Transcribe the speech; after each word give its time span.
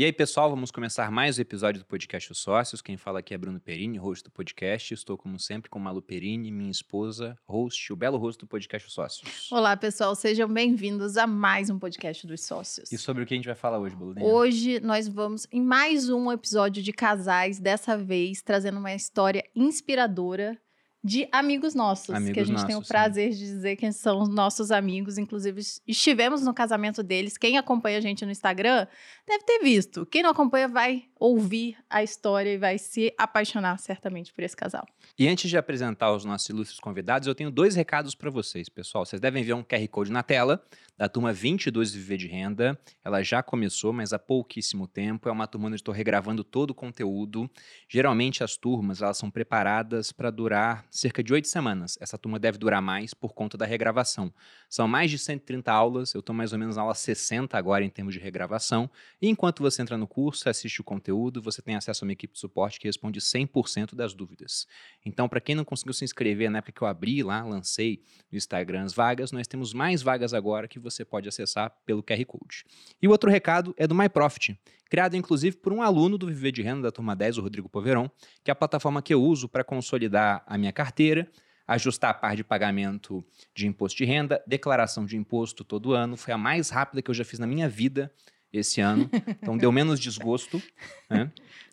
E 0.00 0.04
aí, 0.06 0.14
pessoal, 0.14 0.48
vamos 0.48 0.70
começar 0.70 1.10
mais 1.10 1.36
um 1.38 1.42
episódio 1.42 1.82
do 1.82 1.84
podcast 1.84 2.32
Os 2.32 2.38
Sócios. 2.38 2.80
Quem 2.80 2.96
fala 2.96 3.18
aqui 3.18 3.34
é 3.34 3.36
Bruno 3.36 3.60
Perini, 3.60 3.98
host 3.98 4.24
do 4.24 4.30
podcast. 4.30 4.94
Estou, 4.94 5.18
como 5.18 5.38
sempre, 5.38 5.68
com 5.68 5.78
Malu 5.78 6.00
Perini, 6.00 6.50
minha 6.50 6.70
esposa, 6.70 7.36
host, 7.46 7.92
o 7.92 7.96
belo 7.96 8.16
rosto 8.16 8.40
do 8.40 8.46
podcast 8.46 8.88
Os 8.88 8.94
Sócios. 8.94 9.52
Olá, 9.52 9.76
pessoal, 9.76 10.14
sejam 10.14 10.48
bem-vindos 10.48 11.18
a 11.18 11.26
mais 11.26 11.68
um 11.68 11.78
podcast 11.78 12.26
dos 12.26 12.42
Sócios. 12.46 12.90
E 12.90 12.96
sobre 12.96 13.24
o 13.24 13.26
que 13.26 13.34
a 13.34 13.36
gente 13.36 13.44
vai 13.44 13.54
falar 13.54 13.78
hoje, 13.78 13.94
Balu? 13.94 14.14
Hoje 14.24 14.80
nós 14.80 15.06
vamos 15.06 15.46
em 15.52 15.60
mais 15.60 16.08
um 16.08 16.32
episódio 16.32 16.82
de 16.82 16.94
casais, 16.94 17.60
dessa 17.60 17.94
vez 17.98 18.40
trazendo 18.40 18.78
uma 18.78 18.94
história 18.94 19.44
inspiradora 19.54 20.58
de 21.02 21.26
amigos 21.32 21.74
nossos, 21.74 22.10
Amigos 22.10 22.34
que 22.34 22.40
a 22.40 22.44
gente 22.44 22.66
tem 22.66 22.74
o 22.74 22.78
nossos, 22.78 22.88
prazer 22.88 23.30
de 23.30 23.38
dizer 23.38 23.76
que 23.76 23.90
são 23.90 24.20
os 24.20 24.28
nossos 24.28 24.70
amigos. 24.70 25.16
Inclusive, 25.16 25.60
estivemos 25.86 26.42
no 26.42 26.52
casamento 26.52 27.02
deles. 27.02 27.38
Quem 27.38 27.56
acompanha 27.56 27.96
a 27.98 28.00
gente 28.00 28.24
no 28.24 28.30
Instagram 28.30 28.86
deve 29.26 29.44
ter 29.44 29.60
visto. 29.60 30.04
Quem 30.04 30.22
não 30.22 30.30
acompanha 30.30 30.68
vai 30.68 31.04
ouvir 31.18 31.76
a 31.88 32.02
história 32.02 32.50
e 32.50 32.58
vai 32.58 32.76
se 32.76 33.14
apaixonar 33.16 33.78
certamente 33.78 34.32
por 34.32 34.44
esse 34.44 34.56
casal. 34.56 34.86
E 35.18 35.26
antes 35.26 35.48
de 35.48 35.56
apresentar 35.56 36.12
os 36.12 36.24
nossos 36.24 36.48
ilustres 36.48 36.78
convidados, 36.80 37.26
eu 37.26 37.34
tenho 37.34 37.50
dois 37.50 37.74
recados 37.74 38.14
para 38.14 38.30
vocês, 38.30 38.68
pessoal. 38.68 39.06
Vocês 39.06 39.20
devem 39.20 39.42
ver 39.42 39.54
um 39.54 39.62
QR 39.62 39.86
Code 39.88 40.12
na 40.12 40.22
tela 40.22 40.62
da 40.98 41.08
turma 41.08 41.32
22 41.32 41.94
Viver 41.94 42.18
de 42.18 42.26
Renda. 42.26 42.78
Ela 43.02 43.22
já 43.22 43.42
começou, 43.42 43.90
mas 43.90 44.12
há 44.12 44.18
pouquíssimo 44.18 44.86
tempo. 44.86 45.30
É 45.30 45.32
uma 45.32 45.46
turma 45.46 45.68
onde 45.68 45.76
estou 45.76 45.94
regravando 45.94 46.44
todo 46.44 46.72
o 46.72 46.74
conteúdo. 46.74 47.50
Geralmente 47.88 48.44
as 48.44 48.58
turmas 48.58 49.00
elas 49.00 49.16
são 49.16 49.30
preparadas 49.30 50.12
para 50.12 50.30
durar 50.30 50.86
cerca 50.90 51.22
de 51.22 51.32
oito 51.32 51.48
semanas. 51.48 51.96
Essa 52.00 52.18
turma 52.18 52.38
deve 52.38 52.58
durar 52.58 52.82
mais 52.82 53.14
por 53.14 53.32
conta 53.32 53.56
da 53.56 53.64
regravação. 53.64 54.32
São 54.68 54.88
mais 54.88 55.10
de 55.10 55.18
130 55.18 55.70
aulas, 55.70 56.12
eu 56.14 56.20
estou 56.20 56.34
mais 56.34 56.52
ou 56.52 56.58
menos 56.58 56.76
na 56.76 56.82
aula 56.82 56.94
60 56.94 57.56
agora 57.56 57.84
em 57.84 57.88
termos 57.88 58.14
de 58.14 58.20
regravação. 58.20 58.90
E 59.22 59.28
enquanto 59.28 59.62
você 59.62 59.80
entra 59.82 59.96
no 59.96 60.06
curso, 60.06 60.48
assiste 60.48 60.80
o 60.80 60.84
conteúdo, 60.84 61.40
você 61.40 61.62
tem 61.62 61.76
acesso 61.76 62.04
a 62.04 62.06
uma 62.06 62.12
equipe 62.12 62.34
de 62.34 62.40
suporte 62.40 62.80
que 62.80 62.88
responde 62.88 63.20
100% 63.20 63.94
das 63.94 64.12
dúvidas. 64.12 64.66
Então, 65.04 65.28
para 65.28 65.40
quem 65.40 65.54
não 65.54 65.64
conseguiu 65.64 65.94
se 65.94 66.04
inscrever 66.04 66.50
na 66.50 66.58
época 66.58 66.72
que 66.72 66.82
eu 66.82 66.88
abri 66.88 67.22
lá, 67.22 67.42
lancei 67.44 68.02
no 68.30 68.36
Instagram 68.36 68.84
as 68.84 68.92
vagas, 68.92 69.32
nós 69.32 69.46
temos 69.46 69.72
mais 69.72 70.02
vagas 70.02 70.34
agora 70.34 70.66
que 70.66 70.78
você 70.78 71.04
pode 71.04 71.28
acessar 71.28 71.70
pelo 71.86 72.02
QR 72.02 72.24
Code. 72.26 72.64
E 73.00 73.06
o 73.06 73.10
outro 73.10 73.30
recado 73.30 73.74
é 73.76 73.86
do 73.86 73.94
MyProfit, 73.94 74.58
criado 74.90 75.16
inclusive 75.16 75.56
por 75.56 75.72
um 75.72 75.80
aluno 75.80 76.18
do 76.18 76.26
Viver 76.26 76.50
de 76.50 76.60
Renda 76.60 76.82
da 76.82 76.92
turma 76.92 77.14
10, 77.14 77.38
o 77.38 77.42
Rodrigo 77.42 77.68
Poveron, 77.68 78.10
que 78.42 78.50
é 78.50 78.52
a 78.52 78.56
plataforma 78.56 79.00
que 79.00 79.14
eu 79.14 79.22
uso 79.22 79.48
para 79.48 79.62
consolidar 79.62 80.42
a 80.44 80.58
minha 80.58 80.72
carteira, 80.72 81.30
ajustar 81.66 82.10
a 82.10 82.14
par 82.14 82.34
de 82.34 82.42
pagamento 82.42 83.24
de 83.54 83.68
imposto 83.68 83.98
de 83.98 84.04
renda, 84.04 84.42
declaração 84.44 85.06
de 85.06 85.16
imposto 85.16 85.62
todo 85.62 85.94
ano. 85.94 86.16
Foi 86.16 86.34
a 86.34 86.38
mais 86.38 86.68
rápida 86.70 87.00
que 87.00 87.08
eu 87.08 87.14
já 87.14 87.24
fiz 87.24 87.38
na 87.38 87.46
minha 87.46 87.68
vida 87.68 88.12
esse 88.52 88.80
ano. 88.80 89.08
Então 89.40 89.56
deu 89.56 89.70
menos 89.70 90.00
desgosto. 90.00 90.60
Né? 91.08 91.30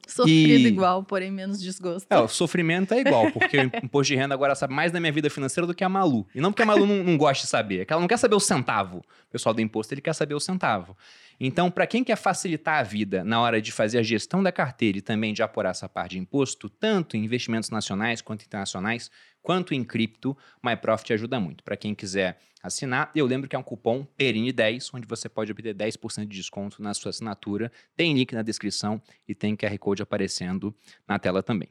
Sofrido 0.07 0.65
E- 0.65 0.67
igual, 0.67 1.03
porém 1.03 1.29
menos 1.29 1.61
desgosto. 1.61 2.07
É, 2.09 2.17
o 2.19 2.27
sofrimento 2.27 2.93
é 2.93 3.01
igual, 3.01 3.31
porque 3.31 3.57
o 3.57 3.71
imposto 3.83 4.13
de 4.13 4.19
renda 4.19 4.33
agora 4.33 4.55
sabe 4.55 4.73
mais 4.73 4.91
da 4.91 4.99
minha 4.99 5.11
vida 5.11 5.29
financeira 5.29 5.67
do 5.67 5.73
que 5.75 5.83
a 5.83 5.89
Malu. 5.89 6.27
E 6.33 6.41
não 6.41 6.51
porque 6.51 6.63
a 6.63 6.65
Malu 6.65 6.85
não, 6.85 7.03
não 7.03 7.17
gosta 7.17 7.43
de 7.43 7.49
saber, 7.49 7.81
é 7.81 7.85
que 7.85 7.93
ela 7.93 8.01
não 8.01 8.07
quer 8.07 8.17
saber 8.17 8.35
o 8.35 8.39
centavo. 8.39 8.97
O 8.99 9.31
pessoal 9.31 9.53
do 9.53 9.61
imposto, 9.61 9.93
ele 9.93 10.01
quer 10.01 10.13
saber 10.13 10.33
o 10.33 10.39
centavo. 10.39 10.95
Então, 11.39 11.69
para 11.69 11.85
quem 11.85 12.03
quer 12.03 12.15
facilitar 12.15 12.79
a 12.79 12.83
vida 12.83 13.23
na 13.23 13.39
hora 13.39 13.61
de 13.61 13.71
fazer 13.71 13.99
a 13.99 14.03
gestão 14.03 14.41
da 14.41 14.51
carteira 14.51 14.97
e 14.97 15.01
também 15.01 15.33
de 15.33 15.43
apurar 15.43 15.69
essa 15.69 15.87
parte 15.87 16.11
de 16.13 16.19
imposto, 16.19 16.67
tanto 16.67 17.15
em 17.15 17.23
investimentos 17.23 17.69
nacionais 17.69 18.21
quanto 18.21 18.43
internacionais, 18.43 19.11
quanto 19.43 19.73
em 19.73 19.83
cripto, 19.83 20.35
MyProfit 20.63 21.13
ajuda 21.13 21.39
muito. 21.39 21.63
Para 21.63 21.77
quem 21.77 21.93
quiser 21.93 22.39
assinar, 22.63 23.11
eu 23.15 23.25
lembro 23.25 23.47
que 23.47 23.55
é 23.55 23.59
um 23.59 23.63
cupom 23.63 24.05
PERINE10, 24.19 24.89
onde 24.93 25.07
você 25.07 25.29
pode 25.29 25.51
obter 25.51 25.75
10% 25.75 26.25
de 26.27 26.35
desconto 26.37 26.81
na 26.81 26.93
sua 26.93 27.11
assinatura. 27.11 27.71
Tem 27.95 28.13
link 28.13 28.33
na 28.33 28.41
descrição 28.41 28.99
e 29.27 29.35
tem 29.35 29.55
QR 29.55 29.77
Code 29.77 29.96
aparecendo 30.03 30.75
na 31.07 31.19
tela 31.19 31.41
também. 31.41 31.69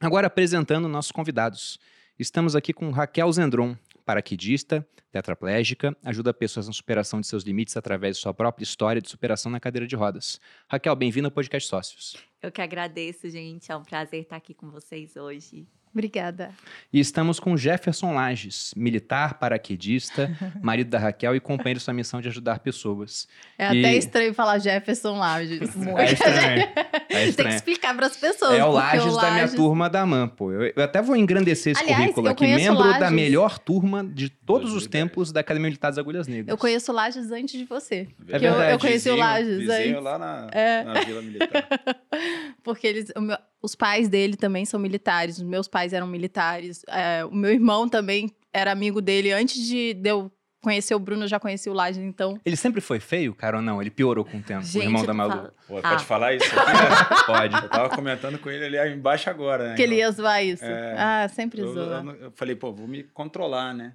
Agora 0.00 0.26
apresentando 0.26 0.88
nossos 0.88 1.12
convidados. 1.12 1.78
Estamos 2.18 2.56
aqui 2.56 2.72
com 2.72 2.90
Raquel 2.90 3.30
Zendron, 3.32 3.76
paraquedista, 4.04 4.86
tetraplégica, 5.10 5.96
ajuda 6.04 6.32
pessoas 6.32 6.66
na 6.66 6.72
superação 6.72 7.20
de 7.20 7.26
seus 7.26 7.42
limites 7.42 7.76
através 7.76 8.16
de 8.16 8.22
sua 8.22 8.34
própria 8.34 8.64
história 8.64 9.00
de 9.00 9.08
superação 9.08 9.50
na 9.50 9.60
cadeira 9.60 9.86
de 9.86 9.96
rodas. 9.96 10.40
Raquel, 10.68 10.94
bem-vinda 10.94 11.28
ao 11.28 11.32
podcast 11.32 11.68
Sócios. 11.68 12.16
Eu 12.42 12.52
que 12.52 12.60
agradeço, 12.60 13.28
gente. 13.30 13.72
É 13.72 13.76
um 13.76 13.82
prazer 13.82 14.22
estar 14.22 14.36
aqui 14.36 14.54
com 14.54 14.70
vocês 14.70 15.16
hoje. 15.16 15.66
Obrigada. 15.96 16.50
E 16.92 17.00
estamos 17.00 17.40
com 17.40 17.56
Jefferson 17.56 18.12
Lages, 18.12 18.74
militar, 18.76 19.38
paraquedista, 19.38 20.30
marido 20.60 20.90
da 20.90 20.98
Raquel 20.98 21.34
e 21.34 21.40
companheiro 21.40 21.78
de 21.78 21.84
sua 21.84 21.94
missão 21.94 22.20
de 22.20 22.28
ajudar 22.28 22.58
pessoas. 22.58 23.26
É 23.58 23.72
E- 23.74 23.78
até 23.80 23.96
estranho 23.96 24.34
falar 24.34 24.58
Jefferson 24.58 25.16
Lages. 25.18 25.70
É 25.96 26.12
estranho. 26.12 26.60
É 26.60 26.66
Tem 27.08 27.22
que 27.22 27.28
estranho. 27.30 27.56
explicar 27.56 27.96
para 27.96 28.06
as 28.08 28.16
pessoas. 28.16 28.52
É 28.58 28.62
o 28.64 28.72
porque 28.72 28.78
Lages 28.98 29.14
da 29.16 29.30
minha 29.30 29.40
Lages- 29.42 29.54
turma 29.54 29.88
da 29.88 30.04
MAN, 30.04 30.28
pô. 30.28 30.52
Eu, 30.52 30.70
eu 30.76 30.82
até 30.84 31.00
vou 31.00 31.16
engrandecer 31.16 31.72
esse 31.72 31.82
Aliás, 31.82 32.00
currículo 32.02 32.28
aqui. 32.28 32.46
Membro 32.46 32.82
da 32.84 32.98
Lages. 32.98 33.10
melhor 33.12 33.58
turma 33.58 34.04
de 34.04 34.28
todos 34.28 34.68
os 34.74 34.82
2010. 34.86 34.90
tempos 34.90 35.32
da 35.32 35.40
Academia 35.40 35.68
Militar 35.70 35.88
das 35.88 35.96
Agulhas 35.98 36.26
Negras. 36.28 36.48
Eu 36.48 36.58
conheço 36.58 36.92
Lages 36.92 37.30
antes 37.32 37.58
de 37.58 37.64
você. 37.64 38.06
É 38.28 38.38
Que 38.38 38.44
eu- 38.44 38.50
verdade. 38.52 38.72
eu 38.72 38.78
conheci 38.78 39.08
o 39.08 39.12
Vizinho- 39.14 39.16
Lages 39.26 39.58
vizinho 39.58 39.90
antes. 39.92 40.02
lá 40.04 40.18
na, 40.18 40.48
É. 40.52 40.84
na 40.84 41.00
Vila 41.00 41.22
Militar. 41.22 41.68
Porque 42.66 42.86
eles, 42.86 43.12
o 43.16 43.20
meu- 43.20 43.38
os 43.62 43.74
pais 43.76 44.08
dele 44.08 44.36
também 44.36 44.64
são 44.64 44.78
militares. 44.78 45.36
Os 45.38 45.42
meus 45.44 45.68
pais 45.68 45.92
eram 45.92 46.06
militares. 46.06 46.82
é, 46.88 47.24
o 47.24 47.32
meu 47.34 47.52
irmão 47.52 47.88
também 47.88 48.30
era 48.52 48.72
amigo 48.72 49.00
dele. 49.00 49.32
Antes 49.32 49.64
de, 49.66 49.94
de 49.94 50.10
eu 50.10 50.30
conhecer 50.60 50.96
o 50.96 50.98
Bruno, 50.98 51.22
eu 51.24 51.28
já 51.28 51.38
conheci 51.38 51.70
o 51.70 51.72
Lages. 51.72 52.02
Então, 52.02 52.36
Ele 52.44 52.56
sempre 52.56 52.80
foi 52.80 52.98
feio, 52.98 53.32
cara, 53.32 53.58
ou 53.58 53.62
não? 53.62 53.80
Ele 53.80 53.88
piorou 53.90 54.24
com 54.24 54.38
o 54.38 54.42
tempo, 54.42 54.62
o 54.62 54.64
Gente, 54.66 54.82
irmão 54.84 55.02
eu 55.02 55.06
da 55.06 55.14
Malu. 55.14 55.32
falo- 55.32 55.52
Pô, 55.68 55.78
Ah. 55.78 55.90
pode 55.90 56.04
falar 56.04 56.34
isso 56.34 56.44
aqui, 56.44 56.54
né? 56.72 57.22
Pode. 57.24 57.54
Eu 57.54 57.68
tava 57.68 57.88
comentando 57.90 58.36
com 58.40 58.50
ele 58.50 58.64
ali 58.64 58.76
aí 58.78 58.92
embaixo 58.92 59.30
agora, 59.30 59.68
né? 59.68 59.74
que 59.76 59.82
ele 59.82 59.94
ia 59.94 60.10
zoar 60.10 60.42
isso. 60.44 60.64
É. 60.64 60.94
Ah, 60.98 61.28
sempre 61.28 61.60
eu, 61.60 61.72
zoa. 61.72 62.02
eu, 62.04 62.14
eu 62.26 62.30
falei, 62.32 62.56
pô, 62.56 62.72
vou 62.72 62.88
me 62.88 63.04
controlar, 63.04 63.72
né? 63.74 63.94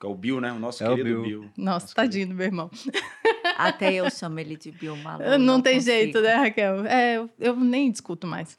Que 0.00 0.06
é 0.06 0.08
o 0.08 0.14
Bill, 0.14 0.40
né? 0.40 0.50
O 0.50 0.58
nosso 0.58 0.82
É 0.82 0.88
o 0.88 0.96
querido 0.96 1.22
Bill. 1.22 1.40
Bill. 1.40 1.50
Nossa, 1.56 1.84
Nosso 1.84 1.94
tadinho 1.94 2.28
do 2.28 2.34
meu 2.34 2.46
irmão. 2.46 2.70
Até 3.58 3.92
eu 3.92 4.10
chamo 4.10 4.40
ele 4.40 4.56
de 4.56 4.72
Bill 4.72 4.96
Malu. 4.96 5.38
não, 5.38 5.60
tem 5.60 5.74
consigo. 5.74 5.92
jeito, 5.92 6.20
né, 6.20 6.34
Raquel? 6.34 6.86
É, 6.86 7.18
eu, 7.18 7.30
eu 7.38 7.56
nem 7.56 7.90
discuto 7.90 8.26
mais. 8.26 8.56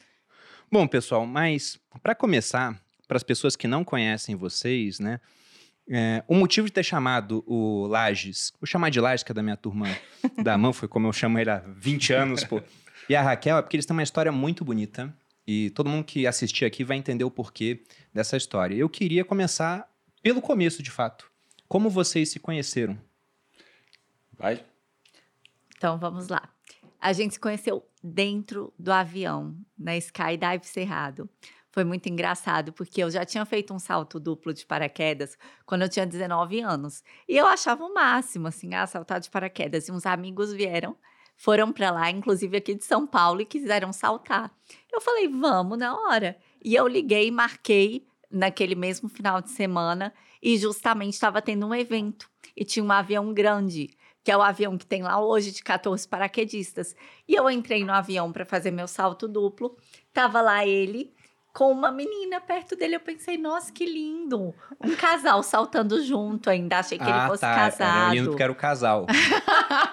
Bom, 0.71 0.87
pessoal, 0.87 1.25
mas 1.25 1.79
para 2.03 2.13
começar, 2.13 2.79
para 3.07 3.17
as 3.17 3.23
pessoas 3.23 3.55
que 3.55 3.67
não 3.67 3.83
conhecem 3.83 4.35
vocês, 4.35 4.99
né? 4.99 5.19
é, 5.89 6.23
o 6.27 6.35
motivo 6.35 6.67
de 6.67 6.73
ter 6.73 6.83
chamado 6.83 7.43
o 7.45 7.87
Lages, 7.87 8.53
vou 8.59 8.67
chamar 8.67 8.89
de 8.89 8.99
Lages, 8.99 9.23
que 9.23 9.31
é 9.31 9.35
da 9.35 9.43
minha 9.43 9.57
turma 9.57 9.87
da 10.43 10.57
mão, 10.57 10.71
foi 10.73 10.87
como 10.87 11.07
eu 11.07 11.13
chamo 11.13 11.39
ele 11.39 11.49
há 11.49 11.59
20 11.59 12.13
anos, 12.13 12.43
pô. 12.43 12.61
E 13.09 13.15
a 13.15 13.21
Raquel 13.21 13.57
é 13.57 13.61
porque 13.61 13.75
eles 13.75 13.85
têm 13.85 13.95
uma 13.95 14.03
história 14.03 14.31
muito 14.31 14.63
bonita. 14.63 15.13
E 15.45 15.71
todo 15.71 15.89
mundo 15.89 16.05
que 16.05 16.27
assistir 16.27 16.65
aqui 16.65 16.83
vai 16.83 16.97
entender 16.97 17.23
o 17.23 17.31
porquê 17.31 17.83
dessa 18.13 18.37
história. 18.37 18.75
Eu 18.75 18.87
queria 18.87 19.25
começar 19.25 19.89
pelo 20.21 20.39
começo, 20.39 20.83
de 20.83 20.91
fato. 20.91 21.30
Como 21.71 21.89
vocês 21.89 22.27
se 22.27 22.37
conheceram? 22.37 22.99
Vai. 24.37 24.61
Então 25.77 25.97
vamos 25.97 26.27
lá. 26.27 26.49
A 26.99 27.13
gente 27.13 27.35
se 27.35 27.39
conheceu 27.39 27.87
dentro 28.03 28.73
do 28.77 28.91
avião, 28.91 29.55
na 29.79 29.95
Skydive 29.95 30.65
Cerrado. 30.65 31.29
Foi 31.71 31.85
muito 31.85 32.09
engraçado, 32.09 32.73
porque 32.73 33.01
eu 33.01 33.09
já 33.09 33.23
tinha 33.23 33.45
feito 33.45 33.73
um 33.73 33.79
salto 33.79 34.19
duplo 34.19 34.53
de 34.53 34.65
paraquedas 34.65 35.37
quando 35.65 35.83
eu 35.83 35.89
tinha 35.89 36.05
19 36.05 36.59
anos. 36.59 37.05
E 37.25 37.37
eu 37.37 37.47
achava 37.47 37.85
o 37.85 37.93
máximo, 37.93 38.49
assim, 38.49 38.75
ah, 38.75 38.85
saltar 38.85 39.21
de 39.21 39.29
paraquedas. 39.29 39.87
E 39.87 39.93
uns 39.93 40.05
amigos 40.05 40.51
vieram, 40.51 40.97
foram 41.37 41.71
para 41.71 41.89
lá, 41.89 42.11
inclusive 42.11 42.57
aqui 42.57 42.75
de 42.75 42.83
São 42.83 43.07
Paulo, 43.07 43.39
e 43.39 43.45
quiseram 43.45 43.93
saltar. 43.93 44.51
Eu 44.91 44.99
falei, 44.99 45.29
vamos 45.29 45.77
na 45.77 45.97
hora. 45.97 46.37
E 46.61 46.75
eu 46.75 46.85
liguei 46.85 47.27
e 47.27 47.31
marquei 47.31 48.05
naquele 48.29 48.75
mesmo 48.75 49.07
final 49.07 49.41
de 49.41 49.51
semana, 49.51 50.13
e 50.41 50.57
justamente 50.57 51.13
estava 51.13 51.41
tendo 51.41 51.65
um 51.67 51.75
evento. 51.75 52.29
E 52.55 52.65
tinha 52.65 52.83
um 52.83 52.91
avião 52.91 53.33
grande 53.33 53.89
que 54.23 54.31
é 54.31 54.37
o 54.37 54.41
avião 54.41 54.77
que 54.77 54.85
tem 54.85 55.01
lá 55.01 55.19
hoje 55.19 55.51
de 55.51 55.63
14 55.63 56.07
paraquedistas. 56.07 56.95
E 57.27 57.33
eu 57.33 57.49
entrei 57.49 57.83
no 57.83 57.91
avião 57.91 58.31
para 58.31 58.45
fazer 58.45 58.71
meu 58.71 58.87
salto 58.87 59.27
duplo. 59.27 59.75
Tava 60.13 60.41
lá 60.41 60.65
ele 60.65 61.13
com 61.53 61.71
uma 61.71 61.91
menina 61.91 62.39
perto 62.39 62.75
dele. 62.75 62.95
Eu 62.95 62.99
pensei, 62.99 63.37
nossa, 63.37 63.71
que 63.71 63.85
lindo! 63.85 64.53
Um 64.79 64.95
casal 64.95 65.43
saltando 65.43 66.01
junto 66.03 66.49
ainda. 66.49 66.79
Achei 66.79 66.97
que 66.97 67.03
ele 67.03 67.27
fosse 67.27 67.41
tá. 67.41 67.55
casado. 67.55 67.97
Era 67.97 68.13
lindo 68.13 68.29
porque 68.29 68.43
era 68.43 68.51
o 68.51 68.55
casal. 68.55 69.05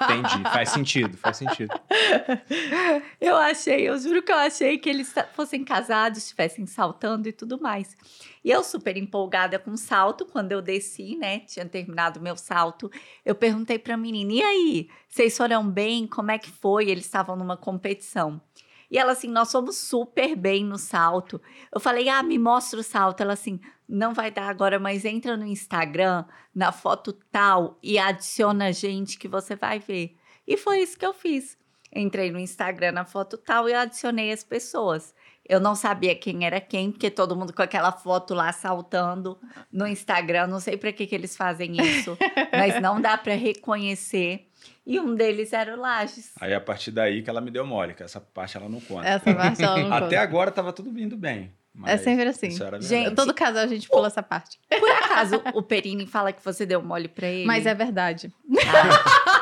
Entendi. 0.02 0.42
Faz 0.44 0.70
sentido, 0.70 1.16
faz 1.16 1.36
sentido. 1.36 1.74
Eu 3.20 3.36
achei, 3.36 3.88
eu 3.88 3.98
juro 3.98 4.22
que 4.22 4.30
eu 4.30 4.36
achei 4.36 4.78
que 4.78 4.88
eles 4.88 5.12
fossem 5.34 5.64
casados, 5.64 6.18
estivessem 6.18 6.66
saltando 6.66 7.28
e 7.28 7.32
tudo 7.32 7.60
mais. 7.60 7.96
E 8.44 8.50
eu 8.50 8.62
super 8.62 8.96
empolgada 8.96 9.58
com 9.58 9.72
o 9.72 9.76
salto, 9.76 10.24
quando 10.24 10.52
eu 10.52 10.62
desci, 10.62 11.16
né, 11.16 11.40
tinha 11.40 11.66
terminado 11.66 12.20
meu 12.20 12.36
salto, 12.36 12.90
eu 13.24 13.34
perguntei 13.34 13.78
pra 13.78 13.96
menina, 13.96 14.32
e 14.32 14.42
aí, 14.42 14.88
vocês 15.08 15.36
foram 15.36 15.68
bem? 15.68 16.06
Como 16.06 16.30
é 16.30 16.38
que 16.38 16.50
foi? 16.50 16.88
Eles 16.88 17.04
estavam 17.04 17.36
numa 17.36 17.56
competição. 17.56 18.40
E 18.90 18.98
ela 18.98 19.12
assim, 19.12 19.28
nós 19.28 19.52
fomos 19.52 19.76
super 19.76 20.34
bem 20.34 20.64
no 20.64 20.78
salto. 20.78 21.40
Eu 21.72 21.80
falei, 21.80 22.08
ah, 22.08 22.22
me 22.22 22.38
mostra 22.38 22.80
o 22.80 22.82
salto. 22.82 23.20
Ela 23.20 23.34
assim, 23.34 23.60
não 23.88 24.14
vai 24.14 24.30
dar 24.30 24.48
agora, 24.48 24.78
mas 24.78 25.04
entra 25.04 25.36
no 25.36 25.46
Instagram, 25.46 26.24
na 26.54 26.72
foto 26.72 27.12
tal, 27.30 27.78
e 27.82 27.98
adiciona 27.98 28.66
a 28.66 28.72
gente 28.72 29.18
que 29.18 29.28
você 29.28 29.56
vai 29.56 29.78
ver. 29.78 30.16
E 30.46 30.56
foi 30.56 30.80
isso 30.80 30.98
que 30.98 31.06
eu 31.06 31.12
fiz. 31.12 31.58
Entrei 31.94 32.30
no 32.30 32.38
Instagram 32.38 32.92
na 32.92 33.04
foto 33.04 33.38
tal 33.38 33.68
e 33.68 33.74
adicionei 33.74 34.30
as 34.30 34.44
pessoas. 34.44 35.14
Eu 35.48 35.58
não 35.58 35.74
sabia 35.74 36.14
quem 36.14 36.44
era 36.44 36.60
quem, 36.60 36.90
porque 36.90 37.10
todo 37.10 37.34
mundo 37.34 37.54
com 37.54 37.62
aquela 37.62 37.90
foto 37.90 38.34
lá 38.34 38.52
saltando 38.52 39.38
no 39.72 39.86
Instagram. 39.86 40.46
Não 40.46 40.60
sei 40.60 40.76
para 40.76 40.92
que, 40.92 41.06
que 41.06 41.14
eles 41.14 41.34
fazem 41.34 41.80
isso, 41.80 42.16
mas 42.52 42.80
não 42.82 43.00
dá 43.00 43.16
para 43.16 43.34
reconhecer. 43.34 44.47
E 44.88 44.98
um 44.98 45.14
deles 45.14 45.52
era 45.52 45.76
o 45.76 45.78
Lages. 45.78 46.32
Aí 46.40 46.54
a 46.54 46.60
partir 46.60 46.90
daí 46.90 47.22
que 47.22 47.28
ela 47.28 47.42
me 47.42 47.50
deu 47.50 47.66
mole, 47.66 47.92
que 47.92 48.02
essa 48.02 48.18
parte 48.20 48.56
ela 48.56 48.70
não 48.70 48.80
conta. 48.80 49.06
Essa 49.06 49.34
parte 49.34 49.62
ela 49.62 49.76
não 49.76 49.92
Até 49.92 50.04
conta. 50.16 50.20
agora 50.22 50.50
tava 50.50 50.72
tudo 50.72 50.90
vindo 50.90 51.14
bem. 51.14 51.52
É 51.84 51.98
sempre 51.98 52.26
assim. 52.26 52.48
isso 52.48 52.64
era 52.64 52.80
Gente. 52.80 53.14
Todo 53.14 53.34
casal 53.34 53.62
a 53.62 53.66
gente 53.66 53.86
pula 53.86 54.06
essa 54.06 54.22
parte. 54.22 54.58
Por 54.68 54.90
acaso 54.90 55.42
o 55.52 55.62
Perini 55.62 56.06
fala 56.06 56.32
que 56.32 56.42
você 56.42 56.64
deu 56.64 56.82
mole 56.82 57.06
pra 57.06 57.26
ele? 57.28 57.44
Mas 57.44 57.66
é 57.66 57.74
verdade. 57.74 58.32
Ah, 58.66 59.37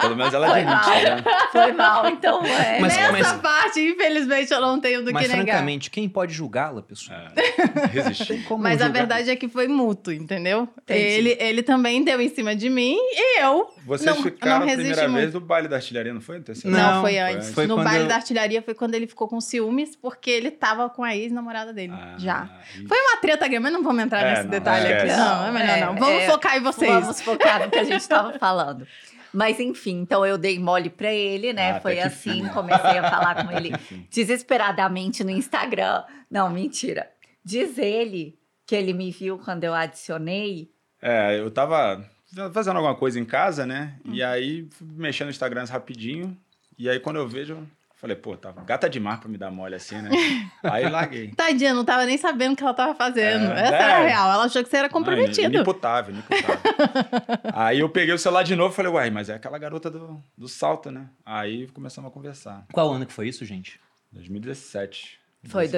Pelo 0.00 0.16
menos 0.16 0.32
ela 0.34 0.48
Foi 0.48 0.60
admite, 0.60 0.86
mal. 0.86 1.00
né? 1.02 1.24
foi 1.52 1.72
mal, 1.72 2.08
então 2.08 2.44
é. 2.46 2.78
Mas- 2.80 2.96
Nessa 2.96 3.12
mas- 3.12 3.32
parte, 3.40 3.80
infelizmente, 3.80 4.52
eu 4.52 4.60
não 4.60 4.80
tenho 4.80 5.04
do 5.04 5.12
Mas, 5.12 5.22
que 5.26 5.28
negar. 5.36 5.44
francamente, 5.46 5.90
quem 5.90 6.08
pode 6.08 6.32
julgá-la, 6.34 6.82
pessoal? 6.82 7.18
É, 7.36 7.86
resistir. 7.86 8.44
Como 8.44 8.62
Mas 8.62 8.80
a 8.80 8.86
julgar? 8.86 8.98
verdade 9.00 9.30
é 9.30 9.36
que 9.36 9.48
foi 9.48 9.68
mútuo, 9.68 10.12
entendeu? 10.12 10.68
Entendi. 10.82 11.00
Ele, 11.00 11.36
ele 11.40 11.62
também 11.62 12.02
deu 12.04 12.20
em 12.20 12.28
cima 12.28 12.54
de 12.54 12.68
mim 12.68 12.96
e 12.98 13.40
eu. 13.40 13.68
Vocês 13.84 14.14
Não- 14.16 14.22
ficaram 14.22 14.64
não 14.66 14.72
a 14.72 14.74
primeira 14.76 15.02
muito. 15.08 15.14
vez 15.20 15.34
no 15.34 15.40
baile 15.40 15.68
da 15.68 15.76
artilharia, 15.76 16.12
não 16.12 16.20
foi? 16.20 16.38
No 16.38 16.44
terceiro? 16.44 16.76
Não, 16.76 16.94
Não, 16.94 17.00
foi 17.02 17.10
foi 17.12 17.18
antes. 17.18 17.50
Foi 17.52 17.66
no 17.66 17.74
quando 17.76 17.84
baile 17.86 18.04
eu- 18.04 18.08
da 18.08 18.14
artilharia 18.16 18.62
foi 18.62 18.74
quando 18.74 18.94
ele 18.94 19.06
ficou 19.06 19.26
com 19.28 19.40
ciúmes, 19.40 19.96
porque 19.96 20.30
ele 20.30 20.50
tava 20.50 20.88
com 20.90 21.02
a 21.02 21.16
ex-namorada 21.16 21.72
dele. 21.72 21.92
Ah, 21.94 22.14
já. 22.18 22.48
e- 22.78 22.86
Foi 22.86 22.98
uma 23.00 23.16
treta 23.16 23.46
grande, 23.48 23.60
mas 23.64 23.72
não 23.72 23.82
vamos 23.82 24.02
entrar 24.04 24.20
É, 24.22 24.30
nesse 24.30 24.42
não, 24.44 24.50
detalhe 24.50 24.84
esquece. 24.84 25.06
aqui. 25.12 25.16
Não, 25.20 25.46
é 25.46 25.50
melhor 25.50 25.76
É, 25.78 25.80
não. 25.86 25.94
Vamos 25.96 26.22
é, 26.22 26.26
focar 26.26 26.56
em 26.56 26.60
vocês. 26.60 26.90
Vamos 26.92 27.20
focar 27.20 27.60
no 27.64 27.70
que 27.70 27.78
a 27.78 27.84
gente 27.84 28.00
estava 28.00 28.38
falando. 28.38 28.86
Mas 29.32 29.60
enfim, 29.60 30.00
então 30.00 30.24
eu 30.26 30.36
dei 30.36 30.58
mole 30.58 30.90
pra 30.90 31.12
ele, 31.12 31.52
né? 31.52 31.72
Ah, 31.72 31.80
Foi 31.80 32.00
assim, 32.00 32.44
fim. 32.44 32.48
comecei 32.48 32.98
a 32.98 33.10
falar 33.10 33.46
com 33.46 33.52
ele 33.56 33.70
desesperadamente 34.10 35.22
no 35.24 35.30
Instagram. 35.30 36.02
Não, 36.30 36.50
mentira. 36.50 37.10
Diz 37.44 37.78
ele 37.78 38.38
que 38.66 38.74
ele 38.74 38.92
me 38.92 39.10
viu 39.10 39.38
quando 39.38 39.64
eu 39.64 39.74
adicionei. 39.74 40.70
É, 41.00 41.38
eu 41.38 41.50
tava 41.50 42.04
fazendo 42.52 42.76
alguma 42.76 42.94
coisa 42.94 43.18
em 43.18 43.24
casa, 43.24 43.66
né? 43.66 43.96
Hum. 44.04 44.12
E 44.14 44.22
aí 44.22 44.68
fui 44.70 44.86
mexendo 44.92 45.26
no 45.26 45.30
Instagram 45.30 45.64
rapidinho. 45.64 46.36
E 46.78 46.88
aí 46.88 47.00
quando 47.00 47.16
eu 47.16 47.28
vejo, 47.28 47.66
falei, 48.00 48.16
pô, 48.16 48.34
tá 48.36 48.50
gata 48.50 48.88
demais 48.88 49.20
pra 49.20 49.28
me 49.28 49.36
dar 49.36 49.50
mole 49.50 49.74
assim, 49.74 50.00
né? 50.00 50.10
aí 50.64 50.88
larguei. 50.88 51.28
Tadinha, 51.32 51.74
não 51.74 51.84
tava 51.84 52.06
nem 52.06 52.16
sabendo 52.16 52.54
o 52.54 52.56
que 52.56 52.62
ela 52.62 52.72
tava 52.72 52.94
fazendo. 52.94 53.52
É, 53.52 53.60
Essa 53.60 53.74
é. 53.76 53.82
era 53.82 53.96
a 53.96 54.02
real. 54.06 54.32
Ela 54.32 54.44
achou 54.44 54.62
que 54.62 54.70
você 54.70 54.78
era 54.78 54.88
comprometido. 54.88 55.54
Inimputável, 55.54 56.14
inimputável. 56.14 56.60
aí 57.52 57.80
eu 57.80 57.88
peguei 57.90 58.14
o 58.14 58.18
celular 58.18 58.42
de 58.42 58.56
novo 58.56 58.72
e 58.72 58.76
falei, 58.76 58.90
uai, 58.90 59.10
mas 59.10 59.28
é 59.28 59.34
aquela 59.34 59.58
garota 59.58 59.90
do, 59.90 60.22
do 60.36 60.48
salto, 60.48 60.90
né? 60.90 61.10
Aí 61.24 61.66
começamos 61.68 62.10
a 62.10 62.12
conversar. 62.12 62.66
Qual 62.72 62.90
ano 62.90 63.04
que 63.04 63.12
foi 63.12 63.28
isso, 63.28 63.44
gente? 63.44 63.78
2017. 64.12 65.20
Foi 65.44 65.68
2017. 65.68 65.70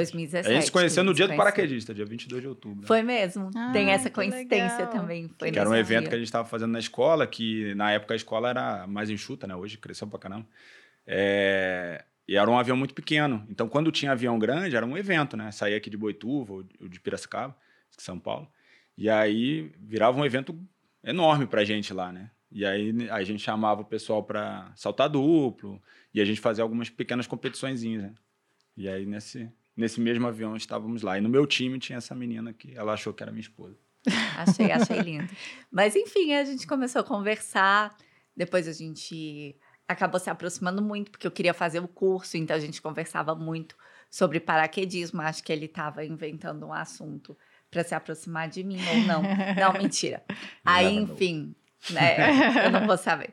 2017. 0.43 0.49
A 0.49 0.55
gente 0.55 0.65
se 0.65 0.73
conheceu 0.73 1.05
no 1.05 1.15
dia 1.15 1.29
do 1.29 1.37
paraquedista, 1.37 1.95
dia 1.95 2.05
22 2.05 2.43
de 2.43 2.49
outubro. 2.49 2.87
Foi 2.87 3.03
mesmo. 3.03 3.51
Ah, 3.57 3.71
Tem 3.73 3.91
essa 3.91 4.11
coincidência 4.11 4.79
legal. 4.79 4.93
também. 4.93 5.31
Foi 5.39 5.51
Que 5.53 5.59
era 5.59 5.69
um 5.69 5.75
evento 5.75 6.01
dia. 6.01 6.09
que 6.09 6.15
a 6.15 6.19
gente 6.19 6.27
estava 6.27 6.49
fazendo 6.49 6.73
na 6.73 6.81
escola, 6.81 7.27
que 7.27 7.73
na 7.75 7.93
época 7.93 8.15
a 8.15 8.17
escola 8.17 8.51
era 8.51 8.87
mais 8.89 9.09
enxuta, 9.09 9.47
né? 9.47 9.55
Hoje 9.55 9.79
cresceu 9.79 10.07
pra 10.09 10.19
caramba. 10.19 10.47
É, 11.07 12.05
E 12.29 12.37
era 12.37 12.49
um 12.51 12.59
avião 12.59 12.77
muito 12.77 12.95
pequeno. 12.95 13.45
Então, 13.49 13.69
quando 13.69 13.91
tinha 13.91 14.13
avião 14.13 14.39
grande, 14.39 14.77
era 14.77 14.87
um 14.87 14.97
evento, 14.97 15.37
né? 15.37 15.51
Saía 15.51 15.77
aqui 15.77 15.91
de 15.91 15.97
Boituva 15.97 16.53
ou 16.55 16.63
de- 16.63 17.01
Piracicaba, 17.01 17.57
de 17.97 18.03
São 18.03 18.19
Paulo. 18.19 18.49
E 18.97 19.09
aí 19.11 19.73
virava 19.81 20.19
um 20.21 20.25
evento 20.25 20.59
enorme 21.03 21.47
pra 21.47 21.65
gente 21.65 21.93
lá, 21.93 22.13
né? 22.13 22.31
E 22.51 22.65
aí 22.65 22.95
a 23.11 23.23
gente 23.25 23.43
chamava 23.43 23.81
o 23.81 23.85
pessoal 23.85 24.23
para 24.23 24.71
saltar 24.77 25.09
duplo 25.09 25.83
e 26.15 26.21
a 26.21 26.25
gente 26.25 26.41
fazia 26.41 26.63
algumas 26.63 26.91
pequenas 26.91 27.27
competiçõezinhas, 27.27 28.03
né? 28.03 28.15
E 28.77 28.89
aí 28.89 29.05
nesse, 29.07 29.51
nesse 29.77 30.01
mesmo 30.01 30.27
avião 30.27 30.55
estávamos 30.55 31.03
lá. 31.03 31.17
E 31.19 31.21
no 31.21 31.29
meu 31.29 31.47
time 31.47 31.79
tinha 31.79 31.97
essa 31.99 32.15
menina 32.15 32.53
que 32.53 32.75
ela 32.77 32.93
achou 32.93 33.13
que 33.13 33.23
era 33.23 33.33
minha 33.33 33.41
esposa. 33.41 33.77
Achei, 34.37 34.71
achei 34.73 34.99
lindo. 35.01 35.29
Mas 35.71 35.95
enfim, 35.97 36.35
a 36.35 36.45
gente 36.45 36.67
começou 36.67 37.01
a 37.01 37.05
conversar. 37.05 37.97
Depois 38.37 38.67
a 38.67 38.73
gente 38.73 39.57
acabou 39.89 40.19
se 40.21 40.31
aproximando 40.31 40.83
muito, 40.83 41.11
porque 41.11 41.27
eu 41.27 41.31
queria 41.31 41.55
fazer 41.55 41.81
o 41.81 41.89
curso, 41.89 42.37
então 42.37 42.57
a 42.57 42.61
gente 42.61 42.81
conversava 42.81 43.35
muito 43.35 43.77
sobre 44.11 44.41
paraquedismo. 44.41 45.21
Acho 45.23 45.43
que 45.43 45.53
ele 45.53 45.67
estava 45.67 46.05
inventando 46.05 46.67
um 46.67 46.73
assunto 46.73 47.37
para 47.71 47.83
se 47.83 47.95
aproximar 47.95 48.49
de 48.49 48.63
mim 48.63 48.81
ou 48.89 48.97
não. 49.07 49.23
Não, 49.59 49.73
mentira. 49.73 50.23
Aí, 50.65 50.85
never 50.85 51.07
know. 51.07 51.15
enfim, 51.15 51.55
né? 51.91 52.67
Eu 52.67 52.71
não 52.71 52.87
vou 52.87 52.99
saber. 52.99 53.31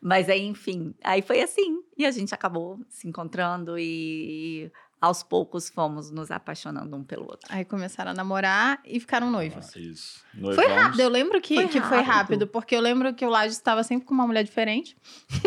Mas 0.00 0.28
aí, 0.28 0.42
enfim, 0.46 0.94
aí 1.04 1.20
foi 1.20 1.42
assim. 1.42 1.82
E 1.96 2.06
a 2.06 2.10
gente 2.10 2.34
acabou 2.34 2.80
se 2.88 3.06
encontrando 3.06 3.78
e, 3.78 4.72
aos 5.02 5.20
poucos 5.24 5.68
fomos 5.68 6.12
nos 6.12 6.30
apaixonando 6.30 6.96
um 6.96 7.02
pelo 7.02 7.24
outro. 7.24 7.48
Aí 7.50 7.64
começaram 7.64 8.12
a 8.12 8.14
namorar 8.14 8.80
e 8.84 9.00
ficaram 9.00 9.28
noivos. 9.32 9.72
Ah, 9.74 9.78
Isso. 9.80 10.20
Foi 10.32 10.40
Noivamos. 10.40 10.72
rápido, 10.72 11.00
eu 11.00 11.08
lembro 11.08 11.40
que 11.40 11.56
Foi 11.56 11.66
que 11.68 11.80
foi 11.80 11.98
rápido. 11.98 12.06
rápido, 12.12 12.46
porque 12.46 12.76
eu 12.76 12.80
lembro 12.80 13.12
que 13.12 13.26
o 13.26 13.28
Laje 13.28 13.52
estava 13.52 13.82
sempre 13.82 14.06
com 14.06 14.14
uma 14.14 14.26
mulher 14.28 14.44
diferente. 14.44 14.96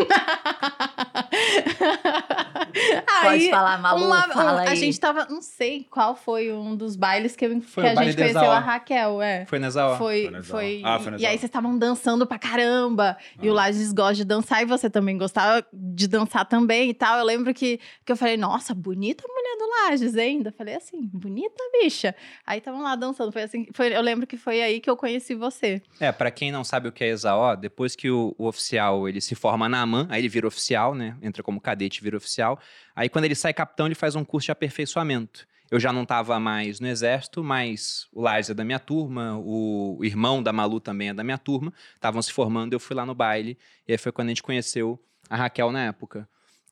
Pode 3.23 3.49
falar, 3.49 3.77
Malu, 3.79 4.05
uma- 4.05 4.27
fala 4.29 4.61
a 4.63 4.69
aí. 4.69 4.75
gente 4.75 4.99
tava, 4.99 5.25
não 5.29 5.41
sei 5.41 5.85
qual 5.89 6.15
foi 6.15 6.51
um 6.51 6.75
dos 6.75 6.95
bailes 6.95 7.35
que, 7.35 7.45
eu- 7.45 7.61
que 7.61 7.79
a 7.81 8.03
gente 8.03 8.17
conheceu 8.17 8.51
a 8.51 8.59
Raquel, 8.59 9.21
é. 9.21 9.45
Foi 9.45 9.59
nessa 9.59 9.85
hora. 9.85 9.97
Foi, 9.97 10.23
Foi 10.23 10.31
na 10.31 10.37
Exaú. 10.39 10.51
foi. 10.51 10.81
Ah, 10.83 10.99
foi 10.99 11.13
e 11.17 11.25
aí 11.25 11.33
vocês 11.37 11.43
estavam 11.45 11.77
dançando 11.77 12.25
pra 12.27 12.37
caramba. 12.39 13.17
E 13.41 13.49
o 13.49 13.53
Ah. 13.53 13.55
Lages 13.55 13.91
gosta 13.93 14.15
de 14.15 14.25
dançar 14.25 14.61
e 14.61 14.65
você 14.65 14.89
também 14.89 15.17
gostava 15.17 15.65
de 15.73 16.07
dançar 16.07 16.45
também 16.45 16.89
e 16.89 16.93
tal. 16.93 17.17
Eu 17.19 17.25
lembro 17.25 17.53
que, 17.53 17.79
que 18.05 18.11
eu 18.11 18.17
falei, 18.17 18.37
nossa, 18.37 18.73
bonita 18.73 19.23
a 19.27 19.31
mulher 19.33 19.57
do 19.57 19.69
Lages 19.89 20.15
ainda. 20.17 20.51
Falei 20.51 20.75
assim, 20.75 21.01
bonita 21.13 21.63
bicha. 21.81 22.15
Aí 22.45 22.59
estavam 22.59 22.81
lá 22.81 22.95
dançando. 22.95 23.31
Foi 23.31 23.43
assim, 23.43 23.67
foi, 23.73 23.95
eu 23.95 24.01
lembro 24.01 24.27
que 24.27 24.37
foi 24.37 24.61
aí 24.61 24.79
que 24.79 24.89
eu 24.89 24.97
conheci 24.97 25.35
você. 25.35 25.81
É, 25.99 26.11
pra 26.11 26.31
quem 26.31 26.51
não 26.51 26.63
sabe 26.63 26.87
o 26.87 26.91
que 26.91 27.03
é 27.03 27.09
ESAO, 27.09 27.55
depois 27.55 27.95
que 27.95 28.09
o, 28.09 28.35
o 28.37 28.47
oficial 28.47 29.07
ele 29.07 29.21
se 29.21 29.35
forma 29.35 29.67
na 29.69 29.81
AMAN, 29.81 30.07
aí 30.09 30.21
ele 30.21 30.29
vira 30.29 30.47
oficial, 30.47 30.93
né? 30.95 31.04
Entra 31.21 31.43
como 31.43 31.59
cadete 31.59 32.01
vira 32.01 32.17
oficial. 32.17 32.59
Aí 32.95 33.09
quando 33.09 33.25
ele 33.25 33.35
sai 33.35 33.53
capitão, 33.53 33.85
ele 33.85 33.95
faz 33.95 34.15
um 34.15 34.23
curso 34.23 34.45
de 34.45 34.51
aperfeiçoamento. 34.51 35.45
Eu 35.69 35.79
já 35.79 35.91
não 35.91 36.03
estava 36.03 36.39
mais 36.39 36.79
no 36.79 36.87
exército, 36.87 37.43
mas 37.43 38.07
o 38.13 38.21
Lars 38.21 38.49
é 38.49 38.53
da 38.53 38.63
minha 38.63 38.77
turma, 38.77 39.35
o 39.39 39.99
irmão 40.03 40.41
da 40.41 40.53
Malu 40.53 40.79
também 40.79 41.09
é 41.09 41.13
da 41.13 41.23
minha 41.23 41.39
turma. 41.39 41.73
Estavam 41.95 42.21
se 42.21 42.31
formando, 42.31 42.73
eu 42.73 42.79
fui 42.79 42.95
lá 42.95 43.05
no 43.05 43.15
baile. 43.15 43.57
E 43.87 43.91
aí 43.91 43.97
foi 43.97 44.11
quando 44.11 44.27
a 44.27 44.31
gente 44.31 44.43
conheceu 44.43 45.03
a 45.27 45.35
Raquel 45.35 45.71
na 45.71 45.85
época. 45.85 46.29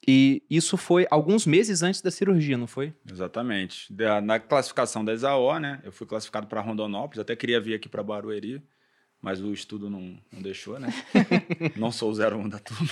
E 0.07 0.43
isso 0.49 0.77
foi 0.77 1.07
alguns 1.09 1.45
meses 1.47 1.81
antes 1.81 2.01
da 2.01 2.11
cirurgia, 2.11 2.57
não 2.57 2.67
foi? 2.67 2.93
Exatamente. 3.09 3.87
Na 4.23 4.37
classificação 4.37 5.03
da 5.03 5.13
ESAO, 5.13 5.57
né? 5.59 5.81
Eu 5.83 5.91
fui 5.91 6.05
classificado 6.05 6.45
para 6.45 6.61
Rondonópolis, 6.61 7.19
até 7.19 7.35
queria 7.35 7.59
vir 7.59 7.73
aqui 7.73 7.89
para 7.89 8.03
Barueri, 8.03 8.61
mas 9.23 9.41
o 9.41 9.53
estudo 9.53 9.89
não, 9.89 10.19
não 10.29 10.41
deixou, 10.41 10.77
né? 10.77 10.89
não 11.77 11.93
sou 11.93 12.11
o 12.11 12.13
01 12.13 12.49
da 12.49 12.59
turma. 12.59 12.89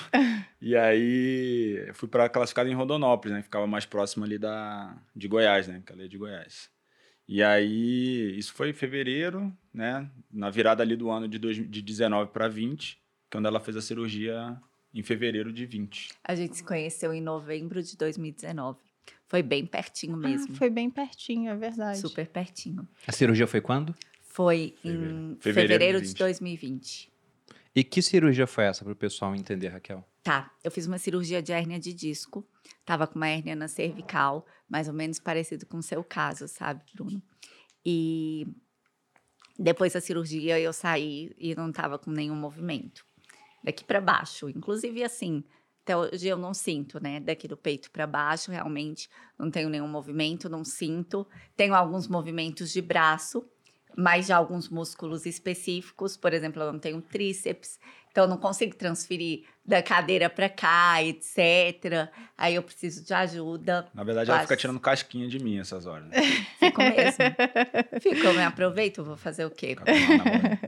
E 0.62 0.78
aí 0.78 1.92
fui 1.94 2.08
para 2.08 2.30
classificado 2.30 2.70
em 2.70 2.74
Rondonópolis, 2.74 3.36
né? 3.36 3.44
Ficava 3.44 3.68
mais 3.68 3.86
próximo 3.86 4.24
ali 4.24 4.38
da 4.38 4.96
de 5.14 5.28
Goiás, 5.28 5.68
né? 5.68 5.84
Que 5.86 5.92
é 5.92 6.08
de 6.08 6.18
Goiás. 6.18 6.70
E 7.28 7.44
aí 7.44 8.34
isso 8.40 8.54
foi 8.54 8.70
em 8.70 8.74
fevereiro, 8.74 9.52
né? 9.74 10.10
Na 10.32 10.50
virada 10.50 10.82
ali 10.82 10.96
do 10.96 11.10
ano 11.10 11.28
de, 11.28 11.38
dois, 11.38 11.58
de 11.58 11.82
19 11.82 12.32
para 12.32 12.48
20, 12.48 12.98
quando 13.30 13.48
ela 13.48 13.60
fez 13.60 13.76
a 13.76 13.82
cirurgia 13.82 14.58
em 14.94 15.04
fevereiro 15.04 15.52
de 15.52 15.66
20. 15.66 16.12
A 16.24 16.34
gente 16.34 16.56
se 16.56 16.64
conheceu 16.64 17.14
em 17.14 17.22
novembro 17.22 17.84
de 17.84 17.98
2019. 17.98 18.80
Foi 19.28 19.44
bem 19.44 19.66
pertinho 19.66 20.16
mesmo. 20.16 20.54
Ah, 20.54 20.56
foi 20.56 20.70
bem 20.70 20.90
pertinho, 20.90 21.52
é 21.52 21.56
verdade. 21.56 22.00
Super 22.00 22.28
pertinho. 22.28 22.88
A 23.06 23.12
cirurgia 23.12 23.48
foi 23.48 23.60
quando? 23.60 23.94
Foi 24.32 24.76
em 24.84 25.36
Fevereiro. 25.40 25.42
fevereiro, 25.42 25.98
de 26.00 26.08
de 26.08 26.14
20. 26.14 26.20
2020. 26.20 27.12
E 27.76 27.84
que 27.84 28.02
cirurgia 28.02 28.48
foi 28.48 28.64
essa 28.64 28.84
para 28.84 28.94
o 28.94 28.96
pessoal 28.96 29.36
entender, 29.36 29.68
Raquel? 29.68 30.06
Tá, 30.24 30.52
eu 30.64 30.72
fiz 30.72 30.88
uma 30.88 30.98
cirurgia 30.98 31.42
de 31.42 31.52
hérnia 31.52 31.78
de 31.78 31.94
disco. 31.94 32.48
Tava 32.86 33.08
com 33.08 33.16
uma 33.16 33.28
hérnia 33.28 33.56
na 33.56 33.68
cervical, 33.68 34.46
mais 34.70 34.88
ou 34.88 34.94
menos 34.94 35.20
parecido 35.20 35.66
com 35.66 35.78
o 35.78 35.84
seu 35.84 36.02
caso, 36.04 36.48
sabe, 36.48 36.82
Bruno? 36.94 37.22
E 37.86 38.48
depois 39.60 39.94
da 39.94 40.00
cirurgia 40.02 40.58
eu 40.60 40.72
saí 40.72 41.36
e 41.38 41.54
não 41.54 41.70
tava 41.70 42.00
com 42.00 42.10
nenhum 42.10 42.36
movimento. 42.36 43.06
Daqui 43.62 43.84
para 43.84 44.00
baixo, 44.00 44.50
inclusive 44.50 45.04
assim, 45.04 45.44
até 45.84 45.98
hoje 45.98 46.28
eu 46.28 46.38
não 46.38 46.54
sinto, 46.54 47.02
né? 47.04 47.20
Daqui 47.20 47.50
do 47.50 47.58
peito 47.58 47.92
para 47.92 48.08
baixo, 48.08 48.50
realmente 48.50 49.10
não 49.38 49.52
tenho 49.52 49.70
nenhum 49.70 49.88
movimento, 49.88 50.48
não 50.48 50.64
sinto. 50.64 51.28
Tenho 51.56 51.76
alguns 51.76 52.08
movimentos 52.08 52.72
de 52.72 52.82
braço, 52.82 53.46
mas 53.98 54.28
já 54.28 54.38
alguns 54.38 54.70
músculos 54.70 55.26
específicos, 55.26 56.16
por 56.18 56.34
exemplo, 56.34 56.62
eu 56.62 56.72
não 56.72 56.80
tenho 56.80 57.02
tríceps, 57.02 57.80
então 58.10 58.26
eu 58.26 58.30
não 58.30 58.38
consigo 58.38 58.76
transferir 58.76 59.46
da 59.66 59.82
cadeira 59.82 60.30
para 60.30 60.50
cá, 60.50 61.02
etc. 61.04 62.10
Aí 62.38 62.56
eu 62.56 62.64
preciso 62.64 63.04
de 63.04 63.14
ajuda. 63.14 63.88
Na 63.94 64.04
verdade, 64.04 64.30
ela 64.30 64.42
fica 64.42 64.58
tirando 64.58 64.80
casquinha 64.80 65.28
de 65.28 65.40
mim 65.40 65.60
essas 65.60 65.86
horas. 65.86 66.08
Né? 66.10 66.18
Fico 66.60 66.82
mesmo. 66.82 67.24
Fico, 68.02 68.28
eu 68.28 68.34
me 68.34 68.44
aproveito, 68.44 69.04
vou 69.04 69.18
fazer 69.18 69.46
o 69.46 69.52
quê? 69.52 69.76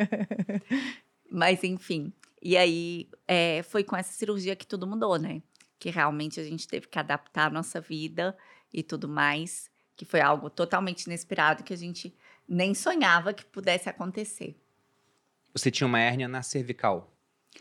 Mas 1.29 1.63
enfim. 1.63 2.13
E 2.41 2.55
aí 2.55 3.09
é, 3.27 3.63
foi 3.63 3.83
com 3.83 3.95
essa 3.95 4.13
cirurgia 4.13 4.55
que 4.55 4.67
tudo 4.67 4.85
mudou, 4.85 5.17
né? 5.17 5.41
que 5.83 5.89
realmente 5.89 6.39
a 6.39 6.43
gente 6.45 6.65
teve 6.65 6.87
que 6.87 6.97
adaptar 6.97 7.47
a 7.47 7.49
nossa 7.49 7.81
vida 7.81 8.37
e 8.73 8.81
tudo 8.81 9.05
mais, 9.05 9.69
que 9.97 10.05
foi 10.05 10.21
algo 10.21 10.49
totalmente 10.49 11.03
inesperado 11.03 11.61
que 11.61 11.73
a 11.73 11.77
gente 11.77 12.15
nem 12.47 12.73
sonhava 12.73 13.33
que 13.33 13.45
pudesse 13.45 13.89
acontecer. 13.89 14.55
Você 15.53 15.69
tinha 15.69 15.87
uma 15.87 15.99
hérnia 15.99 16.27
na 16.27 16.41
cervical. 16.41 17.09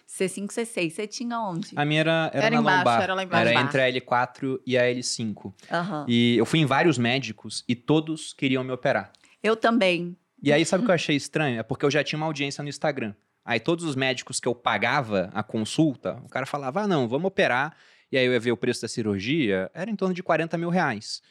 C5, 0.08 0.46
C6, 0.46 0.90
você 0.90 1.06
tinha 1.06 1.38
onde? 1.38 1.70
A 1.76 1.84
minha 1.84 2.00
era, 2.00 2.30
era, 2.32 2.46
Era 2.46 2.54
na 2.56 2.60
embaixo, 2.60 2.78
lombar. 2.78 3.02
era 3.02 3.14
lá 3.14 3.22
embaixo. 3.24 3.48
Era 3.50 3.60
entre 3.60 3.82
a 3.82 3.90
L4 3.92 4.60
e 4.66 4.78
a 4.78 4.82
L5. 4.84 5.52
Aham. 5.70 6.06
E 6.08 6.36
eu 6.38 6.46
fui 6.46 6.60
em 6.60 6.66
vários 6.66 6.96
médicos 6.96 7.62
e 7.68 7.74
todos 7.74 8.32
queriam 8.32 8.64
me 8.64 8.72
operar. 8.72 9.12
Eu 9.42 9.54
também. 9.56 10.16
E 10.42 10.52
aí, 10.52 10.64
sabe 10.64 10.82
o 10.82 10.86
que 10.86 10.90
eu 10.90 10.94
achei 10.94 11.14
estranho? 11.14 11.60
É 11.60 11.62
porque 11.62 11.84
eu 11.84 11.90
já 11.90 12.02
tinha 12.02 12.16
uma 12.16 12.26
audiência 12.26 12.62
no 12.62 12.68
Instagram. 12.68 13.14
Aí 13.44 13.60
todos 13.60 13.84
os 13.84 13.94
médicos 13.94 14.40
que 14.40 14.48
eu 14.48 14.54
pagava 14.54 15.30
a 15.34 15.42
consulta, 15.42 16.20
o 16.24 16.28
cara 16.28 16.46
falava, 16.46 16.82
ah, 16.82 16.86
não, 16.86 17.08
vamos 17.08 17.26
operar. 17.28 17.76
E 18.10 18.16
aí 18.16 18.24
eu 18.24 18.32
ia 18.32 18.40
ver 18.40 18.52
o 18.52 18.56
preço 18.56 18.82
da 18.82 18.88
cirurgia, 18.88 19.70
era 19.74 19.90
em 19.90 19.96
torno 19.96 20.14
de 20.14 20.22
40 20.22 20.56
mil 20.58 20.68
reais. 20.70 21.22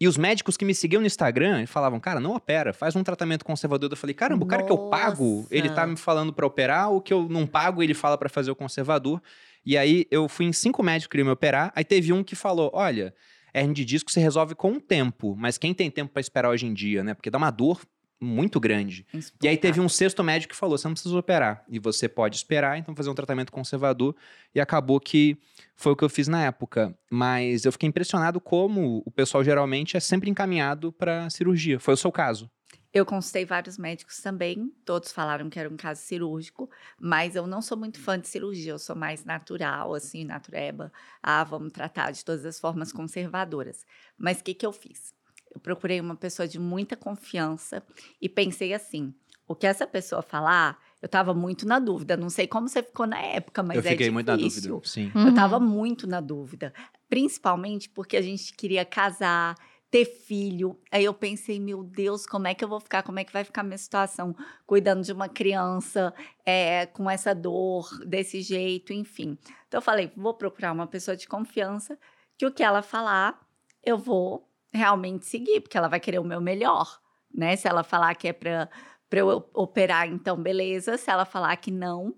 E 0.00 0.08
os 0.08 0.16
médicos 0.16 0.56
que 0.56 0.64
me 0.64 0.74
seguiam 0.74 1.00
no 1.00 1.06
Instagram 1.06 1.66
falavam, 1.66 2.00
cara, 2.00 2.20
não 2.20 2.34
opera, 2.34 2.72
faz 2.72 2.96
um 2.96 3.02
tratamento 3.02 3.44
conservador. 3.44 3.90
Eu 3.90 3.96
falei, 3.96 4.14
caramba, 4.14 4.44
o 4.44 4.48
cara 4.48 4.62
que 4.62 4.72
eu 4.72 4.78
pago, 4.88 5.42
Nossa. 5.42 5.48
ele 5.54 5.70
tá 5.70 5.86
me 5.86 5.96
falando 5.96 6.32
pra 6.32 6.46
operar, 6.46 6.92
o 6.92 7.00
que 7.00 7.12
eu 7.12 7.28
não 7.28 7.46
pago, 7.46 7.82
ele 7.82 7.94
fala 7.94 8.18
pra 8.18 8.28
fazer 8.28 8.50
o 8.50 8.56
conservador. 8.56 9.22
E 9.64 9.78
aí 9.78 10.06
eu 10.10 10.28
fui 10.28 10.46
em 10.46 10.52
cinco 10.52 10.82
médicos 10.82 11.06
que 11.06 11.12
queriam 11.12 11.26
me 11.26 11.32
operar, 11.32 11.72
aí 11.74 11.84
teve 11.84 12.12
um 12.12 12.22
que 12.22 12.34
falou, 12.34 12.70
olha, 12.74 13.14
hernia 13.54 13.74
de 13.74 13.84
disco 13.84 14.10
se 14.10 14.20
resolve 14.20 14.54
com 14.54 14.72
o 14.72 14.80
tempo, 14.80 15.34
mas 15.38 15.56
quem 15.56 15.72
tem 15.72 15.90
tempo 15.90 16.12
pra 16.12 16.20
esperar 16.20 16.50
hoje 16.50 16.66
em 16.66 16.74
dia, 16.74 17.02
né? 17.04 17.14
Porque 17.14 17.30
dá 17.30 17.38
uma 17.38 17.50
dor 17.50 17.80
muito 18.24 18.58
grande. 18.58 19.06
E 19.42 19.48
aí 19.48 19.56
teve 19.56 19.80
um 19.80 19.88
sexto 19.88 20.24
médico 20.24 20.52
que 20.52 20.58
falou: 20.58 20.76
você 20.76 20.88
não 20.88 20.94
precisa 20.94 21.16
operar. 21.16 21.64
E 21.68 21.78
você 21.78 22.08
pode 22.08 22.36
esperar, 22.36 22.78
então 22.78 22.96
fazer 22.96 23.10
um 23.10 23.14
tratamento 23.14 23.52
conservador. 23.52 24.16
E 24.54 24.60
acabou 24.60 24.98
que 24.98 25.38
foi 25.76 25.92
o 25.92 25.96
que 25.96 26.04
eu 26.04 26.08
fiz 26.08 26.26
na 26.26 26.44
época. 26.44 26.96
Mas 27.10 27.64
eu 27.64 27.72
fiquei 27.72 27.88
impressionado 27.88 28.40
como 28.40 29.02
o 29.04 29.10
pessoal 29.10 29.44
geralmente 29.44 29.96
é 29.96 30.00
sempre 30.00 30.30
encaminhado 30.30 30.92
para 30.92 31.28
cirurgia. 31.30 31.78
Foi 31.78 31.94
o 31.94 31.96
seu 31.96 32.10
caso. 32.10 32.50
Eu 32.94 33.04
consultei 33.04 33.44
vários 33.44 33.76
médicos 33.76 34.20
também, 34.20 34.72
todos 34.84 35.10
falaram 35.10 35.50
que 35.50 35.58
era 35.58 35.68
um 35.68 35.76
caso 35.76 36.00
cirúrgico, 36.00 36.70
mas 36.96 37.34
eu 37.34 37.44
não 37.44 37.60
sou 37.60 37.76
muito 37.76 37.98
fã 37.98 38.16
de 38.16 38.28
cirurgia, 38.28 38.70
eu 38.70 38.78
sou 38.78 38.94
mais 38.94 39.24
natural, 39.24 39.92
assim, 39.94 40.24
natureba. 40.24 40.92
Ah, 41.20 41.42
vamos 41.42 41.72
tratar 41.72 42.12
de 42.12 42.24
todas 42.24 42.44
as 42.44 42.60
formas 42.60 42.92
conservadoras. 42.92 43.84
Mas 44.16 44.38
o 44.38 44.44
que, 44.44 44.54
que 44.54 44.64
eu 44.64 44.72
fiz? 44.72 45.12
Eu 45.54 45.60
procurei 45.60 46.00
uma 46.00 46.16
pessoa 46.16 46.48
de 46.48 46.58
muita 46.58 46.96
confiança 46.96 47.82
e 48.20 48.28
pensei 48.28 48.74
assim: 48.74 49.14
o 49.46 49.54
que 49.54 49.66
essa 49.66 49.86
pessoa 49.86 50.22
falar, 50.22 50.78
eu 51.00 51.06
estava 51.06 51.32
muito 51.34 51.66
na 51.66 51.78
dúvida. 51.78 52.16
Não 52.16 52.30
sei 52.30 52.46
como 52.46 52.68
você 52.68 52.82
ficou 52.82 53.06
na 53.06 53.20
época, 53.20 53.62
mas 53.62 53.76
eu 53.76 53.82
é 53.88 53.90
fiquei 53.92 54.10
muito 54.10 54.26
na 54.26 54.36
difícil. 54.36 54.70
dúvida. 54.70 54.88
Sim. 54.88 55.12
Eu 55.14 55.28
estava 55.28 55.60
muito 55.60 56.06
na 56.06 56.20
dúvida, 56.20 56.72
principalmente 57.08 57.88
porque 57.88 58.16
a 58.16 58.22
gente 58.22 58.52
queria 58.54 58.84
casar, 58.84 59.54
ter 59.90 60.06
filho. 60.06 60.76
Aí 60.90 61.04
eu 61.04 61.14
pensei, 61.14 61.60
meu 61.60 61.84
Deus, 61.84 62.26
como 62.26 62.48
é 62.48 62.54
que 62.54 62.64
eu 62.64 62.68
vou 62.68 62.80
ficar? 62.80 63.02
Como 63.02 63.18
é 63.20 63.24
que 63.24 63.32
vai 63.32 63.44
ficar 63.44 63.60
a 63.60 63.64
minha 63.64 63.78
situação 63.78 64.34
cuidando 64.66 65.02
de 65.02 65.12
uma 65.12 65.28
criança 65.28 66.12
é, 66.44 66.86
com 66.86 67.08
essa 67.08 67.34
dor, 67.34 67.88
desse 68.04 68.42
jeito, 68.42 68.92
enfim. 68.92 69.38
Então 69.68 69.78
eu 69.78 69.82
falei, 69.82 70.10
vou 70.16 70.34
procurar 70.34 70.72
uma 70.72 70.86
pessoa 70.86 71.16
de 71.16 71.28
confiança 71.28 71.96
que 72.36 72.44
o 72.44 72.50
que 72.50 72.62
ela 72.62 72.82
falar, 72.82 73.40
eu 73.84 73.96
vou 73.96 74.48
realmente 74.74 75.26
seguir, 75.26 75.60
porque 75.60 75.78
ela 75.78 75.88
vai 75.88 76.00
querer 76.00 76.18
o 76.18 76.24
meu 76.24 76.40
melhor, 76.40 77.00
né? 77.32 77.56
Se 77.56 77.68
ela 77.68 77.82
falar 77.84 78.14
que 78.14 78.28
é 78.28 78.32
para 78.32 78.68
para 79.08 79.20
eu 79.20 79.48
operar, 79.54 80.08
então 80.08 80.36
beleza. 80.42 80.96
Se 80.96 81.10
ela 81.10 81.24
falar 81.24 81.54
que 81.56 81.70
não, 81.70 82.14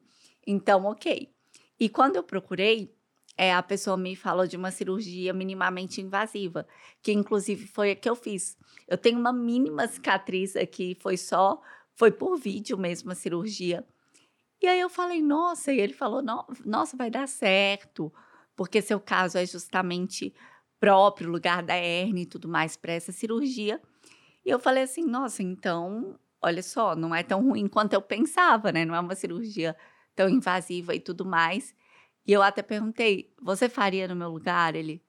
então 0.46 0.84
ok. 0.86 1.30
E 1.78 1.88
quando 1.90 2.16
eu 2.16 2.22
procurei, 2.22 2.94
é, 3.36 3.52
a 3.52 3.62
pessoa 3.62 3.96
me 3.98 4.16
falou 4.16 4.46
de 4.46 4.56
uma 4.56 4.70
cirurgia 4.70 5.32
minimamente 5.34 6.00
invasiva, 6.00 6.66
que 7.02 7.12
inclusive 7.12 7.66
foi 7.66 7.90
a 7.90 7.96
que 7.96 8.08
eu 8.08 8.16
fiz. 8.16 8.56
Eu 8.88 8.96
tenho 8.96 9.18
uma 9.18 9.32
mínima 9.32 9.86
cicatriz 9.86 10.56
aqui, 10.56 10.96
foi 10.98 11.18
só, 11.18 11.60
foi 11.94 12.10
por 12.10 12.38
vídeo 12.38 12.78
mesmo 12.78 13.10
a 13.12 13.14
cirurgia. 13.14 13.84
E 14.60 14.66
aí 14.66 14.80
eu 14.80 14.88
falei, 14.88 15.20
nossa, 15.22 15.72
e 15.72 15.80
ele 15.80 15.92
falou, 15.92 16.22
"No- 16.22 16.46
nossa, 16.64 16.96
vai 16.96 17.10
dar 17.10 17.28
certo, 17.28 18.12
porque 18.54 18.80
seu 18.82 18.98
caso 19.00 19.36
é 19.38 19.44
justamente 19.46 20.34
próprio, 20.86 21.28
lugar 21.28 21.64
da 21.64 21.76
hernia 21.76 22.22
e 22.22 22.26
tudo 22.26 22.46
mais 22.46 22.76
para 22.76 22.92
essa 22.92 23.10
cirurgia. 23.10 23.82
E 24.44 24.50
eu 24.50 24.60
falei 24.60 24.84
assim, 24.84 25.04
nossa, 25.04 25.42
então, 25.42 26.16
olha 26.40 26.62
só, 26.62 26.94
não 26.94 27.12
é 27.12 27.24
tão 27.24 27.42
ruim 27.42 27.66
quanto 27.66 27.94
eu 27.94 28.00
pensava, 28.00 28.70
né? 28.70 28.84
Não 28.84 28.94
é 28.94 29.00
uma 29.00 29.16
cirurgia 29.16 29.76
tão 30.14 30.28
invasiva 30.28 30.94
e 30.94 31.00
tudo 31.00 31.26
mais. 31.26 31.74
E 32.24 32.32
eu 32.32 32.40
até 32.40 32.62
perguntei, 32.62 33.34
você 33.42 33.68
faria 33.68 34.06
no 34.06 34.14
meu 34.14 34.30
lugar? 34.30 34.76
Ele, 34.76 35.02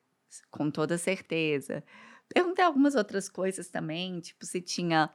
com 0.50 0.72
toda 0.72 0.98
certeza. 0.98 1.84
Perguntei 2.28 2.66
algumas 2.66 2.96
outras 2.96 3.30
coisas 3.30 3.70
também, 3.70 4.20
tipo 4.20 4.48
se 4.48 4.60
tinha 4.60 5.12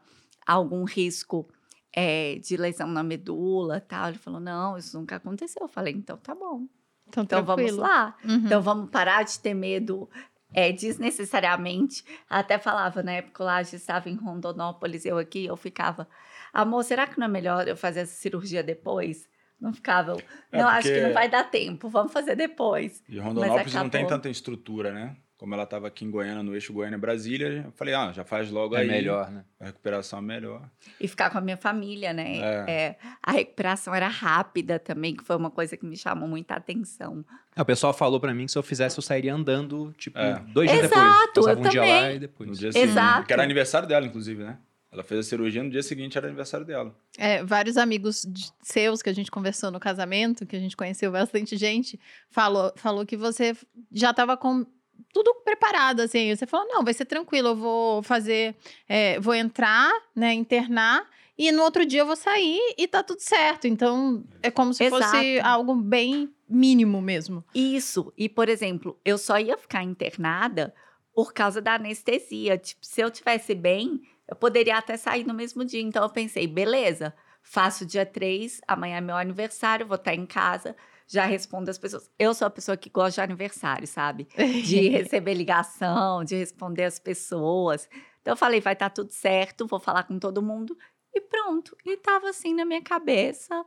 algum 0.47 0.85
risco 0.85 1.49
eh, 1.93 2.37
de 2.37 2.57
lesão 2.57 2.87
na 2.87 3.03
medula 3.03 3.81
tal. 3.81 4.11
Ele 4.11 4.19
falou, 4.19 4.39
não, 4.39 4.79
isso 4.79 4.97
nunca 4.97 5.17
aconteceu. 5.17 5.63
Eu 5.63 5.69
falei, 5.69 5.93
então 5.93 6.17
tá 6.17 6.37
bom. 6.37 6.69
Então, 7.09 7.25
Então 7.25 7.45
vamos 7.45 7.73
lá. 7.73 8.17
Uhum. 8.25 8.37
Então 8.37 8.63
vamos 8.63 8.91
parar 8.91 9.25
de 9.25 9.39
ter 9.41 9.55
medo 9.55 10.09
é, 10.55 10.71
desnecessariamente. 10.73 12.05
Até 12.29 12.59
falava, 12.59 13.03
na 13.03 13.13
época 13.13 13.45
lá, 13.45 13.57
a 13.57 13.63
gente 13.63 13.77
estava 13.77 14.09
em 14.09 14.15
Rondonópolis, 14.17 15.05
eu 15.05 15.19
aqui, 15.19 15.47
eu 15.47 15.57
ficava, 15.57 16.09
amor, 16.53 16.85
será 16.85 17.07
que 17.07 17.19
não 17.19 17.27
é 17.27 17.29
melhor 17.31 17.67
eu 17.69 17.77
fazer 17.77 18.01
essa 18.01 18.15
cirurgia 18.15 18.63
depois? 18.63 19.29
Não 19.61 19.73
ficava, 19.73 20.17
É, 20.51 20.59
não, 20.59 20.69
acho 20.69 20.89
que 20.89 20.95
porque- 20.95 21.07
não 21.07 21.15
vai 21.15 21.29
dar 21.29 21.45
tempo, 21.45 21.89
vamos 21.89 22.13
fazer 22.13 22.35
depois. 22.35 23.03
E 23.09 23.19
Rondonópolis 23.19 23.73
não 23.75 23.89
tem 23.89 24.07
tanta 24.07 24.29
estrutura, 24.29 24.93
né? 24.93 25.17
Como 25.43 25.55
ela 25.55 25.65
estava 25.65 25.89
aqui 25.89 26.05
em 26.05 26.11
Goiânia, 26.11 26.41
no 26.41 26.55
eixo 26.55 26.73
Goiânia-Brasília, 26.73 27.65
eu 27.67 27.73
falei, 27.73 27.95
ah, 27.95 28.13
já 28.13 28.23
faz 28.25 28.49
logo 28.49 28.77
É 28.77 28.83
aí. 28.83 28.87
melhor, 28.87 29.29
né? 29.29 29.45
A 29.59 29.65
recuperação 29.65 30.21
é 30.21 30.23
melhor. 30.23 30.63
E 31.01 31.09
ficar 31.09 31.31
com 31.31 31.39
a 31.39 31.41
minha 31.41 31.57
família, 31.57 32.13
né? 32.13 32.37
É. 32.39 32.65
É, 32.71 32.97
a 33.21 33.33
recuperação 33.33 33.93
era 33.93 34.07
rápida 34.07 34.79
também, 34.79 35.17
que 35.17 35.25
foi 35.25 35.35
uma 35.35 35.51
coisa 35.51 35.77
que 35.77 35.85
me 35.85 35.97
chamou 35.97 36.29
muita 36.29 36.55
atenção. 36.55 37.25
É, 37.57 37.61
o 37.61 37.65
pessoal 37.65 37.93
falou 37.93 38.21
pra 38.21 38.33
mim 38.33 38.47
que 38.47 38.53
se 38.53 38.57
eu 38.59 38.63
fizesse, 38.63 38.97
eu 38.97 39.03
sairia 39.03 39.35
andando, 39.35 39.93
tipo, 39.99 40.17
É. 40.17 40.41
dois 40.53 40.71
dias 40.71 40.85
Exato, 40.85 41.03
depois. 41.35 41.47
Passava 41.47 41.61
eu 41.61 41.67
um 41.67 41.69
dia 41.71 41.81
lá 41.81 42.01
também. 42.03 42.17
e 42.17 42.19
depois. 42.21 42.49
No 42.51 42.55
dia 42.57 42.69
Exato. 42.69 43.09
seguinte. 43.11 43.27
Que 43.27 43.33
era 43.33 43.43
aniversário 43.43 43.89
dela, 43.89 44.07
inclusive, 44.07 44.45
né? 44.45 44.59
Ela 44.93 45.03
fez 45.03 45.27
a 45.27 45.29
cirurgia, 45.29 45.61
no 45.65 45.71
dia 45.71 45.83
seguinte 45.83 46.17
era 46.17 46.29
aniversário 46.29 46.65
dela. 46.65 46.95
É, 47.19 47.43
vários 47.43 47.77
amigos 47.77 48.25
de- 48.31 48.53
seus 48.63 49.03
que 49.03 49.11
a 49.11 49.13
gente 49.13 49.29
conversou 49.29 49.73
no 49.73 49.81
casamento, 49.81 50.47
que 50.47 50.55
a 50.55 50.61
gente 50.61 50.77
conheceu 50.77 51.11
bastante 51.11 51.57
gente, 51.57 51.99
falou, 52.31 52.73
falou 52.77 53.05
que 53.05 53.17
você 53.17 53.57
já 53.91 54.11
estava 54.11 54.37
com 54.37 54.65
tudo 55.13 55.35
preparado, 55.45 56.01
assim. 56.01 56.35
Você 56.35 56.47
falou, 56.47 56.67
não, 56.69 56.85
vai 56.85 56.95
ser 56.95 57.05
tranquilo, 57.05 57.49
eu 57.49 57.57
vou 57.57 58.03
fazer, 58.03 58.55
é, 58.89 59.19
vou 59.21 59.35
entrar, 59.35 59.91
né, 60.15 60.33
internar, 60.33 61.09
e 61.37 61.51
no 61.51 61.63
outro 61.63 61.85
dia 61.87 62.01
eu 62.01 62.07
vou 62.07 62.17
sair 62.17 62.61
e 62.77 62.87
tá 62.87 63.03
tudo 63.03 63.21
certo. 63.21 63.67
Então, 63.67 64.23
é 64.43 64.51
como 64.51 64.73
se 64.75 64.89
fosse 64.89 65.17
Exato. 65.17 65.49
algo 65.49 65.75
bem 65.75 66.33
mínimo 66.49 67.01
mesmo. 67.01 67.45
Isso. 67.55 68.13
E, 68.17 68.29
por 68.29 68.49
exemplo, 68.49 68.99
eu 69.05 69.17
só 69.17 69.39
ia 69.39 69.57
ficar 69.57 69.83
internada 69.83 70.75
por 71.15 71.33
causa 71.33 71.61
da 71.61 71.75
anestesia. 71.75 72.59
Tipo, 72.59 72.85
se 72.85 73.01
eu 73.01 73.11
tivesse 73.11 73.55
bem, 73.55 74.03
eu 74.29 74.37
poderia 74.37 74.77
até 74.77 74.97
sair 74.97 75.27
no 75.27 75.35
mesmo 75.35 75.65
dia. 75.65 75.81
Então, 75.81 76.03
eu 76.03 76.11
pensei, 76.11 76.47
beleza, 76.47 77.15
faço 77.43 77.87
dia 77.87 78.05
3, 78.05 78.61
amanhã 78.69 78.99
é 78.99 79.01
meu 79.01 79.17
aniversário, 79.17 79.87
vou 79.87 79.97
estar 79.97 80.15
em 80.15 80.27
casa, 80.27 80.77
já 81.13 81.27
respondo 81.27 81.71
as 81.71 81.77
pessoas. 81.77 82.11
Eu 82.19 82.33
sou 82.33 82.47
a 82.47 82.51
pessoa 82.51 82.75
que 82.75 82.89
gosta 82.89 83.21
de 83.21 83.21
aniversário, 83.21 83.87
sabe? 83.87 84.27
De 84.65 84.89
receber 84.89 85.35
ligação, 85.35 86.25
de 86.25 86.37
responder 86.37 86.85
as 86.85 86.99
pessoas. 86.99 87.87
Então, 88.23 88.33
eu 88.33 88.37
falei, 88.37 88.63
vai 88.63 88.73
estar 88.73 88.89
tudo 88.89 89.11
certo, 89.11 89.67
vou 89.67 89.79
falar 89.79 90.05
com 90.05 90.19
todo 90.19 90.41
mundo. 90.41 90.77
E 91.15 91.21
pronto. 91.21 91.77
E 91.85 91.99
tava 91.99 92.31
assim 92.31 92.55
na 92.55 92.65
minha 92.65 92.81
cabeça, 92.81 93.63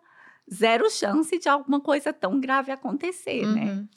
zero 0.51 0.89
chance 0.89 1.37
de 1.37 1.47
alguma 1.47 1.79
coisa 1.79 2.11
tão 2.11 2.39
grave 2.39 2.71
acontecer, 2.71 3.45
né? 3.45 3.73
Uhum. 3.73 3.87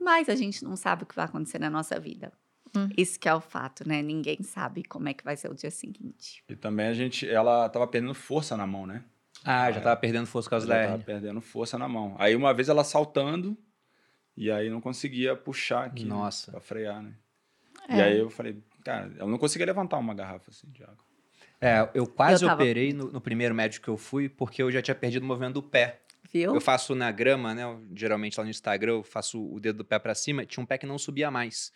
Mas 0.00 0.28
a 0.28 0.34
gente 0.34 0.64
não 0.64 0.74
sabe 0.74 1.04
o 1.04 1.06
que 1.06 1.14
vai 1.14 1.26
acontecer 1.26 1.60
na 1.60 1.70
nossa 1.70 2.00
vida. 2.00 2.32
Hum. 2.76 2.88
Isso 2.96 3.20
que 3.20 3.28
é 3.28 3.34
o 3.34 3.40
fato, 3.40 3.86
né? 3.86 4.02
Ninguém 4.02 4.42
sabe 4.42 4.82
como 4.82 5.08
é 5.08 5.14
que 5.14 5.22
vai 5.22 5.36
ser 5.36 5.48
o 5.48 5.54
dia 5.54 5.70
seguinte. 5.70 6.42
E 6.48 6.56
também 6.56 6.88
a 6.88 6.92
gente, 6.92 7.28
ela 7.28 7.68
tava 7.68 7.86
perdendo 7.86 8.14
força 8.14 8.56
na 8.56 8.66
mão, 8.66 8.84
né? 8.84 9.04
Ah, 9.46 9.70
já 9.72 9.80
tava 9.80 9.96
perdendo 9.96 10.26
força 10.26 10.46
por 10.46 10.50
causa 10.50 10.66
Ela 10.66 10.82
da 10.82 10.90
tava 10.92 11.02
perdendo 11.04 11.40
força 11.40 11.78
na 11.78 11.88
mão. 11.88 12.14
Aí 12.18 12.34
uma 12.34 12.52
vez 12.52 12.68
ela 12.68 12.82
saltando, 12.84 13.56
e 14.36 14.50
aí 14.50 14.68
não 14.68 14.80
conseguia 14.80 15.36
puxar 15.36 15.84
aqui. 15.86 16.02
né? 16.04 16.10
Nossa. 16.10 16.50
Pra 16.50 16.60
frear, 16.60 17.02
né? 17.02 17.14
É. 17.88 17.96
E 17.96 18.02
aí 18.02 18.18
eu 18.18 18.28
falei, 18.28 18.62
cara, 18.84 19.12
ela 19.18 19.30
não 19.30 19.38
conseguia 19.38 19.66
levantar 19.66 19.98
uma 19.98 20.12
garrafa 20.14 20.50
assim 20.50 20.68
de 20.70 20.82
água. 20.82 20.98
É, 21.60 21.88
eu 21.94 22.06
quase 22.06 22.44
Eu 22.44 22.48
tava- 22.48 22.62
operei 22.62 22.92
no, 22.92 23.10
no 23.12 23.20
primeiro 23.20 23.54
médico 23.54 23.84
que 23.84 23.90
eu 23.90 23.96
fui, 23.96 24.28
porque 24.28 24.62
eu 24.62 24.70
já 24.70 24.82
tinha 24.82 24.94
perdido 24.94 25.22
o 25.22 25.26
movimento 25.26 25.54
do 25.54 25.62
pé. 25.62 26.00
Viu? 26.32 26.54
Eu 26.54 26.60
faço 26.60 26.94
na 26.94 27.10
grama, 27.12 27.54
né? 27.54 27.62
eu- 27.62 27.80
Geralmente 27.94 28.36
lá 28.36 28.44
no 28.44 28.50
Instagram, 28.50 28.92
eu 28.94 29.02
faço 29.04 29.40
o 29.42 29.58
dedo 29.60 29.78
do 29.78 29.84
pé 29.84 29.98
pra 29.98 30.14
cima. 30.14 30.44
Tinha 30.44 30.62
um 30.62 30.66
pé 30.66 30.76
que 30.76 30.84
não 30.84 30.98
subia 30.98 31.30
mais. 31.30 31.72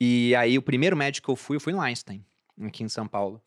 E 0.00 0.34
aí, 0.36 0.56
o 0.58 0.62
primeiro 0.62 0.96
médico 0.96 1.24
que 1.26 1.30
eu 1.30 1.36
fui, 1.36 1.56
eu 1.56 1.60
fui 1.60 1.72
no 1.72 1.80
Einstein, 1.80 2.24
aqui 2.62 2.84
em 2.84 2.88
São 2.88 3.08
Paulo. 3.08 3.42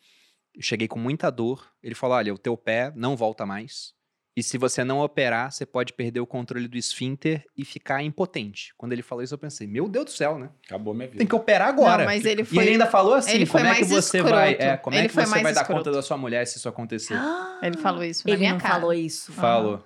Eu 0.57 0.61
cheguei 0.63 0.87
com 0.87 0.99
muita 0.99 1.29
dor. 1.29 1.71
Ele 1.83 1.95
falou: 1.95 2.17
olha, 2.17 2.33
o 2.33 2.37
teu 2.37 2.57
pé 2.57 2.91
não 2.95 3.15
volta 3.15 3.45
mais. 3.45 3.95
E 4.35 4.43
se 4.43 4.55
você 4.55 4.83
não 4.83 4.99
operar, 4.99 5.51
você 5.51 5.65
pode 5.65 5.93
perder 5.93 6.19
o 6.19 6.27
controle 6.27 6.67
do 6.67 6.77
esfíncter 6.77 7.43
e 7.57 7.65
ficar 7.65 8.03
impotente. 8.03 8.71
Quando 8.77 8.93
ele 8.93 9.01
falou 9.01 9.23
isso, 9.23 9.33
eu 9.33 9.37
pensei, 9.37 9.65
meu 9.65 9.89
Deus 9.89 10.05
do 10.05 10.11
céu, 10.11 10.37
né? 10.37 10.49
Acabou 10.63 10.93
minha 10.93 11.07
vida. 11.07 11.17
Tem 11.17 11.25
que 11.25 11.33
operar 11.33 11.69
agora. 11.69 11.99
Não, 11.99 12.05
mas 12.05 12.23
ele 12.23 12.43
E 12.43 12.45
foi. 12.45 12.63
ele 12.63 12.71
ainda 12.73 12.85
falou 12.85 13.15
assim, 13.15 13.31
ele 13.31 13.45
foi 13.47 13.61
como 13.61 13.73
é 13.73 13.77
que 13.77 13.85
você 13.85 14.17
escroto. 14.17 14.35
vai, 14.35 14.55
é, 14.59 14.77
como 14.77 14.95
é 14.95 14.99
Ele 14.99 15.07
que 15.07 15.13
foi 15.15 15.25
você 15.25 15.31
vai 15.41 15.53
dar 15.55 15.61
escroto. 15.61 15.79
conta 15.85 15.91
da 15.91 16.03
sua 16.03 16.17
mulher 16.17 16.45
se 16.45 16.57
isso 16.59 16.69
acontecer? 16.69 17.17
Ele 17.63 17.77
falou 17.77 18.03
isso 18.03 18.27
na 18.27 18.33
Ele 18.33 18.39
minha 18.41 18.51
não 18.53 18.59
cara. 18.59 18.73
falou 18.75 18.93
isso. 18.93 19.31
Falou. 19.31 19.83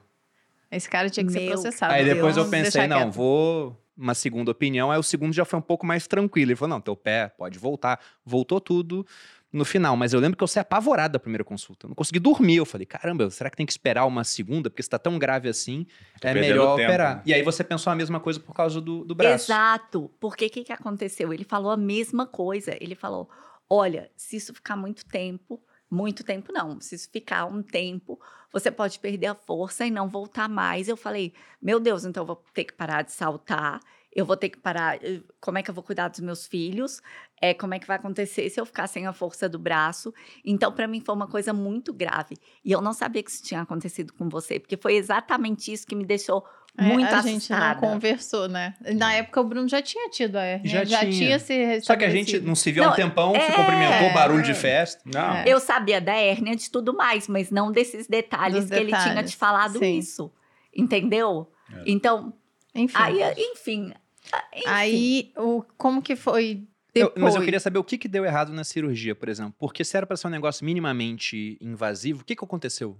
Esse 0.70 0.90
cara 0.90 1.10
tinha 1.10 1.26
que 1.26 1.32
ser 1.32 1.40
Meu 1.40 1.52
processado. 1.54 1.94
Aí 1.94 2.04
depois 2.04 2.36
eu 2.36 2.44
Vamos 2.44 2.50
pensei, 2.60 2.88
não, 2.88 2.98
quieto. 3.04 3.12
vou 3.14 3.78
uma 3.98 4.14
segunda 4.14 4.52
opinião. 4.52 4.92
Aí 4.92 5.00
o 5.00 5.04
segundo 5.04 5.32
já 5.32 5.46
foi 5.46 5.60
um 5.60 5.62
pouco 5.62 5.86
mais 5.86 6.08
tranquilo. 6.08 6.52
Ele 6.52 6.56
falou, 6.58 6.76
não, 6.76 6.82
teu 6.82 6.96
pé 6.98 7.30
pode 7.38 7.58
voltar. 7.58 8.00
Voltou 8.26 8.60
tudo 8.60 9.06
no 9.52 9.66
final. 9.66 9.98
Mas 9.98 10.14
eu 10.14 10.20
lembro 10.20 10.38
que 10.38 10.44
eu 10.44 10.48
saí 10.48 10.62
apavorado 10.62 11.14
da 11.14 11.20
primeira 11.20 11.44
consulta. 11.44 11.86
Eu 11.86 11.90
não 11.90 11.96
consegui 11.96 12.20
dormir. 12.20 12.58
Eu 12.58 12.66
falei, 12.66 12.86
caramba, 12.86 13.30
será 13.30 13.50
que 13.50 13.58
tem 13.58 13.66
que 13.66 13.72
esperar 13.72 14.06
uma 14.06 14.24
segunda? 14.24 14.70
Porque 14.70 14.84
se 14.84 14.90
tá 14.90 14.98
tão 14.98 15.20
grave 15.20 15.50
assim, 15.50 15.86
Tô 16.20 16.28
é 16.28 16.34
melhor 16.34 16.76
tempo, 16.76 16.88
operar. 16.90 17.18
né? 17.18 17.24
E 17.26 17.34
aí 17.34 17.44
você 17.44 17.64
pensou 17.64 17.92
a 17.92 17.96
mesma 17.96 18.20
coisa 18.20 18.40
por 18.40 18.54
causa 18.54 18.80
do, 18.80 19.04
do 19.04 19.14
braço. 19.14 19.52
Exato. 19.52 20.12
Porque 20.20 20.46
o 20.46 20.50
que, 20.50 20.64
que 20.64 20.74
aconteceu? 20.74 21.34
Ele 21.34 21.44
falou 21.44 21.72
a 21.72 21.78
mesma 21.78 22.26
coisa. 22.26 22.76
Ele 22.80 22.96
falou: 22.96 23.30
olha, 23.70 24.10
se 24.16 24.38
isso 24.38 24.54
ficar 24.54 24.76
muito 24.76 25.06
tempo, 25.06 25.62
muito 25.90 26.24
tempo 26.24 26.54
não, 26.54 26.80
se 26.80 26.96
isso 26.96 27.10
ficar 27.12 27.46
um 27.46 27.62
tempo, 27.62 28.20
você 28.52 28.72
pode 28.72 28.98
perder 29.00 29.28
a 29.28 29.36
força 29.36 29.86
e 29.86 29.92
não 29.92 30.08
voltar 30.08 30.48
mais. 30.48 30.88
Eu 30.88 30.96
falei: 30.96 31.34
meu 31.62 31.80
Deus, 31.80 32.06
então 32.06 32.24
eu 32.24 32.28
vou 32.28 32.44
ter 32.54 32.64
que 32.64 32.74
parar 32.74 33.02
de 33.02 33.12
saltar. 33.12 33.80
Eu 34.14 34.26
vou 34.26 34.36
ter 34.36 34.50
que 34.50 34.58
parar. 34.60 34.98
eh, 35.04 35.22
Como 35.40 35.58
é 35.58 35.64
que 35.64 35.70
eu 35.70 35.74
vou 35.74 35.84
cuidar 35.84 36.08
dos 36.10 36.20
meus 36.20 36.46
filhos? 36.46 37.02
É, 37.42 37.54
como 37.54 37.74
é 37.74 37.80
que 37.80 37.88
vai 37.88 37.96
acontecer 37.96 38.50
se 38.50 38.60
eu 38.60 38.66
ficar 38.66 38.88
sem 38.88 39.08
a 39.08 39.14
força 39.14 39.48
do 39.48 39.58
braço? 39.58 40.14
Então, 40.46 40.72
para 40.72 40.88
mim, 40.88 41.00
foi 41.00 41.16
uma 41.16 41.28
coisa 41.28 41.54
muito 41.54 41.94
grave. 41.94 42.36
E 42.64 42.72
eu 42.72 42.82
não 42.82 42.92
sabia 42.94 43.24
que 43.24 43.32
isso 43.32 43.42
tinha 43.44 43.62
acontecido 43.62 44.12
com 44.14 44.28
você, 44.30 44.60
porque 44.60 44.76
foi 44.78 44.96
exatamente 44.96 45.72
isso 45.72 45.88
que 45.88 45.96
me 45.96 46.04
deixou 46.06 46.46
É, 46.78 46.84
muito 46.84 47.08
a 47.14 47.22
gente 47.22 47.50
não 47.52 47.58
assustada. 47.58 47.80
conversou, 47.80 48.48
né? 48.48 48.74
Na 48.96 49.14
época 49.14 49.42
o 49.42 49.44
Bruno 49.46 49.68
já 49.68 49.82
tinha 49.82 50.10
tido 50.10 50.36
a 50.38 50.44
hérnia. 50.44 50.70
Já 50.72 50.84
Já, 50.84 51.00
tinha. 51.00 51.12
tinha 51.12 51.40
se 51.40 51.82
Só 51.82 51.96
que 51.96 52.06
a 52.06 52.10
gente 52.10 52.40
não 52.42 52.54
se 52.56 52.72
viu 52.72 52.84
há 52.84 52.90
um 52.92 52.96
tempão, 52.96 53.32
se 53.34 53.40
é. 53.40 53.52
cumprimentou, 53.52 54.14
barulho 54.14 54.44
de 54.44 54.54
festa. 54.54 55.02
Não. 55.06 55.36
É. 55.38 55.44
Eu 55.48 55.60
sabia 55.60 56.00
da 56.02 56.14
hérnia 56.14 56.56
de 56.56 56.70
tudo 56.70 56.94
mais, 56.94 57.28
mas 57.30 57.50
não 57.50 57.72
desses 57.72 58.08
detalhes 58.08 58.66
Dos 58.66 58.70
que 58.70 58.76
ele 58.76 58.92
tinha 58.92 59.06
detalhes, 59.08 59.32
te 59.32 59.38
falado 59.38 59.80
sim. 59.80 59.98
isso. 59.98 60.32
Entendeu? 60.76 61.50
É. 61.74 61.84
Então, 61.88 62.34
Enfim. 62.74 62.98
aí, 62.98 63.34
enfim. 63.52 63.94
ah, 64.32 64.44
enfim. 64.54 64.64
Aí, 64.68 65.34
o, 65.38 65.64
como 65.78 66.02
que 66.02 66.16
foi 66.16 66.68
Eu- 66.94 67.12
mas 67.18 67.36
eu 67.36 67.42
queria 67.44 67.60
saber 67.60 67.80
o 67.80 67.84
que, 67.84 67.98
que 67.98 68.08
deu 68.08 68.24
errado 68.26 68.52
na 68.54 68.64
cirurgia, 68.64 69.14
por 69.16 69.30
exemplo. 69.30 69.54
Porque 69.60 69.84
se 69.84 69.96
era 69.98 70.06
pra 70.06 70.16
ser 70.18 70.28
um 70.28 70.32
negócio 70.32 70.66
minimamente 70.66 71.58
invasivo, 71.62 72.22
o 72.22 72.26
que, 72.26 72.36
que 72.36 72.44
aconteceu? 72.44 72.98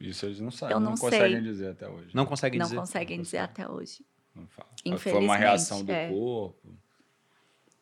Isso 0.00 0.26
eles 0.26 0.38
não 0.40 0.50
sabem, 0.50 0.74
Eu 0.76 0.80
não, 0.80 0.90
não 0.90 0.96
conseguem 0.98 1.42
dizer 1.42 1.70
até 1.70 1.88
hoje. 1.88 2.10
Não 2.14 2.26
consegue 2.26 2.58
não 2.58 2.64
dizer? 2.66 2.76
conseguem 2.76 3.16
Não 3.16 3.22
dizer 3.24 3.38
consegue. 3.38 3.62
até 3.62 3.72
hoje. 3.72 4.04
Não 4.34 4.46
fala. 4.46 4.68
Foi 4.68 4.90
uma 4.90 4.96
Infelizmente, 4.96 5.38
reação 5.38 5.84
do 5.84 5.90
é. 5.92 6.08
corpo. 6.10 6.68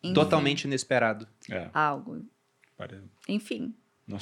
Enfim, 0.02 0.14
Totalmente 0.14 0.64
inesperado. 0.64 1.26
É, 1.50 1.68
Algo. 1.74 2.24
pare- 2.76 3.02
Enfim. 3.28 3.74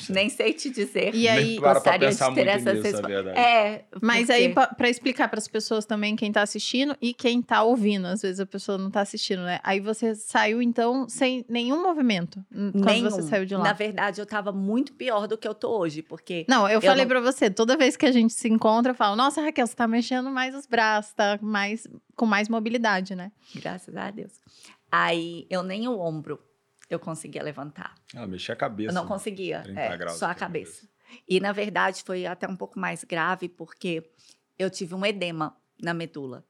Nem 0.09 0.31
sei 0.31 0.53
te 0.55 0.71
dizer. 0.71 1.15
E 1.15 1.29
aí, 1.29 1.61
para 1.61 1.75
gostaria 1.75 2.09
pensar 2.09 2.29
de 2.31 2.35
ter 2.37 2.45
muito 2.45 2.57
essa 2.57 2.73
nisso, 2.73 3.03
verdade. 3.07 3.39
É, 3.39 3.85
Mas 4.01 4.21
porque- 4.29 4.33
aí, 4.33 4.55
para 4.55 4.89
explicar 4.89 5.29
para 5.29 5.39
as 5.39 5.47
pessoas 5.47 5.85
também, 5.85 6.17
quem 6.17 6.33
tá 6.33 6.41
assistindo 6.43 6.97
e 7.03 7.13
quem 7.13 7.43
tá 7.43 7.63
ouvindo, 7.63 8.07
às 8.07 8.23
vezes 8.23 8.41
a 8.41 8.47
pessoa 8.47 8.79
não 8.79 8.91
tá 8.91 9.03
assistindo, 9.03 9.43
né? 9.43 9.61
Aí 9.63 9.81
você 9.81 10.15
saiu, 10.15 10.63
então, 10.63 11.07
sem 11.09 11.45
nenhum 11.49 11.83
movimento 11.83 12.43
quando 12.51 12.85
nenhum. 12.87 13.11
você 13.11 13.23
saiu 13.23 13.45
de 13.45 13.55
lá. 13.55 13.63
Na 13.65 13.73
verdade, 13.75 14.21
eu 14.21 14.27
tava 14.27 14.53
muito 14.53 14.95
pior 14.95 15.27
do 15.29 15.37
que 15.37 15.47
eu 15.47 15.55
tô 15.55 15.79
hoje, 15.79 16.01
porque 16.03 16.47
Não, 16.49 16.69
eu, 16.69 16.81
falei 16.81 17.05
não- 17.05 17.09
pra 17.09 17.21
você, 17.21 17.51
toda 17.51 17.77
vez 17.77 17.97
que 17.97 18.07
a 18.07 18.13
gente 18.13 18.33
se 18.33 18.49
encontra, 18.49 18.93
eu 18.93 18.97
falo, 18.97 19.15
nossa, 19.17 19.43
Raquel, 19.43 19.67
você 19.67 19.77
tá 19.77 19.87
mexendo 19.87 20.31
mais 20.31 20.55
os 20.55 20.67
braços, 20.67 21.13
tá 21.13 21.39
mais, 21.43 21.87
com 22.17 22.25
mais 22.25 22.49
mobilidade, 22.49 23.15
né? 23.15 23.31
graças 23.55 23.95
a 23.97 24.11
Deus. 24.11 24.33
Aí 24.91 25.47
eu 25.51 25.63
nem 25.63 25.89
o 25.89 25.99
ombro 25.99 26.39
eu 26.89 26.99
conseguia 26.99 27.43
levantar. 27.43 27.95
Ela 28.15 28.27
mexia 28.27 28.55
a 28.55 28.57
cabeça. 28.57 28.91
Eu 28.91 28.95
não 28.95 29.07
conseguia, 29.07 29.63
30 29.63 29.81
é, 29.81 29.97
graus 29.97 30.19
só 30.19 30.27
a 30.27 30.29
pra 30.29 30.35
cabeça. 30.37 30.89
E 31.29 31.41
na 31.41 31.53
verdade 31.53 32.03
foi 32.03 32.27
até 32.27 32.49
um 32.49 32.57
pouco 32.57 32.79
mais 32.79 33.05
grave 33.05 33.49
porque 33.49 34.11
eu 34.59 34.71
tive 34.71 34.95
um 34.95 35.05
edema 35.05 35.57
na 35.81 35.95
medula. 35.95 36.45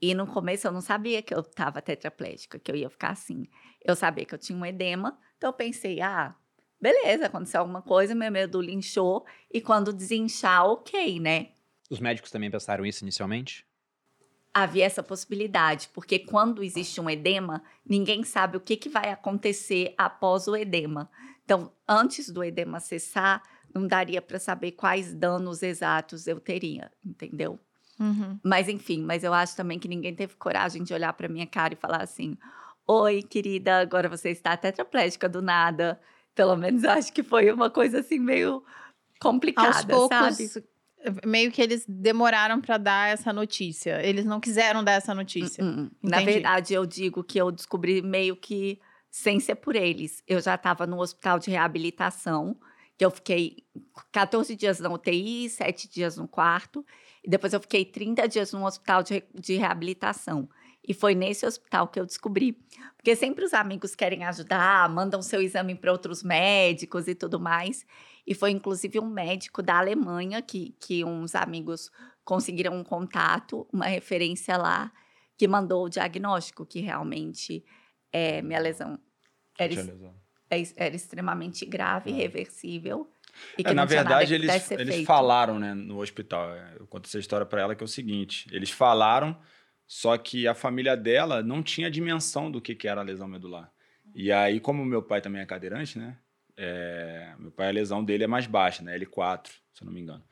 E 0.00 0.14
no 0.14 0.26
começo 0.26 0.66
eu 0.66 0.72
não 0.72 0.80
sabia 0.80 1.22
que 1.22 1.34
eu 1.34 1.40
estava 1.40 1.82
tetraplégica, 1.82 2.58
que 2.58 2.70
eu 2.70 2.76
ia 2.76 2.88
ficar 2.88 3.10
assim. 3.10 3.46
Eu 3.84 3.96
sabia 3.96 4.24
que 4.24 4.34
eu 4.34 4.38
tinha 4.38 4.56
um 4.56 4.64
edema, 4.64 5.18
então 5.36 5.50
eu 5.50 5.54
pensei, 5.54 6.00
ah, 6.00 6.34
beleza, 6.80 7.26
aconteceu 7.26 7.60
alguma 7.60 7.82
coisa, 7.82 8.14
minha 8.14 8.30
medula 8.30 8.70
inchou 8.70 9.26
e 9.52 9.60
quando 9.60 9.92
desinchar, 9.92 10.64
ok, 10.66 11.18
né? 11.18 11.48
Os 11.90 12.00
médicos 12.00 12.30
também 12.30 12.50
pensaram 12.50 12.86
isso 12.86 13.02
inicialmente? 13.02 13.66
Havia 14.62 14.84
essa 14.84 15.02
possibilidade, 15.02 15.88
porque 15.92 16.18
quando 16.18 16.62
existe 16.62 17.00
um 17.00 17.08
edema, 17.08 17.62
ninguém 17.84 18.24
sabe 18.24 18.56
o 18.56 18.60
que, 18.60 18.76
que 18.76 18.88
vai 18.88 19.10
acontecer 19.10 19.94
após 19.96 20.46
o 20.46 20.56
edema. 20.56 21.10
Então, 21.44 21.72
antes 21.88 22.30
do 22.30 22.44
edema 22.44 22.80
cessar, 22.80 23.42
não 23.74 23.86
daria 23.86 24.20
para 24.20 24.38
saber 24.38 24.72
quais 24.72 25.14
danos 25.14 25.62
exatos 25.62 26.26
eu 26.26 26.40
teria, 26.40 26.90
entendeu? 27.04 27.58
Uhum. 27.98 28.38
Mas 28.44 28.68
enfim, 28.68 29.02
mas 29.02 29.24
eu 29.24 29.34
acho 29.34 29.56
também 29.56 29.78
que 29.78 29.88
ninguém 29.88 30.14
teve 30.14 30.34
coragem 30.36 30.84
de 30.84 30.94
olhar 30.94 31.12
para 31.12 31.28
minha 31.28 31.46
cara 31.46 31.74
e 31.74 31.76
falar 31.76 32.02
assim: 32.02 32.36
"Oi, 32.86 33.22
querida, 33.22 33.80
agora 33.80 34.08
você 34.08 34.30
está 34.30 34.56
tetraplégica 34.56 35.28
do 35.28 35.42
nada". 35.42 36.00
Pelo 36.34 36.56
menos 36.56 36.84
eu 36.84 36.90
acho 36.90 37.12
que 37.12 37.22
foi 37.22 37.50
uma 37.50 37.68
coisa 37.68 38.00
assim 38.00 38.18
meio 38.18 38.62
complicada, 39.20 39.76
Aos 39.76 39.84
poucos, 39.84 40.16
sabe? 40.16 40.68
Meio 41.24 41.50
que 41.50 41.62
eles 41.62 41.84
demoraram 41.86 42.60
pra 42.60 42.76
dar 42.76 43.08
essa 43.08 43.32
notícia. 43.32 44.04
Eles 44.04 44.24
não 44.24 44.40
quiseram 44.40 44.82
dar 44.82 44.92
essa 44.92 45.14
notícia. 45.14 45.62
Hum, 45.64 45.82
hum. 45.82 45.90
Na 46.02 46.20
verdade, 46.20 46.74
eu 46.74 46.84
digo 46.84 47.22
que 47.22 47.38
eu 47.38 47.50
descobri 47.50 48.02
meio 48.02 48.36
que 48.36 48.80
sem 49.10 49.40
ser 49.40 49.56
por 49.56 49.76
eles. 49.76 50.22
Eu 50.26 50.40
já 50.40 50.54
estava 50.54 50.86
no 50.86 51.00
hospital 51.00 51.38
de 51.38 51.50
reabilitação, 51.50 52.56
que 52.96 53.04
eu 53.04 53.10
fiquei 53.10 53.64
14 54.12 54.54
dias 54.56 54.80
na 54.80 54.90
UTI, 54.90 55.48
7 55.48 55.88
dias 55.88 56.16
no 56.16 56.26
quarto, 56.26 56.84
e 57.24 57.30
depois 57.30 57.52
eu 57.52 57.60
fiquei 57.60 57.84
30 57.84 58.28
dias 58.28 58.52
no 58.52 58.64
hospital 58.66 59.02
de, 59.02 59.22
de 59.34 59.56
reabilitação. 59.56 60.48
E 60.86 60.94
foi 60.94 61.14
nesse 61.14 61.44
hospital 61.44 61.88
que 61.88 62.00
eu 62.00 62.06
descobri. 62.06 62.58
Porque 62.96 63.14
sempre 63.14 63.44
os 63.44 63.52
amigos 63.52 63.94
querem 63.94 64.24
ajudar, 64.24 64.88
mandam 64.88 65.20
seu 65.20 65.40
exame 65.40 65.74
para 65.74 65.92
outros 65.92 66.22
médicos 66.22 67.06
e 67.06 67.14
tudo 67.14 67.38
mais. 67.38 67.84
E 68.30 68.34
foi 68.34 68.50
inclusive 68.50 69.00
um 69.00 69.08
médico 69.08 69.62
da 69.62 69.78
Alemanha 69.78 70.42
que, 70.42 70.74
que 70.78 71.02
uns 71.02 71.34
amigos 71.34 71.90
conseguiram 72.22 72.74
um 72.78 72.84
contato, 72.84 73.66
uma 73.72 73.86
referência 73.86 74.54
lá, 74.58 74.92
que 75.38 75.48
mandou 75.48 75.86
o 75.86 75.88
diagnóstico 75.88 76.66
que 76.66 76.80
realmente 76.80 77.64
é, 78.12 78.42
minha 78.42 78.58
lesão 78.60 78.98
era, 79.58 79.74
lesão. 79.74 80.14
é- 80.50 80.62
era 80.76 80.94
extremamente 80.94 81.64
grave, 81.64 82.10
Ah. 82.10 82.14
irreversível. 82.14 83.10
E 83.56 83.62
que 83.64 83.70
É, 83.70 83.74
na 83.74 83.84
verdade, 83.86 84.34
eles, 84.34 84.70
eles 84.72 84.94
feito. 84.96 85.06
falaram, 85.06 85.58
né, 85.58 85.72
no 85.72 86.00
hospital. 86.00 86.50
é, 86.54 86.76
Eu 86.78 86.86
conto 86.86 87.06
essa 87.06 87.18
história 87.18 87.46
pra 87.46 87.60
ela 87.62 87.74
que 87.74 87.82
é 87.82 87.86
o 87.86 87.88
seguinte: 87.88 88.46
eles 88.52 88.70
falaram, 88.70 89.38
só 89.86 90.18
que 90.18 90.46
a 90.46 90.54
família 90.54 90.94
dela 90.96 91.42
não 91.42 91.62
tinha 91.62 91.90
dimensão 91.90 92.50
do 92.50 92.60
que, 92.60 92.74
que 92.74 92.88
era 92.88 93.00
a 93.00 93.04
lesão 93.04 93.26
medular. 93.28 93.70
E 94.14 94.30
aí, 94.32 94.58
como 94.60 94.84
meu 94.84 95.02
pai 95.02 95.20
também 95.22 95.40
é 95.40 95.46
cadeirante, 95.46 95.98
né? 95.98 96.18
É, 96.58 97.34
meu 97.38 97.52
pai, 97.52 97.68
a 97.68 97.70
lesão 97.70 98.04
dele 98.04 98.24
é 98.24 98.26
mais 98.26 98.46
baixa, 98.46 98.82
né? 98.82 98.98
L4, 98.98 99.46
se 99.72 99.82
eu 99.82 99.86
não 99.86 99.92
me 99.92 100.00
engano. 100.00 100.24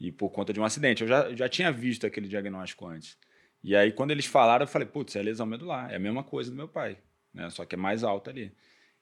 E 0.00 0.10
por 0.10 0.30
conta 0.30 0.52
de 0.52 0.60
um 0.60 0.64
acidente. 0.64 1.02
Eu 1.02 1.08
já, 1.08 1.32
já 1.34 1.48
tinha 1.48 1.70
visto 1.70 2.06
aquele 2.06 2.26
diagnóstico 2.26 2.86
antes. 2.86 3.16
E 3.62 3.76
aí, 3.76 3.92
quando 3.92 4.10
eles 4.10 4.26
falaram, 4.26 4.64
eu 4.64 4.68
falei, 4.68 4.88
putz, 4.88 5.14
é 5.14 5.22
lesão 5.22 5.46
medular. 5.46 5.92
É 5.92 5.96
a 5.96 6.00
mesma 6.00 6.24
coisa 6.24 6.50
do 6.50 6.56
meu 6.56 6.66
pai, 6.66 6.98
né? 7.32 7.48
Só 7.50 7.64
que 7.64 7.76
é 7.76 7.78
mais 7.78 8.02
alta 8.02 8.30
ali. 8.30 8.52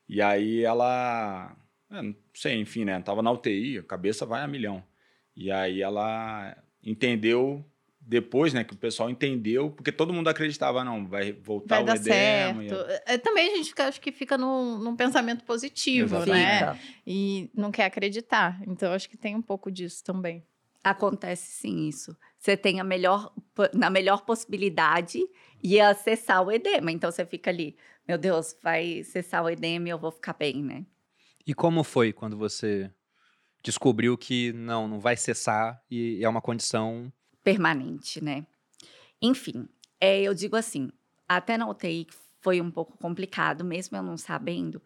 E 0.07 0.21
aí 0.21 0.63
ela. 0.63 1.57
é, 1.91 2.03
não 2.03 2.15
sei, 2.35 2.57
enfim, 2.61 2.85
né? 2.85 3.01
Tava 3.01 3.23
na 3.23 3.31
UTI, 3.31 3.79
a 3.79 3.83
cabeça 3.83 4.27
vai 4.27 4.43
a 4.43 4.49
milhão. 4.49 4.85
E 5.35 5.51
aí 5.51 5.81
ela 5.81 6.57
entendeu 6.83 7.65
depois, 8.09 8.55
né? 8.55 8.65
Que 8.65 8.73
o 8.73 8.77
pessoal 8.77 9.11
entendeu, 9.11 9.71
porque 9.71 9.93
todo 9.93 10.15
mundo 10.15 10.29
acreditava, 10.29 10.83
não, 10.83 11.07
vai 11.07 11.31
voltar 11.31 11.77
Vai 11.77 11.83
o 11.83 11.87
dar 11.87 11.97
edema. 11.97 12.65
e- 12.65 12.69
certo. 12.71 13.03
É, 13.07 13.19
também 13.19 13.53
a 13.53 13.57
gente 13.57 13.69
fica, 13.69 13.87
acho 13.87 14.01
que 14.01 14.11
fica 14.11 14.39
num, 14.39 14.79
num 14.79 14.97
pensamento 14.97 15.45
positivo, 15.45 16.17
Exatamente. 16.17 16.43
né? 16.65 16.81
E 17.07 17.51
não 17.55 17.71
quer 17.71 17.85
acreditar. 17.85 18.63
Então, 18.67 18.95
acho 18.95 19.11
que 19.11 19.17
tem 19.19 19.37
um 19.37 19.43
pouco 19.43 19.71
disso 19.71 20.03
também. 20.03 20.43
Acontece 20.83 21.51
sim 21.61 21.87
isso. 21.87 22.17
Você 22.39 22.57
tem 22.57 22.81
a 22.81 22.85
melhor, 22.85 23.31
na 23.75 23.91
melhor 23.91 24.23
possibilidade 24.25 25.19
e 25.63 25.79
acessar 25.79 26.43
o 26.43 26.51
edema. 26.51 26.91
Então 26.91 27.11
você 27.13 27.27
fica 27.27 27.51
ali, 27.51 27.77
meu 28.07 28.17
Deus, 28.17 28.57
vai 28.63 29.03
cessar 29.03 29.45
o 29.45 29.51
edema 29.51 29.89
e 29.89 29.91
eu 29.91 29.99
vou 29.99 30.11
ficar 30.11 30.33
bem, 30.33 30.63
né? 30.63 30.87
E 31.47 31.53
como 31.53 31.85
foi 31.85 32.13
quando 32.13 32.39
você 32.39 32.91
descobriu 33.63 34.17
que 34.17 34.53
não, 34.55 34.89
não 34.89 34.99
vai 35.01 35.17
cessar 35.17 35.83
e 35.91 36.25
é 36.25 36.29
uma 36.29 36.41
condição 36.41 37.13
permanente, 37.43 38.23
né? 38.23 38.47
Enfim, 39.21 39.69
é, 40.01 40.23
eu 40.23 40.35
digo 40.35 40.57
assim, 40.57 40.91
até 41.29 41.57
na 41.57 41.69
UTI 41.69 42.07
foi 42.41 42.61
um 42.61 42.71
pouco 42.71 42.97
complicado, 42.99 43.65
mesmo 43.65 43.97
eu 43.97 44.03
não 44.03 44.17
sabendo, 44.17 44.81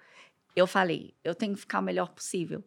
eu 0.54 0.66
falei, 0.66 1.14
eu 1.24 1.34
tenho 1.34 1.54
que 1.54 1.60
ficar 1.60 1.80
o 1.80 1.82
melhor 1.82 2.10
possível. 2.10 2.64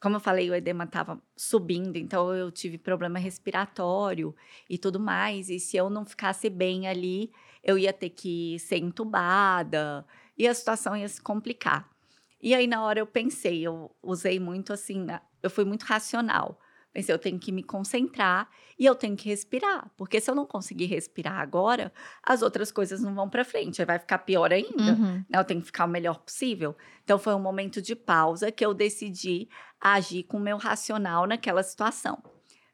como 0.00 0.16
eu 0.16 0.20
falei, 0.20 0.50
o 0.50 0.54
edema 0.54 0.84
estava 0.84 1.22
subindo, 1.34 1.96
então 1.96 2.34
eu 2.34 2.50
tive 2.50 2.76
problema 2.76 3.18
respiratório 3.18 4.36
e 4.68 4.76
tudo 4.76 5.00
mais. 5.00 5.48
E 5.48 5.58
se 5.58 5.78
eu 5.78 5.88
não 5.88 6.04
ficasse 6.04 6.50
bem 6.50 6.86
ali, 6.86 7.32
eu 7.62 7.78
ia 7.78 7.92
ter 7.92 8.10
que 8.10 8.58
ser 8.58 8.76
entubada 8.76 10.04
e 10.36 10.46
a 10.46 10.52
situação 10.52 10.94
ia 10.94 11.08
se 11.08 11.22
complicar. 11.22 11.88
E 12.42 12.54
aí, 12.54 12.66
na 12.66 12.82
hora, 12.82 13.00
eu 13.00 13.06
pensei, 13.06 13.62
eu 13.62 13.96
usei 14.02 14.38
muito 14.38 14.74
assim, 14.74 15.06
eu 15.42 15.48
fui 15.48 15.64
muito 15.64 15.84
racional. 15.84 16.60
Pensei, 16.94 17.12
eu 17.12 17.18
tenho 17.18 17.38
que 17.40 17.50
me 17.52 17.62
concentrar 17.64 18.48
e 18.78 18.86
eu 18.86 18.94
tenho 18.94 19.16
que 19.16 19.28
respirar, 19.28 19.90
porque 19.96 20.20
se 20.20 20.30
eu 20.30 20.34
não 20.34 20.46
conseguir 20.46 20.86
respirar 20.86 21.40
agora, 21.40 21.92
as 22.22 22.40
outras 22.40 22.70
coisas 22.70 23.02
não 23.02 23.14
vão 23.14 23.28
para 23.28 23.44
frente, 23.44 23.84
vai 23.84 23.98
ficar 23.98 24.18
pior 24.18 24.52
ainda. 24.52 24.92
Uhum. 24.92 25.24
Né? 25.28 25.38
Eu 25.38 25.44
tenho 25.44 25.60
que 25.60 25.66
ficar 25.66 25.86
o 25.86 25.88
melhor 25.88 26.18
possível. 26.20 26.76
Então 27.02 27.18
foi 27.18 27.34
um 27.34 27.40
momento 27.40 27.82
de 27.82 27.96
pausa 27.96 28.52
que 28.52 28.64
eu 28.64 28.72
decidi 28.72 29.48
agir 29.80 30.22
com 30.22 30.36
o 30.36 30.40
meu 30.40 30.56
racional 30.56 31.26
naquela 31.26 31.62
situação. 31.64 32.22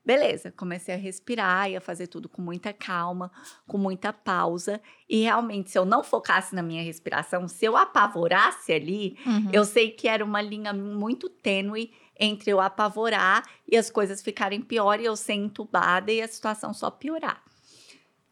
Beleza, 0.04 0.50
comecei 0.52 0.94
a 0.94 0.98
respirar 0.98 1.70
e 1.70 1.76
a 1.76 1.80
fazer 1.80 2.06
tudo 2.06 2.26
com 2.28 2.40
muita 2.40 2.72
calma, 2.72 3.30
com 3.66 3.76
muita 3.76 4.12
pausa. 4.12 4.80
E 5.08 5.22
realmente, 5.22 5.70
se 5.70 5.78
eu 5.78 5.84
não 5.84 6.02
focasse 6.02 6.54
na 6.54 6.62
minha 6.62 6.82
respiração, 6.82 7.46
se 7.46 7.64
eu 7.66 7.76
apavorasse 7.76 8.72
ali, 8.72 9.18
Uhum. 9.26 9.50
eu 9.52 9.64
sei 9.64 9.90
que 9.90 10.08
era 10.08 10.24
uma 10.24 10.40
linha 10.40 10.72
muito 10.72 11.28
tênue 11.28 11.92
entre 12.20 12.50
eu 12.50 12.60
apavorar 12.60 13.42
e 13.66 13.78
as 13.78 13.90
coisas 13.90 14.20
ficarem 14.20 14.60
pior 14.60 15.00
e 15.00 15.06
eu 15.06 15.16
ser 15.16 15.32
entubada 15.32 16.12
e 16.12 16.20
a 16.20 16.28
situação 16.28 16.74
só 16.74 16.90
piorar. 16.90 17.42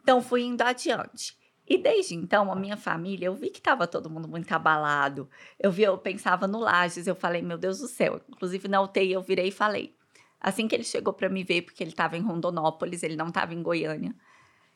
Então 0.03 0.21
fui 0.21 0.43
indo 0.43 0.61
adiante. 0.63 1.37
E 1.67 1.77
desde 1.77 2.15
então, 2.15 2.51
a 2.51 2.57
minha 2.57 2.77
família, 2.77 3.27
eu 3.27 3.35
vi 3.35 3.51
que 3.51 3.59
estava 3.59 3.87
todo 3.87 4.09
mundo 4.09 4.27
muito 4.29 4.51
abalado. 4.53 5.29
Eu 5.59 5.71
vi, 5.71 5.83
eu 5.83 5.99
pensava 5.99 6.47
no 6.47 6.59
Lages, 6.59 7.07
eu 7.07 7.15
falei, 7.15 7.43
meu 7.43 7.59
Deus 7.59 7.79
do 7.79 7.89
céu. 7.89 8.21
Inclusive 8.29 8.69
na 8.69 8.81
UTI 8.81 9.13
eu 9.13 9.23
virei 9.23 9.49
e 9.49 9.53
falei. 9.53 9.95
Assim 10.41 10.69
que 10.69 10.75
ele 10.75 10.85
chegou 10.85 11.13
para 11.13 11.29
me 11.29 11.43
ver, 11.43 11.63
porque 11.63 11.83
ele 11.83 11.91
estava 11.91 12.17
em 12.17 12.23
Rondonópolis, 12.23 13.03
ele 13.03 13.17
não 13.17 13.29
estava 13.29 13.53
em 13.53 13.63
Goiânia. 13.63 14.15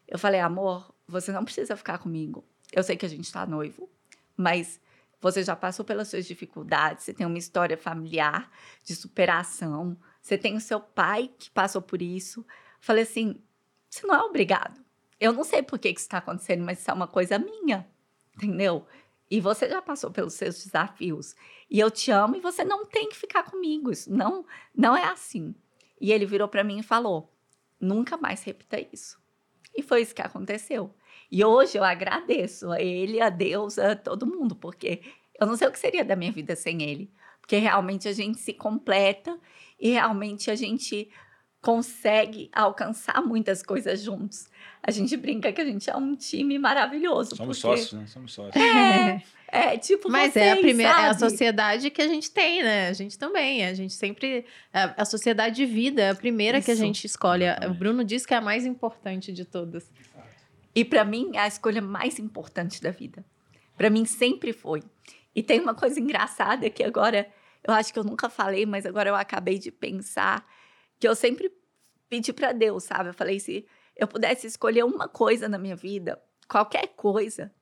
Eu 0.08 0.18
falei, 0.18 0.40
amor, 0.40 0.92
você 1.06 1.32
não 1.32 1.44
precisa 1.44 1.76
ficar 1.76 1.98
comigo. 1.98 2.44
Eu 2.72 2.82
sei 2.82 2.96
que 2.96 3.06
a 3.06 3.08
gente 3.08 3.24
está 3.24 3.46
noivo, 3.46 3.88
mas 4.36 4.80
você 5.22 5.44
já 5.44 5.54
passou 5.54 5.84
pelas 5.84 6.08
suas 6.08 6.26
dificuldades, 6.26 7.04
você 7.04 7.14
tem 7.14 7.24
uma 7.24 7.38
história 7.38 7.78
familiar 7.78 8.50
de 8.84 8.94
superação, 8.96 9.96
você 10.20 10.36
tem 10.36 10.56
o 10.56 10.60
seu 10.60 10.80
pai 10.80 11.30
que 11.38 11.48
passou 11.48 11.80
por 11.80 12.02
isso. 12.02 12.44
Falei 12.80 13.04
assim: 13.04 13.40
você 13.88 14.04
não 14.04 14.16
é 14.16 14.22
obrigado. 14.22 14.84
Eu 15.20 15.32
não 15.32 15.44
sei 15.44 15.62
por 15.62 15.78
que 15.78 15.92
que 15.94 16.00
isso 16.00 16.06
está 16.08 16.18
acontecendo, 16.18 16.64
mas 16.64 16.80
isso 16.80 16.90
é 16.90 16.94
uma 16.94 17.06
coisa 17.06 17.38
minha, 17.38 17.88
entendeu? 18.36 18.84
E 19.30 19.40
você 19.40 19.68
já 19.68 19.80
passou 19.80 20.10
pelos 20.10 20.34
seus 20.34 20.64
desafios. 20.64 21.36
E 21.70 21.78
eu 21.78 21.90
te 21.90 22.10
amo 22.10 22.34
e 22.34 22.40
você 22.40 22.64
não 22.64 22.84
tem 22.84 23.08
que 23.08 23.16
ficar 23.16 23.44
comigo. 23.44 23.92
Isso 23.92 24.12
não, 24.12 24.44
não 24.76 24.96
é 24.96 25.04
assim. 25.04 25.54
E 26.00 26.12
ele 26.12 26.26
virou 26.26 26.48
para 26.48 26.64
mim 26.64 26.80
e 26.80 26.82
falou: 26.82 27.32
nunca 27.80 28.16
mais 28.16 28.42
repita 28.42 28.80
isso. 28.92 29.22
E 29.74 29.82
foi 29.82 30.02
isso 30.02 30.14
que 30.14 30.20
aconteceu. 30.20 30.92
E 31.32 31.42
hoje 31.42 31.78
eu 31.78 31.82
agradeço 31.82 32.70
a 32.70 32.78
ele, 32.78 33.18
a 33.18 33.30
Deus, 33.30 33.78
a 33.78 33.96
todo 33.96 34.26
mundo, 34.26 34.54
porque 34.54 35.00
eu 35.40 35.46
não 35.46 35.56
sei 35.56 35.66
o 35.66 35.72
que 35.72 35.78
seria 35.78 36.04
da 36.04 36.14
minha 36.14 36.30
vida 36.30 36.54
sem 36.54 36.82
ele. 36.82 37.10
Porque 37.40 37.56
realmente 37.56 38.06
a 38.06 38.12
gente 38.12 38.38
se 38.38 38.52
completa 38.52 39.38
e 39.80 39.92
realmente 39.92 40.50
a 40.50 40.54
gente 40.54 41.08
consegue 41.62 42.50
alcançar 42.52 43.22
muitas 43.22 43.62
coisas 43.62 44.02
juntos. 44.02 44.46
A 44.82 44.90
gente 44.90 45.16
brinca 45.16 45.50
que 45.52 45.60
a 45.60 45.64
gente 45.64 45.88
é 45.88 45.96
um 45.96 46.14
time 46.14 46.58
maravilhoso. 46.58 47.34
Somos 47.34 47.62
porque 47.62 47.78
sócios, 47.78 47.92
né? 47.98 48.06
Somos 48.08 48.34
sócios. 48.34 48.54
É, 48.54 49.22
é 49.74 49.78
tipo 49.78 50.10
Mas 50.10 50.34
vocês, 50.34 50.44
é 50.44 50.52
a 50.52 50.56
primeira 50.56 50.92
é 50.92 51.08
a 51.08 51.14
sabe? 51.14 51.30
sociedade 51.30 51.90
que 51.90 52.02
a 52.02 52.08
gente 52.08 52.30
tem, 52.30 52.62
né? 52.62 52.88
A 52.88 52.92
gente 52.92 53.16
também. 53.16 53.64
A 53.64 53.72
gente 53.72 53.94
sempre. 53.94 54.44
A, 54.72 55.04
sociedade 55.06 55.56
de 55.56 55.64
vida 55.64 56.02
é 56.02 56.10
a 56.10 56.14
primeira 56.14 56.60
que 56.60 56.70
a 56.70 56.74
Isso. 56.74 56.82
gente 56.82 57.06
escolhe. 57.06 57.44
O 57.44 57.46
Exatamente. 57.46 57.78
Bruno 57.78 58.04
disse 58.04 58.26
que 58.26 58.34
é 58.34 58.36
a 58.36 58.40
mais 58.40 58.66
importante 58.66 59.32
de 59.32 59.44
todas. 59.44 59.90
E 60.74 60.84
para 60.84 61.04
mim 61.04 61.30
é 61.34 61.40
a 61.40 61.46
escolha 61.46 61.82
mais 61.82 62.18
importante 62.18 62.80
da 62.80 62.90
vida. 62.90 63.24
Para 63.76 63.90
mim 63.90 64.04
sempre 64.04 64.52
foi. 64.52 64.82
E 65.34 65.42
tem 65.42 65.60
uma 65.60 65.74
coisa 65.74 65.98
engraçada 66.00 66.68
que 66.70 66.82
agora 66.82 67.30
eu 67.64 67.72
acho 67.72 67.92
que 67.92 67.98
eu 67.98 68.04
nunca 68.04 68.28
falei, 68.28 68.66
mas 68.66 68.84
agora 68.84 69.10
eu 69.10 69.14
acabei 69.14 69.58
de 69.58 69.70
pensar 69.70 70.46
que 70.98 71.06
eu 71.06 71.14
sempre 71.14 71.50
pedi 72.08 72.32
para 72.32 72.52
Deus, 72.52 72.84
sabe? 72.84 73.10
Eu 73.10 73.14
falei 73.14 73.38
se 73.38 73.66
eu 73.96 74.06
pudesse 74.08 74.46
escolher 74.46 74.84
uma 74.84 75.08
coisa 75.08 75.48
na 75.48 75.58
minha 75.58 75.76
vida, 75.76 76.20
qualquer 76.48 76.88
coisa, 76.88 77.52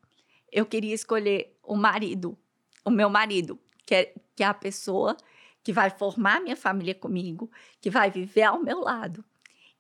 eu 0.50 0.66
queria 0.66 0.94
escolher 0.94 1.56
o 1.62 1.76
marido, 1.76 2.38
o 2.84 2.90
meu 2.90 3.08
marido, 3.08 3.58
que 3.86 3.94
é, 3.94 4.14
que 4.34 4.42
é 4.42 4.46
a 4.46 4.54
pessoa 4.54 5.16
que 5.62 5.72
vai 5.72 5.90
formar 5.90 6.40
minha 6.40 6.56
família 6.56 6.94
comigo, 6.94 7.50
que 7.80 7.90
vai 7.90 8.10
viver 8.10 8.42
ao 8.42 8.62
meu 8.62 8.80
lado. 8.80 9.24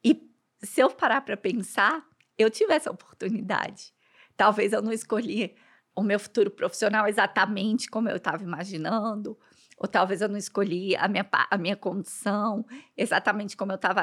E 0.04 0.30
se 0.62 0.80
eu 0.80 0.90
parar 0.90 1.22
para 1.22 1.36
pensar, 1.36 2.06
eu 2.40 2.50
tive 2.50 2.72
essa 2.72 2.90
oportunidade. 2.90 3.92
Talvez 4.36 4.72
eu 4.72 4.82
não 4.82 4.92
escolhi 4.92 5.54
o 5.94 6.02
meu 6.02 6.18
futuro 6.18 6.50
profissional 6.50 7.06
exatamente 7.06 7.88
como 7.88 8.08
eu 8.08 8.16
estava 8.16 8.42
imaginando, 8.42 9.38
ou 9.76 9.88
talvez 9.88 10.20
eu 10.20 10.28
não 10.28 10.36
escolhi 10.36 10.94
a 10.96 11.08
minha, 11.08 11.26
a 11.32 11.56
minha 11.56 11.76
condição 11.76 12.64
exatamente 12.96 13.56
como 13.56 13.72
eu 13.72 13.76
estava 13.76 14.02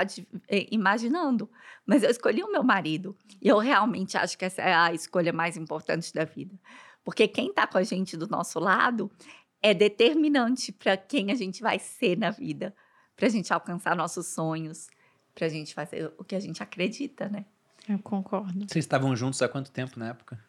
imaginando, 0.72 1.50
mas 1.86 2.04
eu 2.04 2.10
escolhi 2.10 2.44
o 2.44 2.52
meu 2.52 2.64
marido. 2.64 3.16
E 3.42 3.48
eu 3.48 3.60
realmente 3.60 4.18
acho 4.18 4.38
que 4.38 4.46
essa 4.46 4.62
é 4.62 4.74
a 4.74 4.94
escolha 4.94 5.32
mais 5.32 5.56
importante 5.56 6.14
da 6.14 6.26
vida. 6.26 6.60
Porque 7.04 7.28
quem 7.28 7.50
está 7.50 7.66
com 7.66 7.78
a 7.78 7.84
gente 7.84 8.18
do 8.18 8.28
nosso 8.28 8.60
lado 8.60 9.10
é 9.62 9.74
determinante 9.74 10.72
para 10.72 10.98
quem 10.98 11.32
a 11.32 11.36
gente 11.36 11.62
vai 11.62 11.80
ser 11.80 12.18
na 12.18 12.32
vida, 12.32 12.76
para 13.16 13.28
a 13.28 13.30
gente 13.30 13.54
alcançar 13.54 13.96
nossos 13.96 14.28
sonhos, 14.28 14.88
para 15.34 15.46
a 15.46 15.50
gente 15.50 15.74
fazer 15.74 16.12
o 16.18 16.24
que 16.24 16.36
a 16.36 16.40
gente 16.40 16.62
acredita, 16.62 17.30
né? 17.30 17.46
Eu 17.88 18.00
concordo. 18.00 18.66
Vocês 18.68 18.84
estavam 18.86 19.16
juntos 19.16 19.42
há 19.42 19.48
quanto 19.48 19.72
tempo 19.72 20.00
na 20.00 20.10
época? 20.10 20.40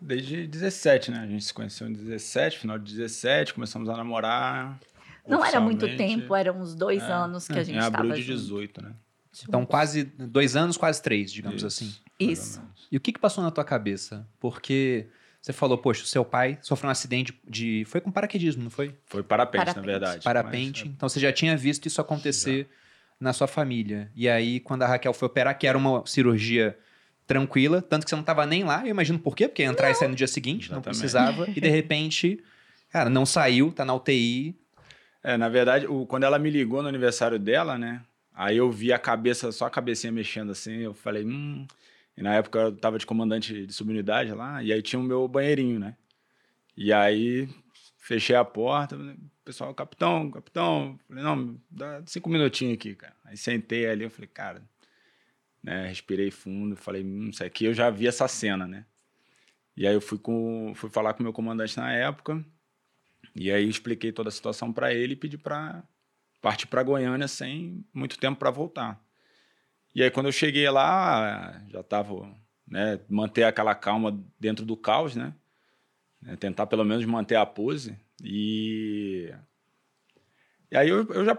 Desde 0.00 0.46
17, 0.46 1.10
né? 1.10 1.18
A 1.20 1.26
gente 1.26 1.44
se 1.44 1.54
conheceu 1.54 1.88
em 1.88 1.92
17, 1.92 2.58
final 2.58 2.78
de 2.78 2.92
17, 2.92 3.54
começamos 3.54 3.88
a 3.88 3.96
namorar. 3.96 4.78
Não 5.26 5.44
era 5.44 5.60
muito 5.60 5.86
tempo, 5.96 6.34
eram 6.34 6.60
uns 6.60 6.74
dois 6.74 7.02
É, 7.02 7.12
anos 7.12 7.46
que 7.46 7.52
a 7.58 7.62
gente 7.62 7.76
Em 7.76 7.78
abril 7.78 8.06
estava 8.06 8.20
de 8.20 8.22
junto. 8.22 8.40
18, 8.40 8.82
né? 8.82 8.92
Então, 9.48 9.64
quase 9.64 10.04
dois 10.04 10.56
anos, 10.56 10.76
quase 10.76 11.00
três, 11.00 11.32
digamos 11.32 11.58
Isso, 11.58 11.66
assim. 11.66 11.94
Isso. 12.18 12.60
E 12.90 12.96
o 12.96 13.00
que, 13.00 13.12
que 13.12 13.18
passou 13.20 13.42
na 13.42 13.50
tua 13.50 13.64
cabeça? 13.64 14.26
Porque 14.38 15.06
você 15.40 15.52
falou, 15.52 15.78
poxa, 15.78 16.02
o 16.02 16.06
seu 16.06 16.24
pai 16.24 16.58
sofreu 16.60 16.88
um 16.88 16.90
acidente 16.90 17.32
de. 17.48 17.84
Foi 17.86 18.00
com 18.00 18.10
paraquedismo, 18.10 18.64
não 18.64 18.70
foi? 18.70 18.94
Foi 19.06 19.22
parapente, 19.22 19.64
Parapente. 19.64 19.86
na 19.86 19.92
verdade. 19.92 20.24
Parapente. 20.24 20.84
Mas, 20.84 20.94
Então 20.94 21.08
você 21.08 21.20
já 21.20 21.32
tinha 21.32 21.56
visto 21.56 21.86
isso 21.86 22.00
acontecer 22.00 22.68
na 23.22 23.32
sua 23.32 23.46
família. 23.46 24.10
E 24.16 24.28
aí, 24.28 24.58
quando 24.60 24.82
a 24.82 24.86
Raquel 24.86 25.12
foi 25.14 25.26
operar, 25.26 25.56
que 25.56 25.66
era 25.66 25.78
uma 25.78 26.04
cirurgia 26.06 26.76
tranquila, 27.26 27.80
tanto 27.80 28.04
que 28.04 28.10
você 28.10 28.16
não 28.16 28.22
tava 28.22 28.44
nem 28.44 28.64
lá, 28.64 28.82
eu 28.84 28.88
imagino 28.90 29.18
por 29.18 29.36
quê, 29.36 29.48
porque 29.48 29.62
ia 29.62 29.68
entrar 29.68 29.90
e 29.90 29.94
sair 29.94 30.08
no 30.08 30.14
dia 30.14 30.26
seguinte, 30.26 30.70
não 30.70 30.78
Exatamente. 30.78 30.98
precisava. 31.00 31.48
E 31.54 31.60
de 31.60 31.68
repente, 31.70 32.42
cara, 32.90 33.08
não 33.08 33.24
saiu, 33.24 33.70
tá 33.72 33.84
na 33.84 33.94
UTI. 33.94 34.54
É, 35.22 35.36
na 35.36 35.48
verdade, 35.48 35.86
o- 35.86 36.04
quando 36.04 36.24
ela 36.24 36.38
me 36.38 36.50
ligou 36.50 36.82
no 36.82 36.88
aniversário 36.88 37.38
dela, 37.38 37.78
né? 37.78 38.02
Aí 38.34 38.56
eu 38.56 38.70
vi 38.70 38.92
a 38.92 38.98
cabeça, 38.98 39.52
só 39.52 39.66
a 39.66 39.70
cabecinha 39.70 40.12
mexendo 40.12 40.50
assim, 40.52 40.78
eu 40.78 40.92
falei, 40.94 41.24
hum. 41.24 41.66
E 42.16 42.22
na 42.22 42.34
época 42.34 42.58
eu 42.58 42.72
tava 42.76 42.98
de 42.98 43.06
comandante 43.06 43.66
de 43.66 43.72
subunidade 43.72 44.32
lá, 44.32 44.62
e 44.62 44.72
aí 44.72 44.82
tinha 44.82 44.98
o 44.98 45.02
meu 45.02 45.26
banheirinho, 45.28 45.78
né? 45.78 45.94
E 46.76 46.92
aí 46.92 47.48
fechei 47.98 48.34
a 48.34 48.44
porta, 48.44 48.98
pessoal, 49.44 49.74
capitão, 49.74 50.30
capitão. 50.30 50.98
Falei, 51.08 51.22
não, 51.22 51.60
dá 51.70 52.02
cinco 52.06 52.28
minutinhos 52.28 52.74
aqui, 52.74 52.94
cara. 52.94 53.16
Aí 53.24 53.36
sentei 53.36 53.86
ali, 53.86 54.04
eu 54.04 54.10
falei, 54.10 54.28
cara, 54.28 54.62
né? 55.62 55.88
Respirei 55.88 56.30
fundo, 56.30 56.76
falei, 56.76 57.02
hum, 57.04 57.30
isso 57.30 57.44
aqui 57.44 57.64
eu 57.64 57.74
já 57.74 57.90
vi 57.90 58.06
essa 58.06 58.26
cena, 58.28 58.66
né? 58.66 58.86
E 59.76 59.86
aí 59.86 59.94
eu 59.94 60.00
fui, 60.00 60.18
com, 60.18 60.72
fui 60.74 60.90
falar 60.90 61.14
com 61.14 61.20
o 61.20 61.22
meu 61.22 61.32
comandante 61.32 61.76
na 61.76 61.92
época, 61.92 62.44
e 63.34 63.50
aí 63.50 63.68
expliquei 63.68 64.12
toda 64.12 64.28
a 64.28 64.32
situação 64.32 64.72
para 64.72 64.92
ele 64.92 65.14
e 65.14 65.16
pedi 65.16 65.38
para 65.38 65.82
partir 66.42 66.66
para 66.66 66.82
Goiânia 66.82 67.28
sem 67.28 67.84
muito 67.94 68.18
tempo 68.18 68.38
para 68.38 68.50
voltar. 68.50 69.02
E 69.94 70.02
aí 70.02 70.10
quando 70.10 70.26
eu 70.26 70.32
cheguei 70.32 70.68
lá, 70.68 71.62
já 71.68 71.82
tava, 71.82 72.34
né, 72.66 73.00
manter 73.08 73.44
aquela 73.44 73.74
calma 73.74 74.22
dentro 74.38 74.64
do 74.64 74.76
caos, 74.76 75.16
né? 75.16 75.34
Né, 76.20 76.36
tentar 76.36 76.66
pelo 76.66 76.84
menos 76.84 77.04
manter 77.04 77.36
a 77.36 77.46
pose 77.46 77.96
e 78.22 79.34
e 80.70 80.76
aí 80.76 80.88
eu, 80.88 81.06
eu 81.12 81.24
já 81.24 81.36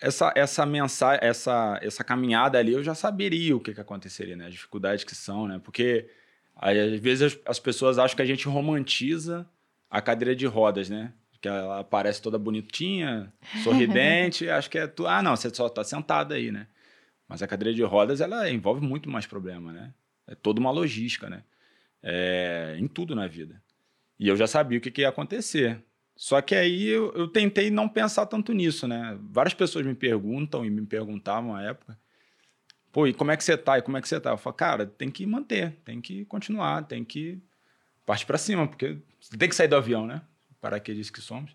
essa 0.00 0.32
essa 0.36 0.66
mensagem, 0.66 1.20
essa 1.22 1.78
essa 1.82 2.04
caminhada 2.04 2.58
ali 2.58 2.72
eu 2.72 2.84
já 2.84 2.94
saberia 2.94 3.56
o 3.56 3.60
que 3.60 3.72
que 3.72 3.80
aconteceria, 3.80 4.36
né? 4.36 4.46
As 4.46 4.52
dificuldades 4.52 5.04
que 5.04 5.14
são, 5.14 5.48
né? 5.48 5.60
Porque 5.62 6.10
aí, 6.56 6.78
às 6.78 7.00
vezes 7.00 7.34
as, 7.34 7.40
as 7.46 7.58
pessoas 7.58 7.98
acham 7.98 8.16
que 8.16 8.22
a 8.22 8.26
gente 8.26 8.46
romantiza 8.46 9.48
a 9.90 10.02
cadeira 10.02 10.36
de 10.36 10.46
rodas, 10.46 10.90
né? 10.90 11.12
Que 11.40 11.48
ela 11.48 11.80
aparece 11.80 12.20
toda 12.20 12.38
bonitinha, 12.38 13.32
sorridente, 13.62 14.48
acho 14.48 14.70
que 14.70 14.78
é 14.78 14.86
tu, 14.86 15.06
ah, 15.06 15.22
não, 15.22 15.36
você 15.36 15.52
só 15.54 15.68
tá 15.68 15.82
sentado 15.84 16.34
aí, 16.34 16.52
né? 16.52 16.66
Mas 17.28 17.42
a 17.42 17.46
cadeira 17.46 17.74
de 17.74 17.82
rodas 17.82 18.20
ela 18.20 18.50
envolve 18.50 18.86
muito 18.86 19.08
mais 19.08 19.26
problema, 19.26 19.72
né? 19.72 19.94
É 20.26 20.34
toda 20.34 20.60
uma 20.60 20.70
logística, 20.70 21.28
né? 21.30 21.42
É, 22.02 22.76
em 22.78 22.86
tudo 22.86 23.14
na 23.14 23.26
vida. 23.26 23.62
E 24.18 24.28
eu 24.28 24.36
já 24.36 24.46
sabia 24.46 24.78
o 24.78 24.80
que, 24.80 24.90
que 24.90 25.00
ia 25.00 25.08
acontecer. 25.08 25.82
Só 26.16 26.40
que 26.40 26.54
aí 26.54 26.86
eu, 26.86 27.12
eu 27.14 27.28
tentei 27.28 27.70
não 27.70 27.88
pensar 27.88 28.26
tanto 28.26 28.52
nisso, 28.52 28.86
né? 28.86 29.18
Várias 29.20 29.54
pessoas 29.54 29.84
me 29.84 29.94
perguntam 29.94 30.64
e 30.64 30.70
me 30.70 30.86
perguntavam 30.86 31.54
à 31.54 31.62
época. 31.62 31.98
Pô, 32.92 33.06
e 33.08 33.12
como 33.12 33.32
é 33.32 33.36
que 33.36 33.42
você 33.42 33.56
tá? 33.56 33.78
E 33.78 33.82
como 33.82 33.96
é 33.96 34.00
que 34.00 34.08
você 34.08 34.20
tá? 34.20 34.30
Eu 34.30 34.38
falo, 34.38 34.54
cara, 34.54 34.86
tem 34.86 35.10
que 35.10 35.26
manter, 35.26 35.72
tem 35.84 36.00
que 36.00 36.24
continuar, 36.26 36.84
tem 36.84 37.04
que 37.04 37.42
partir 38.06 38.26
para 38.26 38.38
cima, 38.38 38.68
porque 38.68 38.98
você 39.20 39.36
tem 39.36 39.48
que 39.48 39.54
sair 39.54 39.66
do 39.66 39.74
avião, 39.74 40.06
né? 40.06 40.22
Paraquedistas 40.60 41.10
que 41.10 41.20
somos. 41.20 41.52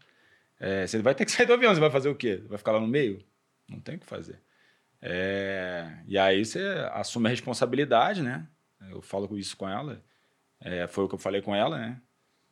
É, 0.60 0.86
você 0.86 1.00
vai 1.00 1.15
ter 1.15 1.24
que 1.24 1.32
sair 1.32 1.45
do 1.45 1.54
avião, 1.54 1.74
você 1.74 1.80
vai 1.80 1.89
fazer 1.89 2.10
o 2.10 2.15
quê? 2.15 2.43
Vai 2.48 2.58
ficar 2.58 2.74
lá 2.74 2.80
no 2.82 2.88
meio? 2.88 3.24
Não 3.69 3.80
tem 3.80 3.95
o 3.95 4.00
que 4.00 4.06
fazer. 4.06 4.41
É, 5.02 5.89
e 6.06 6.17
aí 6.17 6.43
você 6.43 6.62
assume 6.91 7.28
a 7.28 7.30
responsabilidade, 7.30 8.22
né? 8.22 8.45
Eu 8.89 9.02
falo 9.02 9.38
isso 9.38 9.56
com 9.56 9.69
ela. 9.69 10.04
É, 10.60 10.88
foi 10.88 11.06
o 11.06 11.08
que 11.08 11.15
eu 11.15 11.19
falei 11.19 11.41
com 11.41 11.56
ela, 11.56 11.78
né? 11.78 12.02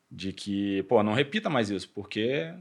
De 0.09 0.31
que, 0.31 0.83
pô, 0.83 1.03
não 1.03 1.13
repita 1.13 1.49
mais 1.49 1.69
isso, 1.69 1.89
porque 1.89 2.53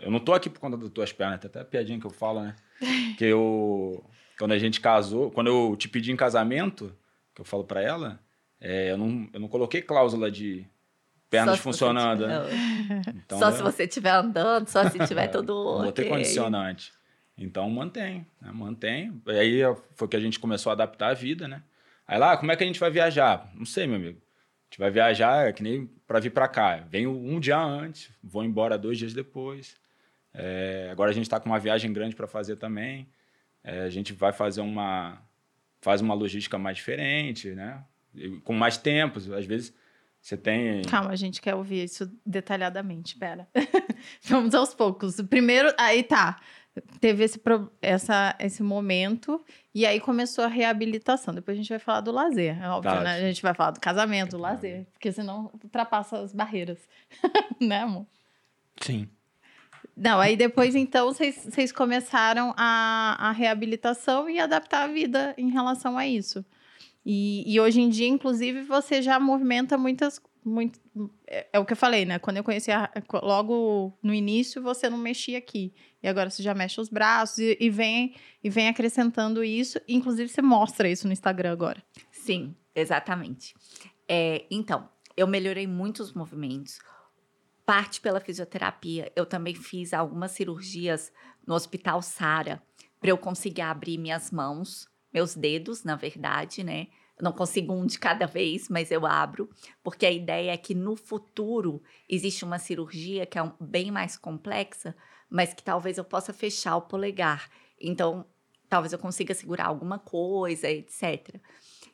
eu 0.00 0.10
não 0.10 0.18
tô 0.18 0.32
aqui 0.34 0.50
por 0.50 0.58
conta 0.60 0.76
das 0.76 0.90
tuas 0.90 1.12
pernas, 1.12 1.38
tem 1.40 1.48
até 1.48 1.60
a 1.60 1.64
piadinha 1.64 2.00
que 2.00 2.06
eu 2.06 2.10
falo, 2.10 2.42
né? 2.42 2.56
Que 3.16 3.26
eu, 3.26 4.04
quando 4.38 4.52
a 4.52 4.58
gente 4.58 4.80
casou, 4.80 5.30
quando 5.30 5.46
eu 5.48 5.76
te 5.76 5.88
pedi 5.88 6.10
em 6.10 6.16
casamento, 6.16 6.92
que 7.34 7.40
eu 7.40 7.44
falo 7.44 7.62
para 7.64 7.80
ela, 7.80 8.20
é, 8.60 8.90
eu, 8.90 8.96
não, 8.98 9.28
eu 9.32 9.38
não 9.40 9.48
coloquei 9.48 9.80
cláusula 9.82 10.30
de 10.30 10.66
pernas 11.30 11.58
funcionando. 11.58 12.20
você 12.20 12.26
né? 12.26 12.40
tiver- 12.44 13.14
Então, 13.16 13.38
só 13.38 13.50
né? 13.50 13.56
se 13.56 13.62
você 13.62 13.84
estiver 13.84 14.10
andando, 14.10 14.68
só 14.68 14.88
se 14.88 14.98
tiver 15.06 15.28
tudo 15.28 15.54
Não 15.54 15.82
vou 15.82 15.92
ter 15.92 16.02
ok. 16.02 16.10
condicionante. 16.10 16.92
Então 17.36 17.68
mantém, 17.70 18.26
né? 18.40 18.50
mantém. 18.52 19.20
Aí 19.26 19.60
foi 19.94 20.06
que 20.08 20.16
a 20.16 20.20
gente 20.20 20.38
começou 20.38 20.70
a 20.70 20.74
adaptar 20.74 21.08
a 21.08 21.14
vida, 21.14 21.48
né? 21.48 21.62
Aí 22.06 22.18
lá, 22.18 22.36
como 22.36 22.52
é 22.52 22.56
que 22.56 22.62
a 22.62 22.66
gente 22.66 22.78
vai 22.80 22.90
viajar? 22.90 23.50
Não 23.54 23.64
sei, 23.64 23.86
meu 23.86 23.96
amigo. 23.96 24.20
Gente 24.72 24.78
vai 24.78 24.90
viajar 24.90 25.46
é 25.46 25.52
que 25.52 25.62
nem 25.62 25.86
para 26.06 26.18
vir 26.18 26.30
para 26.30 26.48
cá. 26.48 26.76
Venho 26.88 27.10
um 27.10 27.38
dia 27.38 27.58
antes, 27.58 28.10
vou 28.24 28.42
embora 28.42 28.78
dois 28.78 28.96
dias 28.96 29.12
depois. 29.12 29.76
É, 30.32 30.88
agora 30.90 31.10
a 31.10 31.12
gente 31.12 31.24
está 31.24 31.38
com 31.38 31.50
uma 31.50 31.58
viagem 31.58 31.92
grande 31.92 32.16
para 32.16 32.26
fazer 32.26 32.56
também. 32.56 33.06
É, 33.62 33.82
a 33.82 33.90
gente 33.90 34.14
vai 34.14 34.32
fazer 34.32 34.62
uma 34.62 35.20
faz 35.82 36.00
uma 36.00 36.14
logística 36.14 36.56
mais 36.56 36.78
diferente, 36.78 37.50
né? 37.50 37.84
Com 38.44 38.54
mais 38.54 38.78
tempo. 38.78 39.18
Às 39.18 39.44
vezes 39.44 39.74
você 40.22 40.38
tem 40.38 40.80
Calma, 40.82 41.10
a 41.10 41.16
gente 41.16 41.42
quer 41.42 41.54
ouvir 41.54 41.84
isso 41.84 42.10
detalhadamente, 42.24 43.18
pera. 43.18 43.46
Vamos 44.24 44.54
aos 44.54 44.72
poucos. 44.72 45.20
Primeiro, 45.20 45.70
aí 45.76 46.02
tá. 46.02 46.40
Teve 47.00 47.24
esse, 47.24 47.38
essa, 47.82 48.34
esse 48.38 48.62
momento 48.62 49.44
e 49.74 49.84
aí 49.84 50.00
começou 50.00 50.44
a 50.44 50.48
reabilitação. 50.48 51.34
Depois 51.34 51.54
a 51.56 51.60
gente 51.60 51.68
vai 51.68 51.78
falar 51.78 52.00
do 52.00 52.10
lazer, 52.10 52.62
é 52.62 52.68
óbvio, 52.68 52.92
Tá. 52.92 53.00
né? 53.02 53.16
A 53.16 53.20
gente 53.20 53.42
vai 53.42 53.52
falar 53.52 53.72
do 53.72 53.80
casamento, 53.80 54.30
do 54.30 54.38
lazer, 54.38 54.86
porque 54.92 55.12
senão 55.12 55.50
ultrapassa 55.62 56.18
as 56.18 56.32
barreiras. 56.32 56.78
né, 57.60 57.80
amor? 57.80 58.06
Sim. 58.80 59.06
Não, 59.94 60.18
aí 60.18 60.34
depois, 60.36 60.74
então, 60.74 61.12
vocês 61.12 61.44
vocês 61.44 61.70
começaram 61.70 62.54
a, 62.56 63.16
a 63.28 63.30
reabilitação 63.32 64.30
e 64.30 64.38
adaptar 64.40 64.84
a 64.84 64.86
vida 64.86 65.34
em 65.36 65.50
relação 65.50 65.98
a 65.98 66.06
isso. 66.06 66.42
E, 67.04 67.44
e 67.52 67.60
hoje 67.60 67.80
em 67.82 67.90
dia, 67.90 68.08
inclusive, 68.08 68.62
você 68.62 69.02
já 69.02 69.20
movimenta 69.20 69.76
muitas. 69.76 70.20
Muito, 70.44 70.80
é, 71.26 71.46
é 71.52 71.58
o 71.58 71.64
que 71.64 71.72
eu 71.72 71.76
falei, 71.76 72.04
né? 72.04 72.18
Quando 72.18 72.38
eu 72.38 72.44
conheci 72.44 72.70
a, 72.72 72.90
logo 73.22 73.92
no 74.02 74.14
início, 74.14 74.62
você 74.62 74.88
não 74.88 74.98
mexia 74.98 75.36
aqui. 75.38 75.72
E 76.02 76.08
agora 76.08 76.30
você 76.30 76.42
já 76.42 76.54
mexe 76.54 76.80
os 76.80 76.88
braços 76.88 77.38
e, 77.38 77.56
e 77.60 77.70
vem, 77.70 78.14
e 78.42 78.50
vem 78.50 78.68
acrescentando 78.68 79.44
isso. 79.44 79.80
Inclusive, 79.88 80.28
você 80.28 80.42
mostra 80.42 80.88
isso 80.88 81.06
no 81.06 81.12
Instagram 81.12 81.52
agora. 81.52 81.82
Sim, 82.10 82.54
exatamente. 82.74 83.54
É, 84.08 84.44
então, 84.50 84.88
eu 85.16 85.26
melhorei 85.26 85.66
muitos 85.66 86.12
movimentos. 86.12 86.78
Parte 87.64 88.00
pela 88.00 88.20
fisioterapia. 88.20 89.12
Eu 89.14 89.24
também 89.24 89.54
fiz 89.54 89.92
algumas 89.94 90.32
cirurgias 90.32 91.12
no 91.46 91.54
Hospital 91.54 92.02
Sara 92.02 92.60
para 93.00 93.10
eu 93.10 93.18
conseguir 93.18 93.62
abrir 93.62 93.98
minhas 93.98 94.30
mãos, 94.30 94.88
meus 95.12 95.34
dedos, 95.34 95.84
na 95.84 95.94
verdade, 95.94 96.64
né? 96.64 96.88
Eu 97.18 97.24
não 97.24 97.32
consigo 97.32 97.72
um 97.72 97.86
de 97.86 97.98
cada 97.98 98.26
vez, 98.26 98.68
mas 98.68 98.90
eu 98.90 99.06
abro, 99.06 99.48
porque 99.82 100.06
a 100.06 100.10
ideia 100.10 100.50
é 100.52 100.56
que 100.56 100.74
no 100.74 100.96
futuro 100.96 101.82
existe 102.08 102.44
uma 102.44 102.58
cirurgia 102.58 103.26
que 103.26 103.38
é 103.38 103.42
um- 103.42 103.52
bem 103.60 103.90
mais 103.90 104.16
complexa, 104.16 104.96
mas 105.32 105.54
que 105.54 105.62
talvez 105.62 105.96
eu 105.96 106.04
possa 106.04 106.32
fechar 106.32 106.76
o 106.76 106.82
polegar. 106.82 107.48
Então, 107.80 108.26
talvez 108.68 108.92
eu 108.92 108.98
consiga 108.98 109.34
segurar 109.34 109.66
alguma 109.66 109.98
coisa, 109.98 110.68
etc. 110.68 111.36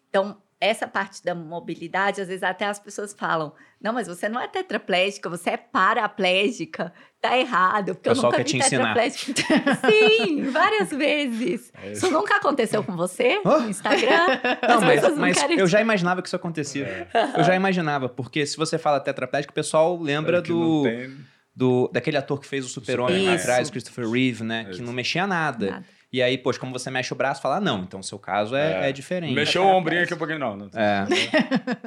Então, 0.08 0.42
essa 0.60 0.88
parte 0.88 1.22
da 1.24 1.36
mobilidade, 1.36 2.20
às 2.20 2.26
vezes 2.26 2.42
até 2.42 2.66
as 2.66 2.80
pessoas 2.80 3.12
falam: 3.12 3.52
não, 3.80 3.92
mas 3.92 4.08
você 4.08 4.28
não 4.28 4.40
é 4.40 4.48
tetraplégica, 4.48 5.30
você 5.30 5.50
é 5.50 5.56
paraplégica. 5.56 6.92
Tá 7.20 7.36
errado, 7.36 7.94
porque 7.94 8.08
eu 8.08 8.12
pessoal 8.12 8.32
nunca 8.32 8.44
vi 8.44 8.58
tetraplégica. 8.58 9.42
Sim, 9.88 10.50
várias 10.50 10.90
vezes. 10.90 11.72
É 11.82 11.92
Isso 11.92 12.10
nunca 12.10 12.36
aconteceu 12.36 12.82
com 12.84 12.96
você 12.96 13.40
Hã? 13.44 13.58
no 13.60 13.68
Instagram? 13.68 14.26
Não, 14.68 14.76
As 14.76 14.82
mas, 14.84 15.16
mas 15.16 15.38
querem 15.38 15.58
eu 15.58 15.66
já 15.66 15.80
imaginava 15.80 16.22
que 16.22 16.28
isso 16.28 16.36
acontecia. 16.36 17.08
Eu 17.36 17.42
já 17.44 17.54
imaginava, 17.56 18.08
porque 18.08 18.44
se 18.46 18.56
você 18.56 18.78
fala 18.78 19.00
tetraplégico, 19.00 19.50
o 19.52 19.54
pessoal 19.54 19.96
lembra 20.00 20.38
É 20.38 20.42
que 20.42 20.50
não 20.52 20.60
do, 20.60 20.82
tem- 20.84 21.16
do 21.58 21.88
daquele 21.92 22.16
ator 22.16 22.38
que 22.38 22.46
fez 22.46 22.64
o 22.64 22.68
Super-Homem 22.68 23.26
lá 23.26 23.34
atrás. 23.34 23.68
Christopher 23.68 24.08
Reeve, 24.08 24.44
né? 24.44 24.64
Que 24.66 24.70
Isso. 24.70 24.82
não 24.82 24.92
mexia 24.92 25.26
nada. 25.26 25.70
Nada. 25.72 25.86
E 26.12 26.22
aí, 26.22 26.38
poxa, 26.38 26.58
como 26.58 26.72
você 26.72 26.88
mexe 26.88 27.12
o 27.12 27.16
braço, 27.16 27.42
fala, 27.42 27.56
ah, 27.56 27.60
não, 27.60 27.82
então 27.82 27.98
o 27.98 28.02
seu 28.02 28.18
caso 28.18 28.54
é, 28.54 28.84
É. 28.84 28.88
é 28.88 28.92
diferente. 28.92 29.34
Mexeu 29.34 29.64
o 29.64 29.66
ombrinho 29.66 30.04
aqui 30.04 30.14
um 30.14 30.16
pouquinho, 30.18 30.38
não. 30.38 30.56
não 30.56 30.70
É. 30.72 31.04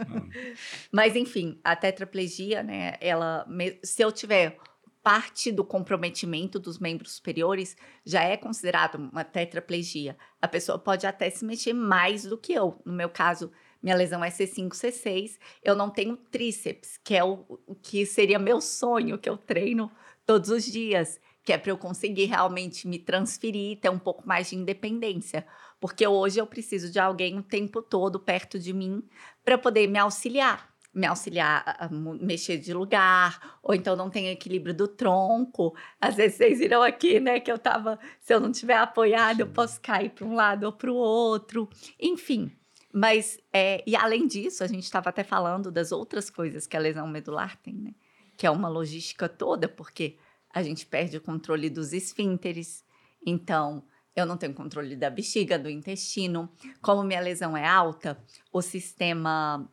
Não. 0.07 0.27
Mas, 0.91 1.15
enfim, 1.15 1.57
a 1.63 1.73
tetraplegia, 1.75 2.61
né? 2.61 2.95
Ela, 2.99 3.47
se 3.81 4.03
eu 4.03 4.11
tiver 4.11 4.57
parte 5.01 5.51
do 5.51 5.63
comprometimento 5.63 6.59
dos 6.59 6.77
membros 6.77 7.13
superiores, 7.15 7.75
já 8.05 8.23
é 8.23 8.35
considerado 8.35 8.95
uma 8.95 9.23
tetraplegia. 9.23 10.17
A 10.41 10.47
pessoa 10.49 10.77
pode 10.77 11.07
até 11.07 11.29
se 11.29 11.45
mexer 11.45 11.73
mais 11.73 12.23
do 12.23 12.37
que 12.37 12.53
eu. 12.53 12.79
No 12.85 12.93
meu 12.93 13.09
caso, 13.09 13.51
minha 13.81 13.95
lesão 13.95 14.23
é 14.23 14.29
C5, 14.29 14.69
C6. 14.69 15.39
Eu 15.63 15.75
não 15.75 15.89
tenho 15.89 16.15
tríceps, 16.15 16.99
que 17.03 17.15
é 17.15 17.23
o, 17.23 17.45
o 17.65 17.75
que 17.75 18.05
seria 18.05 18.37
meu 18.37 18.61
sonho, 18.61 19.17
que 19.17 19.29
eu 19.29 19.37
treino 19.37 19.91
todos 20.25 20.49
os 20.49 20.65
dias, 20.65 21.19
que 21.43 21.51
é 21.51 21.57
para 21.57 21.71
eu 21.71 21.77
conseguir 21.77 22.25
realmente 22.25 22.87
me 22.87 22.99
transferir, 22.99 23.79
ter 23.79 23.89
um 23.89 23.97
pouco 23.99 24.27
mais 24.27 24.49
de 24.49 24.55
independência. 24.55 25.45
Porque 25.79 26.05
hoje 26.05 26.39
eu 26.39 26.45
preciso 26.45 26.91
de 26.91 26.99
alguém 26.99 27.37
o 27.39 27.43
tempo 27.43 27.81
todo 27.81 28.19
perto 28.19 28.59
de 28.59 28.71
mim 28.71 29.03
para 29.43 29.57
poder 29.57 29.87
me 29.87 29.97
auxiliar. 29.97 30.69
Me 30.93 31.07
auxiliar 31.07 31.63
a, 31.65 31.89
mexer 31.89 32.57
de 32.57 32.73
lugar, 32.73 33.59
ou 33.63 33.73
então 33.73 33.95
não 33.95 34.09
tem 34.09 34.27
equilíbrio 34.27 34.73
do 34.73 34.89
tronco. 34.89 35.73
Às 35.99 36.15
vezes 36.15 36.37
vocês 36.37 36.59
viram 36.59 36.83
aqui, 36.83 37.17
né, 37.19 37.39
que 37.39 37.49
eu 37.49 37.57
tava, 37.57 37.97
se 38.19 38.33
eu 38.33 38.41
não 38.41 38.51
tiver 38.51 38.75
apoiado, 38.75 39.39
eu 39.39 39.47
posso 39.47 39.79
cair 39.79 40.09
para 40.09 40.25
um 40.25 40.35
lado 40.35 40.65
ou 40.65 40.73
para 40.73 40.91
o 40.91 40.95
outro. 40.95 41.69
Enfim, 41.97 42.51
mas, 42.93 43.39
é, 43.53 43.83
e 43.87 43.95
além 43.95 44.27
disso, 44.27 44.63
a 44.63 44.67
gente 44.67 44.83
estava 44.83 45.09
até 45.09 45.23
falando 45.23 45.71
das 45.71 45.91
outras 45.91 46.29
coisas 46.29 46.67
que 46.67 46.75
a 46.75 46.79
lesão 46.79 47.07
medular 47.07 47.57
tem, 47.57 47.73
né? 47.73 47.93
Que 48.37 48.45
é 48.45 48.51
uma 48.51 48.67
logística 48.67 49.29
toda, 49.29 49.67
porque 49.67 50.17
a 50.53 50.61
gente 50.61 50.85
perde 50.85 51.17
o 51.17 51.21
controle 51.21 51.69
dos 51.69 51.93
esfínteres. 51.93 52.83
Então, 53.25 53.83
eu 54.15 54.25
não 54.25 54.37
tenho 54.37 54.53
controle 54.53 54.95
da 54.95 55.09
bexiga, 55.09 55.57
do 55.57 55.69
intestino. 55.69 56.49
Como 56.81 57.03
minha 57.03 57.21
lesão 57.21 57.55
é 57.55 57.65
alta, 57.65 58.21
o 58.51 58.61
sistema 58.61 59.69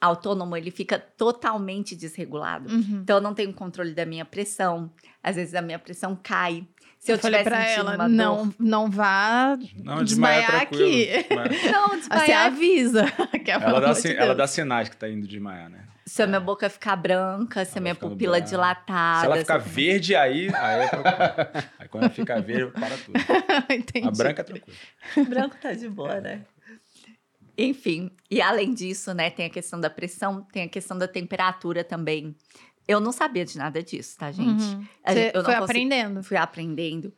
autônomo 0.00 0.56
ele 0.56 0.70
fica 0.70 0.98
totalmente 0.98 1.94
desregulado. 1.94 2.72
Uhum. 2.72 3.00
Então, 3.02 3.16
eu 3.16 3.22
não 3.22 3.34
tenho 3.34 3.52
controle 3.52 3.94
da 3.94 4.06
minha 4.06 4.24
pressão. 4.24 4.90
Às 5.22 5.36
vezes 5.36 5.54
a 5.54 5.62
minha 5.62 5.78
pressão 5.78 6.18
cai. 6.20 6.66
Se 7.04 7.10
eu, 7.10 7.16
eu 7.16 7.20
falei 7.20 7.42
sentindo 7.42 7.90
ela, 7.90 8.08
não, 8.08 8.54
não 8.60 8.88
vá 8.88 9.56
Não, 9.74 10.04
desmaiar 10.04 10.04
desmaiar 10.04 10.50
tranquilo. 10.68 10.84
aqui. 10.86 11.06
Desmaiar. 11.28 11.72
não, 11.72 11.88
Você 11.88 11.96
desmaiar 12.08 12.46
avisa. 12.46 13.04
que 13.44 13.50
é, 13.50 13.54
Ela, 13.54 13.80
dá, 13.80 13.92
de 13.92 14.16
ela 14.16 14.34
dá 14.36 14.46
sinais 14.46 14.88
que 14.88 14.96
tá 14.96 15.08
indo 15.08 15.26
desmaiar, 15.26 15.68
né? 15.68 15.84
Se 16.06 16.22
a 16.22 16.26
minha 16.28 16.38
boca 16.40 16.70
ficar 16.70 16.94
branca, 16.94 17.64
se 17.64 17.72
a 17.72 17.74
Ela 17.74 17.80
minha 17.82 17.94
ficando 17.96 18.10
pupila 18.12 18.32
branca. 18.36 18.48
dilatada. 18.48 19.20
Se 19.20 19.26
ela 19.26 19.36
ficar 19.38 19.58
verde, 19.58 20.14
aí, 20.14 20.48
aí 20.54 20.80
é. 20.80 20.90
Aí 21.80 21.88
quando 21.88 22.04
ela 22.04 22.12
fica 22.12 22.40
verde, 22.40 22.70
para 22.72 22.96
tudo. 22.98 23.72
Entendi. 23.74 24.06
A 24.06 24.10
branca 24.12 24.40
é 24.42 24.44
tranquila. 24.44 24.76
branco 25.28 25.56
tá 25.60 25.72
de 25.72 25.88
boa, 25.88 26.20
né? 26.20 26.42
Enfim, 27.58 28.10
e 28.30 28.40
além 28.40 28.72
disso, 28.72 29.12
né, 29.12 29.28
tem 29.30 29.46
a 29.46 29.50
questão 29.50 29.78
da 29.78 29.90
pressão, 29.90 30.42
tem 30.52 30.64
a 30.64 30.68
questão 30.68 30.96
da 30.96 31.06
temperatura 31.06 31.84
também. 31.84 32.34
Eu 32.86 33.00
não 33.00 33.12
sabia 33.12 33.44
de 33.44 33.56
nada 33.56 33.82
disso, 33.82 34.18
tá, 34.18 34.30
gente? 34.32 34.62
Uhum. 34.62 34.86
Você 35.06 35.28
eu 35.28 35.32
foi 35.32 35.42
consigo- 35.44 35.64
aprendendo. 35.64 36.22
Fui 36.22 36.36
aprendendo. 36.36 37.14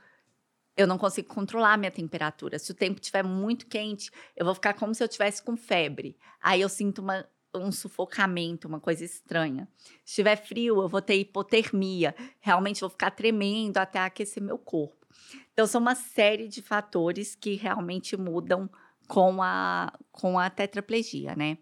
Eu 0.76 0.86
não 0.86 0.98
consigo 0.98 1.28
controlar 1.28 1.74
a 1.74 1.76
minha 1.76 1.90
temperatura. 1.90 2.58
Se 2.58 2.70
o 2.70 2.74
tempo 2.74 3.00
estiver 3.00 3.22
muito 3.22 3.66
quente, 3.66 4.10
eu 4.36 4.44
vou 4.44 4.54
ficar 4.54 4.74
como 4.74 4.94
se 4.94 5.02
eu 5.02 5.08
tivesse 5.08 5.42
com 5.42 5.56
febre. 5.56 6.16
Aí 6.42 6.60
eu 6.60 6.68
sinto 6.68 6.98
uma- 7.00 7.24
um 7.54 7.70
sufocamento, 7.70 8.66
uma 8.66 8.80
coisa 8.80 9.04
estranha. 9.04 9.68
Se 10.04 10.10
estiver 10.12 10.36
frio, 10.36 10.82
eu 10.82 10.88
vou 10.88 11.00
ter 11.00 11.14
hipotermia. 11.14 12.14
Realmente 12.40 12.80
vou 12.80 12.90
ficar 12.90 13.12
tremendo 13.12 13.78
até 13.78 14.00
aquecer 14.00 14.42
meu 14.42 14.58
corpo. 14.58 15.06
Então, 15.52 15.64
são 15.66 15.80
uma 15.80 15.94
série 15.94 16.48
de 16.48 16.60
fatores 16.60 17.36
que 17.36 17.54
realmente 17.54 18.16
mudam 18.16 18.68
com 19.06 19.40
a, 19.40 19.92
com 20.10 20.36
a 20.38 20.50
tetraplegia, 20.50 21.36
né? 21.36 21.58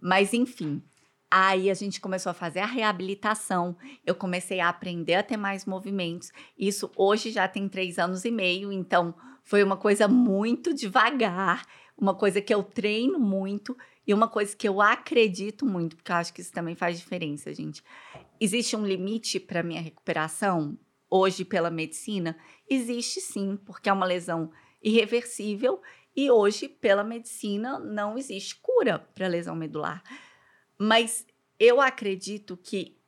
Mas, 0.00 0.32
enfim, 0.32 0.80
Aí 1.34 1.70
a 1.70 1.74
gente 1.74 1.98
começou 1.98 2.28
a 2.28 2.34
fazer 2.34 2.60
a 2.60 2.66
reabilitação. 2.66 3.74
Eu 4.04 4.14
comecei 4.14 4.60
a 4.60 4.68
aprender 4.68 5.14
a 5.14 5.22
ter 5.22 5.38
mais 5.38 5.64
movimentos. 5.64 6.30
Isso 6.58 6.90
hoje 6.94 7.30
já 7.30 7.48
tem 7.48 7.70
três 7.70 7.98
anos 7.98 8.26
e 8.26 8.30
meio, 8.30 8.70
então 8.70 9.14
foi 9.42 9.62
uma 9.62 9.78
coisa 9.78 10.06
muito 10.06 10.74
devagar, 10.74 11.66
uma 11.96 12.14
coisa 12.14 12.42
que 12.42 12.52
eu 12.52 12.62
treino 12.62 13.18
muito 13.18 13.74
e 14.06 14.12
uma 14.12 14.28
coisa 14.28 14.54
que 14.54 14.68
eu 14.68 14.82
acredito 14.82 15.64
muito, 15.64 15.96
porque 15.96 16.12
eu 16.12 16.16
acho 16.16 16.34
que 16.34 16.42
isso 16.42 16.52
também 16.52 16.74
faz 16.74 16.98
diferença, 16.98 17.50
gente. 17.54 17.82
Existe 18.38 18.76
um 18.76 18.84
limite 18.84 19.40
para 19.40 19.62
minha 19.62 19.80
recuperação 19.80 20.78
hoje 21.08 21.46
pela 21.46 21.70
medicina? 21.70 22.36
Existe 22.68 23.22
sim, 23.22 23.58
porque 23.64 23.88
é 23.88 23.92
uma 23.94 24.04
lesão 24.04 24.50
irreversível 24.82 25.80
e 26.14 26.30
hoje 26.30 26.68
pela 26.68 27.02
medicina 27.02 27.78
não 27.78 28.18
existe 28.18 28.60
cura 28.60 28.98
para 29.14 29.28
lesão 29.28 29.56
medular. 29.56 30.02
Mas 30.84 31.24
eu 31.60 31.80
acredito 31.80 32.56
que 32.56 32.98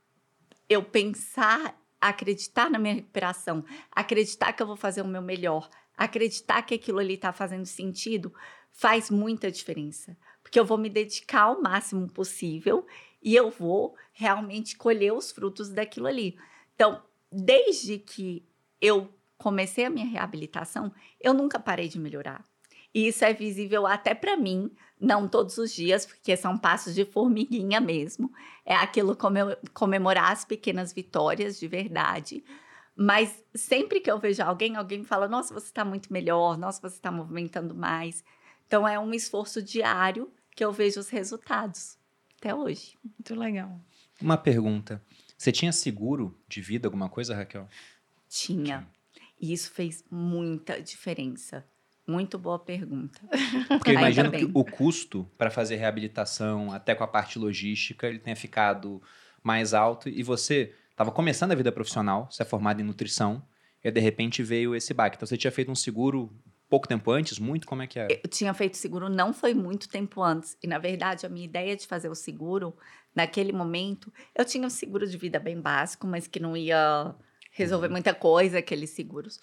eu 0.69 0.81
pensar, 0.81 1.77
acreditar 2.01 2.71
na 2.71 2.79
minha 2.79 2.95
recuperação, 2.95 3.65
acreditar 3.91 4.53
que 4.53 4.63
eu 4.63 4.67
vou 4.69 4.77
fazer 4.77 5.03
o 5.03 5.09
meu 5.09 5.21
melhor, 5.21 5.69
acreditar 5.97 6.63
que 6.63 6.77
aquilo 6.77 7.01
ali 7.01 7.15
está 7.15 7.33
fazendo 7.33 7.67
sentido, 7.67 8.33
faz 8.71 9.11
muita 9.11 9.51
diferença. 9.51 10.17
Porque 10.41 10.61
eu 10.61 10.65
vou 10.65 10.79
me 10.79 10.89
dedicar 10.89 11.43
ao 11.43 11.61
máximo 11.61 12.09
possível 12.09 12.87
e 13.21 13.35
eu 13.35 13.51
vou 13.51 13.97
realmente 14.13 14.77
colher 14.77 15.13
os 15.13 15.33
frutos 15.33 15.69
daquilo 15.69 16.07
ali. 16.07 16.39
Então, 16.77 17.03
desde 17.29 17.99
que 17.99 18.49
eu 18.81 19.13
comecei 19.37 19.85
a 19.85 19.91
minha 19.91 20.07
reabilitação, 20.07 20.95
eu 21.21 21.35
nunca 21.35 21.59
parei 21.59 21.89
de 21.89 21.99
melhorar. 21.99 22.49
E 22.95 23.09
isso 23.09 23.25
é 23.25 23.35
visível 23.35 23.87
até 23.87 24.15
para 24.15 24.37
mim, 24.37 24.71
não 25.01 25.27
todos 25.27 25.59
os 25.59 25.75
dias, 25.75 26.07
porque 26.07 26.37
são 26.37 26.57
passos 26.57 26.95
de 26.95 27.05
formiguinha 27.05 27.81
mesmo. 27.81 28.33
É 28.65 28.75
aquilo 28.75 29.17
como 29.17 29.39
comemorar 29.73 30.31
as 30.31 30.45
pequenas 30.45 30.93
vitórias 30.93 31.59
de 31.59 31.67
verdade. 31.67 32.45
Mas 32.97 33.43
sempre 33.53 34.01
que 34.01 34.09
eu 34.09 34.21
vejo 34.21 34.41
alguém, 34.43 34.77
alguém 34.77 35.01
me 35.01 35.05
fala: 35.05 35.27
Nossa, 35.27 35.53
você 35.53 35.67
está 35.67 35.85
muito 35.85 36.13
melhor, 36.13 36.57
nossa, 36.57 36.81
você 36.81 36.95
está 36.95 37.11
movimentando 37.11 37.75
mais. 37.75 38.25
Então 38.67 38.87
é 38.87 38.99
um 38.99 39.13
esforço 39.13 39.61
diário 39.61 40.33
que 40.55 40.65
eu 40.65 40.73
vejo 40.73 41.01
os 41.01 41.09
resultados 41.09 41.99
até 42.39 42.55
hoje. 42.55 42.97
Muito 43.03 43.35
legal. 43.35 43.81
Uma 44.23 44.37
pergunta: 44.37 45.03
você 45.37 45.51
tinha 45.51 45.73
seguro 45.73 46.39
de 46.49 46.61
vida, 46.61 46.87
alguma 46.87 47.09
coisa, 47.09 47.35
Raquel? 47.35 47.69
Tinha. 48.29 48.89
E 49.41 49.53
isso 49.53 49.73
fez 49.73 50.05
muita 50.09 50.81
diferença. 50.81 51.67
Muito 52.07 52.39
boa 52.39 52.59
pergunta. 52.59 53.21
Porque 53.69 53.91
eu 53.91 53.95
imagino 53.95 54.31
que 54.31 54.51
o 54.53 54.65
custo 54.65 55.29
para 55.39 55.51
fazer 55.51 55.77
reabilitação, 55.77 56.71
até 56.73 56.95
com 56.95 57.03
a 57.03 57.09
parte 57.09 57.39
logística, 57.39 58.07
ele 58.07 58.19
tenha 58.19 58.37
ficado 58.37 59.03
mais 59.43 59.73
alto. 59.73 60.09
E 60.09 60.23
você 60.23 60.75
estava 60.91 61.11
começando 61.11 61.53
a 61.53 61.55
vida 61.55 61.73
profissional, 61.73 62.29
você 62.31 62.43
é 62.43 62.47
formado 62.47 62.81
em 62.81 62.85
nutrição, 62.85 63.43
e 63.83 63.91
de 63.91 64.01
repente 64.01 64.43
veio 64.43 64.75
esse 64.75 64.93
baque. 64.93 65.17
Então 65.17 65.27
você 65.27 65.37
tinha 65.37 65.51
feito 65.51 65.71
um 65.71 65.75
seguro 65.75 66.31
pouco 66.69 66.89
tempo 66.89 67.11
antes? 67.11 67.39
Muito? 67.39 67.67
Como 67.67 67.83
é 67.83 67.87
que 67.87 67.99
é? 67.99 68.21
Eu 68.23 68.29
tinha 68.29 68.53
feito 68.53 68.77
seguro 68.77 69.09
não 69.09 69.33
foi 69.33 69.55
muito 69.55 69.89
tempo 69.89 70.23
antes. 70.23 70.57
E, 70.63 70.67
na 70.67 70.79
verdade, 70.79 71.25
a 71.25 71.29
minha 71.29 71.45
ideia 71.45 71.77
de 71.77 71.87
fazer 71.87 72.09
o 72.09 72.15
seguro, 72.15 72.77
naquele 73.15 73.53
momento, 73.53 74.13
eu 74.35 74.45
tinha 74.45 74.67
um 74.67 74.71
seguro 74.71 75.07
de 75.07 75.17
vida 75.17 75.39
bem 75.39 75.61
básico, 75.61 76.07
mas 76.07 76.27
que 76.27 76.41
não 76.41 76.57
ia 76.57 77.15
resolver 77.53 77.87
uhum. 77.87 77.93
muita 77.93 78.13
coisa, 78.13 78.59
aqueles 78.59 78.91
seguros. 78.91 79.39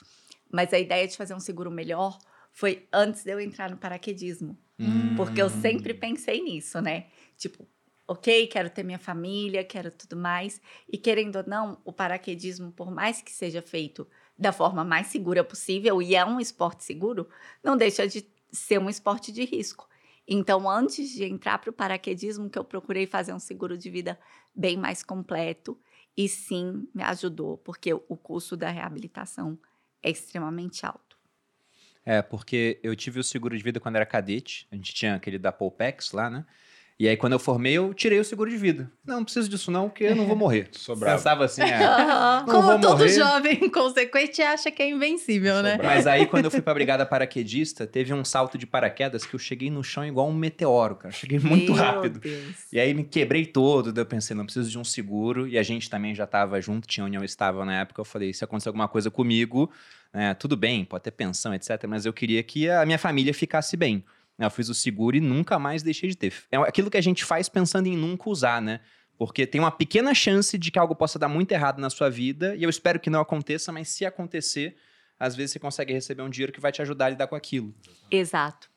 Mas 0.52 0.74
a 0.74 0.80
ideia 0.80 1.08
de 1.08 1.15
fazer 1.15 1.34
um 1.34 1.39
seguro 1.39 1.71
melhor 1.71 2.17
foi 2.51 2.87
antes 2.91 3.23
de 3.23 3.31
eu 3.31 3.39
entrar 3.39 3.69
no 3.69 3.77
paraquedismo. 3.77 4.57
Hum. 4.79 5.15
Porque 5.15 5.41
eu 5.41 5.49
sempre 5.49 5.93
pensei 5.93 6.41
nisso, 6.41 6.81
né? 6.81 7.07
Tipo, 7.37 7.67
ok, 8.07 8.47
quero 8.47 8.69
ter 8.69 8.83
minha 8.83 8.99
família, 8.99 9.63
quero 9.63 9.91
tudo 9.91 10.17
mais. 10.17 10.61
E 10.91 10.97
querendo 10.97 11.37
ou 11.37 11.43
não, 11.47 11.81
o 11.85 11.93
paraquedismo, 11.93 12.71
por 12.71 12.91
mais 12.91 13.21
que 13.21 13.31
seja 13.31 13.61
feito 13.61 14.07
da 14.37 14.51
forma 14.51 14.83
mais 14.83 15.07
segura 15.07 15.43
possível, 15.43 16.01
e 16.01 16.15
é 16.15 16.25
um 16.25 16.39
esporte 16.39 16.83
seguro, 16.83 17.29
não 17.63 17.77
deixa 17.77 18.07
de 18.07 18.25
ser 18.51 18.79
um 18.79 18.89
esporte 18.89 19.31
de 19.31 19.45
risco. 19.45 19.87
Então, 20.27 20.69
antes 20.69 21.09
de 21.11 21.23
entrar 21.25 21.57
para 21.59 21.69
o 21.69 21.73
paraquedismo, 21.73 22.49
que 22.49 22.57
eu 22.57 22.63
procurei 22.63 23.05
fazer 23.05 23.33
um 23.33 23.39
seguro 23.39 23.77
de 23.77 23.89
vida 23.89 24.19
bem 24.53 24.77
mais 24.77 25.03
completo, 25.03 25.79
e 26.15 26.27
sim, 26.27 26.87
me 26.93 27.03
ajudou, 27.03 27.57
porque 27.57 27.93
o 27.93 28.17
custo 28.17 28.57
da 28.57 28.69
reabilitação 28.69 29.57
é 30.03 30.09
extremamente 30.09 30.85
alto. 30.85 31.11
É, 32.05 32.21
porque 32.21 32.79
eu 32.83 32.95
tive 32.95 33.19
o 33.19 33.23
seguro 33.23 33.55
de 33.55 33.63
vida 33.63 33.79
quando 33.79 33.95
era 33.95 34.05
cadete, 34.05 34.67
a 34.71 34.75
gente 34.75 34.93
tinha 34.93 35.15
aquele 35.15 35.37
da 35.37 35.51
Polpex 35.51 36.11
lá, 36.11 36.29
né? 36.29 36.45
E 36.99 37.08
aí, 37.08 37.17
quando 37.17 37.34
eu 37.34 37.39
formei, 37.39 37.73
eu 37.73 37.93
tirei 37.95 38.19
o 38.19 38.23
seguro 38.23 38.47
de 38.47 38.58
vida. 38.58 38.91
Não, 39.04 39.15
não 39.17 39.23
preciso 39.23 39.49
disso 39.49 39.71
não, 39.71 39.89
porque 39.89 40.04
eu 40.04 40.15
não 40.15 40.27
vou 40.27 40.36
morrer. 40.36 40.69
Sobrava. 40.73 41.17
Pensava 41.17 41.45
assim, 41.45 41.63
é, 41.63 41.80
não 41.80 42.45
Como 42.45 42.62
vou 42.62 42.80
todo 42.80 42.99
morrer. 42.99 43.10
jovem 43.10 43.58
consequente 43.71 44.39
acha 44.43 44.69
que 44.69 44.84
é 44.84 44.89
invencível, 44.89 45.56
Sobrava. 45.56 45.77
né? 45.77 45.84
Mas 45.84 46.06
aí, 46.06 46.27
quando 46.27 46.45
eu 46.45 46.51
fui 46.51 46.62
pra 46.62 46.73
brigada 46.75 47.04
paraquedista, 47.04 47.88
teve 47.88 48.13
um 48.13 48.23
salto 48.23 48.56
de 48.56 48.67
paraquedas 48.67 49.25
que 49.25 49.34
eu 49.34 49.39
cheguei 49.39 49.71
no 49.71 49.84
chão 49.84 50.06
igual 50.06 50.30
um 50.30 50.34
meteoro, 50.34 50.95
cara. 50.95 51.12
Cheguei 51.12 51.39
muito 51.39 51.73
Meu 51.73 51.84
rápido. 51.84 52.19
Deus. 52.19 52.56
E 52.71 52.80
aí, 52.80 52.93
me 52.93 53.04
quebrei 53.04 53.47
todo. 53.47 53.91
Daí 53.91 54.04
eu 54.04 54.06
pensei, 54.08 54.36
não 54.36 54.45
preciso 54.45 54.69
de 54.69 54.77
um 54.77 54.84
seguro. 54.84 55.47
E 55.47 55.58
a 55.58 55.63
gente 55.63 55.89
também 55.89 56.13
já 56.13 56.27
tava 56.27 56.62
junto, 56.62 56.88
tinha 56.88 57.04
União 57.04 57.23
Estável 57.23 57.65
na 57.65 57.80
época. 57.82 57.99
Eu 57.99 58.06
falei, 58.06 58.32
se 58.32 58.43
acontecer 58.43 58.69
alguma 58.69 58.88
coisa 58.88 59.10
comigo, 59.10 59.71
né, 60.13 60.36
tudo 60.36 60.56
bem, 60.56 60.86
pode 60.86 61.04
ter 61.04 61.12
pensão, 61.12 61.51
etc. 61.51 61.84
Mas 61.88 62.06
eu 62.06 62.13
queria 62.13 62.43
que 62.43 62.69
a 62.69 62.86
minha 62.86 62.99
família 62.99 63.34
ficasse 63.34 63.75
bem. 63.75 64.04
Eu 64.45 64.51
fiz 64.51 64.69
o 64.69 64.73
seguro 64.73 65.15
e 65.15 65.19
nunca 65.19 65.60
mais 65.60 65.84
deixei 65.84 66.10
de 66.10 66.15
ter. 66.15 66.34
É 66.51 66.58
aquilo 66.58 66.89
que 66.89 66.97
a 66.97 67.01
gente 67.01 67.23
faz 67.23 67.47
pensando 67.49 67.88
em 67.88 67.95
nunca 67.95 68.30
usar, 68.30 68.62
né? 68.62 68.80
Porque 69.17 69.45
tem 69.45 69.62
uma 69.62 69.71
pequena 69.71 70.13
chance 70.15 70.58
de 70.58 70.71
que 70.71 70.80
algo 70.80 70.95
possa 70.95 71.19
dar 71.19 71.27
muito 71.27 71.51
errado 71.51 71.80
na 71.80 71.89
sua 71.89 72.10
vida, 72.10 72.56
e 72.56 72.63
eu 72.63 72.69
espero 72.69 72.99
que 72.99 73.10
não 73.10 73.21
aconteça, 73.21 73.71
mas 73.71 73.89
se 73.89 74.04
acontecer, 74.06 74.75
às 75.19 75.36
vezes 75.36 75.51
você 75.51 75.60
consegue 75.60 75.93
receber 75.93 76.23
um 76.23 76.30
dinheiro 76.30 76.51
que 76.51 76.60
vai 76.60 76.71
te 76.71 76.82
ajudar 76.82 77.06
a 77.06 77.10
lidar 77.10 77.27
com 77.27 77.36
aquilo. 77.36 77.73
Exato. 78.10 78.69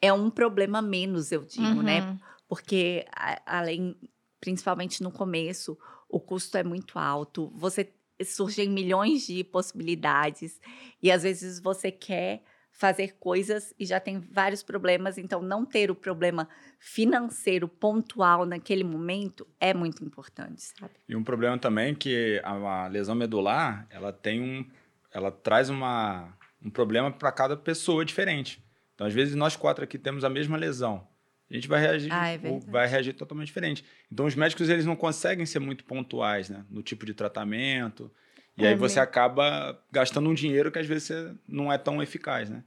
É 0.00 0.10
um 0.12 0.30
problema 0.30 0.80
menos, 0.80 1.30
eu 1.32 1.44
digo, 1.44 1.82
né? 1.82 2.00
uhum. 2.00 2.12
né? 2.12 2.18
Porque, 2.48 3.04
além, 3.44 3.94
principalmente 4.40 5.02
no 5.02 5.12
começo, 5.12 5.78
o 6.08 6.18
custo 6.18 6.56
é 6.56 6.64
muito 6.64 6.98
alto, 6.98 7.52
você 7.54 7.92
surgem 8.24 8.68
milhões 8.70 9.26
de 9.26 9.44
possibilidades, 9.44 10.60
e 11.02 11.12
às 11.12 11.22
vezes 11.22 11.60
você 11.60 11.90
quer 11.90 12.42
fazer 12.80 13.14
coisas 13.20 13.74
e 13.78 13.84
já 13.84 14.00
tem 14.00 14.18
vários 14.18 14.62
problemas, 14.62 15.18
então 15.18 15.42
não 15.42 15.66
ter 15.66 15.90
o 15.90 15.94
problema 15.94 16.48
financeiro 16.78 17.68
pontual 17.68 18.46
naquele 18.46 18.82
momento 18.82 19.46
é 19.60 19.74
muito 19.74 20.02
importante, 20.02 20.62
sabe? 20.62 20.94
E 21.06 21.14
um 21.14 21.22
problema 21.22 21.58
também 21.58 21.94
que 21.94 22.40
a, 22.42 22.88
lesão 22.88 23.14
medular, 23.14 23.86
ela 23.90 24.14
tem 24.14 24.40
um 24.40 24.64
ela 25.12 25.30
traz 25.30 25.68
uma, 25.68 26.32
um 26.64 26.70
problema 26.70 27.10
para 27.10 27.30
cada 27.30 27.54
pessoa 27.54 28.02
diferente. 28.02 28.64
Então, 28.94 29.06
às 29.06 29.12
vezes 29.12 29.34
nós 29.34 29.56
quatro 29.56 29.84
aqui 29.84 29.98
temos 29.98 30.24
a 30.24 30.30
mesma 30.30 30.56
lesão. 30.56 31.06
A 31.50 31.54
gente 31.54 31.68
vai 31.68 31.80
reagir, 31.80 32.10
ah, 32.10 32.30
é 32.30 32.38
vai 32.66 32.86
reagir 32.86 33.12
totalmente 33.12 33.48
diferente. 33.48 33.84
Então, 34.10 34.24
os 34.24 34.34
médicos 34.34 34.70
eles 34.70 34.86
não 34.86 34.96
conseguem 34.96 35.44
ser 35.44 35.58
muito 35.58 35.84
pontuais, 35.84 36.48
né, 36.48 36.64
no 36.70 36.82
tipo 36.82 37.04
de 37.04 37.12
tratamento. 37.12 38.10
E 38.56 38.66
aí 38.66 38.74
você 38.74 39.00
acaba 39.00 39.80
gastando 39.90 40.28
um 40.28 40.34
dinheiro 40.34 40.70
que 40.70 40.78
às 40.78 40.86
vezes 40.86 41.10
não 41.48 41.72
é 41.72 41.78
tão 41.78 42.02
eficaz, 42.02 42.50
né? 42.50 42.62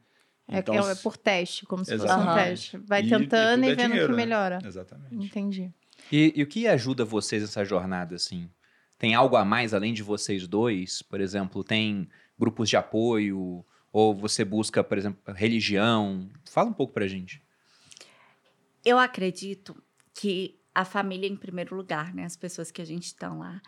É, 0.47 0.59
então, 0.59 0.75
é, 0.75 0.91
é 0.91 0.95
por 0.95 1.15
teste, 1.15 1.65
como 1.65 1.85
se 1.85 1.97
fosse 1.97 2.13
um 2.13 2.33
teste. 2.35 2.77
Vai 2.77 3.01
e, 3.01 3.09
tentando 3.09 3.63
e, 3.63 3.69
e 3.69 3.75
vendo 3.75 3.91
o 3.91 3.99
que 3.99 4.07
né? 4.07 4.15
melhora. 4.15 4.59
Exatamente. 4.63 5.15
Entendi. 5.15 5.71
E, 6.11 6.33
e, 6.35 6.43
o 6.43 6.47
que 6.47 6.67
ajuda 6.67 7.05
vocês 7.05 7.41
nessa 7.41 7.63
jornada, 7.63 8.15
assim? 8.15 8.49
Tem 8.97 9.15
algo 9.15 9.35
a 9.35 9.45
mais 9.45 9.73
além 9.73 9.93
de 9.93 10.03
vocês 10.03 10.47
dois? 10.47 11.01
Por 11.01 11.21
exemplo, 11.21 11.63
tem 11.63 12.09
grupos 12.37 12.69
de 12.69 12.75
apoio? 12.75 13.65
Ou 13.91 14.13
você 14.13 14.43
busca, 14.43 14.83
por 14.83 14.97
exemplo, 14.97 15.33
religião? 15.33 16.29
Fala 16.49 16.69
um 16.69 16.73
pouco 16.73 16.93
pra 16.93 17.07
gente. 17.07 17.41
Eu 18.83 18.99
acredito 18.99 19.81
que 20.13 20.59
a 20.75 20.83
família 20.83 21.27
em 21.27 21.37
primeiro 21.37 21.75
lugar, 21.75 22.13
né? 22.13 22.25
As 22.25 22.35
pessoas 22.35 22.71
que 22.71 22.81
a 22.81 22.85
gente 22.85 23.05
estão 23.05 23.39
lá 23.39 23.61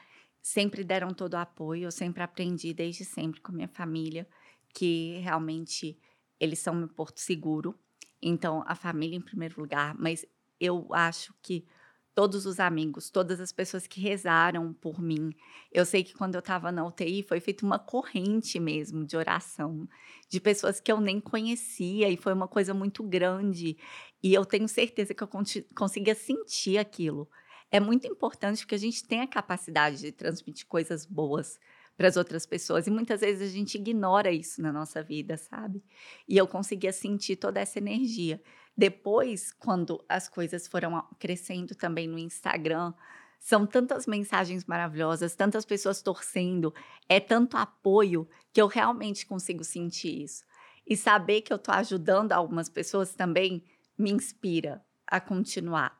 sempre 0.45 0.84
deram 0.84 1.12
todo 1.12 1.34
o 1.34 1.38
apoio. 1.38 1.86
Eu 1.86 1.91
sempre 1.91 2.22
aprendi 2.22 2.72
desde 2.72 3.03
sempre 3.03 3.41
com 3.41 3.51
minha 3.51 3.67
família 3.67 4.28
que 4.76 5.17
realmente 5.24 5.97
eles 6.39 6.59
são 6.59 6.76
meu 6.76 6.88
porto 6.88 7.20
seguro. 7.20 7.74
Então, 8.22 8.63
a 8.67 8.76
família 8.76 9.17
em 9.17 9.22
primeiro 9.22 9.59
lugar, 9.59 9.95
mas 9.97 10.24
eu 10.59 10.88
acho 10.93 11.34
que 11.41 11.65
todos 12.13 12.45
os 12.45 12.59
amigos, 12.59 13.09
todas 13.09 13.39
as 13.39 13.51
pessoas 13.51 13.88
que 13.88 13.99
rezaram 13.99 14.72
por 14.72 15.01
mim. 15.01 15.34
Eu 15.72 15.84
sei 15.84 16.03
que 16.03 16.13
quando 16.13 16.36
eu 16.36 16.39
estava 16.39 16.72
na 16.72 16.86
UTI 16.86 17.24
foi 17.24 17.39
feita 17.39 17.65
uma 17.65 17.80
corrente 17.80 18.59
mesmo 18.59 19.03
de 19.03 19.17
oração, 19.17 19.89
de 20.30 20.39
pessoas 20.39 20.80
que 20.80 20.91
eu 20.91 21.01
nem 21.01 21.20
conhecia 21.20 22.07
e 22.07 22.15
foi 22.15 22.34
uma 22.34 22.47
coisa 22.47 22.72
muito 22.72 23.01
grande. 23.01 23.76
E 24.22 24.32
eu 24.32 24.45
tenho 24.45 24.67
certeza 24.67 25.11
que 25.15 25.24
eu 25.24 25.30
conseguia 25.76 26.13
sentir 26.13 26.78
aquilo. 26.78 27.28
É 27.72 27.80
muito 27.80 28.07
importante 28.07 28.59
porque 28.59 28.76
a 28.76 28.80
gente 28.80 29.03
tem 29.03 29.22
a 29.22 29.28
capacidade 29.28 29.99
de 29.99 30.11
transmitir 30.11 30.66
coisas 30.68 31.05
boas 31.05 31.59
para 31.97 32.07
as 32.07 32.18
outras 32.18 32.45
pessoas. 32.45 32.88
E 32.88 32.91
muitas 32.91 33.22
vezes 33.22 33.49
a 33.49 33.51
gente 33.51 33.76
ignora 33.76 34.32
isso 34.32 34.61
na 34.61 34.72
nossa 34.72 35.01
vida, 35.01 35.38
sabe? 35.38 35.84
E 36.28 36.38
eu 36.38 36.47
conseguia 36.47 36.91
sentir 36.91 37.38
toda 37.38 37.59
essa 37.59 37.80
energia. 37.80 38.41
Depois, 38.78 39.53
quando 39.53 40.03
as 40.07 40.28
coisas 40.28 40.68
foram 40.68 41.01
crescendo 41.18 41.74
também 41.76 42.07
no 42.07 42.20
Instagram, 42.20 42.93
são 43.39 43.66
tantas 43.66 44.07
mensagens 44.07 44.66
maravilhosas, 44.66 45.36
tantas 45.36 45.66
pessoas 45.66 46.01
torcendo, 46.01 46.74
é 47.07 47.20
tanto 47.20 47.57
apoio 47.57 48.28
que 48.51 48.61
eu 48.61 48.68
realmente 48.68 49.26
consigo 49.26 49.63
sentir 49.63 50.24
isso. 50.24 50.43
E 50.86 50.95
saber 50.95 51.41
que 51.41 51.51
eu 51.51 51.57
estou 51.57 51.74
ajudando 51.74 52.32
algumas 52.32 52.70
pessoas 52.70 53.13
também 53.16 53.63
me 53.97 54.11
inspira 54.11 54.84
a 55.07 55.20
continuar. 55.20 55.97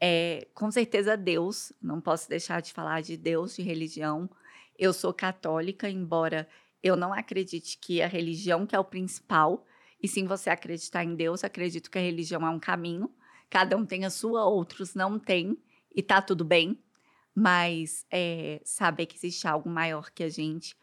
É, 0.00 0.48
com 0.54 0.70
certeza, 0.70 1.16
Deus, 1.16 1.72
não 1.80 2.00
posso 2.00 2.28
deixar 2.28 2.62
de 2.62 2.72
falar 2.72 3.02
de 3.02 3.16
Deus, 3.16 3.56
de 3.56 3.62
religião. 3.62 4.30
Eu 4.78 4.94
sou 4.94 5.12
católica, 5.12 5.90
embora 5.90 6.48
eu 6.82 6.96
não 6.96 7.12
acredite 7.12 7.76
que 7.76 8.00
a 8.00 8.06
religião 8.06 8.66
que 8.66 8.74
é 8.74 8.78
o 8.78 8.84
principal, 8.84 9.66
e 10.02 10.08
sim 10.08 10.26
você 10.26 10.48
acreditar 10.48 11.04
em 11.04 11.14
Deus, 11.14 11.44
acredito 11.44 11.90
que 11.90 11.98
a 11.98 12.02
religião 12.02 12.46
é 12.46 12.50
um 12.50 12.58
caminho. 12.58 13.14
Cada 13.50 13.76
um 13.76 13.84
tem 13.84 14.06
a 14.06 14.10
sua, 14.10 14.46
outros 14.46 14.94
não 14.94 15.18
têm, 15.18 15.58
e 15.94 16.02
tá 16.02 16.22
tudo 16.22 16.44
bem. 16.44 16.82
Mas 17.34 18.06
é, 18.10 18.60
saber 18.64 19.06
que 19.06 19.16
existe 19.16 19.46
algo 19.46 19.68
maior 19.68 20.10
que 20.10 20.22
a 20.22 20.28
gente 20.28 20.74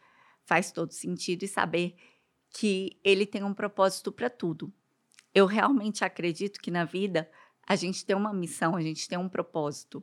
faz 0.44 0.70
todo 0.70 0.92
sentido 0.92 1.42
e 1.42 1.48
saber 1.48 1.96
que 2.50 2.98
ele 3.04 3.26
tem 3.26 3.42
um 3.42 3.52
propósito 3.52 4.12
para 4.12 4.30
tudo. 4.30 4.72
Eu 5.34 5.46
realmente 5.46 6.04
acredito 6.04 6.60
que 6.60 6.70
na 6.70 6.84
vida 6.84 7.28
a 7.68 7.76
gente 7.76 8.04
tem 8.04 8.16
uma 8.16 8.32
missão, 8.32 8.74
a 8.74 8.80
gente 8.80 9.06
tem 9.06 9.18
um 9.18 9.28
propósito. 9.28 10.02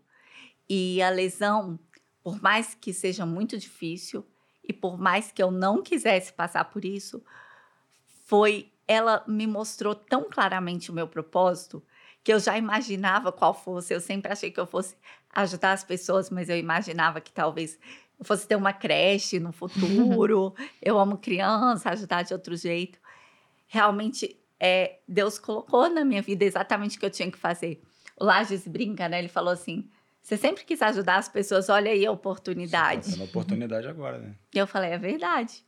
E 0.70 1.02
a 1.02 1.10
lesão, 1.10 1.80
por 2.24 2.40
mais 2.40 2.78
que 2.80 2.94
seja 2.94 3.26
muito 3.26 3.58
difícil 3.58 4.24
e 4.64 4.72
por 4.72 5.00
mais 5.00 5.32
que 5.32 5.42
eu 5.42 5.50
não 5.50 5.82
quisesse 5.82 6.32
passar 6.32 6.66
por 6.66 6.86
isso, 6.86 7.24
foi 8.26 8.72
ela 8.88 9.24
me 9.28 9.48
mostrou 9.48 9.96
tão 9.96 10.30
claramente 10.30 10.92
o 10.92 10.94
meu 10.94 11.08
propósito 11.08 11.82
que 12.24 12.32
eu 12.32 12.40
já 12.40 12.56
imaginava 12.56 13.32
qual 13.32 13.54
fosse. 13.54 13.94
Eu 13.94 14.00
sempre 14.00 14.32
achei 14.32 14.52
que 14.52 14.60
eu 14.60 14.68
fosse 14.68 14.96
ajudar 15.32 15.72
as 15.72 15.84
pessoas, 15.84 16.30
mas 16.30 16.50
eu 16.50 16.58
imaginava 16.58 17.20
que 17.20 17.32
talvez 17.32 17.80
eu 18.20 18.26
fosse 18.26 18.48
ter 18.48 18.56
uma 18.56 18.74
creche 18.74 19.40
no 19.40 19.52
futuro. 19.52 20.54
eu 20.82 21.00
amo 21.00 21.18
criança, 21.18 21.90
ajudar 21.90 22.22
de 22.22 22.34
outro 22.34 22.56
jeito. 22.56 23.00
Realmente, 23.68 24.40
é, 24.66 25.00
Deus 25.08 25.38
colocou 25.38 25.88
na 25.88 26.04
minha 26.04 26.24
vida 26.24 26.44
exatamente 26.44 26.98
o 26.98 27.00
que 27.00 27.06
eu 27.06 27.12
tinha 27.12 27.30
que 27.30 27.38
fazer. 27.38 27.84
O 28.20 28.26
Lages 28.26 28.68
brinca, 28.68 29.08
né? 29.08 29.20
Ele 29.20 29.28
falou 29.28 29.54
assim: 29.54 29.88
você 30.24 30.36
sempre 30.36 30.64
quis 30.64 30.82
ajudar 30.82 31.18
as 31.18 31.30
pessoas, 31.30 31.70
olha 31.70 31.92
aí 31.92 32.04
a 32.04 32.12
oportunidade. 32.12 33.06
Você 33.06 33.12
tá 33.12 33.18
tendo 33.18 33.30
oportunidade 33.30 33.88
agora, 33.88 34.18
né? 34.18 34.34
E 34.54 34.58
eu 34.58 34.66
falei, 34.66 34.90
é 34.90 34.98
verdade. 34.98 35.64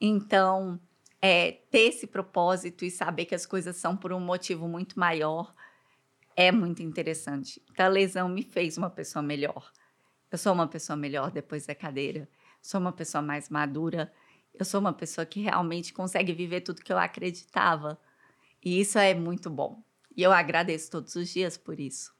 Então, 0.00 0.78
é, 1.20 1.50
ter 1.68 1.88
esse 1.88 2.06
propósito 2.06 2.84
e 2.84 2.92
saber 2.92 3.24
que 3.24 3.34
as 3.34 3.44
coisas 3.44 3.74
são 3.74 3.96
por 3.96 4.12
um 4.12 4.20
motivo 4.20 4.68
muito 4.68 5.00
maior 5.00 5.52
é 6.36 6.52
muito 6.52 6.80
interessante. 6.80 7.60
Então, 7.72 7.86
a 7.86 7.88
lesão 7.88 8.28
me 8.28 8.44
fez 8.44 8.78
uma 8.78 8.88
pessoa 8.88 9.20
melhor. 9.20 9.72
Eu 10.30 10.38
sou 10.38 10.52
uma 10.52 10.68
pessoa 10.68 10.96
melhor 10.96 11.32
depois 11.32 11.66
da 11.66 11.74
cadeira. 11.74 12.28
Sou 12.62 12.80
uma 12.80 12.92
pessoa 12.92 13.20
mais 13.20 13.48
madura. 13.48 14.12
Eu 14.54 14.64
sou 14.64 14.78
uma 14.78 14.92
pessoa 14.92 15.26
que 15.26 15.40
realmente 15.40 15.92
consegue 15.92 16.32
viver 16.32 16.60
tudo 16.60 16.82
que 16.82 16.92
eu 16.92 16.98
acreditava. 16.98 17.98
E 18.64 18.80
isso 18.80 18.98
é 18.98 19.14
muito 19.14 19.48
bom. 19.48 19.82
E 20.16 20.22
eu 20.22 20.32
agradeço 20.32 20.90
todos 20.90 21.14
os 21.14 21.28
dias 21.32 21.56
por 21.56 21.78
isso. 21.78 22.12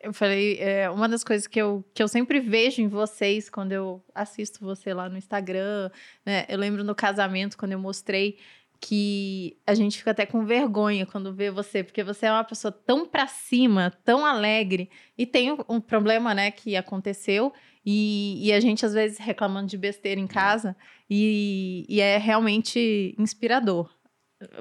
Eu 0.00 0.12
falei, 0.12 0.58
é, 0.58 0.88
uma 0.90 1.08
das 1.08 1.22
coisas 1.24 1.46
que 1.46 1.60
eu, 1.60 1.84
que 1.92 2.02
eu 2.02 2.08
sempre 2.08 2.40
vejo 2.40 2.80
em 2.80 2.88
vocês 2.88 3.50
quando 3.50 3.72
eu 3.72 4.02
assisto 4.14 4.64
você 4.64 4.94
lá 4.94 5.08
no 5.08 5.18
Instagram, 5.18 5.90
né? 6.24 6.46
Eu 6.48 6.58
lembro 6.58 6.82
no 6.84 6.94
casamento, 6.94 7.58
quando 7.58 7.72
eu 7.72 7.78
mostrei 7.78 8.38
que 8.80 9.56
a 9.64 9.74
gente 9.74 9.98
fica 9.98 10.10
até 10.10 10.26
com 10.26 10.44
vergonha 10.44 11.06
quando 11.06 11.32
vê 11.32 11.52
você, 11.52 11.84
porque 11.84 12.02
você 12.02 12.26
é 12.26 12.32
uma 12.32 12.42
pessoa 12.42 12.72
tão 12.72 13.06
pra 13.06 13.28
cima, 13.28 13.92
tão 14.04 14.26
alegre, 14.26 14.90
e 15.16 15.24
tem 15.24 15.52
um, 15.52 15.58
um 15.68 15.80
problema, 15.80 16.34
né, 16.34 16.50
que 16.50 16.74
aconteceu, 16.74 17.52
e, 17.86 18.44
e 18.44 18.52
a 18.52 18.58
gente 18.58 18.84
às 18.84 18.92
vezes 18.92 19.18
reclamando 19.18 19.68
de 19.68 19.78
besteira 19.78 20.20
em 20.20 20.26
casa, 20.26 20.76
e, 21.08 21.86
e 21.88 22.00
é 22.00 22.18
realmente 22.18 23.14
inspirador. 23.16 23.88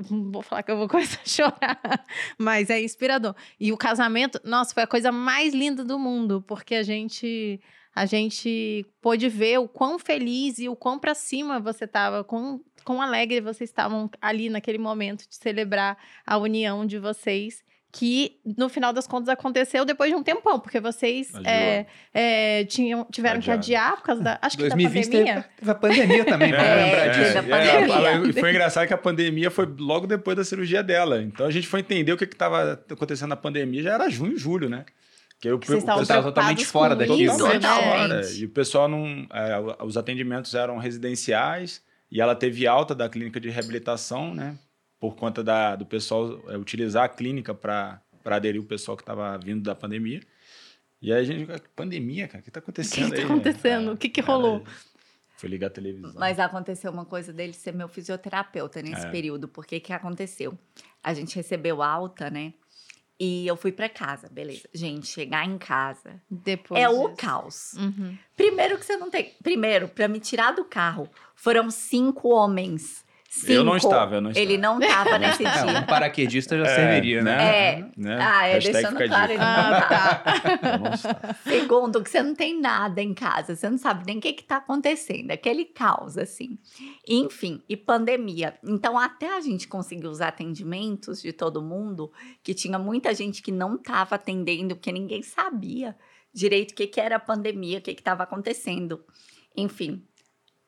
Vou 0.02 0.42
falar 0.42 0.64
que 0.64 0.72
eu 0.72 0.78
vou 0.78 0.88
começar 0.88 1.20
a 1.24 1.30
chorar, 1.30 2.06
mas 2.38 2.70
é 2.70 2.82
inspirador. 2.82 3.36
E 3.60 3.72
o 3.72 3.78
casamento, 3.78 4.40
nossa, 4.44 4.74
foi 4.74 4.84
a 4.84 4.88
coisa 4.88 5.12
mais 5.12 5.54
linda 5.54 5.84
do 5.84 5.98
mundo, 5.98 6.44
porque 6.48 6.76
a 6.76 6.84
gente 6.84 7.60
a 7.94 8.06
gente 8.06 8.86
pôde 9.02 9.28
ver 9.28 9.60
o 9.60 9.68
quão 9.68 10.00
feliz 10.00 10.60
e 10.60 10.70
o 10.70 10.76
quão 10.76 10.98
pra 10.98 11.14
cima 11.14 11.60
você 11.60 11.84
estava, 11.84 12.24
quão, 12.24 12.62
quão 12.86 13.02
alegre 13.02 13.42
vocês 13.42 13.70
estavam 13.70 14.10
ali 14.22 14.50
naquele 14.50 14.78
momento 14.78 15.28
de 15.28 15.36
celebrar 15.36 15.98
a 16.26 16.38
união 16.38 16.86
de 16.86 16.98
vocês, 16.98 17.62
que 17.92 18.39
no 18.58 18.70
final 18.70 18.94
das 18.94 19.06
contas 19.06 19.28
aconteceu 19.28 19.84
depois 19.84 20.10
de 20.10 20.16
um 20.16 20.24
tempão, 20.24 20.60
porque 20.60 20.80
vocês 20.80 21.32
é, 21.44 21.86
é, 22.14 22.64
tinham, 22.66 23.06
tiveram 23.12 23.42
que 23.42 23.52
Adiado. 23.52 23.60
adiar 23.60 23.98
por 23.98 24.04
causa 24.04 24.22
da. 24.24 24.39
Acho 24.42 24.56
que 24.58 24.64
2020 24.64 25.06
da 25.06 25.12
pandemia. 25.12 25.34
teve, 25.34 25.48
teve 25.58 25.72
a 25.72 25.76
pandemia 25.76 26.26
também, 26.26 26.52
vamos 26.52 26.66
É, 26.66 26.76
lembrar 26.76 27.06
é, 27.06 27.10
disso. 27.10 27.34
pandemia. 27.50 28.30
e 28.30 28.34
foi 28.34 28.50
engraçado 28.50 28.88
que 28.88 28.94
a 28.94 28.98
pandemia 28.98 29.52
foi 29.52 29.68
logo 29.78 30.08
depois 30.08 30.38
da 30.38 30.44
cirurgia 30.44 30.82
dela. 30.82 31.22
Então 31.22 31.46
a 31.46 31.52
gente 31.52 31.68
foi 31.68 31.82
entender 31.82 32.14
o 32.14 32.18
que 32.18 32.24
estava 32.24 32.82
acontecendo 32.89 33.30
na 33.30 33.36
pandemia, 33.36 33.84
já 33.84 33.94
era 33.94 34.10
junho, 34.10 34.38
julho, 34.38 34.70
né? 34.70 34.86
Que 35.42 35.52
o, 35.52 35.58
Vocês 35.58 35.80
estavam 35.80 36.24
totalmente 36.24 36.66
fora 36.66 36.96
né? 36.96 37.06
totalmente 37.06 37.64
né? 37.64 37.70
fora. 37.70 38.22
E 38.38 38.46
o 38.46 38.50
pessoal 38.50 38.88
não. 38.88 39.28
é, 39.34 39.84
os 39.84 39.98
atendimentos 39.98 40.54
eram 40.54 40.78
residenciais 40.78 41.82
e 42.12 42.22
ela 42.22 42.36
teve 42.36 42.68
alta 42.68 42.94
da 42.94 43.10
clínica 43.10 43.39
de 43.39 43.50
reabilitação, 43.50 44.34
né? 44.34 44.56
Por 45.02 45.16
conta 45.16 45.43
da, 45.43 45.76
do 45.76 45.86
pessoal 45.86 46.39
é, 46.49 46.56
utilizar 46.58 47.04
a 47.04 47.10
clínica 47.10 47.54
para 47.54 47.99
aderir 48.24 48.62
o 48.62 48.66
pessoal 48.66 48.95
que 48.95 49.02
estava 49.04 49.38
vindo 49.38 49.64
da 49.64 49.76
pandemia. 49.76 50.22
E 51.02 51.12
aí 51.12 51.20
a 51.20 51.24
gente. 51.24 51.47
Pandemia, 51.76 52.28
cara, 52.28 52.39
o 52.39 52.43
que 52.43 52.49
está 52.49 52.60
O 52.60 52.64
que 52.64 52.70
acontecendo 52.70 53.14
está 53.16 53.26
acontecendo? 53.26 53.89
É, 53.89 53.93
o 53.93 53.97
que, 53.97 54.08
que 54.08 54.22
cara, 54.22 54.34
rolou? 54.38 54.64
Foi 55.38 55.49
ligar 55.49 55.68
a 55.68 55.72
televisão. 55.72 56.14
Mas 56.20 56.38
aconteceu 56.39 56.91
uma 56.91 57.04
coisa 57.04 57.34
dele 57.34 57.52
ser 57.54 57.74
meu 57.74 57.88
fisioterapeuta 57.89 58.80
nesse 58.84 59.08
É. 59.08 59.10
período. 59.10 59.47
Porque 59.47 59.80
que 59.80 59.91
aconteceu? 59.91 60.56
A 61.04 61.16
gente 61.16 61.36
recebeu 61.36 61.82
alta, 61.82 62.30
né? 62.30 62.54
E 63.20 63.47
eu 63.47 63.56
fui 63.56 63.72
pra 63.72 63.89
casa, 63.89 64.30
beleza. 64.30 64.68
Gente, 64.74 65.08
chegar 65.08 65.45
em 65.47 65.58
casa 65.58 66.22
Depois 66.30 66.80
é 66.80 66.88
o 66.89 67.06
disso. 67.10 67.16
caos. 67.18 67.74
Uhum. 67.74 68.16
Primeiro 68.36 68.78
que 68.78 68.86
você 68.86 68.97
não 68.97 69.10
tem. 69.10 69.34
Primeiro, 69.41 69.88
pra 69.88 70.08
me 70.08 70.20
tirar 70.20 70.52
do 70.54 70.64
carro, 70.66 71.10
foram 71.36 71.72
cinco 71.72 72.30
homens. 72.30 73.04
Cinco. 73.34 73.52
Eu 73.54 73.64
não 73.64 73.78
estava, 73.78 74.16
eu 74.16 74.22
não 74.22 74.32
Ele 74.32 74.56
estava. 74.56 74.78
não 74.78 74.86
estava 74.86 75.18
nesse 75.18 75.46
É, 75.46 75.64
um 75.64 75.68
dia. 75.68 75.82
paraquedista 75.84 76.58
já 76.58 76.66
É, 76.66 76.76
serviria, 76.76 77.24
né? 77.24 77.32
É. 77.78 77.86
né? 77.96 78.18
Ah, 78.22 78.46
é, 78.46 78.54
Hashtag 78.56 78.74
deixando 78.74 79.08
claro, 79.08 79.32
ele 79.32 79.38
não 79.40 79.48
Ah, 79.48 79.82
tá. 79.88 81.36
Segundo, 81.44 82.04
que 82.04 82.10
você 82.10 82.22
não 82.22 82.36
tem 82.36 82.60
nada 82.60 83.02
em 83.02 83.14
casa, 83.14 83.56
você 83.56 83.70
não 83.70 83.78
sabe 83.78 84.06
nem 84.06 84.18
o 84.18 84.22
que 84.22 84.30
está 84.38 84.58
acontecendo, 84.58 85.32
aquele 85.32 85.64
caos, 85.64 86.18
assim. 86.18 86.60
Enfim, 87.08 87.62
e 87.70 87.78
pandemia. 87.78 88.54
Então, 88.66 89.00
até 89.00 89.34
a 89.38 89.40
gente 89.40 89.66
conseguir 89.66 90.08
os 90.08 90.20
atendimentos 90.20 91.22
de 91.22 91.32
todo 91.32 91.62
mundo, 91.62 92.12
que 92.44 92.54
tinha 92.54 92.78
muita 92.78 93.14
gente 93.16 93.42
que 93.42 93.52
não 93.52 93.76
estava 93.76 94.16
atendendo, 94.16 94.76
porque 94.76 94.92
ninguém 94.92 95.24
sabia 95.24 95.96
direito 96.34 96.72
o 96.72 96.76
que, 96.76 96.86
que 96.86 97.00
era 97.00 97.16
a 97.16 97.20
pandemia, 97.20 97.80
o 97.80 97.82
que 97.82 97.92
estava 97.92 98.24
acontecendo. 98.24 99.02
Enfim. 99.56 100.04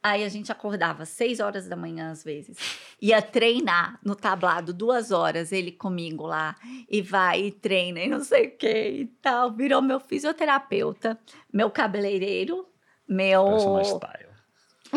Aí 0.03 0.25
a 0.25 0.27
gente 0.29 0.51
acordava 0.51 1.05
seis 1.05 1.39
horas 1.39 1.65
da 1.69 1.77
manhã, 1.77 2.11
às 2.11 2.25
vezes. 2.25 2.57
Ia 3.01 3.21
treinar 3.21 3.97
no 4.03 4.15
tablado 4.15 4.73
duas 4.73 5.11
horas, 5.11 5.53
ele 5.53 5.71
comigo 5.71 6.27
lá 6.27 6.55
e 6.91 7.01
vai 7.01 7.43
e 7.45 7.51
treina 7.51 8.01
e 8.01 8.09
não 8.09 8.21
sei 8.21 8.47
o 8.47 8.57
que 8.57 8.67
e 8.67 9.05
tal. 9.21 9.53
Virou 9.53 9.81
meu 9.81 10.01
fisioterapeuta, 10.01 11.17
meu 11.53 11.69
cabeleireiro, 11.71 12.67
meu 13.07 13.45
Personal 13.45 13.85
style. 13.85 14.33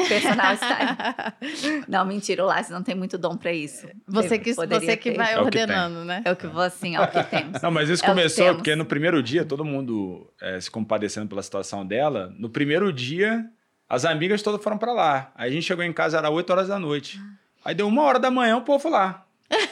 personal 0.08 0.56
style. 0.56 1.84
Não, 1.88 2.04
mentira, 2.04 2.42
o 2.42 2.46
Lázaro 2.46 2.74
não 2.74 2.82
tem 2.82 2.94
muito 2.94 3.16
dom 3.16 3.36
pra 3.36 3.52
isso. 3.52 3.86
Você 4.06 4.38
que, 4.38 4.52
você 4.52 4.96
que 4.96 5.12
ter. 5.12 5.16
vai 5.16 5.32
É 5.32 5.36
o 5.36 5.38
que 5.38 5.44
ordenando, 5.44 6.04
né? 6.04 6.20
É 6.24 6.32
o 6.32 6.36
que 6.36 6.46
vou 6.46 6.62
assim, 6.62 6.96
é 6.96 7.00
o 7.00 7.08
que 7.08 7.22
temos. 7.24 7.62
Não, 7.62 7.70
mas 7.70 7.88
isso 7.88 8.04
É 8.04 8.08
começou 8.08 8.54
porque 8.56 8.74
no 8.76 8.84
primeiro 8.84 9.22
dia, 9.22 9.44
todo 9.44 9.64
mundo 9.64 10.30
eh, 10.40 10.60
se 10.60 10.70
compadecendo 10.70 11.28
pela 11.28 11.42
situação 11.42 11.86
dela. 11.86 12.34
No 12.36 12.50
primeiro 12.50 12.92
dia, 12.92 13.48
as 13.88 14.04
amigas 14.04 14.42
todas 14.42 14.62
foram 14.62 14.78
pra 14.78 14.92
lá. 14.92 15.32
Aí 15.34 15.50
a 15.50 15.52
gente 15.52 15.64
chegou 15.64 15.84
em 15.84 15.92
casa, 15.92 16.18
era 16.18 16.30
8 16.30 16.50
horas 16.50 16.68
da 16.68 16.78
noite. 16.78 17.20
Aí 17.64 17.74
deu 17.74 17.86
uma 17.86 18.02
hora 18.02 18.18
da 18.18 18.30
manhã, 18.30 18.56
o 18.56 18.62
povo 18.62 18.88
lá. 18.88 19.24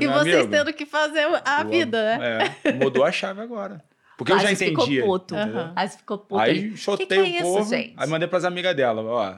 E 0.00 0.06
vocês 0.06 0.46
tendo 0.48 0.72
que 0.72 0.84
fazer 0.84 1.24
a 1.44 1.62
vida, 1.62 2.18
né? 2.18 2.54
É, 2.64 2.72
mudou 2.72 3.04
a 3.04 3.12
chave 3.12 3.40
agora. 3.40 3.82
Porque 4.16 4.32
eu 4.32 4.36
já 4.36 4.42
Lázaro 4.50 4.56
ficou 4.58 4.84
entendia. 4.84 5.04
puto. 5.04 5.36
Aham. 5.36 5.72
Aí 5.76 5.88
ficou 5.88 6.18
puto. 6.18 6.40
Aí 6.40 6.76
chotei 6.76 7.06
que 7.06 7.14
é 7.14 7.20
o 7.20 7.24
isso, 7.26 7.42
povo. 7.42 7.70
gente? 7.70 7.94
Aí 7.96 8.08
mandei 8.08 8.26
pras 8.28 8.44
amigas 8.44 8.74
dela, 8.74 9.00
ó. 9.02 9.36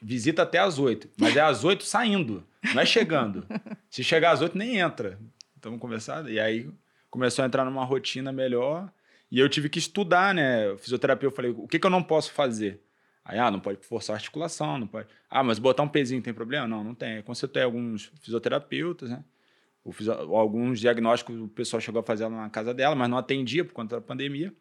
Visita 0.00 0.42
até 0.42 0.58
às 0.58 0.78
8. 0.78 1.10
Mas 1.18 1.36
é 1.36 1.40
às 1.42 1.64
8 1.64 1.84
saindo, 1.84 2.42
não 2.74 2.80
é 2.80 2.86
chegando. 2.86 3.46
Se 3.90 4.02
chegar 4.02 4.30
às 4.32 4.40
8, 4.40 4.56
nem 4.56 4.78
entra. 4.78 5.18
Então 5.58 5.70
vamos 5.70 5.82
conversar. 5.82 6.28
E 6.30 6.40
aí 6.40 6.70
começou 7.10 7.42
a 7.42 7.46
entrar 7.46 7.64
numa 7.66 7.84
rotina 7.84 8.32
melhor. 8.32 8.90
E 9.30 9.38
eu 9.38 9.48
tive 9.50 9.68
que 9.68 9.78
estudar, 9.78 10.34
né? 10.34 10.74
Fisioterapia, 10.78 11.26
eu 11.26 11.30
falei, 11.32 11.50
o 11.50 11.68
que, 11.68 11.78
que 11.78 11.86
eu 11.86 11.90
não 11.90 12.02
posso 12.02 12.32
fazer? 12.32 12.80
Aí, 13.24 13.38
ah, 13.38 13.50
não 13.50 13.60
pode 13.60 13.84
forçar 13.86 14.14
a 14.14 14.16
articulação, 14.16 14.78
não 14.78 14.86
pode. 14.86 15.08
Ah, 15.30 15.42
mas 15.42 15.58
botar 15.58 15.82
um 15.82 15.88
pezinho 15.88 16.20
tem 16.20 16.34
problema? 16.34 16.66
Não, 16.66 16.82
não 16.82 16.94
tem. 16.94 17.22
Consultei 17.22 17.62
alguns 17.62 18.10
fisioterapeutas, 18.20 19.10
né? 19.10 19.22
fiz 19.92 20.08
alguns 20.08 20.78
diagnósticos, 20.78 21.40
o 21.40 21.48
pessoal 21.48 21.80
chegou 21.80 22.00
a 22.00 22.04
fazer 22.04 22.28
na 22.28 22.48
casa 22.48 22.72
dela, 22.72 22.94
mas 22.94 23.10
não 23.10 23.18
atendia 23.18 23.64
por 23.64 23.72
conta 23.72 23.96
da 23.96 24.00
pandemia. 24.00 24.52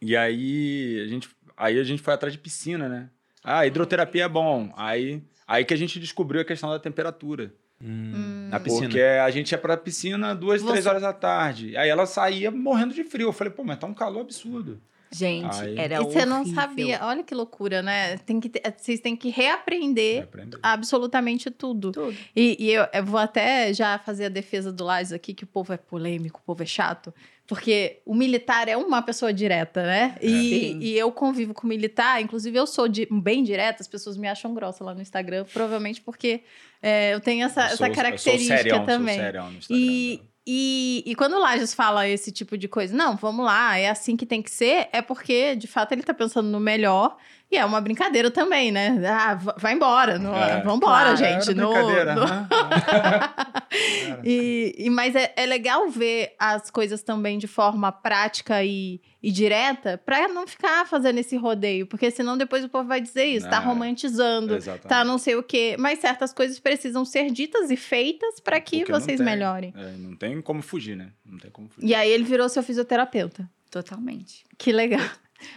E 0.00 0.16
aí 0.16 1.00
a 1.04 1.06
gente, 1.06 1.28
aí 1.56 1.78
a 1.78 1.84
gente 1.84 2.02
foi 2.02 2.12
atrás 2.14 2.32
de 2.32 2.38
piscina, 2.38 2.88
né? 2.88 3.10
Ah, 3.42 3.66
hidroterapia 3.66 4.24
é 4.24 4.28
bom. 4.28 4.72
Aí, 4.76 5.22
aí 5.46 5.64
que 5.64 5.72
a 5.72 5.76
gente 5.76 6.00
descobriu 6.00 6.40
a 6.40 6.44
questão 6.44 6.70
da 6.70 6.78
temperatura. 6.78 7.54
Hum, 7.80 8.48
na 8.50 8.58
piscina. 8.58 8.88
Porque 8.88 9.00
a 9.00 9.30
gente 9.30 9.52
ia 9.52 9.58
pra 9.58 9.76
piscina 9.76 10.34
duas, 10.34 10.60
Você- 10.62 10.70
três 10.72 10.86
horas 10.86 11.02
da 11.02 11.12
tarde. 11.12 11.76
Aí 11.76 11.88
ela 11.88 12.06
saía 12.06 12.50
morrendo 12.50 12.94
de 12.94 13.04
frio. 13.04 13.28
Eu 13.28 13.32
falei, 13.32 13.52
pô, 13.52 13.62
mas 13.62 13.78
tá 13.78 13.86
um 13.86 13.94
calor 13.94 14.22
absurdo. 14.22 14.80
Gente, 15.18 15.56
Aí- 15.56 15.78
era 15.78 15.94
e 15.96 15.98
você 16.04 16.24
não 16.26 16.40
horrível. 16.42 16.60
sabia. 16.60 16.98
Olha 17.02 17.22
que 17.22 17.34
loucura, 17.34 17.82
né? 17.82 18.18
Tem 18.18 18.38
que 18.40 18.48
ter- 18.48 18.62
vocês 18.76 19.00
têm 19.00 19.16
que 19.16 19.28
reaprender 19.30 20.24
Aprendeu. 20.24 20.58
absolutamente 20.62 21.50
tudo. 21.50 21.92
Tudo. 21.92 22.16
E, 22.34 22.56
e 22.58 22.70
eu, 22.72 22.86
eu 22.92 23.04
vou 23.04 23.18
até 23.18 23.72
já 23.72 23.98
fazer 23.98 24.26
a 24.26 24.28
defesa 24.28 24.72
do 24.72 24.84
Lages 24.84 25.12
aqui, 25.12 25.32
que 25.34 25.44
o 25.44 25.46
povo 25.46 25.72
é 25.72 25.76
polêmico, 25.76 26.40
o 26.40 26.42
povo 26.46 26.62
é 26.62 26.66
chato. 26.66 27.12
Porque 27.46 28.00
o 28.04 28.12
militar 28.12 28.68
é 28.68 28.76
uma 28.76 29.00
pessoa 29.02 29.32
direta, 29.32 29.84
né? 29.84 30.16
E, 30.20 30.28
Sim. 30.28 30.78
e 30.80 30.98
eu 30.98 31.12
convivo 31.12 31.54
com 31.54 31.64
militar, 31.66 32.20
inclusive 32.20 32.58
eu 32.58 32.66
sou 32.66 32.88
di- 32.88 33.06
bem 33.08 33.44
direta, 33.44 33.80
as 33.82 33.86
pessoas 33.86 34.16
me 34.16 34.26
acham 34.26 34.52
grossa 34.52 34.82
lá 34.82 34.92
no 34.92 35.00
Instagram, 35.00 35.44
provavelmente 35.52 36.00
porque 36.00 36.40
é, 36.82 37.14
eu 37.14 37.20
tenho 37.20 37.44
essa, 37.46 37.60
Eu 37.60 37.64
essa 37.66 37.76
sou- 37.76 37.86
eu 37.86 37.94
sou 37.94 38.02
característica 38.02 38.56
serião, 38.56 38.76
sou 38.78 38.86
também. 38.86 39.16
serião 39.16 39.50
no 39.50 39.58
Instagram. 39.58 39.80
E, 39.80 40.22
e, 40.46 41.02
e 41.04 41.14
quando 41.16 41.34
o 41.34 41.40
Lages 41.40 41.74
fala 41.74 42.06
esse 42.08 42.30
tipo 42.30 42.56
de 42.56 42.68
coisa, 42.68 42.96
não, 42.96 43.16
vamos 43.16 43.44
lá, 43.44 43.76
é 43.76 43.88
assim 43.88 44.16
que 44.16 44.24
tem 44.24 44.40
que 44.40 44.50
ser, 44.50 44.88
é 44.92 45.02
porque, 45.02 45.56
de 45.56 45.66
fato, 45.66 45.90
ele 45.92 46.04
tá 46.04 46.14
pensando 46.14 46.48
no 46.48 46.60
melhor. 46.60 47.16
E 47.50 47.56
é 47.56 47.64
uma 47.64 47.80
brincadeira 47.80 48.28
também, 48.30 48.72
né? 48.72 49.00
Ah, 49.08 49.34
va- 49.34 49.54
vai 49.56 49.72
embora. 49.72 50.18
Não, 50.18 50.34
É. 50.34 50.60
Vambora, 50.62 51.14
Claro, 51.14 51.16
gente. 51.16 51.50
Era 51.50 51.54
no- 51.62 51.72
brincadeira, 51.72 52.14
no- 52.16 52.26
né? 52.26 52.48
E, 54.24 54.74
e- 54.78 54.90
mas 54.90 55.14
é, 55.14 55.32
é 55.36 55.46
legal 55.46 55.88
ver 55.88 56.34
as 56.38 56.70
coisas 56.70 57.02
também 57.02 57.38
de 57.38 57.46
forma 57.46 57.90
prática 57.92 58.62
e, 58.64 59.00
e 59.22 59.30
direta 59.30 59.98
pra 60.04 60.28
não 60.28 60.46
ficar 60.46 60.86
fazendo 60.86 61.18
esse 61.18 61.36
rodeio. 61.36 61.86
Porque 61.86 62.10
senão 62.10 62.36
depois 62.36 62.64
o 62.64 62.68
povo 62.68 62.88
vai 62.88 63.00
dizer 63.00 63.24
isso, 63.26 63.48
tá 63.48 63.56
É. 63.56 63.60
romantizando, 63.64 64.54
Exatamente. 64.56 64.88
tá 64.88 65.04
não 65.04 65.18
sei 65.18 65.34
o 65.36 65.42
quê. 65.42 65.76
Mas 65.78 65.98
certas 66.00 66.32
coisas 66.32 66.58
precisam 66.58 67.04
ser 67.04 67.30
ditas 67.30 67.70
e 67.70 67.76
feitas 67.76 68.40
pra 68.40 68.60
que 68.60 68.78
Porque 68.78 68.92
vocês 68.92 69.20
melhorem. 69.20 69.72
É, 69.76 69.92
não 69.98 70.16
tem 70.16 70.40
como 70.40 70.62
fugir, 70.62 70.96
né? 70.96 71.10
Não 71.24 71.38
tem 71.38 71.50
como 71.50 71.68
fugir. 71.68 71.86
E 71.88 71.94
aí 71.94 72.10
ele 72.10 72.24
virou 72.24 72.48
seu 72.48 72.62
fisioterapeuta. 72.62 73.48
Totalmente. 73.70 74.44
Que 74.56 74.72
legal. 74.72 75.04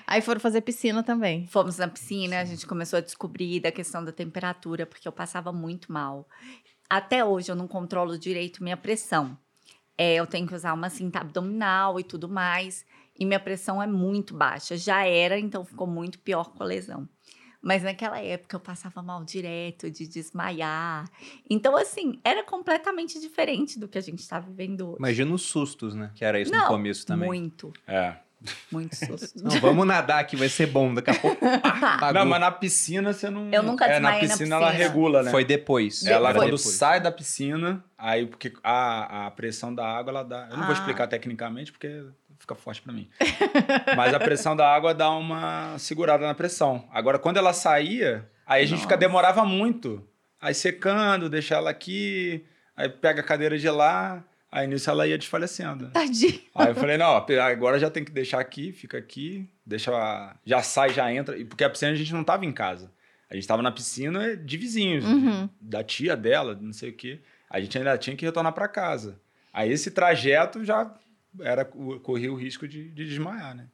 Aí 0.06 0.22
foram 0.22 0.40
fazer 0.40 0.62
piscina 0.62 1.04
também. 1.04 1.48
Fomos 1.48 1.78
na 1.78 1.88
piscina, 1.88 2.40
a 2.40 2.46
gente 2.46 2.66
começou 2.68 2.98
a 2.98 3.02
descobrir 3.02 3.60
da 3.60 3.72
questão 3.72 4.04
da 4.04 4.12
temperatura, 4.12 4.86
porque 4.86 5.08
eu 5.08 5.12
passava 5.12 5.52
muito 5.52 5.92
mal. 5.92 6.28
Até 6.90 7.24
hoje 7.24 7.52
eu 7.52 7.56
não 7.56 7.68
controlo 7.68 8.18
direito 8.18 8.64
minha 8.64 8.78
pressão. 8.78 9.38
É, 9.98 10.16
eu 10.16 10.26
tenho 10.26 10.48
que 10.48 10.56
usar 10.56 10.74
uma 10.74 10.90
cinta 10.90 11.20
abdominal 11.20 12.00
e 12.00 12.04
tudo 12.04 12.30
mais. 12.30 12.86
E 13.18 13.26
minha 13.26 13.40
pressão 13.40 13.84
é 13.84 13.88
muito 13.88 14.34
baixa. 14.34 14.78
Já 14.78 15.06
era, 15.06 15.38
então 15.38 15.66
ficou 15.66 15.86
muito 15.86 16.20
pior 16.20 16.52
com 16.54 16.64
a 16.64 16.66
lesão. 16.66 17.08
Mas 17.62 17.84
naquela 17.84 18.18
época 18.20 18.56
eu 18.56 18.60
passava 18.60 19.02
mal 19.02 19.24
direto, 19.26 19.92
de 19.92 20.08
desmaiar. 20.08 21.10
Então, 21.50 21.76
assim, 21.76 22.20
era 22.24 22.42
completamente 22.44 23.20
diferente 23.20 23.78
do 23.78 23.88
que 23.88 23.98
a 23.98 24.02
gente 24.02 24.20
está 24.20 24.40
vivendo 24.40 24.88
hoje. 24.88 25.00
Imagina 25.00 25.34
os 25.34 25.42
sustos, 25.42 25.94
né? 25.94 26.12
Que 26.16 26.24
era 26.24 26.40
isso 26.40 26.52
no 26.52 26.58
Não, 26.58 26.68
começo 26.68 27.06
também. 27.06 27.28
Muito, 27.28 27.74
É. 27.86 28.16
muito 28.72 28.96
susto. 28.96 29.44
Não, 29.44 29.60
vamos 29.60 29.86
nadar 29.86 30.20
aqui, 30.20 30.36
vai 30.36 30.48
ser 30.50 30.68
bom. 30.68 30.94
Daqui 30.94 31.10
a 31.12 31.16
pouco. 31.20 31.40
pá, 31.40 32.12
Não, 32.14 32.26
mas 32.26 32.40
na 32.40 32.52
piscina 32.52 33.12
você 33.14 33.30
não. 33.30 33.50
Eu 33.52 33.62
nunca 33.64 33.86
é, 33.86 34.00
na 34.00 34.12
desmaiei 34.12 34.22
na 34.22 34.34
piscina 34.34 34.56
ela 34.56 34.68
piscina. 34.72 34.88
regula, 34.88 35.24
né? 35.24 35.32
Foi 35.32 35.44
depois. 35.46 36.06
Ela, 36.06 36.30
Foi 36.30 36.40
quando 36.40 36.46
depois. 36.58 36.62
sai 36.76 37.00
da 37.02 37.12
piscina, 37.12 37.84
aí, 37.98 38.26
porque 38.26 38.54
a, 38.64 39.28
a 39.28 39.32
pressão 39.32 39.74
da 39.74 39.86
água, 39.86 40.12
ela 40.12 40.24
dá. 40.24 40.48
Eu 40.50 40.58
não 40.58 40.66
vou 40.66 40.76
Ah. 40.76 40.78
explicar 40.80 41.08
tecnicamente, 41.08 41.72
porque 41.72 42.04
fica 42.40 42.56
forte 42.56 42.82
pra 42.82 42.94
mim. 42.94 43.10
Mas 43.96 44.14
a 44.14 44.20
pressão 44.20 44.56
da 44.56 44.68
água 44.74 44.94
dá 44.94 45.10
uma 45.12 45.78
segurada 45.78 46.26
na 46.26 46.34
pressão. 46.34 46.88
Agora, 46.92 47.20
quando 47.20 47.38
ela 47.38 47.52
saía, 47.54 48.26
aí 48.48 48.64
a 48.64 48.66
gente 48.66 48.80
fica, 48.82 48.96
Nossa. 48.96 49.00
demorava 49.08 49.44
muito. 49.46 50.02
Aí 50.42 50.54
secando, 50.54 51.30
deixar 51.30 51.58
ela 51.58 51.70
aqui, 51.70 52.46
aí 52.78 52.88
pega 52.88 53.20
a 53.20 53.24
cadeira 53.24 53.58
de 53.60 53.70
lá, 53.70 54.24
aí 54.52 54.68
nisso 54.68 54.90
ela 54.90 55.08
ia 55.08 55.18
desfalecendo. 55.18 55.90
Tadinho. 55.92 56.40
Aí 56.56 56.68
eu 56.70 56.76
falei, 56.76 56.98
não, 56.98 57.16
agora 57.16 57.80
já 57.80 57.90
tem 57.90 58.04
que 58.04 58.12
deixar 58.12 58.40
aqui, 58.40 58.72
fica 58.72 58.98
aqui, 58.98 59.50
deixa, 59.66 60.36
já 60.46 60.62
sai, 60.62 60.90
já 60.94 61.12
entra. 61.14 61.36
Porque 61.46 61.64
a 61.64 61.70
piscina 61.70 61.92
a 61.92 61.96
gente 61.96 62.14
não 62.14 62.24
tava 62.24 62.46
em 62.46 62.52
casa. 62.52 62.92
A 63.30 63.36
gente 63.36 63.48
tava 63.48 63.62
na 63.62 63.72
piscina 63.72 64.36
de 64.36 64.58
vizinhos, 64.58 65.06
Uhum. 65.06 65.48
da 65.62 65.84
tia 65.84 66.18
dela, 66.18 66.58
não 66.60 66.74
sei 66.74 66.90
o 66.90 66.94
quê. 66.94 67.22
A 67.50 67.60
gente 67.60 67.78
ainda 67.78 67.98
tinha 67.98 68.16
que 68.16 68.26
retornar 68.26 68.54
para 68.54 68.68
casa. 68.68 69.20
Aí 69.54 69.72
esse 69.72 69.92
trajeto 69.92 70.64
já 70.66 70.92
era 71.42 71.64
corria 71.66 72.32
o 72.32 72.36
risco 72.36 72.68
de, 72.68 72.90
de 72.90 73.06
desmaiar, 73.06 73.56
né? 73.56 73.68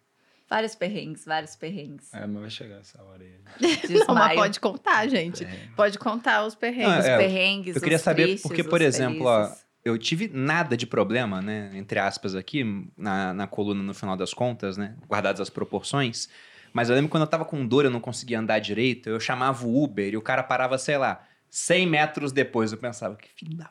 Vários 0.48 0.76
perrengues, 0.76 1.26
vários 1.26 1.56
perrengues. 1.56 2.14
É, 2.14 2.28
mas 2.28 2.42
vai 2.42 2.50
chegar 2.52 2.80
essa 2.80 3.02
hora 3.02 3.24
aí. 3.24 3.34
Não, 4.08 4.14
mas 4.14 4.36
pode 4.36 4.60
contar, 4.60 5.08
gente. 5.08 5.46
Pode 5.76 5.98
contar 5.98 6.46
os 6.46 6.54
perrengues. 6.54 7.00
Os 7.00 7.06
é, 7.06 7.18
perrengues, 7.18 7.76
eu 7.76 7.82
queria 7.82 7.96
os 7.98 8.04
saber, 8.04 8.24
tristes, 8.24 8.44
porque, 8.44 8.62
os 8.62 8.68
por 8.68 8.82
exemplo, 8.82 9.26
ó. 9.26 9.52
Eu 9.86 10.00
tive 10.00 10.28
nada 10.34 10.76
de 10.76 10.88
problema, 10.88 11.44
né? 11.44 11.70
Entre 11.76 12.00
aspas 12.00 12.34
aqui, 12.34 12.64
na, 12.98 13.36
na 13.36 13.46
coluna 13.46 13.84
no 13.84 13.94
final 13.94 14.18
das 14.18 14.34
contas, 14.34 14.78
né? 14.78 14.96
Guardadas 15.08 15.40
as 15.40 15.50
proporções. 15.50 16.28
Mas 16.74 16.90
eu 16.90 16.96
lembro 16.96 17.10
quando 17.10 17.22
eu 17.22 17.28
tava 17.28 17.46
com 17.46 17.66
dor, 17.66 17.86
eu 17.86 17.92
não 17.92 18.00
conseguia 18.00 18.40
andar 18.40 18.58
direito, 18.58 19.08
eu 19.10 19.20
chamava 19.20 19.66
o 19.66 19.84
Uber 19.84 20.12
e 20.12 20.18
o 20.18 20.22
cara 20.24 20.42
parava, 20.42 20.76
sei 20.80 20.98
lá, 20.98 21.24
100 21.52 21.88
metros 21.88 22.32
depois. 22.32 22.72
Eu 22.72 22.80
pensava, 22.80 23.16
que 23.16 23.30
filho 23.30 23.56
da. 23.56 23.70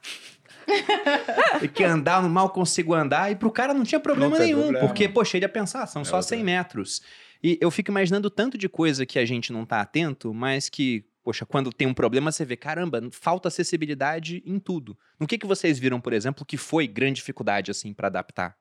Que 1.74 1.84
andar, 1.84 2.22
mal 2.22 2.48
consigo 2.50 2.94
andar. 2.94 3.30
E 3.32 3.36
pro 3.36 3.50
cara 3.50 3.74
não 3.74 3.82
tinha 3.82 4.00
problema 4.00 4.30
Não 4.30 4.38
nenhum, 4.38 4.62
problema. 4.62 4.86
porque, 4.86 5.08
poxa, 5.08 5.36
ele 5.36 5.44
ia 5.44 5.48
pensar, 5.48 5.86
são 5.86 6.02
É 6.02 6.04
só 6.04 6.16
outra. 6.16 6.28
100 6.36 6.44
metros. 6.44 7.02
E 7.42 7.58
eu 7.60 7.70
fico 7.70 7.90
imaginando 7.90 8.30
tanto 8.30 8.56
de 8.56 8.68
coisa 8.68 9.04
que 9.04 9.18
a 9.18 9.26
gente 9.26 9.52
não 9.52 9.66
tá 9.66 9.80
atento, 9.80 10.32
mas 10.32 10.68
que, 10.70 11.04
poxa, 11.24 11.46
quando 11.46 11.72
tem 11.72 11.86
um 11.86 11.94
problema, 11.94 12.30
você 12.30 12.44
vê, 12.44 12.54
caramba, 12.54 13.00
falta 13.10 13.48
acessibilidade 13.48 14.42
em 14.44 14.58
tudo. 14.58 14.96
No 15.18 15.26
que, 15.26 15.38
que 15.38 15.46
vocês 15.46 15.78
viram, 15.78 16.00
por 16.00 16.12
exemplo, 16.12 16.44
que 16.44 16.58
foi 16.58 16.86
grande 16.86 17.16
dificuldade, 17.16 17.70
assim, 17.70 17.94
pra 17.94 18.08
adaptar? 18.08 18.56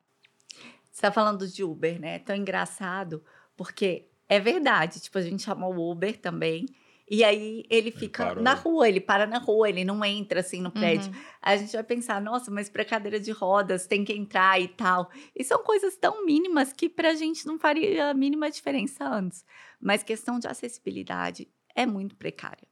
Você 0.89 1.01
tá 1.01 1.11
falando 1.11 1.45
de 1.47 1.63
Uber, 1.63 1.99
né? 1.99 2.19
Tão 2.19 2.35
engraçado, 2.35 3.21
porque 3.57 4.05
é 4.29 4.39
verdade. 4.39 5.01
Tipo, 5.01 5.17
a 5.17 5.21
gente 5.21 5.43
chamou 5.43 5.75
o 5.75 5.91
Uber 5.91 6.17
também. 6.17 6.65
E 7.09 7.21
aí 7.21 7.65
ele 7.69 7.91
fica 7.91 8.27
parou. 8.27 8.43
na 8.43 8.53
rua, 8.53 8.87
ele 8.87 9.01
para 9.01 9.27
na 9.27 9.37
rua, 9.37 9.67
ele 9.67 9.83
não 9.83 10.03
entra 10.05 10.39
assim 10.39 10.61
no 10.61 10.71
prédio. 10.71 11.11
Uhum. 11.11 11.19
Aí 11.41 11.55
a 11.55 11.57
gente 11.57 11.73
vai 11.73 11.83
pensar, 11.83 12.21
nossa, 12.21 12.49
mas 12.49 12.69
para 12.69 12.85
cadeira 12.85 13.19
de 13.19 13.29
rodas 13.31 13.85
tem 13.85 14.05
que 14.05 14.13
entrar 14.13 14.59
e 14.61 14.69
tal. 14.69 15.11
E 15.35 15.43
são 15.43 15.61
coisas 15.63 15.97
tão 15.97 16.25
mínimas 16.25 16.71
que 16.71 16.87
pra 16.87 17.13
gente 17.13 17.45
não 17.45 17.59
faria 17.59 18.11
a 18.11 18.13
mínima 18.13 18.49
diferença 18.49 19.05
antes. 19.05 19.43
Mas 19.81 20.01
questão 20.01 20.39
de 20.39 20.47
acessibilidade 20.47 21.49
é 21.75 21.85
muito 21.85 22.15
precária. 22.15 22.67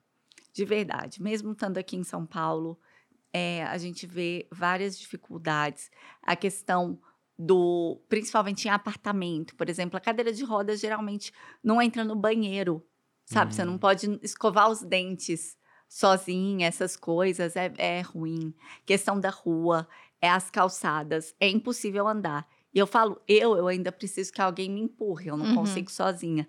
De 0.54 0.66
verdade. 0.66 1.22
Mesmo 1.22 1.52
estando 1.54 1.78
aqui 1.78 1.96
em 1.96 2.04
São 2.04 2.26
Paulo, 2.26 2.80
é, 3.34 3.64
a 3.64 3.78
gente 3.78 4.06
vê 4.06 4.48
várias 4.52 4.98
dificuldades. 5.00 5.90
A 6.22 6.36
questão 6.36 7.00
do. 7.38 8.02
Principalmente 8.10 8.68
em 8.68 8.72
apartamento, 8.72 9.56
por 9.56 9.70
exemplo, 9.70 9.98
a 9.98 10.02
cadeira 10.02 10.32
de 10.34 10.44
rodas 10.44 10.80
geralmente 10.80 11.32
não 11.64 11.82
entra 11.82 12.04
no 12.04 12.16
banheiro. 12.16 12.86
Sabe? 13.26 13.56
Você 13.56 13.64
não 13.64 13.78
pode 13.78 14.20
escovar 14.22 14.70
os 14.70 14.82
dentes 14.82 15.58
sozinha, 15.88 16.68
essas 16.68 16.98
coisas, 16.98 17.56
é, 17.56 17.72
é 17.78 18.02
ruim. 18.02 18.54
Questão 18.86 19.18
da 19.20 19.30
rua, 19.30 19.88
é 20.22 20.30
as 20.30 20.50
calçadas, 20.50 21.34
é 21.40 21.48
impossível 21.48 22.08
andar. 22.08 22.46
E 22.74 22.80
eu 22.80 22.88
falo, 22.88 23.22
eu, 23.28 23.56
eu 23.56 23.68
ainda 23.68 23.92
preciso 23.92 24.32
que 24.34 24.42
alguém 24.42 24.70
me 24.70 24.82
empurre, 24.82 25.28
eu 25.30 25.38
não 25.38 25.46
Uhum. 25.48 25.56
consigo 25.56 25.90
sozinha. 25.92 26.48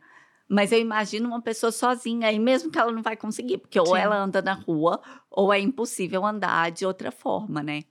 Mas 0.55 0.71
eu 0.71 0.79
imagino 0.79 1.27
uma 1.29 1.41
pessoa 1.41 1.73
sozinha, 1.73 2.31
e 2.31 2.39
mesmo 2.39 2.71
que 2.71 2.79
ela 2.79 2.93
não 2.93 3.03
vai 3.03 3.17
conseguir, 3.17 3.57
porque 3.57 3.81
ou 3.81 3.87
Sim. 3.87 3.97
ela 3.97 4.17
anda 4.19 4.43
na 4.43 4.53
rua, 4.53 5.01
ou 5.31 5.51
é 5.51 5.59
impossível 5.59 6.27
andar 6.27 6.71
de 6.71 6.85
outra 6.85 7.11
forma, 7.11 7.63
né? 7.63 7.85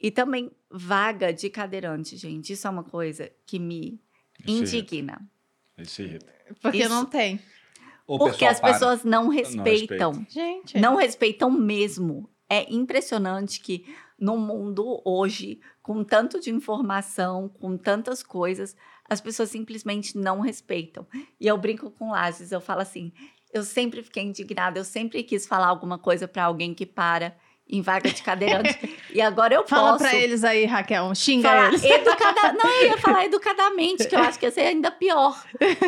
E 0.00 0.08
também 0.08 0.52
vaga 0.70 1.32
de 1.32 1.50
cadeirante, 1.50 2.16
gente. 2.16 2.52
Isso 2.52 2.64
é 2.68 2.70
uma 2.70 2.84
coisa 2.84 3.28
que 3.44 3.58
me 3.58 4.00
indigna. 4.46 5.20
Isso 5.76 6.02
irrita. 6.02 6.32
Porque 6.62 6.78
Isso- 6.78 6.88
não 6.88 7.04
tem. 7.04 7.40
Ou 8.06 8.18
Porque 8.18 8.44
as 8.44 8.60
para. 8.60 8.72
pessoas 8.72 9.02
não 9.02 9.28
respeitam. 9.28 10.24
Gente. 10.28 10.78
Não 10.78 10.94
respeitam 10.94 11.50
mesmo. 11.50 12.30
É 12.48 12.72
impressionante 12.72 13.60
que 13.60 13.84
no 14.18 14.36
mundo 14.36 15.00
hoje, 15.04 15.60
com 15.82 16.04
tanto 16.04 16.40
de 16.40 16.50
informação, 16.50 17.48
com 17.48 17.76
tantas 17.76 18.22
coisas, 18.22 18.76
as 19.10 19.20
pessoas 19.20 19.50
simplesmente 19.50 20.16
não 20.16 20.40
respeitam. 20.40 21.04
E 21.40 21.46
eu 21.46 21.58
brinco 21.58 21.90
com 21.90 22.12
Lages, 22.12 22.52
eu 22.52 22.60
falo 22.60 22.80
assim: 22.80 23.12
eu 23.52 23.64
sempre 23.64 24.02
fiquei 24.02 24.22
indignada, 24.22 24.78
eu 24.78 24.84
sempre 24.84 25.22
quis 25.24 25.46
falar 25.46 25.66
alguma 25.66 25.98
coisa 25.98 26.28
para 26.28 26.44
alguém 26.44 26.72
que 26.72 26.86
para 26.86 27.36
em 27.68 27.82
vaga 27.82 28.10
de 28.10 28.22
cadeirante. 28.22 28.78
e 29.12 29.20
agora 29.20 29.54
eu 29.54 29.66
Fala 29.66 29.92
posso 29.92 30.04
pra 30.04 30.14
eles 30.14 30.42
aí, 30.42 30.64
Raquel. 30.64 31.14
Xinga 31.14 31.48
falar 31.48 31.68
eles. 31.68 31.84
educada... 31.84 32.52
Não, 32.58 32.68
eu 32.68 32.86
ia 32.88 32.98
falar 32.98 33.24
educadamente, 33.26 34.08
que 34.08 34.14
eu 34.14 34.20
acho 34.20 34.38
que 34.38 34.46
ia 34.46 34.50
ser 34.50 34.62
ainda 34.62 34.90
pior. 34.90 35.40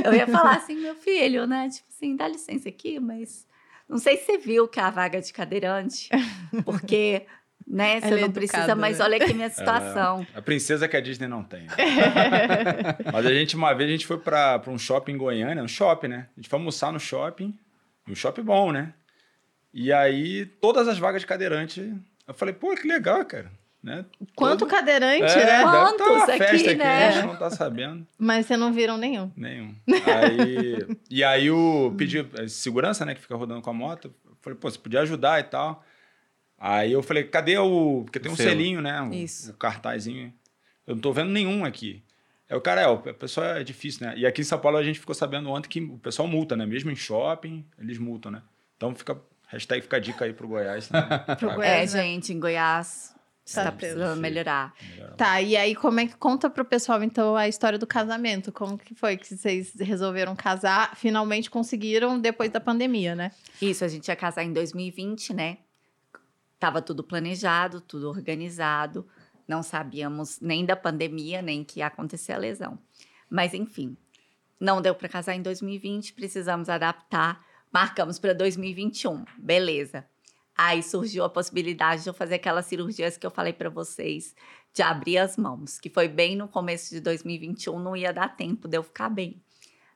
Eu 0.04 0.14
ia 0.14 0.26
falar 0.26 0.56
assim, 0.56 0.76
meu 0.76 0.94
filho, 0.94 1.44
né? 1.46 1.68
Tipo 1.68 1.88
assim, 1.88 2.14
dá 2.14 2.28
licença 2.28 2.68
aqui, 2.68 3.00
mas 3.00 3.46
não 3.88 3.98
sei 3.98 4.16
se 4.16 4.26
você 4.26 4.38
viu 4.38 4.68
que 4.68 4.80
é 4.80 4.82
a 4.84 4.90
vaga 4.90 5.20
de 5.20 5.32
cadeirante, 5.32 6.08
porque 6.64 7.26
né? 7.66 8.00
Você 8.00 8.14
é 8.14 8.20
não 8.20 8.30
precisa, 8.30 8.74
mas 8.74 8.98
né? 8.98 9.04
olha 9.04 9.16
aqui 9.16 9.34
minha 9.34 9.50
situação. 9.50 10.26
A 10.34 10.42
princesa 10.42 10.86
que 10.88 10.96
a 10.96 11.00
Disney 11.00 11.28
não 11.28 11.42
tem. 11.42 11.62
né? 11.62 11.74
Mas 13.12 13.26
a 13.26 13.32
gente, 13.34 13.56
uma 13.56 13.72
vez, 13.74 13.88
a 13.88 13.92
gente 13.92 14.06
foi 14.06 14.18
pra, 14.18 14.58
pra 14.58 14.70
um 14.72 14.78
shopping 14.78 15.12
em 15.12 15.16
Goiânia, 15.18 15.62
um 15.62 15.68
shopping, 15.68 16.08
né? 16.08 16.26
A 16.36 16.40
gente 16.40 16.48
foi 16.48 16.58
almoçar 16.58 16.92
no 16.92 17.00
shopping, 17.00 17.56
um 18.08 18.14
shopping 18.14 18.42
bom, 18.42 18.72
né? 18.72 18.92
E 19.72 19.92
aí, 19.92 20.46
todas 20.46 20.86
as 20.88 20.98
vagas 20.98 21.22
de 21.22 21.26
cadeirante, 21.26 21.94
eu 22.26 22.34
falei, 22.34 22.54
pô, 22.54 22.74
que 22.74 22.86
legal, 22.86 23.24
cara. 23.24 23.50
Né? 23.82 24.04
Quanto 24.36 24.60
Todo- 24.60 24.68
cadeirante, 24.70 25.24
É, 25.24 25.44
né? 25.44 25.62
tá 25.64 25.70
Quantos 25.72 26.06
uma 26.06 26.24
aqui, 26.24 26.38
festa 26.38 26.70
aqui, 26.70 26.74
né? 26.76 27.08
a 27.08 27.10
gente 27.10 27.26
não 27.26 27.36
tá 27.36 27.50
sabendo. 27.50 28.06
Mas 28.16 28.46
vocês 28.46 28.58
não 28.60 28.72
viram 28.72 28.96
nenhum. 28.96 29.28
Nenhum. 29.36 29.74
Aí, 30.06 30.86
e 31.10 31.24
aí 31.24 31.50
o 31.50 31.92
pedi 31.98 32.24
segurança, 32.48 33.04
né, 33.04 33.12
que 33.14 33.20
fica 33.20 33.34
rodando 33.34 33.60
com 33.60 33.70
a 33.70 33.72
moto. 33.72 34.14
Eu 34.24 34.36
falei, 34.40 34.56
pô, 34.56 34.70
você 34.70 34.78
podia 34.78 35.00
ajudar 35.00 35.40
e 35.40 35.42
tal. 35.44 35.84
Aí 36.64 36.92
eu 36.92 37.02
falei, 37.02 37.24
cadê 37.24 37.58
o. 37.58 38.02
Porque 38.04 38.20
tem 38.20 38.30
um 38.30 38.36
selo. 38.36 38.50
selinho, 38.50 38.80
né? 38.80 39.02
O, 39.02 39.12
Isso. 39.12 39.50
o 39.50 39.54
cartazinho. 39.54 40.32
Eu 40.86 40.94
não 40.94 41.02
tô 41.02 41.12
vendo 41.12 41.30
nenhum 41.30 41.64
aqui. 41.64 42.04
Aí 42.48 42.56
o 42.56 42.60
cara, 42.60 42.82
é, 42.82 42.86
o 42.86 42.98
pessoal 42.98 43.56
é 43.56 43.64
difícil, 43.64 44.06
né? 44.06 44.14
E 44.16 44.24
aqui 44.24 44.42
em 44.42 44.44
São 44.44 44.60
Paulo 44.60 44.78
a 44.78 44.82
gente 44.84 45.00
ficou 45.00 45.12
sabendo 45.12 45.50
ontem 45.50 45.68
que 45.68 45.80
o 45.80 45.98
pessoal 45.98 46.28
multa, 46.28 46.56
né? 46.56 46.64
Mesmo 46.64 46.88
em 46.88 46.94
shopping, 46.94 47.66
eles 47.76 47.98
multam, 47.98 48.30
né? 48.30 48.42
Então 48.76 48.94
fica. 48.94 49.20
Hashtag 49.48 49.82
fica 49.82 49.96
a 49.96 50.00
dica 50.00 50.24
aí 50.24 50.32
pro 50.32 50.46
Goiás. 50.46 50.88
Né? 50.88 51.00
Pro 51.38 51.52
Goiás. 51.56 51.94
É, 51.94 51.98
né? 51.98 52.04
gente, 52.04 52.32
em 52.32 52.38
Goiás 52.38 53.12
Tá 53.44 53.62
está 53.62 53.72
precisando 53.72 53.98
perfeito. 53.98 54.20
melhorar. 54.20 54.74
melhorar. 54.88 55.16
Tá, 55.16 55.42
e 55.42 55.56
aí 55.56 55.74
como 55.74 55.98
é 55.98 56.06
que 56.06 56.16
conta 56.16 56.48
pro 56.48 56.64
pessoal 56.64 57.02
então 57.02 57.34
a 57.36 57.48
história 57.48 57.76
do 57.76 57.86
casamento? 57.86 58.52
Como 58.52 58.78
que 58.78 58.94
foi 58.94 59.16
que 59.16 59.26
vocês 59.26 59.74
resolveram 59.80 60.36
casar? 60.36 60.96
Finalmente 60.96 61.50
conseguiram 61.50 62.20
depois 62.20 62.50
da 62.50 62.60
pandemia, 62.60 63.16
né? 63.16 63.32
Isso, 63.60 63.84
a 63.84 63.88
gente 63.88 64.06
ia 64.06 64.14
casar 64.16 64.44
em 64.44 64.52
2020, 64.52 65.34
né? 65.34 65.58
Tava 66.62 66.80
tudo 66.80 67.02
planejado, 67.02 67.80
tudo 67.80 68.08
organizado. 68.08 69.04
Não 69.48 69.64
sabíamos 69.64 70.38
nem 70.38 70.64
da 70.64 70.76
pandemia, 70.76 71.42
nem 71.42 71.64
que 71.64 71.80
ia 71.80 71.88
acontecer 71.88 72.34
a 72.34 72.38
lesão. 72.38 72.78
Mas, 73.28 73.52
enfim, 73.52 73.96
não 74.60 74.80
deu 74.80 74.94
para 74.94 75.08
casar 75.08 75.34
em 75.34 75.42
2020, 75.42 76.12
precisamos 76.12 76.68
adaptar. 76.68 77.44
Marcamos 77.72 78.20
para 78.20 78.32
2021, 78.32 79.24
beleza. 79.36 80.06
Aí 80.56 80.84
surgiu 80.84 81.24
a 81.24 81.28
possibilidade 81.28 82.04
de 82.04 82.10
eu 82.10 82.14
fazer 82.14 82.36
aquelas 82.36 82.66
cirurgias 82.66 83.16
que 83.16 83.26
eu 83.26 83.30
falei 83.32 83.52
para 83.52 83.68
vocês, 83.68 84.32
de 84.72 84.82
abrir 84.82 85.18
as 85.18 85.36
mãos, 85.36 85.80
que 85.80 85.90
foi 85.90 86.06
bem 86.06 86.36
no 86.36 86.46
começo 86.46 86.94
de 86.94 87.00
2021, 87.00 87.76
não 87.80 87.96
ia 87.96 88.12
dar 88.12 88.36
tempo 88.36 88.68
de 88.68 88.76
eu 88.76 88.84
ficar 88.84 89.08
bem. 89.08 89.42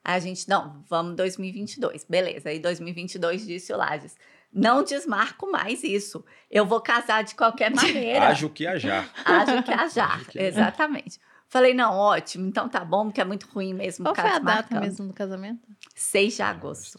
Aí 0.03 0.17
a 0.17 0.19
gente, 0.19 0.49
não, 0.49 0.85
vamos 0.89 1.15
2022, 1.15 2.05
beleza. 2.09 2.49
Aí 2.49 2.59
2022 2.59 3.47
disse 3.47 3.73
o 3.73 3.77
Lages, 3.77 4.17
não 4.57 4.83
desmarco 4.83 5.51
mais 5.53 5.85
isso. 5.85 6.25
Eu 6.51 6.65
vou 6.65 6.81
casar 6.81 7.23
de 7.23 7.35
qualquer 7.35 7.71
maneira. 7.75 8.29
Ajo 8.29 8.49
que 8.49 8.67
ajar. 8.67 9.09
Haja 9.25 9.63
que 9.63 9.71
ajar. 9.75 10.25
Que. 10.27 10.39
Exatamente. 10.39 11.21
Falei, 11.49 11.75
não, 11.75 11.93
ótimo, 11.95 12.49
então 12.49 12.69
tá 12.69 12.85
bom, 12.85 13.05
porque 13.05 13.21
é 13.21 13.25
muito 13.25 13.47
ruim 13.53 13.73
mesmo 13.73 14.05
Qual 14.05 14.15
foi 14.17 14.25
a 14.25 14.39
data 14.41 14.41
desmarcando. 14.63 14.81
mesmo 14.81 15.07
do 15.09 15.13
casamento? 15.15 15.61
6 15.95 16.35
de 16.37 16.43
agosto. 16.43 16.99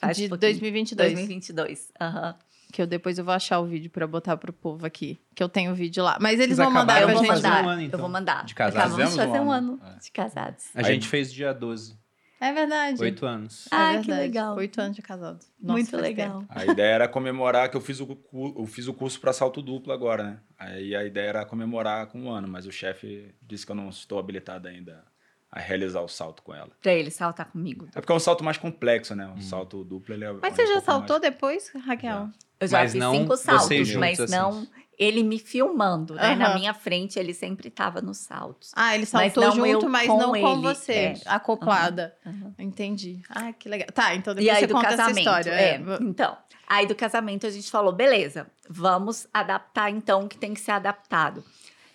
Faz 0.00 0.16
de 0.16 0.28
pouquinho. 0.28 0.52
2022. 0.52 1.12
2022. 1.12 1.92
Aham. 2.00 2.34
Que 2.72 2.82
eu 2.82 2.86
depois 2.86 3.16
eu 3.18 3.24
vou 3.24 3.32
achar 3.32 3.60
o 3.60 3.66
vídeo 3.66 3.88
pra 3.90 4.06
botar 4.06 4.36
pro 4.36 4.52
povo 4.52 4.84
aqui. 4.84 5.18
Que 5.34 5.42
eu 5.42 5.48
tenho 5.48 5.70
o 5.72 5.74
vídeo 5.74 6.02
lá. 6.04 6.18
Mas 6.20 6.34
eles 6.40 6.56
Vocês 6.56 6.58
vão 6.58 6.70
mandar 6.70 7.02
pra 7.02 7.14
gente. 7.14 7.46
um 7.46 7.68
ano, 7.68 7.80
então, 7.82 7.98
eu 7.98 8.02
vou 8.02 8.08
mandar. 8.10 8.44
de 8.44 8.54
casados. 8.54 8.80
Acabamos 8.92 9.10
de 9.12 9.16
fazer 9.16 9.40
um 9.40 9.44
um 9.46 9.52
ano. 9.52 9.80
ano 9.82 9.94
É. 9.96 9.98
de 10.00 10.10
casados. 10.10 10.64
A 10.74 10.78
Aí- 10.80 10.84
gente 10.84 11.08
fez 11.08 11.32
dia 11.32 11.54
12. 11.54 11.96
É 12.40 12.52
verdade. 12.52 13.02
Oito 13.02 13.26
anos. 13.26 13.66
É 13.66 13.74
Ah, 13.74 13.88
que 13.90 14.06
verdade. 14.06 14.20
legal. 14.20 14.56
Oito 14.56 14.80
anos 14.80 14.94
de 14.96 15.02
casados. 15.02 15.46
Nossa, 15.60 15.72
Muito 15.72 15.96
legal. 15.96 16.40
tempo. 16.40 16.46
A 16.54 16.64
ideia 16.64 16.92
era 16.94 17.08
comemorar 17.08 17.68
que 17.70 17.76
eu 17.76 17.80
fiz 17.80 18.00
o, 18.00 18.16
eu 18.56 18.66
fiz 18.66 18.86
o 18.86 18.94
curso 18.94 19.20
para 19.20 19.32
salto 19.32 19.60
duplo 19.60 19.92
agora, 19.92 20.22
né? 20.22 20.40
Aí 20.58 20.94
a 20.94 21.04
ideia 21.04 21.28
era 21.28 21.44
comemorar 21.44 22.06
com 22.06 22.20
um 22.20 22.30
ano, 22.30 22.46
mas 22.46 22.66
o 22.66 22.70
chefe 22.72 23.34
disse 23.42 23.66
que 23.66 23.72
eu 23.72 23.76
não 23.76 23.88
estou 23.88 24.18
habilitado 24.18 24.68
ainda 24.68 25.04
a 25.50 25.58
realizar 25.58 26.00
o 26.02 26.08
salto 26.08 26.42
com 26.42 26.54
ela. 26.54 26.70
Pra 26.80 26.92
ele 26.92 27.10
saltar 27.10 27.50
comigo. 27.50 27.88
É 27.94 28.00
porque 28.00 28.12
é 28.12 28.14
um 28.14 28.20
salto 28.20 28.44
mais 28.44 28.56
complexo, 28.58 29.14
né? 29.16 29.26
O 29.36 29.40
salto 29.42 29.82
duplo 29.82 30.14
ele 30.14 30.24
é. 30.24 30.32
Mas 30.34 30.52
é 30.52 30.56
você 30.56 30.62
um 30.70 30.74
já 30.74 30.80
saltou 30.80 31.18
mais- 31.18 31.32
depois, 31.32 31.72
Raquel? 31.84 32.10
Já. 32.12 32.30
Eu 32.60 32.68
já 32.68 32.78
Mas 32.78 32.92
fiz 32.92 33.00
não 33.00 33.12
cinco 33.14 33.36
saltos, 33.36 33.94
mas 33.94 34.20
assim. 34.20 34.32
não 34.36 34.66
ele 34.98 35.22
me 35.22 35.38
filmando, 35.38 36.14
né? 36.14 36.34
Na 36.34 36.46
Aham. 36.46 36.54
minha 36.58 36.74
frente, 36.74 37.18
ele 37.18 37.32
sempre 37.32 37.70
tava 37.70 38.00
nos 38.02 38.18
saltos. 38.18 38.72
Ah, 38.74 38.94
ele 38.96 39.06
Mas 39.12 39.32
saltou 39.32 39.44
não 39.44 39.54
junto, 39.54 39.86
eu 39.86 39.88
mas 39.88 40.06
com 40.08 40.18
não 40.18 40.30
com 40.30 40.36
ele, 40.36 40.60
você, 40.62 40.92
é. 40.92 41.14
acoplada. 41.26 42.16
Aham. 42.26 42.54
Entendi. 42.58 43.22
Ah, 43.28 43.52
que 43.52 43.68
legal. 43.68 43.88
Tá, 43.94 44.14
então 44.14 44.32
E 44.32 44.36
depois 44.36 44.56
aí 44.56 44.60
você 44.60 44.66
do 44.66 44.74
conta 44.74 44.86
essa 44.88 44.96
casamento, 44.96 45.18
história. 45.18 45.50
é. 45.52 45.74
É. 45.74 45.80
Então, 46.00 46.36
aí 46.66 46.86
do 46.86 46.96
casamento 46.96 47.46
a 47.46 47.50
gente 47.50 47.70
falou, 47.70 47.92
beleza, 47.92 48.50
vamos 48.68 49.28
adaptar 49.32 49.88
então 49.90 50.24
o 50.24 50.28
que 50.28 50.36
tem 50.36 50.52
que 50.52 50.60
ser 50.60 50.72
adaptado. 50.72 51.44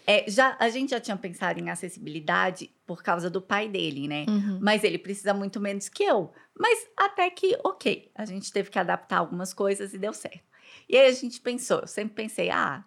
É, 0.07 0.25
já, 0.29 0.55
a 0.59 0.69
gente 0.69 0.91
já 0.91 0.99
tinha 0.99 1.15
pensado 1.15 1.59
em 1.59 1.69
acessibilidade 1.69 2.69
por 2.85 3.01
causa 3.01 3.29
do 3.29 3.41
pai 3.41 3.69
dele, 3.69 4.07
né? 4.07 4.25
Uhum. 4.27 4.59
Mas 4.61 4.83
ele 4.83 4.97
precisa 4.97 5.33
muito 5.33 5.59
menos 5.61 5.87
que 5.89 6.03
eu. 6.03 6.31
Mas 6.57 6.87
até 6.97 7.29
que, 7.29 7.57
ok, 7.63 8.11
a 8.15 8.25
gente 8.25 8.51
teve 8.51 8.69
que 8.69 8.77
adaptar 8.79 9.17
algumas 9.19 9.53
coisas 9.53 9.93
e 9.93 9.97
deu 9.97 10.13
certo. 10.13 10.43
E 10.89 10.97
aí 10.97 11.07
a 11.07 11.11
gente 11.13 11.39
pensou, 11.39 11.79
eu 11.81 11.87
sempre 11.87 12.15
pensei, 12.15 12.49
ah, 12.49 12.83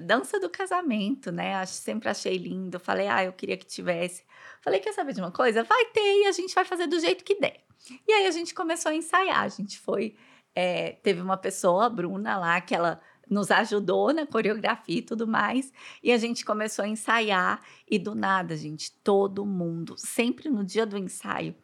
dança 0.00 0.38
do 0.40 0.48
casamento, 0.50 1.30
né? 1.32 1.54
Acho, 1.54 1.72
sempre 1.74 2.08
achei 2.08 2.36
lindo. 2.36 2.78
Falei, 2.80 3.08
ah, 3.08 3.24
eu 3.24 3.32
queria 3.32 3.56
que 3.56 3.66
tivesse. 3.66 4.24
Falei, 4.60 4.80
quer 4.80 4.92
saber 4.92 5.12
de 5.12 5.20
uma 5.20 5.30
coisa? 5.30 5.62
Vai 5.62 5.84
ter 5.86 6.22
e 6.22 6.26
a 6.26 6.32
gente 6.32 6.54
vai 6.54 6.64
fazer 6.64 6.86
do 6.86 6.98
jeito 6.98 7.24
que 7.24 7.38
der. 7.40 7.64
E 8.08 8.12
aí 8.12 8.26
a 8.26 8.30
gente 8.30 8.54
começou 8.54 8.90
a 8.90 8.94
ensaiar. 8.94 9.42
A 9.42 9.48
gente 9.48 9.78
foi. 9.78 10.16
é, 10.54 10.92
teve 11.02 11.20
uma 11.20 11.36
pessoa, 11.36 11.86
a 11.86 11.90
Bruna, 11.90 12.36
lá, 12.38 12.60
que 12.60 12.74
ela 12.74 13.00
nos 13.28 13.50
ajudou 13.50 14.12
na 14.12 14.26
coreografia 14.26 14.98
e 14.98 15.02
tudo 15.02 15.26
mais. 15.26 15.72
E 16.02 16.12
a 16.12 16.18
gente 16.18 16.44
começou 16.44 16.84
a 16.84 16.88
ensaiar. 16.88 17.60
E 17.88 17.98
do 17.98 18.14
nada, 18.14 18.56
gente, 18.56 18.92
todo 19.02 19.44
mundo, 19.46 19.94
sempre 19.98 20.48
no 20.48 20.64
dia 20.64 20.86
do 20.86 20.96
ensaio, 20.96 21.54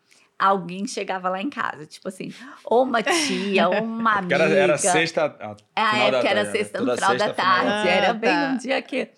alguém 0.46 0.86
chegava 0.86 1.28
lá 1.28 1.40
em 1.40 1.50
casa. 1.50 1.86
Tipo 1.86 2.08
assim, 2.08 2.32
ou 2.64 2.82
uma 2.84 3.02
tia, 3.02 3.68
ou 3.68 3.82
uma 3.84 4.20
Porque 4.20 4.34
amiga. 4.34 4.50
era, 4.50 4.62
era 4.62 4.78
sexta. 4.78 5.26
a- 5.26 5.56
Ah, 5.76 5.90
final 5.90 6.08
é, 6.08 6.10
da 6.10 6.18
era 6.18 6.34
tarde, 6.44 6.50
sexta 6.50 6.80
no 6.80 6.94
final 6.94 7.16
da 7.16 7.18
sexta, 7.26 7.34
final 7.34 7.54
tarde. 7.56 7.70
tarde. 7.70 7.88
Era 7.88 8.10
Ah, 8.10 8.14
bem 8.14 8.30
tá. 8.34 8.50
um 8.52 8.56
dia 8.56 8.82
que. 8.82 9.10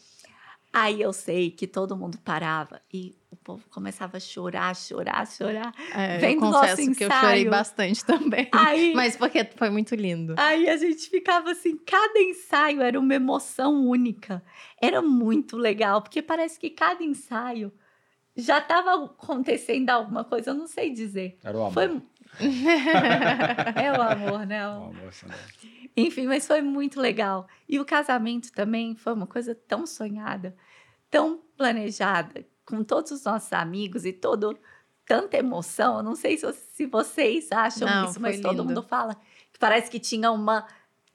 Aí 0.74 1.02
eu 1.02 1.12
sei 1.12 1.50
que 1.50 1.66
todo 1.66 1.94
mundo 1.94 2.16
parava 2.24 2.80
e 2.90 3.14
o 3.30 3.36
povo 3.36 3.62
começava 3.68 4.16
a 4.16 4.20
chorar, 4.20 4.74
chorar, 4.74 5.26
chorar. 5.26 5.70
É, 5.94 6.16
Vem 6.16 6.34
eu 6.36 6.40
do 6.40 6.46
confesso 6.50 6.80
nosso 6.80 6.96
que 6.96 7.04
eu 7.04 7.10
chorei 7.10 7.40
ensaio. 7.40 7.50
bastante 7.50 8.04
também. 8.06 8.48
Aí, 8.50 8.92
Mas 8.96 9.14
porque 9.14 9.44
foi 9.54 9.68
muito 9.68 9.94
lindo. 9.94 10.34
aí 10.38 10.70
a 10.70 10.76
gente 10.78 11.10
ficava 11.10 11.50
assim, 11.50 11.76
cada 11.76 12.18
ensaio 12.18 12.80
era 12.80 12.98
uma 12.98 13.14
emoção 13.14 13.84
única. 13.86 14.42
Era 14.80 15.02
muito 15.02 15.58
legal, 15.58 16.00
porque 16.00 16.22
parece 16.22 16.58
que 16.58 16.70
cada 16.70 17.04
ensaio 17.04 17.70
já 18.36 18.58
estava 18.58 19.04
acontecendo 19.04 19.90
alguma 19.90 20.24
coisa, 20.24 20.50
eu 20.50 20.54
não 20.54 20.66
sei 20.66 20.90
dizer. 20.90 21.38
Era 21.42 21.56
o 21.56 21.60
amor. 21.60 21.72
Foi. 21.72 22.02
é 23.82 23.92
o 23.92 24.00
amor, 24.00 24.46
né? 24.46 24.66
O 24.68 24.84
amor. 24.84 25.12
Enfim, 25.96 26.26
mas 26.26 26.46
foi 26.46 26.62
muito 26.62 27.00
legal. 27.00 27.46
E 27.68 27.78
o 27.78 27.84
casamento 27.84 28.50
também 28.52 28.96
foi 28.96 29.12
uma 29.12 29.26
coisa 29.26 29.54
tão 29.54 29.86
sonhada, 29.86 30.56
tão 31.10 31.42
planejada, 31.56 32.46
com 32.64 32.82
todos 32.82 33.12
os 33.12 33.24
nossos 33.24 33.52
amigos 33.52 34.06
e 34.06 34.12
todo 34.12 34.58
tanta 35.06 35.36
emoção. 35.36 35.98
Eu 35.98 36.02
não 36.02 36.14
sei 36.14 36.38
se, 36.38 36.50
se 36.52 36.86
vocês 36.86 37.52
acham 37.52 37.86
Não, 37.86 38.08
isso, 38.08 38.20
mas 38.20 38.40
todo 38.40 38.52
lindo. 38.52 38.64
mundo 38.64 38.82
fala 38.82 39.14
que 39.52 39.58
parece 39.58 39.90
que 39.90 40.00
tinha 40.00 40.30
uma 40.30 40.66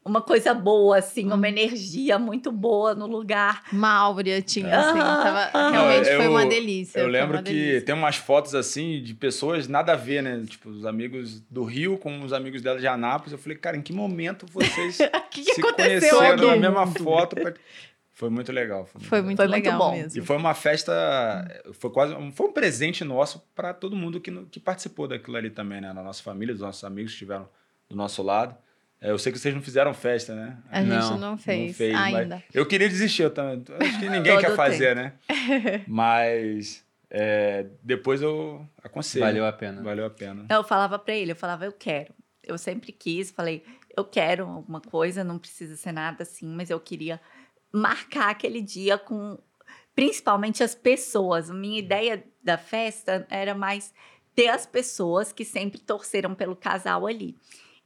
uma 0.08 0.22
coisa 0.22 0.54
boa 0.54 0.98
assim, 0.98 1.32
uma 1.32 1.48
energia 1.48 2.18
muito 2.18 2.52
boa 2.52 2.96
no 2.96 3.06
lugar. 3.06 3.64
Uma 3.72 3.92
áurea 3.94 4.42
tinha, 4.42 4.76
assim. 4.80 5.00
Ah, 5.00 5.50
tava- 5.52 5.72
realmente 5.72 6.10
Eu- 6.10 6.18
foi 6.18 6.28
uma 6.28 6.46
delícia. 6.46 7.00
Eu 7.00 7.08
lembro 7.08 7.38
que 7.44 7.54
delícia. 7.54 7.82
tem 7.82 7.94
umas 7.96 8.16
fotos 8.16 8.56
assim 8.56 9.02
de 9.04 9.14
pessoas 9.14 9.68
nada 9.68 9.94
a 9.94 9.96
ver, 9.96 10.24
né? 10.24 10.44
Tipo, 10.48 10.70
os 10.70 10.86
amigos 10.86 11.40
do 11.42 11.64
Rio 11.64 11.98
com 11.98 12.22
os 12.24 12.34
amigos 12.34 12.62
dela 12.62 12.80
de 12.80 12.88
Anápolis. 12.88 13.34
Eu 13.34 13.38
falei, 13.38 13.58
cara, 13.58 13.78
em 13.78 13.82
que 13.82 13.94
momento 13.94 14.46
vocês 14.52 14.98
que, 15.32 15.44
que 15.44 15.54
se 15.54 15.62
aconteceu 15.62 16.18
conheceram 16.18 16.34
aqui? 16.34 16.46
na 16.46 16.56
mesma 16.72 16.88
foto? 16.88 17.36
pra- 17.36 17.54
Foi 18.18 18.32
muito 18.32 18.52
legal. 18.52 18.84
Foi 18.88 19.00
muito 19.00 19.08
Foi 19.10 19.18
legal. 19.20 19.26
muito 19.26 19.38
Foi 19.38 19.48
muito 19.48 19.64
legal 19.64 19.78
bom. 19.78 19.92
mesmo. 19.92 20.20
E 20.20 20.26
foi 20.26 20.36
uma 20.38 20.56
festa, 20.56 21.62
foi 21.74 21.90
quase, 21.92 22.16
um- 22.16 22.32
foi 22.32 22.48
um 22.48 22.52
presente 22.52 23.04
nosso 23.04 23.44
para 23.54 23.76
todo 23.76 23.96
mundo 23.96 24.20
que, 24.20 24.32
que 24.46 24.60
participou 24.60 25.08
daquilo 25.08 25.38
ali 25.38 25.52
também, 25.52 25.82
né? 25.82 25.94
Na 25.94 26.02
nossa 26.02 26.24
família, 26.24 26.52
dos 26.52 26.64
nossos 26.64 26.84
amigos 26.84 27.12
que 27.12 27.16
estiveram 27.18 27.48
do 27.88 27.96
nosso 27.96 28.24
lado. 28.24 28.56
É, 29.00 29.12
eu 29.12 29.18
sei 29.20 29.32
que 29.32 29.38
vocês 29.38 29.54
não 29.54 29.62
fizeram 29.62 29.94
festa, 29.94 30.34
né? 30.34 30.58
A 30.70 30.82
gente 30.82 30.90
Não, 30.90 31.18
não, 31.18 31.38
fez, 31.38 31.68
não 31.68 31.74
fez, 31.74 31.96
ainda. 31.96 32.44
Eu 32.54 32.66
queria 32.66 32.90
desistir, 32.90 33.24
eu 33.24 33.30
também. 33.30 33.64
Acho 33.80 34.00
que 34.00 34.10
ninguém 34.10 34.38
quer 34.40 34.56
fazer, 34.56 34.96
né? 34.96 35.14
Mas 35.88 36.84
é, 37.10 37.68
depois 37.84 38.22
eu 38.22 38.68
aconselho. 38.84 39.26
Valeu 39.26 39.46
a 39.46 39.54
pena. 39.54 39.82
Valeu 39.84 40.06
a 40.06 40.10
pena. 40.10 40.46
Eu 40.50 40.64
falava 40.64 40.98
pra 40.98 41.14
ele, 41.14 41.32
eu 41.32 41.36
falava, 41.36 41.66
eu 41.66 41.72
quero. 41.72 42.14
Eu 42.44 42.58
sempre 42.58 42.92
quis, 42.92 43.30
falei, 43.30 43.64
eu 43.96 44.06
quero 44.06 44.46
alguma 44.48 44.82
coisa, 44.82 45.24
não 45.24 45.38
precisa 45.38 45.76
ser 45.76 45.92
nada 45.92 46.24
assim, 46.24 46.48
mas 46.48 46.70
eu 46.70 46.80
queria 46.80 47.20
marcar 47.72 48.30
aquele 48.30 48.62
dia 48.62 48.98
com 48.98 49.38
principalmente 49.94 50.64
as 50.64 50.74
pessoas. 50.74 51.50
Minha 51.50 51.80
ideia 51.80 52.24
da 52.44 52.58
festa 52.58 53.28
era 53.30 53.54
mais 53.54 53.94
ter 54.36 54.48
as 54.48 54.66
pessoas 54.66 55.34
que 55.34 55.44
sempre 55.44 55.80
torceram 55.80 56.36
pelo 56.36 56.56
casal 56.56 57.08
ali. 57.08 57.36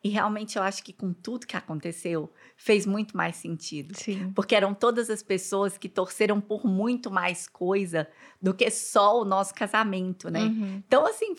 E 0.04 0.10
realmente 0.10 0.58
eu 0.58 0.64
acho 0.64 0.84
que 0.84 0.92
com 0.92 1.14
tudo 1.14 1.46
que 1.46 1.56
aconteceu, 1.56 2.32
fez 2.58 2.86
muito 2.86 3.16
mais 3.16 3.36
sentido. 3.36 3.96
Sim. 3.96 4.32
Porque 4.34 4.56
eram 4.56 4.74
todas 4.74 5.10
as 5.10 5.22
pessoas 5.22 5.78
que 5.78 5.88
torceram 5.88 6.42
por 6.42 6.66
muito 6.66 7.12
mais 7.12 7.48
coisa 7.48 8.08
do 8.42 8.54
que 8.54 8.70
só 8.72 9.22
o 9.22 9.26
nosso 9.26 9.54
casamento, 9.54 10.30
né? 10.30 10.42
Uhum. 10.42 10.84
Então, 10.88 11.06
assim, 11.06 11.36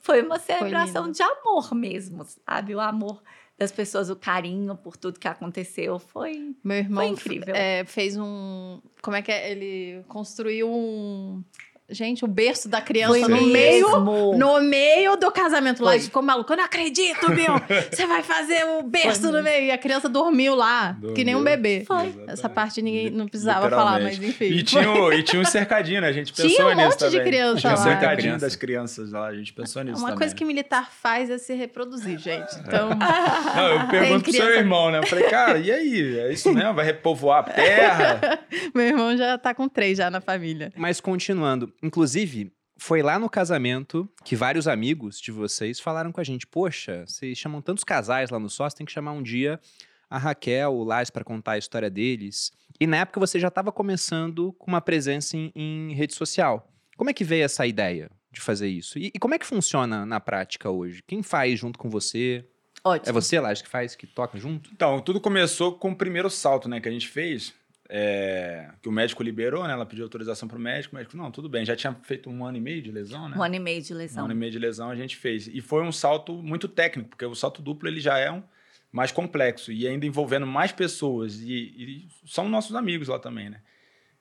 foi 0.00 0.22
uma 0.22 0.38
celebração 0.38 1.04
lindo. 1.04 1.16
de 1.16 1.22
amor 1.22 1.74
mesmo, 1.74 2.24
sabe? 2.24 2.74
O 2.74 2.80
amor 2.80 3.22
das 3.58 3.70
pessoas, 3.70 4.08
o 4.08 4.16
carinho 4.16 4.74
por 4.74 4.96
tudo 4.96 5.20
que 5.20 5.28
aconteceu. 5.28 5.98
Foi. 5.98 6.54
Meu 6.64 6.78
irmão 6.78 7.04
Foi 7.04 7.12
incrível. 7.12 7.54
é, 7.54 7.84
fez 7.84 8.16
um. 8.16 8.80
Como 9.02 9.14
é 9.14 9.20
que 9.20 9.30
é? 9.30 9.50
Ele 9.50 10.02
construiu 10.08 10.72
um. 10.72 11.44
Gente, 11.90 12.24
o 12.24 12.28
berço 12.28 12.68
da 12.68 12.80
criança 12.80 13.18
Foi 13.18 13.28
no 13.28 13.46
meio. 13.46 13.88
No 14.36 14.60
meio 14.60 15.16
do 15.16 15.30
casamento 15.30 15.82
lá, 15.82 15.90
Foi. 15.92 16.00
ficou 16.00 16.22
maluco. 16.22 16.52
Eu 16.52 16.56
não 16.58 16.64
acredito, 16.64 17.30
meu! 17.30 17.54
Você 17.90 18.06
vai 18.06 18.22
fazer 18.22 18.64
o 18.64 18.82
berço 18.82 19.22
Foi 19.22 19.32
no 19.32 19.42
meio. 19.42 19.64
E 19.66 19.70
a 19.70 19.78
criança 19.78 20.08
dormiu 20.08 20.54
lá, 20.54 20.96
que 21.14 21.24
nem 21.24 21.34
um 21.34 21.38
Dormiu. 21.42 21.56
bebê. 21.56 21.84
Foi. 21.86 22.06
Exatamente. 22.06 22.30
Essa 22.30 22.48
parte 22.48 22.82
ninguém 22.82 23.10
não 23.10 23.26
precisava 23.26 23.68
falar, 23.68 24.00
mas 24.00 24.22
enfim. 24.22 24.44
E 24.46 24.62
tinha, 24.62 24.90
o- 24.90 25.12
e 25.12 25.22
tinha 25.22 25.40
um 25.42 25.44
cercadinho, 25.44 26.00
né? 26.00 26.08
A 26.08 26.12
gente 26.12 26.32
Tinha 26.32 26.48
pensou 26.48 26.66
um 26.66 26.68
nisso 26.74 26.80
monte 26.88 26.98
de 26.98 27.04
também. 27.18 27.22
criança 27.26 27.60
Tinha 27.60 27.72
um 27.72 27.76
lá. 27.76 27.82
cercadinho 27.82 28.16
Criança. 28.20 28.46
das 28.46 28.56
crianças 28.56 29.12
lá, 29.12 29.26
a 29.26 29.34
gente 29.34 29.52
pensou 29.52 29.82
nisso 29.82 29.98
Uma 29.98 30.08
também. 30.10 30.18
coisa 30.18 30.34
que 30.34 30.44
militar 30.44 30.90
faz 30.92 31.28
é 31.30 31.38
se 31.38 31.54
reproduzir, 31.54 32.18
gente. 32.18 32.54
Então, 32.60 32.90
Não, 33.56 33.68
eu 33.68 33.88
pergunto 33.88 34.24
pro 34.24 34.32
seu 34.32 34.50
irmão, 34.54 34.90
né? 34.90 34.98
Eu 34.98 35.06
falei, 35.06 35.24
cara, 35.28 35.58
e 35.58 35.70
aí? 35.70 36.18
É 36.20 36.32
isso 36.32 36.52
mesmo? 36.52 36.74
Vai 36.74 36.84
repovoar 36.84 37.40
a 37.40 37.42
terra? 37.44 38.38
meu 38.74 38.84
irmão 38.86 39.16
já 39.16 39.36
tá 39.38 39.52
com 39.54 39.68
três 39.68 39.98
já 39.98 40.10
na 40.10 40.20
família. 40.20 40.72
Mas 40.76 41.00
continuando, 41.00 41.72
inclusive, 41.82 42.52
foi 42.76 43.02
lá 43.02 43.18
no 43.18 43.28
casamento 43.28 44.08
que 44.24 44.34
vários 44.34 44.66
amigos 44.66 45.20
de 45.20 45.30
vocês 45.30 45.78
falaram 45.78 46.10
com 46.10 46.20
a 46.20 46.24
gente: 46.24 46.46
Poxa, 46.46 47.04
vocês 47.06 47.36
chamam 47.36 47.60
tantos 47.60 47.84
casais 47.84 48.30
lá 48.30 48.38
no 48.38 48.48
sócio, 48.48 48.76
tem 48.76 48.86
que 48.86 48.92
chamar 48.92 49.12
um 49.12 49.22
dia 49.22 49.60
a 50.08 50.18
Raquel, 50.18 50.72
o 50.74 50.82
Lars, 50.82 51.10
para 51.10 51.22
contar 51.22 51.52
a 51.52 51.58
história 51.58 51.88
deles. 51.88 52.50
E 52.80 52.86
na 52.86 52.96
época 52.98 53.20
você 53.20 53.38
já 53.38 53.48
estava 53.48 53.70
começando 53.70 54.52
com 54.54 54.70
uma 54.70 54.80
presença 54.80 55.36
em, 55.36 55.52
em 55.54 55.94
rede 55.94 56.14
social. 56.14 56.72
Como 56.96 57.08
é 57.08 57.12
que 57.12 57.22
veio 57.22 57.44
essa 57.44 57.66
ideia 57.66 58.10
de 58.32 58.40
fazer 58.40 58.68
isso? 58.68 58.98
E, 58.98 59.12
e 59.14 59.18
como 59.18 59.34
é 59.34 59.38
que 59.38 59.46
funciona 59.46 60.04
na 60.04 60.18
prática 60.18 60.70
hoje? 60.70 61.02
Quem 61.06 61.22
faz 61.22 61.58
junto 61.60 61.78
com 61.78 61.88
você? 61.88 62.44
Ótimo. 62.82 63.10
É 63.10 63.12
você, 63.12 63.38
Lars, 63.38 63.62
que 63.62 63.68
faz, 63.68 63.94
que 63.94 64.06
toca 64.06 64.38
junto? 64.38 64.70
Então, 64.72 65.00
tudo 65.00 65.20
começou 65.20 65.74
com 65.74 65.90
o 65.90 65.96
primeiro 65.96 66.30
salto, 66.30 66.68
né, 66.68 66.80
que 66.80 66.88
a 66.88 66.92
gente 66.92 67.08
fez. 67.08 67.54
É, 67.92 68.70
que 68.80 68.88
o 68.88 68.92
médico 68.92 69.20
liberou, 69.20 69.66
né? 69.66 69.72
Ela 69.72 69.84
pediu 69.84 70.04
autorização 70.04 70.48
pro 70.48 70.60
médico. 70.60 70.94
O 70.94 70.98
médico, 70.98 71.16
não, 71.16 71.28
tudo 71.28 71.48
bem. 71.48 71.64
Já 71.64 71.74
tinha 71.74 71.92
feito 72.02 72.30
um 72.30 72.44
ano 72.46 72.56
e 72.56 72.60
meio 72.60 72.80
de 72.80 72.92
lesão, 72.92 73.28
né? 73.28 73.36
Um 73.36 73.42
ano 73.42 73.56
e 73.56 73.58
meio 73.58 73.82
de 73.82 73.92
Um 73.92 73.96
lesão. 73.96 74.24
ano 74.24 74.32
e 74.32 74.36
meio 74.36 74.52
de 74.52 74.60
lesão 74.60 74.90
a 74.90 74.94
gente 74.94 75.16
fez. 75.16 75.48
E 75.48 75.60
foi 75.60 75.82
um 75.82 75.90
salto 75.90 76.32
muito 76.34 76.68
técnico, 76.68 77.10
porque 77.10 77.26
o 77.26 77.34
salto 77.34 77.60
duplo 77.60 77.88
ele 77.88 77.98
já 77.98 78.16
é 78.16 78.30
um 78.30 78.44
mais 78.92 79.10
complexo 79.10 79.72
e 79.72 79.88
ainda 79.88 80.06
envolvendo 80.06 80.46
mais 80.46 80.70
pessoas. 80.70 81.40
E, 81.40 81.52
e 81.52 82.08
são 82.24 82.48
nossos 82.48 82.76
amigos 82.76 83.08
lá 83.08 83.18
também, 83.18 83.50
né? 83.50 83.60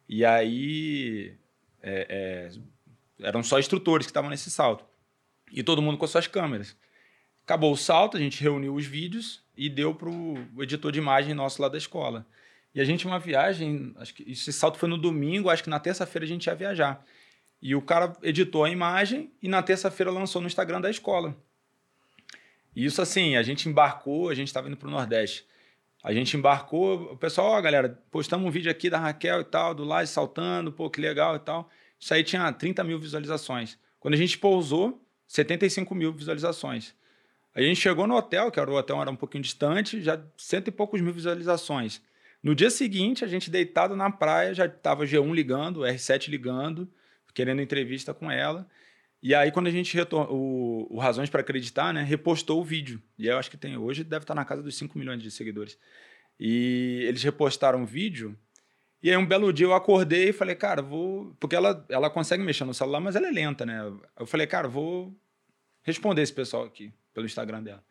E 0.08 0.26
aí 0.26 1.36
é, 1.84 2.50
é, 3.20 3.28
eram 3.28 3.44
só 3.44 3.60
instrutores 3.60 4.08
que 4.08 4.10
estavam 4.10 4.32
nesse 4.32 4.50
salto. 4.50 4.84
E 5.52 5.62
todo 5.62 5.80
mundo 5.80 5.98
com 6.00 6.08
suas 6.08 6.26
câmeras. 6.26 6.76
Acabou 7.44 7.72
o 7.72 7.78
salto, 7.78 8.18
a 8.18 8.20
gente 8.20 8.42
reuniu 8.42 8.74
os 8.74 8.86
vídeos 8.86 9.44
e 9.56 9.70
deu 9.70 9.94
para 9.94 10.10
o 10.10 10.64
editor 10.64 10.92
de 10.92 10.98
imagem 10.98 11.36
nosso 11.36 11.62
lá 11.62 11.70
da 11.70 11.78
escola. 11.78 12.26
E 12.74 12.80
a 12.80 12.84
gente, 12.84 13.08
uma 13.08 13.20
viagem, 13.20 13.94
acho 13.98 14.14
que 14.14 14.32
esse 14.32 14.54
salto 14.54 14.78
foi 14.78 14.88
no 14.88 14.98
domingo, 14.98 15.50
acho 15.50 15.64
que 15.64 15.70
na 15.70 15.80
terça-feira 15.80 16.26
a 16.26 16.28
gente 16.28 16.46
ia 16.46 16.56
viajar. 16.56 17.04
E 17.62 17.76
o 17.76 17.82
cara 17.82 18.16
editou 18.22 18.64
a 18.64 18.70
imagem 18.70 19.32
e 19.42 19.48
na 19.48 19.62
terça-feira 19.62 20.12
lançou 20.12 20.42
no 20.42 20.48
Instagram 20.48 20.80
da 20.80 20.90
escola. 20.90 21.36
E 22.76 22.86
isso 22.86 23.02
assim, 23.02 23.36
a 23.36 23.44
gente 23.44 23.68
embarcou, 23.68 24.30
a 24.30 24.36
gente 24.36 24.48
estava 24.48 24.68
indo 24.68 24.78
para 24.78 24.88
o 24.88 24.92
Nordeste. 24.92 25.46
A 26.02 26.14
gente 26.14 26.38
embarcou, 26.38 27.12
o 27.12 27.18
pessoal, 27.18 27.52
ó, 27.52 27.62
galera, 27.62 28.02
postamos 28.10 28.48
um 28.48 28.52
vídeo 28.52 28.72
aqui 28.72 28.90
da 28.90 28.98
Raquel 28.98 29.42
e 29.42 29.44
tal, 29.44 29.76
do 29.76 29.84
Laje 29.84 30.10
saltando, 30.10 30.72
pô, 30.72 30.90
que 30.90 31.02
legal 31.02 31.36
e 31.36 31.40
tal. 31.40 31.70
Isso 32.00 32.14
aí 32.14 32.24
tinha 32.24 32.50
30 32.54 32.84
mil 32.86 32.98
visualizações. 32.98 33.78
Quando 34.00 34.14
a 34.14 34.18
gente 34.18 34.38
pousou, 34.38 35.04
75 35.28 35.94
mil 35.94 36.14
visualizações. 36.14 36.96
A 37.54 37.62
gente 37.62 37.82
chegou 37.82 38.08
no 38.08 38.16
hotel, 38.16 38.50
que 38.50 38.60
era 38.60 38.72
o 38.72 38.76
hotel 38.76 39.02
era 39.02 39.12
um 39.12 39.16
pouquinho 39.16 39.44
distante, 39.44 40.02
já 40.02 40.22
cento 40.38 40.70
e 40.70 40.72
poucos 40.72 41.02
mil 41.02 41.12
visualizações. 41.12 42.02
No 42.42 42.56
dia 42.56 42.70
seguinte, 42.70 43.24
a 43.24 43.28
gente 43.28 43.50
deitado 43.50 43.96
na 43.96 44.10
praia, 44.10 44.54
já 44.54 44.66
estava 44.66 45.06
G1 45.06 45.34
ligando, 45.34 45.82
R7 45.82 46.30
ligando, 46.30 46.90
querendo 47.34 47.62
entrevista 47.62 48.14
com 48.14 48.32
ela. 48.32 48.68
E 49.22 49.36
aí, 49.36 49.52
quando 49.52 49.68
a 49.68 49.72
gente 49.72 49.94
retornou, 49.96 50.88
o, 50.90 50.98
Razões 50.98 51.30
para 51.30 51.42
Acreditar, 51.42 51.94
né, 51.94 52.04
repostou 52.04 52.62
o 52.62 52.64
vídeo. 52.64 53.02
E 53.18 53.28
eu 53.28 53.38
acho 53.38 53.52
que 53.52 53.58
tem, 53.58 53.78
hoje 53.78 54.04
deve 54.04 54.24
estar 54.24 54.34
na 54.34 54.46
casa 54.46 54.64
dos 54.64 54.78
5 54.78 54.98
milhões 54.98 55.22
de 55.22 55.30
seguidores. 55.30 55.78
E 56.40 57.04
eles 57.06 57.22
repostaram 57.22 57.84
o 57.84 57.86
vídeo. 57.86 58.38
E 59.04 59.10
aí, 59.10 59.18
um 59.18 59.26
belo 59.26 59.52
dia, 59.52 59.66
eu 59.66 59.74
acordei 59.74 60.30
e 60.30 60.34
falei, 60.34 60.56
cara, 60.56 60.82
vou. 60.82 61.36
Porque 61.40 61.56
ela, 61.56 61.86
ela 61.90 62.10
consegue 62.10 62.44
mexer 62.44 62.64
no 62.64 62.74
celular, 62.74 63.02
mas 63.02 63.16
ela 63.16 63.28
é 63.28 63.32
lenta, 63.32 63.66
né? 63.66 63.82
Eu 64.18 64.26
falei, 64.26 64.48
cara, 64.48 64.68
vou 64.68 65.14
responder 65.84 66.22
esse 66.22 66.34
pessoal 66.34 66.64
aqui, 66.64 66.94
pelo 67.14 67.26
Instagram 67.26 67.64
dela. 67.64 67.84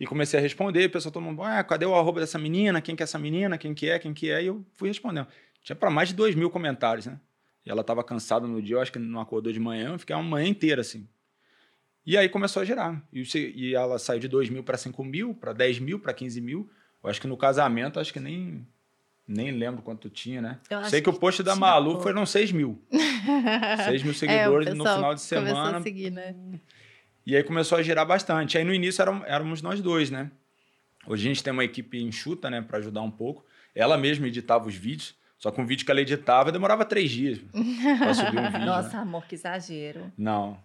E 0.00 0.06
comecei 0.06 0.40
a 0.40 0.42
responder, 0.42 0.86
o 0.86 0.90
pessoal 0.90 1.12
todo 1.12 1.22
mundo, 1.22 1.42
ah, 1.42 1.62
cadê 1.62 1.84
o 1.84 1.94
arroba 1.94 2.20
dessa 2.20 2.38
menina? 2.38 2.80
Quem 2.80 2.96
que 2.96 3.02
é 3.02 3.04
essa 3.04 3.18
menina? 3.18 3.58
Quem 3.58 3.74
que 3.74 3.86
é? 3.90 3.98
Quem 3.98 4.14
que 4.14 4.30
é? 4.30 4.42
E 4.42 4.46
eu 4.46 4.64
fui 4.74 4.88
respondendo. 4.88 5.26
Tinha 5.62 5.76
para 5.76 5.90
mais 5.90 6.08
de 6.08 6.14
2 6.14 6.34
mil 6.34 6.48
comentários, 6.48 7.04
né? 7.04 7.20
E 7.66 7.70
ela 7.70 7.82
estava 7.82 8.02
cansada 8.02 8.46
no 8.46 8.62
dia, 8.62 8.76
eu 8.76 8.80
acho 8.80 8.90
que 8.90 8.98
não 8.98 9.20
acordou 9.20 9.52
de 9.52 9.60
manhã, 9.60 9.90
eu 9.92 9.98
fiquei 9.98 10.16
uma 10.16 10.22
manhã 10.22 10.48
inteira 10.48 10.80
assim. 10.80 11.06
E 12.06 12.16
aí 12.16 12.30
começou 12.30 12.62
a 12.62 12.64
girar. 12.64 13.02
E, 13.12 13.22
e 13.54 13.74
ela 13.74 13.98
saiu 13.98 14.18
de 14.18 14.26
2 14.26 14.48
mil 14.48 14.64
para 14.64 14.78
5 14.78 15.04
mil, 15.04 15.34
para 15.34 15.52
10 15.52 15.80
mil, 15.80 16.00
para 16.00 16.14
15 16.14 16.40
mil. 16.40 16.70
Eu 17.04 17.10
acho 17.10 17.20
que 17.20 17.26
no 17.26 17.36
casamento, 17.36 18.00
acho 18.00 18.10
que 18.10 18.18
nem, 18.20 18.66
nem 19.28 19.50
lembro 19.50 19.82
quanto 19.82 20.08
tinha, 20.08 20.40
né? 20.40 20.58
Eu 20.70 20.84
Sei 20.86 21.02
que 21.02 21.10
o 21.10 21.12
post 21.12 21.42
da 21.42 21.54
Malu 21.54 22.00
foram 22.00 22.24
6 22.24 22.52
mil. 22.52 22.82
6 23.84 24.02
mil 24.02 24.12
É, 24.12 24.14
seguidores 24.14 24.68
no 24.68 24.84
pessoal 24.84 24.96
final 24.96 25.14
de 25.14 25.20
semana. 25.20 25.76
a 25.76 25.82
seguir, 25.82 26.10
né? 26.10 26.34
E 27.26 27.36
aí 27.36 27.42
começou 27.42 27.78
a 27.78 27.82
girar 27.82 28.06
bastante. 28.06 28.56
Aí 28.58 28.64
no 28.64 28.72
início 28.74 29.02
éram- 29.02 29.22
éramos 29.26 29.62
nós 29.62 29.80
dois, 29.80 30.10
né? 30.10 30.30
Hoje 31.06 31.26
a 31.26 31.28
gente 31.28 31.42
tem 31.42 31.52
uma 31.52 31.64
equipe 31.64 32.02
enxuta, 32.02 32.50
né, 32.50 32.60
para 32.60 32.78
ajudar 32.78 33.02
um 33.02 33.10
pouco. 33.10 33.44
Ela 33.74 33.96
mesma 33.96 34.26
editava 34.26 34.68
os 34.68 34.74
vídeos, 34.74 35.14
só 35.38 35.50
que 35.50 35.60
um 35.60 35.66
vídeo 35.66 35.84
que 35.84 35.90
ela 35.90 36.00
editava 36.00 36.50
demorava 36.52 36.84
três 36.84 37.10
dias 37.10 37.38
para 37.98 38.14
subir 38.14 38.38
um 38.38 38.46
vídeo. 38.50 38.66
Nossa, 38.66 38.96
né? 38.96 39.02
amor, 39.02 39.24
que 39.26 39.34
exagero. 39.34 40.12
Não. 40.18 40.58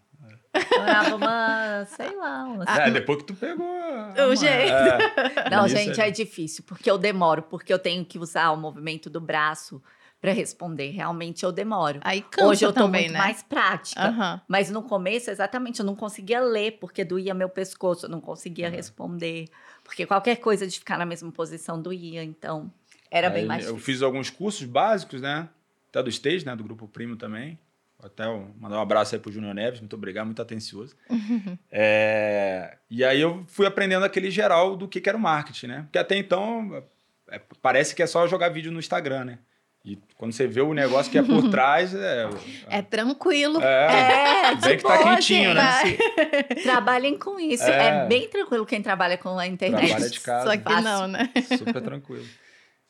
Demorava 0.72 1.16
uma, 1.16 1.86
sei 1.86 2.16
lá, 2.16 2.44
uma... 2.46 2.64
É, 2.64 2.90
depois 2.90 3.20
que 3.20 3.26
tu 3.26 3.36
pegou. 3.36 3.66
a 3.68 4.28
O 4.28 4.36
jeito. 4.36 4.72
É. 4.74 5.50
Não, 5.52 5.66
Isso 5.66 5.76
gente, 5.76 6.02
é 6.02 6.10
difícil, 6.10 6.64
porque 6.66 6.90
eu 6.90 6.98
demoro, 6.98 7.44
porque 7.44 7.72
eu 7.72 7.78
tenho 7.80 8.04
que 8.06 8.18
usar 8.18 8.52
o 8.52 8.58
movimento 8.58 9.10
do 9.10 9.20
braço 9.22 9.82
para 10.26 10.34
responder. 10.34 10.90
Realmente 10.90 11.44
eu 11.44 11.52
demoro. 11.52 12.00
Aí 12.04 12.22
cansa 12.22 12.48
Hoje 12.48 12.66
eu 12.66 12.74
tô 12.74 12.82
também, 12.82 13.04
muito 13.04 13.14
né? 13.14 13.20
mais 13.20 13.44
prática. 13.44 14.02
Aham. 14.02 14.42
Mas 14.48 14.72
no 14.72 14.82
começo, 14.82 15.30
exatamente, 15.30 15.80
eu 15.82 15.86
não 15.86 15.96
conseguia 15.96 16.40
ler, 16.42 16.80
porque 16.80 17.04
doía 17.06 17.34
meu 17.36 17.48
pescoço, 17.48 18.08
eu 18.08 18.10
não 18.10 18.20
conseguia 18.20 18.68
responder. 18.70 19.48
Porque 19.84 20.04
qualquer 20.06 20.38
coisa 20.38 20.66
de 20.66 20.80
ficar 20.80 20.98
na 20.98 21.06
mesma 21.06 21.32
posição 21.32 21.80
doía, 21.80 22.24
então 22.24 22.72
era 23.12 23.30
bem 23.30 23.44
Aí 23.44 23.48
mais 23.48 23.66
Eu 23.66 23.74
difícil. 23.74 23.94
fiz 23.94 24.02
alguns 24.02 24.32
cursos 24.32 24.64
básicos, 24.66 25.22
né? 25.22 25.48
Até 25.90 26.02
do 26.02 26.10
Stage, 26.10 26.44
né? 26.44 26.56
Do 26.56 26.64
Grupo 26.64 26.88
Primo 26.88 27.16
também. 27.16 27.60
Até 28.04 28.26
eu 28.26 28.50
mandar 28.60 28.78
um 28.78 28.82
abraço 28.82 29.14
aí 29.16 29.22
pro 29.22 29.32
Júnior 29.32 29.54
Neves, 29.54 29.80
muito 29.80 29.96
obrigado, 29.96 30.26
muito 30.26 30.42
atencioso. 30.42 30.96
É, 31.72 32.78
E 32.90 33.04
aí 33.04 33.22
eu 33.22 33.44
fui 33.48 33.66
aprendendo 33.66 34.06
aquele 34.06 34.32
geral 34.32 34.76
do 34.76 34.88
que, 34.88 35.00
que 35.00 35.08
era 35.10 35.18
o 35.18 35.22
marketing, 35.22 35.68
né? 35.68 35.82
Porque 35.84 35.98
até 35.98 36.18
então 36.18 36.84
é, 37.30 37.40
parece 37.62 37.94
que 37.96 38.02
é 38.04 38.08
só 38.08 38.28
jogar 38.28 38.50
vídeo 38.50 38.72
no 38.72 38.80
Instagram, 38.80 39.26
né? 39.26 39.40
E 39.86 40.00
quando 40.18 40.34
você 40.34 40.48
vê 40.48 40.62
o 40.62 40.74
negócio 40.74 41.12
que 41.12 41.18
é 41.18 41.22
por 41.22 41.48
trás, 41.52 41.94
é. 41.94 42.28
É 42.68 42.82
tranquilo. 42.82 43.62
É, 43.62 44.48
É, 44.52 44.56
bem 44.56 44.78
que 44.78 44.84
tá 44.84 44.98
quentinho, 45.04 45.54
né? 45.54 45.86
gente, 45.86 46.00
Trabalhem 46.64 47.18
com 47.18 47.40
isso. 47.40 47.64
É. 47.64 48.04
É. 48.04 48.06
bem 48.08 48.28
tranquilo 48.28 48.66
quem 48.66 48.82
trabalha 48.82 49.16
com 49.18 49.38
a 49.38 49.46
internet. 49.46 49.88
Trabalha 49.88 50.10
de 50.10 50.20
casa. 50.20 50.50
Só 50.50 50.58
que 50.58 50.64
Fácil. 50.64 50.84
não, 50.84 51.08
né? 51.08 51.30
Super 51.58 51.82
tranquilo. 51.82 52.26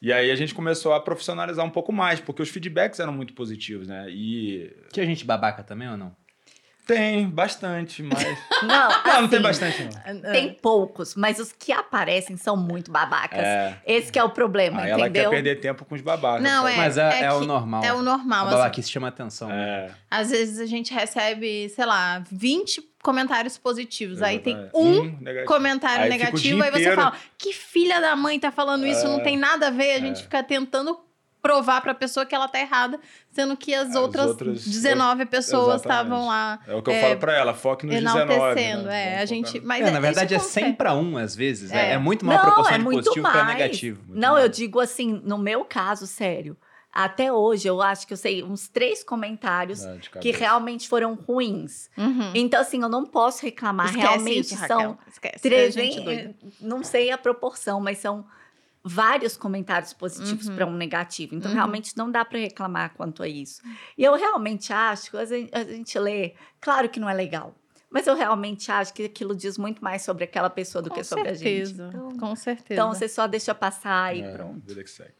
E 0.01 0.13
aí 0.13 0.31
a 0.31 0.35
gente 0.35 0.53
começou 0.53 0.93
a 0.93 0.99
profissionalizar 0.99 1.65
um 1.65 1.69
pouco 1.69 1.91
mais, 1.91 2.19
porque 2.19 2.41
os 2.41 2.49
feedbacks 2.49 2.99
eram 2.99 3.11
muito 3.11 3.33
positivos, 3.33 3.87
né? 3.87 4.05
E 4.09 4.71
Tinha 4.93 5.05
gente 5.05 5.25
babaca 5.25 5.63
também 5.63 5.89
ou 5.89 5.97
não? 5.97 6.15
Tem 6.85 7.27
bastante, 7.29 8.03
mas. 8.03 8.23
Não, 8.63 8.89
Não, 8.89 9.21
não 9.21 9.27
tem 9.27 9.39
assim, 9.39 9.41
bastante, 9.41 9.89
não. 10.13 10.31
Tem 10.31 10.53
poucos, 10.53 11.13
mas 11.15 11.39
os 11.39 11.51
que 11.51 11.71
aparecem 11.73 12.37
são 12.37 12.55
muito 12.55 12.89
babacas. 12.91 13.39
É. 13.39 13.77
Esse 13.85 14.11
que 14.11 14.17
é 14.17 14.23
o 14.23 14.29
problema, 14.29 14.81
Aí 14.81 14.89
ela 14.91 15.03
quer 15.03 15.09
entendeu? 15.09 15.29
perder 15.29 15.59
tempo 15.59 15.83
com 15.85 15.93
os 15.93 16.01
babacas. 16.01 16.41
Não? 16.41 16.67
É, 16.67 16.75
Mas 16.77 16.97
é, 16.97 17.21
é 17.21 17.23
é 17.25 17.33
o 17.33 17.41
que- 17.41 17.45
normal. 17.47 17.83
É 17.83 17.93
o 17.93 18.01
normal. 18.01 18.45
A 18.45 18.49
assim. 18.49 18.57
babaquice 18.57 18.89
chama 18.89 19.07
atenção. 19.09 19.49
né? 19.49 19.87
É. 19.87 19.91
Às 20.09 20.29
vezes 20.31 20.59
a 20.59 20.65
gente 20.65 20.93
recebe, 20.93 21.67
sei 21.69 21.85
lá, 21.85 22.23
20 22.31 22.81
comentários 23.03 23.57
positivos. 23.57 24.21
Aí 24.21 24.39
tem 24.39 24.53
exatamente. 24.53 24.77
um 24.99 25.17
negativo. 25.21 25.45
comentário 25.45 26.01
Aí 26.03 26.09
o 26.09 26.11
negativo, 26.11 26.63
aí 26.63 26.71
você 26.71 26.95
fala, 26.95 27.13
que 27.37 27.53
filha 27.53 27.99
da 27.99 28.15
mãe 28.15 28.39
tá 28.39 28.51
falando 28.51 28.87
isso, 28.87 29.05
É, 29.05 29.09
não 29.09 29.19
tem 29.21 29.37
nada 29.37 29.67
a 29.67 29.71
ver, 29.71 29.91
a 29.95 29.99
gente 29.99 30.19
é. 30.21 30.23
fica 30.23 30.41
tentando 30.43 30.97
provar 31.45 31.81
pra 31.81 31.93
pessoa 31.93 32.25
que 32.25 32.33
ela 32.33 32.47
tá 32.47 32.59
errada, 32.59 32.99
sendo 33.31 33.55
que 33.55 33.73
as, 33.73 33.89
As 33.89 33.95
outras, 33.95 34.25
outras- 34.27 34.65
19 34.65 35.25
pessoas 35.27 35.81
exatamente. 35.81 36.05
estavam 36.05 36.27
lá 36.27 36.59
É 36.67 36.73
o 36.73 36.81
que 36.81 36.89
eu 36.89 36.93
É, 36.95 37.01
falo 37.01 37.17
pra 37.17 37.37
ela, 37.37 37.53
foque 37.53 37.85
nos 37.85 37.95
19. 37.95 38.33
enaltecendo. 38.33 38.83
né? 38.83 39.13
É, 39.15 39.19
a 39.19 39.25
gente. 39.25 39.59
Mas 39.59 39.85
É, 39.85 39.91
na 39.91 39.99
verdade 39.99 40.33
é 40.33 40.39
consegue. 40.39 40.65
100 40.67 40.73
para 40.73 40.93
1 40.95 41.17
às 41.17 41.35
vezes. 41.35 41.71
É, 41.71 41.91
É. 41.91 41.93
é 41.93 41.97
muito 41.97 42.25
maior 42.25 42.37
Não, 42.39 42.45
proporção 42.45 42.73
é 42.73 42.77
de 42.79 42.83
muito 42.83 43.03
positivo 43.03 43.29
para 43.31 43.43
mais. 43.43 43.57
negativo. 43.57 44.01
Muito 44.07 44.19
Não, 44.19 44.33
mais. 44.33 44.43
eu 44.43 44.49
digo 44.49 44.79
assim, 44.79 45.21
no 45.23 45.37
meu 45.37 45.63
caso, 45.63 46.07
sério. 46.07 46.57
Até 46.91 47.31
hoje, 47.31 47.67
eu 47.67 47.81
acho 47.81 48.07
que 48.07 48.13
eu 48.13 48.17
sei 48.17 48.41
uns 48.41 48.69
três 48.69 49.03
comentários 49.03 49.83
É, 49.83 49.97
de 49.97 50.09
que 50.09 50.31
realmente 50.31 50.87
foram 50.87 51.13
ruins. 51.13 51.89
Uhum. 51.97 52.31
Então, 52.33 52.61
assim, 52.61 52.81
eu 52.81 52.87
não 52.87 53.05
posso 53.05 53.43
reclamar. 53.45 53.87
Esquece 53.87 54.07
realmente 54.07 54.39
isso, 54.39 54.55
são 54.65 54.77
Raquel. 54.77 54.97
Esquece. 55.05 55.47
É 55.53 55.71
gente 55.71 55.73
300, 56.01 56.03
doida. 56.05 56.35
não 56.61 56.83
sei 56.85 57.11
a 57.11 57.17
proporção, 57.17 57.81
mas 57.81 57.97
são 57.97 58.25
vários 58.87 59.35
comentários 59.35 59.93
positivos 59.93 60.47
Uhum. 60.47 60.55
para 60.55 60.65
um 60.67 60.73
negativo. 60.75 61.33
Então, 61.35 61.49
Uhum. 61.49 61.55
realmente 61.57 61.97
não 61.97 62.11
dá 62.11 62.23
para 62.23 62.37
reclamar 62.37 62.93
quanto 62.93 63.23
a 63.23 63.27
isso. 63.27 63.61
E 63.97 64.03
eu 64.03 64.15
realmente 64.15 64.71
acho 64.71 65.09
que 65.09 65.17
a 65.17 65.25
gente, 65.25 65.49
a 65.55 65.63
gente 65.63 65.97
lê, 65.97 66.35
claro 66.61 66.87
que 66.87 66.99
não 66.99 67.09
é 67.09 67.13
legal, 67.13 67.55
mas 67.89 68.05
eu 68.05 68.15
realmente 68.15 68.71
acho 68.71 68.93
que 68.93 69.05
aquilo 69.05 69.35
diz 69.35 69.57
muito 69.57 69.83
mais 69.83 70.03
sobre 70.03 70.23
aquela 70.25 70.49
pessoa 70.51 70.81
do 70.83 70.89
Com 70.89 70.95
que 70.97 71.03
sobre 71.03 71.29
a 71.29 71.33
gente. 71.33 71.65
certeza. 71.67 71.87
Então, 71.89 72.17
Com 72.17 72.35
certeza. 72.35 72.73
então, 72.73 72.93
você 72.93 73.07
só 73.09 73.25
deixa 73.25 73.55
passar 73.55 74.15
e 74.15 74.21
É, 74.21 74.31
pronto. 74.31 74.61
vida 74.67 74.83
que 74.83 74.89
segue. 74.89 75.13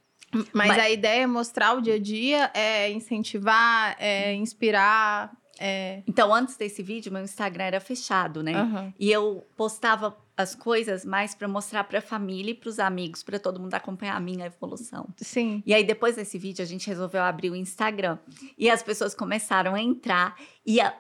Mas, 0.54 0.68
Mas- 0.68 0.80
a 0.80 0.90
ideia 0.90 1.24
é 1.24 1.28
mostrar 1.28 1.74
o 1.78 1.82
dia 1.82 1.96
a 1.96 2.00
dia, 2.00 2.52
é 2.54 2.92
incentivar, 2.92 3.96
é 4.00 4.34
inspirar. 4.34 5.32
É... 5.58 6.04
Então, 6.06 6.34
antes 6.34 6.58
desse 6.58 6.84
vídeo, 6.84 7.12
meu 7.14 7.24
Instagram 7.24 7.64
era 7.64 7.80
fechado, 7.80 8.44
né? 8.44 8.54
Aham. 8.54 8.94
E 9.00 9.10
eu 9.10 9.48
postava 9.56 10.12
as 10.38 10.54
coisas 10.54 11.06
mais 11.06 11.34
para 11.34 11.48
mostrar 11.48 11.84
para 11.86 12.00
a 12.00 12.02
família 12.02 12.52
e 12.52 12.54
para 12.54 12.70
os 12.70 12.80
amigos, 12.80 13.24
para 13.24 13.40
todo 13.40 13.60
mundo 13.60 13.74
acompanhar 13.74 14.16
a 14.18 14.20
minha 14.20 14.46
evolução. 14.46 15.08
Sim. 15.18 15.64
E 15.66 15.74
aí, 15.74 15.84
depois 15.84 16.16
desse 16.16 16.38
vídeo, 16.38 16.62
a 16.62 16.68
gente 16.68 16.88
resolveu 16.88 17.22
abrir 17.22 17.50
o 17.50 17.56
Instagram. 17.56 18.18
E 18.58 18.70
as 18.70 18.84
pessoas 18.84 19.16
começaram 19.16 19.74
a 19.76 19.82
entrar 19.82 20.36
e 20.66 20.82
a 20.82 20.94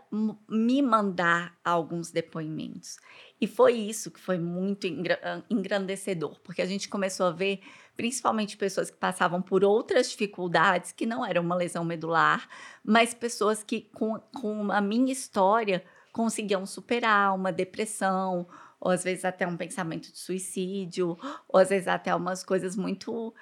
me 0.49 0.81
mandar 0.81 1.53
alguns 1.63 2.11
depoimentos. 2.11 2.97
E 3.39 3.47
foi 3.47 3.73
isso 3.73 4.09
que 4.09 4.19
foi 4.19 4.37
muito 4.37 4.87
engra- 4.87 5.43
engrandecedor, 5.49 6.39
porque 6.41 6.61
a 6.61 6.65
gente 6.65 6.87
começou 6.87 7.25
a 7.25 7.31
ver, 7.31 7.59
principalmente 7.97 8.55
pessoas 8.55 8.89
que 8.89 8.97
passavam 8.97 9.41
por 9.41 9.63
outras 9.63 10.09
dificuldades, 10.09 10.93
que 10.93 11.05
não 11.05 11.25
era 11.25 11.41
uma 11.41 11.55
lesão 11.55 11.83
medular, 11.83 12.47
mas 12.83 13.13
pessoas 13.13 13.61
que, 13.61 13.81
com, 13.93 14.17
com 14.33 14.71
a 14.71 14.79
minha 14.79 15.11
história, 15.11 15.83
conseguiam 16.13 16.65
superar 16.65 17.35
uma 17.35 17.51
depressão, 17.51 18.47
ou 18.85 18.91
às 18.91 19.03
vezes 19.03 19.25
até 19.25 19.47
um 19.47 19.57
pensamento 19.57 20.11
de 20.11 20.19
suicídio, 20.19 21.17
ou 21.49 21.59
às 21.59 21.69
vezes 21.69 21.87
até 21.87 22.13
umas 22.13 22.43
coisas 22.43 22.75
muito 22.75 23.33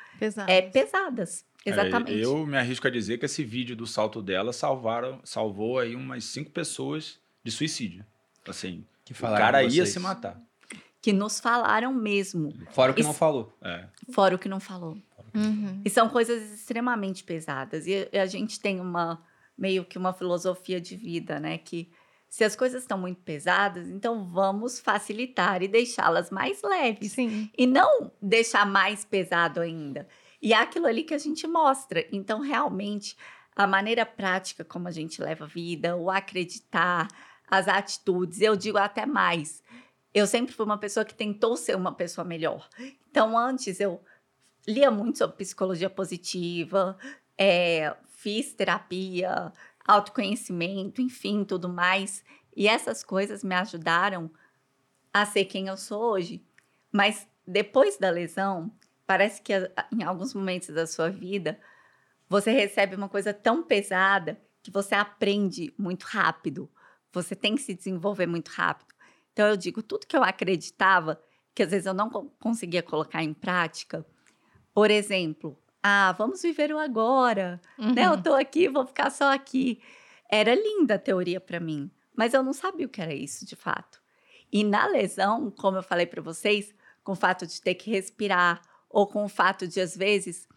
é, 0.48 0.62
pesadas. 0.62 1.46
É, 1.66 1.70
Exatamente. 1.70 2.18
eu 2.18 2.48
me 2.48 2.58
arrisco 2.58 2.88
a 2.88 2.90
dizer 2.90 3.18
que 3.18 3.26
esse 3.26 3.44
vídeo 3.44 3.76
do 3.76 3.86
salto 3.86 4.22
dela 4.22 4.54
salvaram, 4.54 5.20
salvou 5.26 5.80
aí 5.80 5.98
umas 5.98 6.24
cinco 6.24 6.50
pessoas 6.50 7.20
de 7.44 7.52
suicídio. 7.52 8.06
Assim, 8.48 8.86
Que 9.04 9.12
o 9.12 9.18
cara 9.18 9.62
ia 9.64 9.86
se 9.86 10.00
matar. 10.00 10.42
Que 11.02 11.12
nos 11.12 11.42
falaram 11.42 11.94
mesmo, 11.94 12.54
Fora 12.72 12.94
o 12.94 12.96
que 12.96 13.04
não 13.04 13.14
falou. 13.14 13.54
É. 13.62 13.86
fora 14.14 14.36
o 14.36 14.40
que 14.40 14.48
não 14.48 14.62
falou. 14.62 14.98
Uhum. 15.36 15.82
E 15.84 15.90
são 15.90 16.08
coisas 16.08 16.54
extremamente 16.54 17.22
pesadas. 17.22 17.86
E 17.86 18.08
a 18.14 18.26
gente 18.26 18.62
tem 18.62 18.80
uma 18.80 19.22
meio 19.58 19.84
que 19.84 19.98
uma 19.98 20.14
filosofia 20.14 20.80
de 20.80 20.96
vida, 20.96 21.38
né? 21.38 21.58
Que 21.58 21.92
se 22.34 22.44
as 22.44 22.56
coisas 22.56 22.82
estão 22.82 22.98
muito 22.98 23.22
pesadas, 23.22 23.88
então 23.88 24.26
vamos 24.26 24.80
facilitar 24.80 25.62
e 25.62 25.68
deixá-las 25.68 26.32
mais 26.32 26.64
leves. 26.64 27.12
Sim. 27.12 27.48
E 27.56 27.68
não 27.68 28.12
deixar 28.20 28.66
mais 28.66 29.06
pesado 29.06 29.60
ainda. 29.60 30.08
E 30.42 30.52
é 30.52 30.58
aquilo 30.58 30.88
ali 30.88 31.04
que 31.04 31.14
a 31.14 31.20
gente 31.20 31.46
mostra. 31.46 32.04
Então, 32.12 32.40
realmente, 32.40 33.16
a 33.56 33.68
maneira 33.68 34.04
prática 34.04 34.66
como 34.66 34.88
a 34.88 34.92
gente 34.92 35.22
leva 35.22 35.46
a 35.46 35.48
vida, 35.48 35.96
o 35.96 36.10
acreditar, 36.10 37.08
as 37.48 37.68
atitudes, 37.68 38.42
eu 38.42 38.56
digo 38.56 38.80
até 38.80 39.06
mais. 39.06 39.62
Eu 40.12 40.26
sempre 40.26 40.56
fui 40.56 40.66
uma 40.66 40.80
pessoa 40.80 41.06
que 41.06 41.14
tentou 41.14 41.56
ser 41.56 41.76
uma 41.76 41.94
pessoa 41.94 42.26
melhor. 42.26 42.68
Então, 43.12 43.38
antes 43.38 43.80
eu 43.80 44.02
lia 44.68 44.90
muito 44.90 45.20
sobre 45.20 45.38
psicologia 45.38 45.88
positiva, 45.88 46.98
é, 47.38 47.96
fiz 48.08 48.54
terapia, 48.54 49.54
autoconhecimento, 49.86 51.02
enfim, 51.02 51.44
tudo 51.44 51.70
mais. 51.70 52.24
E 52.56 52.68
essas 52.68 53.04
coisas 53.04 53.44
me 53.44 53.56
ajudaram 53.56 54.30
a 55.14 55.26
ser 55.26 55.46
quem 55.46 55.68
eu 55.68 55.78
sou 55.78 56.02
hoje. 56.14 56.44
Mas 56.92 57.28
depois 57.46 57.98
da 57.98 58.10
lesão, 58.10 58.72
parece 59.06 59.42
que 59.42 59.54
a- 59.54 59.88
em 59.92 60.04
alguns 60.04 60.34
momentos 60.34 60.70
da 60.70 60.88
sua 60.88 61.10
vida, 61.10 61.60
você 62.30 62.52
recebe 62.52 62.96
uma 62.96 63.10
coisa 63.10 63.34
tão 63.34 63.64
pesada 63.64 64.40
que 64.62 64.72
você 64.72 64.96
aprende 64.96 65.74
muito 65.78 66.04
rápido. 66.04 66.70
Você 67.12 67.36
tem 67.36 67.56
que 67.56 67.62
se 67.62 67.74
desenvolver 67.74 68.26
muito 68.26 68.50
rápido. 68.50 68.94
Então 69.34 69.48
eu 69.48 69.58
digo, 69.58 69.84
tudo 69.84 70.08
que 70.08 70.16
eu 70.16 70.24
acreditava, 70.24 71.22
que 71.54 71.64
às 71.64 71.72
vezes 71.72 71.86
eu 71.86 71.94
não 71.94 72.10
co- 72.10 72.32
conseguia 72.40 72.82
colocar 72.82 73.22
em 73.24 73.34
prática, 73.34 74.06
por 74.74 74.90
exemplo, 74.90 75.58
ah, 75.84 76.14
vamos 76.18 76.42
viver 76.42 76.74
o 76.74 76.80
agora, 76.80 77.60
né? 77.78 78.06
Eu 78.06 78.12
Uhum. 78.14 78.22
tô 78.22 78.34
aqui, 78.34 78.68
vou 78.70 78.86
ficar 78.86 79.10
só 79.10 79.34
aqui. 79.34 79.82
Era 80.32 80.56
linda 80.56 80.96
a 80.96 81.00
teoria 81.00 81.40
para 81.42 81.60
mim, 81.60 81.92
mas 82.16 82.34
eu 82.34 82.42
não 82.42 82.54
sabia 82.54 82.86
o 82.86 82.90
que 82.90 83.02
era 83.02 83.14
isso 83.14 83.46
de 83.46 83.56
fato. 83.56 84.02
E 84.52 84.64
na 84.64 84.86
lesão, 84.88 85.52
como 85.52 85.78
eu 85.78 85.84
falei 85.84 86.06
para 86.06 86.22
vocês, 86.22 86.74
com 87.04 87.12
o 87.12 87.16
fato 87.16 87.46
de 87.46 87.62
ter 87.62 87.76
que 87.76 87.92
respirar 87.92 88.62
ou 88.90 89.06
com 89.08 89.26
o 89.26 89.30
fato 89.30 89.68
de 89.68 89.82
às 89.82 89.96
vezes 89.98 90.48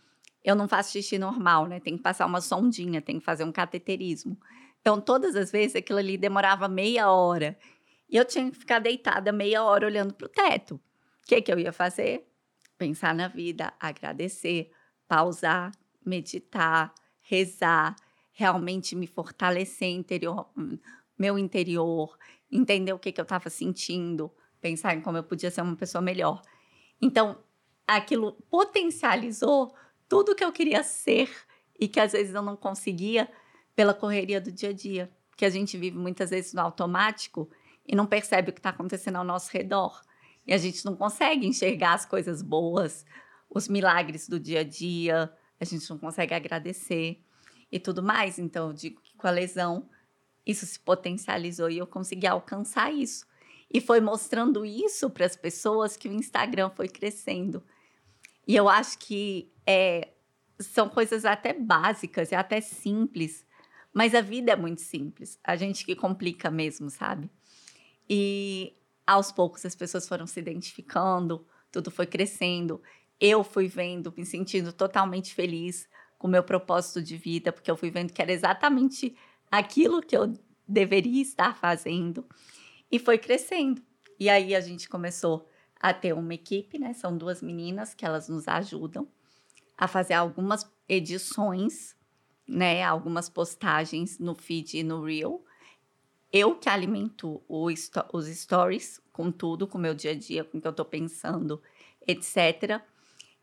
eu 0.45 0.55
não 0.55 0.69
faço 0.69 0.93
xixi 0.93 1.19
normal, 1.19 1.67
né? 1.67 1.81
Tem 1.81 1.97
que 1.97 2.03
passar 2.03 2.25
uma 2.27 2.41
sondinha, 2.41 3.03
tem 3.03 3.19
que 3.19 3.25
fazer 3.25 3.43
um 3.43 3.51
cateterismo. 3.51 4.39
Então, 4.81 5.01
todas 5.01 5.35
as 5.35 5.51
vezes 5.51 5.75
aquilo 5.75 5.99
ali 5.99 6.17
demorava 6.17 6.69
meia 6.69 7.11
hora. 7.11 7.59
E 8.09 8.17
eu 8.17 8.25
tinha 8.25 8.49
que 8.49 8.57
ficar 8.57 8.79
deitada 8.79 9.33
meia 9.33 9.65
hora 9.65 9.85
olhando 9.87 10.15
para 10.15 10.27
o 10.27 10.29
teto. 10.29 10.77
O 10.77 11.27
que, 11.27 11.43
que 11.43 11.53
eu 11.53 11.59
ia 11.59 11.73
fazer? 11.73 12.29
Pensar 12.79 13.13
na 13.13 13.27
vida, 13.27 13.73
agradecer, 13.81 14.71
pausar, 15.09 15.73
meditar, 16.05 16.95
rezar, 17.21 17.97
realmente 18.33 18.95
me 18.95 19.07
fortalecer 19.07 19.89
interior, 19.89 20.49
meu 21.19 21.39
interior, 21.39 22.17
entender 22.51 22.93
o 22.93 22.99
que, 22.99 23.13
que 23.13 23.21
eu 23.21 23.25
estava 23.25 23.49
sentindo, 23.51 24.31
pensar 24.61 24.95
em 24.95 25.01
como 25.01 25.17
eu 25.17 25.25
podia 25.25 25.51
ser 25.51 25.63
uma 25.63 25.77
pessoa 25.77 26.03
melhor. 26.03 26.43
Então, 27.01 27.39
aquilo 27.87 28.33
potencializou 28.51 29.75
tudo 30.09 30.35
que 30.35 30.45
eu 30.45 30.53
queria 30.53 30.83
ser 30.83 31.31
e 31.79 31.89
que 31.89 32.01
às 32.01 32.13
vezes 32.13 32.35
eu 32.35 32.43
não 32.43 32.57
conseguia 32.57 33.31
pela 33.75 33.95
correria 33.95 34.41
do 34.41 34.51
dia 34.51 34.71
a 34.71 34.73
dia. 34.73 35.11
Que 35.37 35.45
a 35.45 35.51
gente 35.51 35.77
vive 35.77 35.99
muitas 35.99 36.31
vezes 36.31 36.55
no 36.55 36.63
automático 36.63 37.51
e 37.87 37.95
não 37.95 38.07
percebe 38.07 38.51
o 38.51 38.53
que 38.53 38.59
está 38.59 38.71
acontecendo 38.71 39.17
ao 39.17 39.25
nosso 39.25 39.51
redor. 39.53 40.01
E 40.47 40.53
a 40.55 40.59
gente 40.59 40.85
não 40.85 40.97
consegue 40.97 41.47
enxergar 41.47 41.95
as 41.95 42.07
coisas 42.07 42.41
boas, 42.41 43.05
os 43.49 43.69
milagres 43.69 44.29
do 44.29 44.39
dia 44.39 44.61
a 44.61 44.65
dia, 44.65 45.33
a 45.61 45.65
gente 45.65 45.89
não 45.89 45.99
consegue 45.99 46.35
agradecer 46.35 47.23
e 47.71 47.79
tudo 47.79 48.03
mais. 48.03 48.39
Então, 48.39 48.69
eu 48.69 48.73
digo 48.73 49.01
que 49.01 49.17
com 49.17 49.27
a 49.27 49.31
lesão, 49.31 49.89
isso 50.45 50.67
se 50.67 50.79
potencializou 50.79 51.71
e 51.71 51.79
eu 51.79 51.87
consegui 51.87 52.27
alcançar 52.27 52.93
isso. 52.93 53.27
E 53.73 53.81
foi 53.81 54.01
mostrando 54.01 54.65
isso 54.65 55.11
para 55.11 55.27
as 55.27 55.37
pessoas 55.37 55.97
que 55.97 56.09
o 56.09 56.13
Instagram 56.13 56.71
foi 56.71 56.89
crescendo. 56.89 57.65
E 58.47 58.55
eu 58.55 58.69
acho 58.69 58.99
que 58.99 59.53
é, 59.67 60.13
são 60.59 60.89
coisas 60.89 61.25
até 61.25 61.53
básicas 61.53 62.31
e 62.31 62.35
até 62.35 62.61
simples, 62.61 63.45
mas 63.93 64.15
a 64.15 64.21
vida 64.21 64.53
é 64.53 64.57
muito 64.57 64.81
simples. 64.81 65.39
A 65.43 65.57
gente 65.57 65.85
que 65.85 65.97
complica 65.97 66.51
mesmo, 66.51 66.91
sabe? 66.91 67.29
E 68.09 68.77
aos 69.07 69.33
poucos 69.33 69.65
as 69.67 69.75
pessoas 69.75 70.07
foram 70.07 70.27
se 70.27 70.39
identificando, 70.39 71.47
tudo 71.73 71.91
foi 71.91 72.07
crescendo. 72.07 72.81
Eu 73.21 73.43
fui 73.43 73.67
vendo, 73.69 74.13
me 74.17 74.27
sentindo 74.27 74.73
totalmente 74.73 75.35
feliz 75.35 75.89
com 76.19 76.27
o 76.27 76.31
meu 76.31 76.43
propósito 76.43 77.03
de 77.03 77.17
vida, 77.17 77.53
porque 77.53 77.71
eu 77.71 77.77
fui 77.77 77.91
vendo 77.91 78.13
que 78.13 78.21
era 78.21 78.33
exatamente 78.33 79.17
aquilo 79.51 80.03
que 80.03 80.17
eu 80.17 80.33
deveria 80.67 81.23
estar 81.23 81.57
fazendo. 81.57 82.27
E 82.91 82.99
foi 82.99 83.19
crescendo. 83.19 83.83
E 84.19 84.29
aí 84.29 84.55
a 84.55 84.61
gente 84.61 84.89
começou 84.89 85.49
a 85.81 85.93
ter 85.93 86.13
uma 86.15 86.35
equipe, 86.35 86.79
né? 86.79 86.93
São 86.95 87.17
duas 87.17 87.43
meninas 87.43 87.95
que 87.95 88.05
elas 88.05 88.29
nos 88.29 88.49
ajudam 88.49 89.07
a 89.77 89.87
fazer 89.87 90.15
algumas 90.15 90.71
edições, 90.89 91.95
né? 92.47 92.83
Algumas 92.83 93.29
postagens 93.29 94.19
no 94.19 94.35
feed 94.35 94.79
e 94.79 94.83
no 94.83 95.05
Reel. 95.05 95.45
Eu 96.33 96.57
que 96.57 96.69
alimento 96.69 97.43
os 97.49 97.91
stories 98.27 99.01
com 99.13 99.31
tudo, 99.31 99.67
com 99.67 99.79
o 99.79 99.81
meu 99.81 99.95
dia 99.95 100.13
a 100.13 100.15
dia, 100.15 100.45
com 100.45 100.59
o 100.59 100.61
que 100.61 100.69
eu 100.69 100.73
tô 100.73 100.85
pensando, 100.85 101.63
etc. 102.07 102.83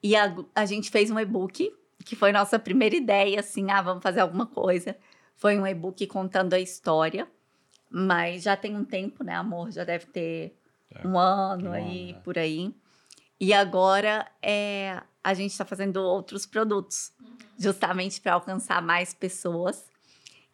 E 0.03 0.15
a, 0.15 0.35
a 0.53 0.65
gente 0.65 0.91
fez 0.91 1.09
um 1.09 1.17
e-book, 1.17 1.73
que 2.05 2.15
foi 2.15 2.33
nossa 2.33 2.59
primeira 2.59 2.95
ideia, 2.95 3.39
assim, 3.39 3.71
ah, 3.71 3.81
vamos 3.81 4.03
fazer 4.03 4.19
alguma 4.19 4.45
coisa. 4.45 4.97
Foi 5.35 5.57
um 5.57 5.65
e-book 5.65 6.05
contando 6.07 6.53
a 6.53 6.59
história, 6.59 7.25
mas 7.89 8.43
já 8.43 8.57
tem 8.57 8.75
um 8.75 8.83
tempo, 8.83 9.23
né, 9.23 9.33
amor? 9.33 9.71
Já 9.71 9.83
deve 9.83 10.07
ter 10.07 10.55
É, 10.93 11.07
um 11.07 11.17
ano 11.17 11.69
um 11.69 11.73
aí, 11.73 12.09
ano, 12.09 12.19
é. 12.19 12.21
por 12.21 12.37
aí. 12.37 12.75
E 13.39 13.53
agora 13.53 14.29
é, 14.41 15.01
a 15.23 15.33
gente 15.33 15.51
está 15.51 15.63
fazendo 15.65 15.97
outros 15.97 16.45
produtos, 16.45 17.11
justamente 17.57 18.19
para 18.19 18.33
alcançar 18.33 18.81
mais 18.81 19.13
pessoas. 19.13 19.85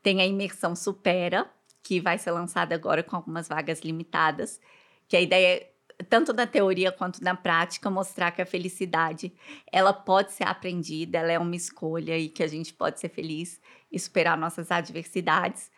Tem 0.04 0.22
a 0.22 0.26
imersão 0.26 0.76
Supera, 0.76 1.50
que 1.82 2.00
vai 2.00 2.18
ser 2.18 2.32
lançada 2.32 2.76
agora 2.76 3.02
com 3.02 3.16
algumas 3.16 3.48
vagas 3.48 3.80
limitadas, 3.82 4.62
que 5.08 5.18
a 5.18 5.22
ideia 5.22 5.58
é 5.58 5.72
tanto 6.08 6.32
na 6.32 6.48
teoria 6.48 6.92
quanto 6.92 7.22
na 7.24 7.36
prática, 7.36 7.90
mostrar 7.90 8.32
que 8.32 8.42
a 8.42 8.46
felicidade 8.46 9.34
ela 9.72 9.92
pode 9.92 10.32
ser 10.32 10.48
aprendida, 10.48 11.18
ela 11.18 11.32
é 11.32 11.40
uma 11.40 11.56
escolha 11.56 12.18
e 12.18 12.30
que 12.30 12.44
a 12.44 12.48
gente 12.48 12.74
pode 12.74 13.00
ser 13.00 13.10
feliz 13.10 13.60
e 13.92 14.00
superar 14.00 14.38
nossas 14.38 14.72
adversidades, 14.72 15.70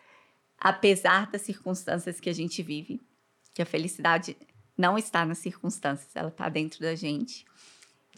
apesar 0.57 1.30
das 1.32 1.41
circunstâncias 1.41 2.19
que 2.19 2.30
a 2.30 2.34
gente 2.34 2.61
vive, 2.61 3.01
que 3.53 3.61
a 3.61 3.65
felicidade 3.65 4.38
não 4.78 4.97
está 4.97 5.26
nas 5.26 5.39
circunstâncias, 5.39 6.15
ela 6.15 6.30
está 6.30 6.47
dentro 6.49 6.80
da 6.82 6.93
gente. 6.95 7.45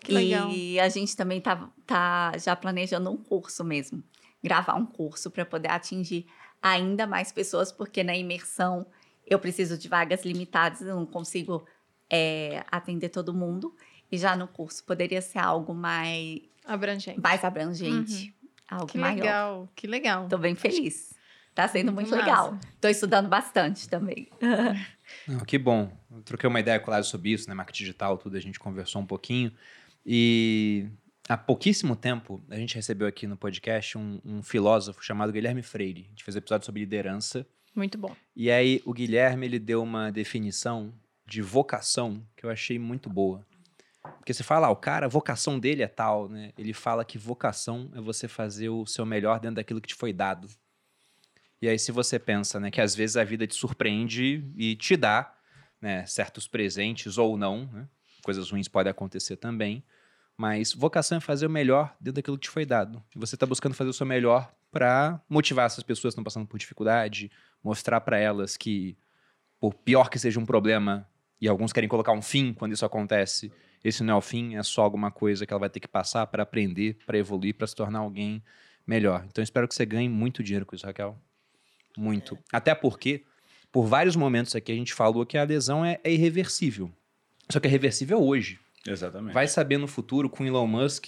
Que 0.02 0.12
legal. 0.12 0.50
E 0.50 0.80
a 0.80 0.90
gente 0.90 1.16
também 1.16 1.40
tá, 1.40 1.70
tá 1.86 2.34
já 2.38 2.56
planejando 2.56 3.10
um 3.10 3.18
curso 3.18 3.64
mesmo, 3.64 4.04
gravar 4.44 4.76
um 4.76 4.86
curso 4.86 5.32
para 5.32 5.46
poder 5.46 5.70
atingir 5.70 6.26
ainda 6.62 7.08
mais 7.08 7.32
pessoas, 7.32 7.72
porque 7.72 8.04
na 8.04 8.16
imersão 8.16 8.86
eu 9.26 9.40
preciso 9.40 9.78
de 9.78 9.88
vagas 9.88 10.26
limitadas, 10.26 10.82
eu 10.82 10.96
não 10.96 11.06
consigo 11.06 11.66
é, 12.14 12.64
atender 12.72 13.10
todo 13.10 13.34
mundo. 13.34 13.76
E 14.12 14.18
já 14.18 14.36
no 14.36 14.48
curso 14.48 14.84
poderia 14.84 15.20
ser 15.22 15.40
algo 15.40 15.74
mais, 15.74 16.40
Abrangente. 16.64 17.20
mais 17.20 17.44
abrangente, 17.44 18.32
algo 18.70 18.86
Que 18.86 19.00
maior. 19.00 19.16
legal, 19.16 19.70
que 19.76 19.88
legal. 19.88 20.28
Tô 20.28 20.38
bem 20.38 20.54
feliz. 20.54 21.16
Tá 21.56 21.68
sendo 21.68 21.92
muito 21.92 22.16
legal. 22.16 22.58
Tô 22.80 22.88
estudando 22.88 23.28
bastante 23.28 23.90
também. 23.90 24.28
Não, 25.28 25.40
que 25.40 25.58
bom. 25.58 25.92
Eu 26.12 26.22
troquei 26.22 26.48
uma 26.48 26.60
ideia 26.60 26.80
com 26.80 26.88
o 26.88 26.92
Lázaro 26.92 27.10
sobre 27.10 27.32
isso, 27.32 27.48
né? 27.50 27.56
Marketing 27.56 27.84
digital, 27.84 28.18
tudo, 28.18 28.38
a 28.38 28.40
gente 28.40 28.60
conversou 28.60 29.02
um 29.02 29.06
pouquinho. 29.06 29.52
E 30.06 30.88
há 31.28 31.38
pouquíssimo 31.38 31.96
tempo, 31.96 32.44
a 32.50 32.56
gente 32.56 32.76
recebeu 32.76 33.08
aqui 33.08 33.26
no 33.28 33.38
podcast 33.38 33.98
um, 33.98 34.20
um 34.26 34.44
filósofo 34.44 35.04
chamado 35.04 35.32
Guilherme 35.32 35.62
Freire. 35.64 36.06
A 36.08 36.10
gente 36.10 36.24
fez 36.24 36.36
um 36.36 36.40
episódio 36.40 36.66
sobre 36.66 36.82
liderança. 36.82 37.46
Muito 37.76 37.98
bom. 37.98 38.16
E 38.36 38.52
aí, 38.52 38.82
o 38.86 38.94
Guilherme, 38.94 39.46
ele 39.46 39.60
deu 39.60 39.82
uma 39.82 40.12
definição 40.12 40.94
de 41.26 41.42
vocação 41.42 42.26
que 42.36 42.46
eu 42.46 42.50
achei 42.50 42.78
muito 42.78 43.10
boa. 43.10 43.46
Porque 44.18 44.34
você 44.34 44.44
fala, 44.44 44.68
ah, 44.68 44.72
o 44.72 44.76
cara, 44.76 45.06
a 45.06 45.10
vocação 45.10 45.60
dele 45.60 45.82
é 45.82 45.88
tal, 45.88 46.28
né? 46.28 46.52
Ele 46.58 46.74
fala 46.74 47.06
que 47.06 47.18
vocação 47.18 47.90
é 47.96 48.02
você 48.02 48.28
fazer 48.28 48.70
o 48.70 48.86
seu 48.86 49.06
melhor 49.06 49.40
dentro 49.40 49.56
daquilo 49.56 49.80
que 49.80 49.88
te 49.88 49.96
foi 49.96 50.12
dado. 50.12 50.50
E 51.62 51.70
aí, 51.70 51.80
se 51.80 51.92
você 51.92 52.20
pensa, 52.20 52.60
né, 52.60 52.70
que 52.70 52.82
às 52.82 52.94
vezes 52.94 53.16
a 53.16 53.24
vida 53.24 53.48
te 53.48 53.56
surpreende 53.56 54.44
e 54.58 54.76
te 54.76 54.98
dá, 54.98 55.34
né, 55.80 56.06
certos 56.06 56.48
presentes 56.48 57.18
ou 57.18 57.38
não, 57.38 57.70
né? 57.72 57.88
Coisas 58.22 58.52
ruins 58.52 58.68
podem 58.68 58.92
acontecer 58.92 59.38
também. 59.38 59.84
Mas 60.38 60.74
vocação 60.74 61.18
é 61.18 61.22
fazer 61.22 61.46
o 61.46 61.50
melhor 61.50 61.96
dentro 62.00 62.16
daquilo 62.16 62.38
que 62.38 62.48
te 62.48 62.50
foi 62.50 62.66
dado. 62.66 63.04
E 63.16 63.20
você 63.20 63.36
está 63.36 63.46
buscando 63.46 63.76
fazer 63.76 63.90
o 63.90 63.94
seu 63.94 64.06
melhor 64.06 64.54
para 64.72 65.22
motivar 65.30 65.68
essas 65.68 65.84
pessoas 65.84 66.14
que 66.14 66.16
estão 66.16 66.24
passando 66.24 66.48
por 66.48 66.58
dificuldade, 66.58 67.32
mostrar 67.64 68.02
para 68.02 68.18
elas 68.18 68.58
que, 68.58 68.98
por 69.60 69.74
pior 69.74 70.10
que 70.10 70.18
seja 70.18 70.40
um 70.40 70.46
problema, 70.46 71.08
e 71.44 71.48
alguns 71.50 71.74
querem 71.74 71.90
colocar 71.90 72.14
um 72.14 72.22
fim 72.22 72.54
quando 72.54 72.72
isso 72.72 72.86
acontece, 72.86 73.52
esse 73.84 74.02
não 74.02 74.14
é 74.14 74.18
o 74.18 74.22
fim, 74.22 74.56
é 74.56 74.64
só 74.64 74.82
alguma 74.82 75.12
coisa 75.12 75.46
que 75.46 75.52
ela 75.52 75.60
vai 75.60 75.70
ter 75.70 75.82
que 75.82 75.90
passar 75.90 76.26
para 76.28 76.42
aprender, 76.42 76.98
para 77.06 77.18
evoluir, 77.18 77.54
para 77.54 77.68
se 77.68 77.76
tornar 77.76 78.00
alguém 78.00 78.42
melhor. 78.88 79.26
Então, 79.28 79.44
espero 79.44 79.68
que 79.68 79.76
você 79.76 79.86
ganhe 79.86 80.08
muito 80.08 80.42
dinheiro 80.42 80.66
com 80.66 80.74
isso, 80.74 80.86
Raquel. 80.86 81.20
Muito. 81.98 82.40
Até 82.50 82.74
porque, 82.74 83.26
por 83.74 83.86
vários 83.86 84.16
momentos 84.16 84.56
aqui, 84.56 84.72
a 84.72 84.76
gente 84.76 84.94
falou 84.94 85.26
que 85.26 85.38
a 85.38 85.44
lesão 85.44 85.84
é, 85.84 86.00
é 86.02 86.14
irreversível. 86.14 86.90
Só 87.52 87.60
que 87.60 87.68
é 87.68 87.70
reversível 87.70 88.24
hoje. 88.24 88.58
Exatamente. 88.86 89.34
Vai 89.34 89.48
saber 89.48 89.78
no 89.78 89.88
futuro 89.88 90.30
com 90.30 90.46
Elon 90.46 90.68
Musk 90.68 91.06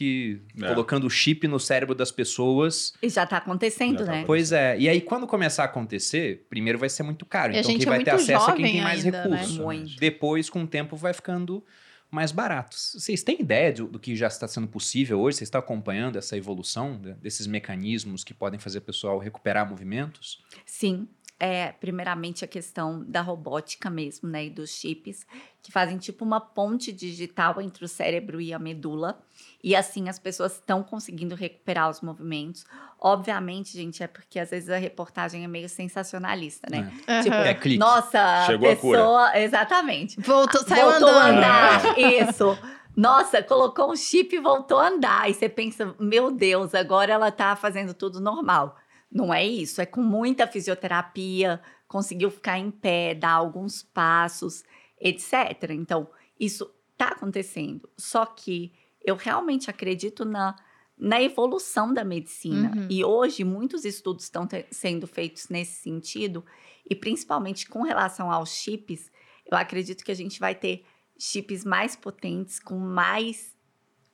colocando 0.57 1.09
chip 1.09 1.47
no 1.47 1.59
cérebro 1.59 1.93
das 1.93 2.11
pessoas. 2.11 2.93
E 3.01 3.09
já 3.09 3.25
tá 3.25 3.37
acontecendo, 3.37 3.99
Já 3.99 4.05
tá 4.05 4.11
né? 4.11 4.23
Pois 4.25 4.51
é. 4.51 4.79
E 4.79 4.87
aí, 4.87 5.01
quando 5.01 5.27
começar 5.27 5.63
a 5.63 5.65
acontecer, 5.65 6.45
primeiro 6.49 6.79
vai 6.79 6.89
ser 6.89 7.03
muito 7.03 7.25
caro. 7.25 7.53
E 7.53 7.57
a 7.57 7.59
então, 7.59 7.71
gente 7.71 7.83
quem 7.83 7.93
é 7.93 7.95
vai 7.95 8.03
ter 8.03 8.11
acesso 8.11 8.49
é 8.49 8.53
quem 8.53 8.65
tem 8.65 8.81
mais 8.81 9.03
ainda, 9.03 9.27
né? 9.27 9.37
recurso. 9.37 9.61
Muito. 9.61 9.95
Depois, 9.97 10.49
com 10.49 10.63
o 10.63 10.67
tempo, 10.67 10.95
vai 10.95 11.13
ficando 11.13 11.63
mais 12.09 12.31
barato. 12.31 12.77
Vocês 12.77 13.23
têm 13.23 13.41
ideia 13.41 13.73
do, 13.73 13.87
do 13.87 13.99
que 13.99 14.15
já 14.15 14.27
está 14.27 14.47
sendo 14.47 14.67
possível 14.67 15.19
hoje? 15.19 15.37
Vocês 15.37 15.47
estão 15.47 15.59
acompanhando 15.59 16.17
essa 16.17 16.37
evolução 16.37 16.97
né, 16.97 17.17
desses 17.21 17.45
mecanismos 17.45 18.23
que 18.23 18.33
podem 18.33 18.59
fazer 18.59 18.77
o 18.77 18.81
pessoal 18.81 19.19
recuperar 19.19 19.69
movimentos? 19.69 20.41
Sim. 20.65 21.07
É, 21.37 21.73
primeiramente 21.73 22.45
a 22.45 22.47
questão 22.47 23.03
da 23.05 23.21
robótica 23.21 23.89
mesmo, 23.89 24.29
né? 24.29 24.45
E 24.45 24.49
dos 24.49 24.69
chips, 24.69 25.25
que 25.61 25.69
fazem 25.69 25.97
tipo 25.97 26.23
uma 26.23 26.39
ponte 26.39 26.93
digital 26.93 27.59
entre 27.59 27.83
o 27.83 27.87
cérebro 27.89 28.39
e 28.39 28.53
a 28.53 28.59
medula. 28.59 29.19
E 29.61 29.75
assim 29.75 30.07
as 30.07 30.17
pessoas 30.17 30.53
estão 30.53 30.81
conseguindo 30.81 31.35
recuperar 31.35 31.89
os 31.89 31.99
movimentos. 31.99 32.65
Obviamente, 32.97 33.73
gente, 33.73 34.01
é 34.01 34.07
porque 34.07 34.39
às 34.39 34.49
vezes 34.51 34.69
a 34.69 34.77
reportagem 34.77 35.43
é 35.43 35.47
meio 35.47 35.67
sensacionalista, 35.67 36.69
né? 36.71 36.89
Tipo, 37.21 37.35
É 37.35 37.53
clique. 37.53 37.79
Nossa, 37.79 38.45
Chegou 38.45 38.71
a 38.71 38.75
pessoa. 38.75 39.37
Exatamente. 39.37 40.21
Voltou, 40.21 40.63
saiu 40.63 40.89
voltou 40.89 41.09
a 41.09 41.25
andando. 41.25 41.37
andar. 41.37 41.99
Isso. 41.99 42.57
Nossa, 42.95 43.43
colocou 43.43 43.91
um 43.91 43.95
chip 43.95 44.33
e 44.33 44.39
voltou 44.39 44.79
a 44.79 44.87
andar. 44.87 45.29
E 45.29 45.33
você 45.33 45.49
pensa, 45.49 45.93
meu 45.99 46.31
Deus, 46.31 46.73
agora 46.73 47.11
ela 47.11 47.29
tá 47.29 47.55
fazendo 47.55 47.93
tudo 47.93 48.21
normal. 48.21 48.77
Não 49.15 49.33
é 49.33 49.47
isso, 49.47 49.79
é 49.79 49.85
com 49.85 50.01
muita 50.01 50.45
fisioterapia, 50.45 51.61
conseguiu 51.87 52.29
ficar 52.29 52.59
em 52.59 52.69
pé, 52.69 53.15
dar 53.15 53.31
alguns 53.31 53.81
passos, 53.81 54.61
etc. 54.99 55.69
Então, 55.69 56.09
isso 56.37 56.69
tá 56.97 57.07
acontecendo. 57.07 57.89
Só 57.97 58.25
que 58.25 58.73
eu 59.01 59.15
realmente 59.15 59.69
acredito 59.69 60.25
na, 60.25 60.53
na 60.97 61.21
evolução 61.21 61.93
da 61.93 62.03
medicina. 62.03 62.73
Uhum. 62.75 62.87
E 62.89 63.05
hoje, 63.05 63.45
muitos 63.45 63.85
estudos 63.85 64.25
estão 64.25 64.45
sendo 64.69 65.07
feitos 65.07 65.47
nesse 65.47 65.81
sentido, 65.81 66.43
e 66.85 66.93
principalmente 66.93 67.69
com 67.69 67.83
relação 67.83 68.29
aos 68.29 68.49
chips, 68.49 69.09
eu 69.49 69.57
acredito 69.57 70.03
que 70.03 70.11
a 70.11 70.15
gente 70.15 70.41
vai 70.41 70.53
ter 70.53 70.83
chips 71.17 71.63
mais 71.63 71.95
potentes, 71.95 72.59
com 72.59 72.77
mais 72.77 73.54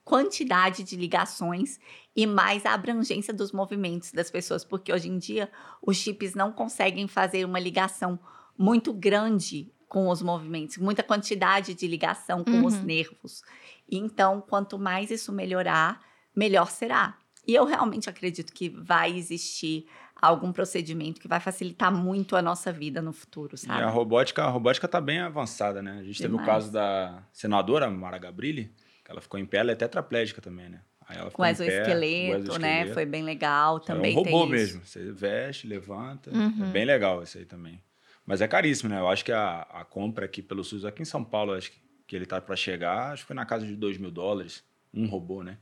quantidade 0.04 0.82
de 0.82 0.96
ligações 0.96 1.78
e 2.14 2.26
mais 2.26 2.66
a 2.66 2.74
abrangência 2.74 3.32
dos 3.32 3.52
movimentos 3.52 4.12
das 4.12 4.30
pessoas, 4.30 4.64
porque 4.64 4.92
hoje 4.92 5.08
em 5.08 5.18
dia 5.18 5.50
os 5.80 5.96
chips 5.96 6.34
não 6.34 6.52
conseguem 6.52 7.06
fazer 7.08 7.44
uma 7.44 7.58
ligação 7.60 8.18
muito 8.58 8.92
grande 8.92 9.72
com 9.88 10.08
os 10.08 10.22
movimentos, 10.22 10.78
muita 10.78 11.02
quantidade 11.02 11.74
de 11.74 11.86
ligação 11.86 12.42
com 12.42 12.64
os 12.64 12.74
Uhum. 12.76 12.84
nervos. 12.84 13.42
E 13.88 13.98
Então, 13.98 14.40
quanto 14.40 14.78
mais 14.78 15.10
isso 15.10 15.30
melhorar, 15.32 16.00
melhor 16.34 16.70
será. 16.70 17.18
E 17.46 17.54
eu 17.54 17.64
realmente 17.66 18.08
acredito 18.08 18.52
que 18.52 18.68
vai 18.70 19.14
existir 19.16 19.86
algum 20.16 20.52
procedimento 20.52 21.20
que 21.20 21.26
vai 21.28 21.40
facilitar 21.40 21.92
muito 21.92 22.36
a 22.36 22.40
nossa 22.42 22.72
vida 22.72 23.02
no 23.02 23.12
futuro, 23.12 23.54
E 23.54 23.58
sabe? 23.58 23.82
a 23.82 23.88
robótica, 23.90 24.44
a 24.44 24.48
robótica 24.48 24.86
tá 24.88 25.00
bem 25.00 25.20
avançada, 25.20 25.82
né? 25.82 25.98
A 25.98 26.04
gente 26.04 26.18
teve 26.22 26.32
o 26.32 26.38
Demais. 26.38 26.46
caso 26.46 26.72
da 26.72 27.22
senadora 27.32 27.90
Mara 27.90 28.18
Gabrilli, 28.18 28.72
ela 29.12 29.20
ficou 29.20 29.38
em 29.38 29.46
pé, 29.46 29.58
ela 29.58 29.72
é 29.72 29.74
tetraplégica 29.74 30.40
também, 30.40 30.68
né? 30.68 30.80
Aí 31.06 31.18
ela 31.18 31.30
Com 31.30 31.44
exoesqueleto, 31.44 32.58
né? 32.58 32.86
Foi 32.86 33.04
bem 33.04 33.22
legal. 33.22 33.78
Também 33.80 34.12
é 34.12 34.14
um 34.14 34.18
robô 34.18 34.30
tem 34.30 34.42
isso. 34.44 34.48
mesmo. 34.50 34.86
Você 34.86 35.12
veste, 35.12 35.66
levanta. 35.66 36.30
Uhum. 36.30 36.64
É 36.68 36.70
bem 36.70 36.84
legal 36.84 37.22
isso 37.22 37.38
aí 37.38 37.44
também. 37.44 37.82
Mas 38.24 38.40
é 38.40 38.48
caríssimo, 38.48 38.88
né? 38.88 38.98
Eu 38.98 39.08
acho 39.08 39.24
que 39.24 39.32
a, 39.32 39.62
a 39.62 39.84
compra 39.84 40.24
aqui 40.24 40.40
pelo 40.42 40.62
SUS, 40.64 40.84
aqui 40.84 41.02
em 41.02 41.04
São 41.04 41.22
Paulo, 41.24 41.52
acho 41.52 41.72
que, 41.72 41.78
que 42.06 42.16
ele 42.16 42.24
tá 42.24 42.40
para 42.40 42.54
chegar, 42.56 43.12
acho 43.12 43.22
que 43.24 43.26
foi 43.26 43.36
na 43.36 43.44
casa 43.44 43.66
de 43.66 43.74
2 43.76 43.98
mil 43.98 44.10
dólares, 44.10 44.64
um 44.94 45.06
robô, 45.06 45.42
né? 45.42 45.58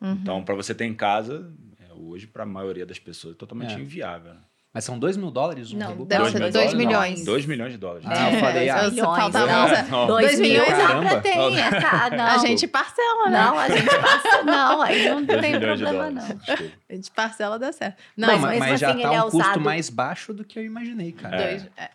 Uhum. 0.00 0.12
Então, 0.14 0.44
para 0.44 0.54
você 0.54 0.74
ter 0.74 0.84
em 0.84 0.94
casa, 0.94 1.52
é, 1.78 1.92
hoje, 1.94 2.26
para 2.26 2.42
a 2.42 2.46
maioria 2.46 2.84
das 2.84 2.98
pessoas, 2.98 3.34
é 3.34 3.38
totalmente 3.38 3.74
É. 3.74 3.78
inviável. 3.78 4.34
Né? 4.34 4.40
Mas 4.74 4.84
são 4.84 4.98
2 4.98 5.18
mil 5.18 5.30
dólares 5.30 5.70
um 5.70 5.76
Não, 5.76 5.94
deve 6.06 6.22
Dois 6.22 6.32
ser 6.32 6.38
mil 6.40 6.50
2 6.50 6.52
dólares? 6.54 6.74
milhões. 6.74 7.24
2 7.26 7.44
milhões 7.46 7.72
de 7.72 7.78
dólares. 7.78 8.06
Ah, 8.08 8.32
eu 8.32 8.40
falei, 8.40 8.70
ah, 8.70 8.80
dois 8.80 8.92
milhões, 8.94 9.16
faltava 9.18 9.46
não. 9.46 9.64
uns- 9.66 9.90
Não. 9.90 10.06
Dois 10.06 10.26
Dois 10.28 10.40
milhões 10.40 10.68
milhões? 10.72 10.88
dá 10.88 11.08
pra 11.10 11.20
ter, 11.20 11.36
Não. 11.36 11.58
é, 11.58 11.70
tá, 11.80 12.10
não. 12.16 12.24
A 12.24 12.38
gente 12.38 12.66
parcela, 12.66 13.28
né? 13.28 13.38
Não, 13.38 13.58
a 13.58 13.68
gente 13.68 13.98
passa, 14.00 14.42
não, 14.44 14.80
aí 14.82 15.08
não 15.10 15.22
2 15.24 15.40
tem 15.42 15.60
problema, 15.60 16.10
não. 16.10 16.26
Desculpa. 16.26 16.72
A 16.88 16.94
gente 16.94 17.10
parcela, 17.10 17.58
dá 17.58 17.70
certo. 17.70 17.96
Não, 18.16 18.28
Não, 18.28 18.34
Mas 18.38 18.40
mas, 18.42 18.50
mesmo 18.52 18.66
mas 18.70 18.80
já 18.80 18.88
assim, 18.92 19.02
tá 19.02 19.08
ele 19.08 19.14
é 19.14 19.20
um 19.20 19.24
custo 19.24 19.38
usado- 19.40 19.60
mais 19.60 19.90
baixo 19.90 20.32
do 20.32 20.42
que 20.42 20.58
eu 20.58 20.64
imaginei, 20.64 21.12
cara. 21.12 21.36
É. 21.36 21.48
dois, 21.50 21.68
é, 21.76 21.90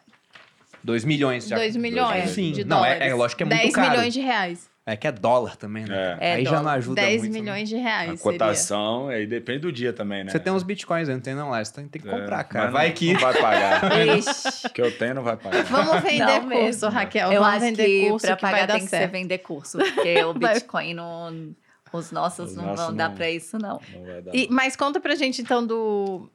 2 0.83 1.03
milhões 1.03 1.47
já. 1.47 1.55
dois 1.55 1.75
milhões 1.75 2.29
Sim, 2.29 2.51
de 2.51 2.63
não, 2.63 2.85
é, 2.85 2.93
dólares. 2.93 3.11
é 3.11 3.15
lógico 3.15 3.37
que 3.37 3.43
é 3.43 3.45
muito 3.47 3.61
10 3.61 3.73
caro. 3.75 3.89
milhões 3.89 4.13
de 4.13 4.19
reais. 4.21 4.69
É 4.89 4.95
que 4.95 5.05
é 5.05 5.11
dólar 5.11 5.57
também, 5.57 5.85
né? 5.85 6.17
É. 6.21 6.33
Aí 6.35 6.43
É 6.43 6.45
já 6.49 6.61
não 6.61 6.69
ajuda 6.71 7.01
10 7.01 7.21
muito. 7.23 7.33
né? 7.33 7.39
milhões 7.41 7.67
de 7.67 7.75
reais. 7.75 8.03
A 8.13 8.15
seria. 8.15 8.17
cotação, 8.23 9.09
aí 9.09 9.27
depende 9.27 9.59
do 9.59 9.71
dia 9.71 9.91
também, 9.91 10.23
né? 10.23 10.31
Você 10.31 10.39
tem 10.39 10.53
uns 10.53 10.63
bitcoins 10.63 11.09
aí, 11.09 11.15
não 11.15 11.21
tem 11.21 11.35
não, 11.35 11.49
Lars? 11.49 11.69
Tem, 11.69 11.85
tem 11.89 12.01
que 12.01 12.07
comprar, 12.07 12.39
É, 12.39 12.43
cara. 12.45 12.65
mas 12.65 12.73
Vai 12.73 12.87
não, 12.87 12.95
que... 12.95 13.13
Não 13.13 13.19
vai 13.19 13.33
pagar. 13.33 13.81
O 14.65 14.69
que 14.69 14.81
eu 14.81 14.97
tenho 14.97 15.15
não 15.15 15.23
vai 15.23 15.35
pagar. 15.35 15.63
Vamos 15.65 16.01
vender 16.01 16.19
Não 16.25 16.41
curso, 16.43 16.55
mesmo. 16.55 16.89
Raquel. 16.89 17.31
Eu 17.33 17.41
Vamos 17.41 17.55
acho 17.57 17.65
vender 17.65 17.85
que 17.85 18.09
curso 18.09 18.25
pra 18.27 18.35
que 18.37 18.41
vai 18.43 18.51
pagar 18.53 18.65
dar 18.67 18.73
tem 18.75 18.83
que 18.83 18.89
ser 18.89 19.07
vender 19.09 19.37
curso, 19.39 19.77
porque 19.77 20.23
o. 20.23 20.33
Bitcoin 20.37 20.93
não... 20.93 21.49
Os 21.93 22.11
nossos 22.11 22.51
Os 22.51 22.55
não 22.55 22.65
nossos 22.67 22.85
vão 22.87 22.95
dar 22.95 23.09
não. 23.09 23.15
pra 23.15 23.29
isso, 23.29 23.57
não. 23.57 23.79
Não 23.93 24.03
vai 24.05 24.21
dar. 24.21 24.35
E- 24.35 24.47
mas 24.51 24.75
conta 24.75 24.99
pra 24.99 25.15
gente, 25.15 25.41
então, 25.41 25.65
do, 25.65 26.29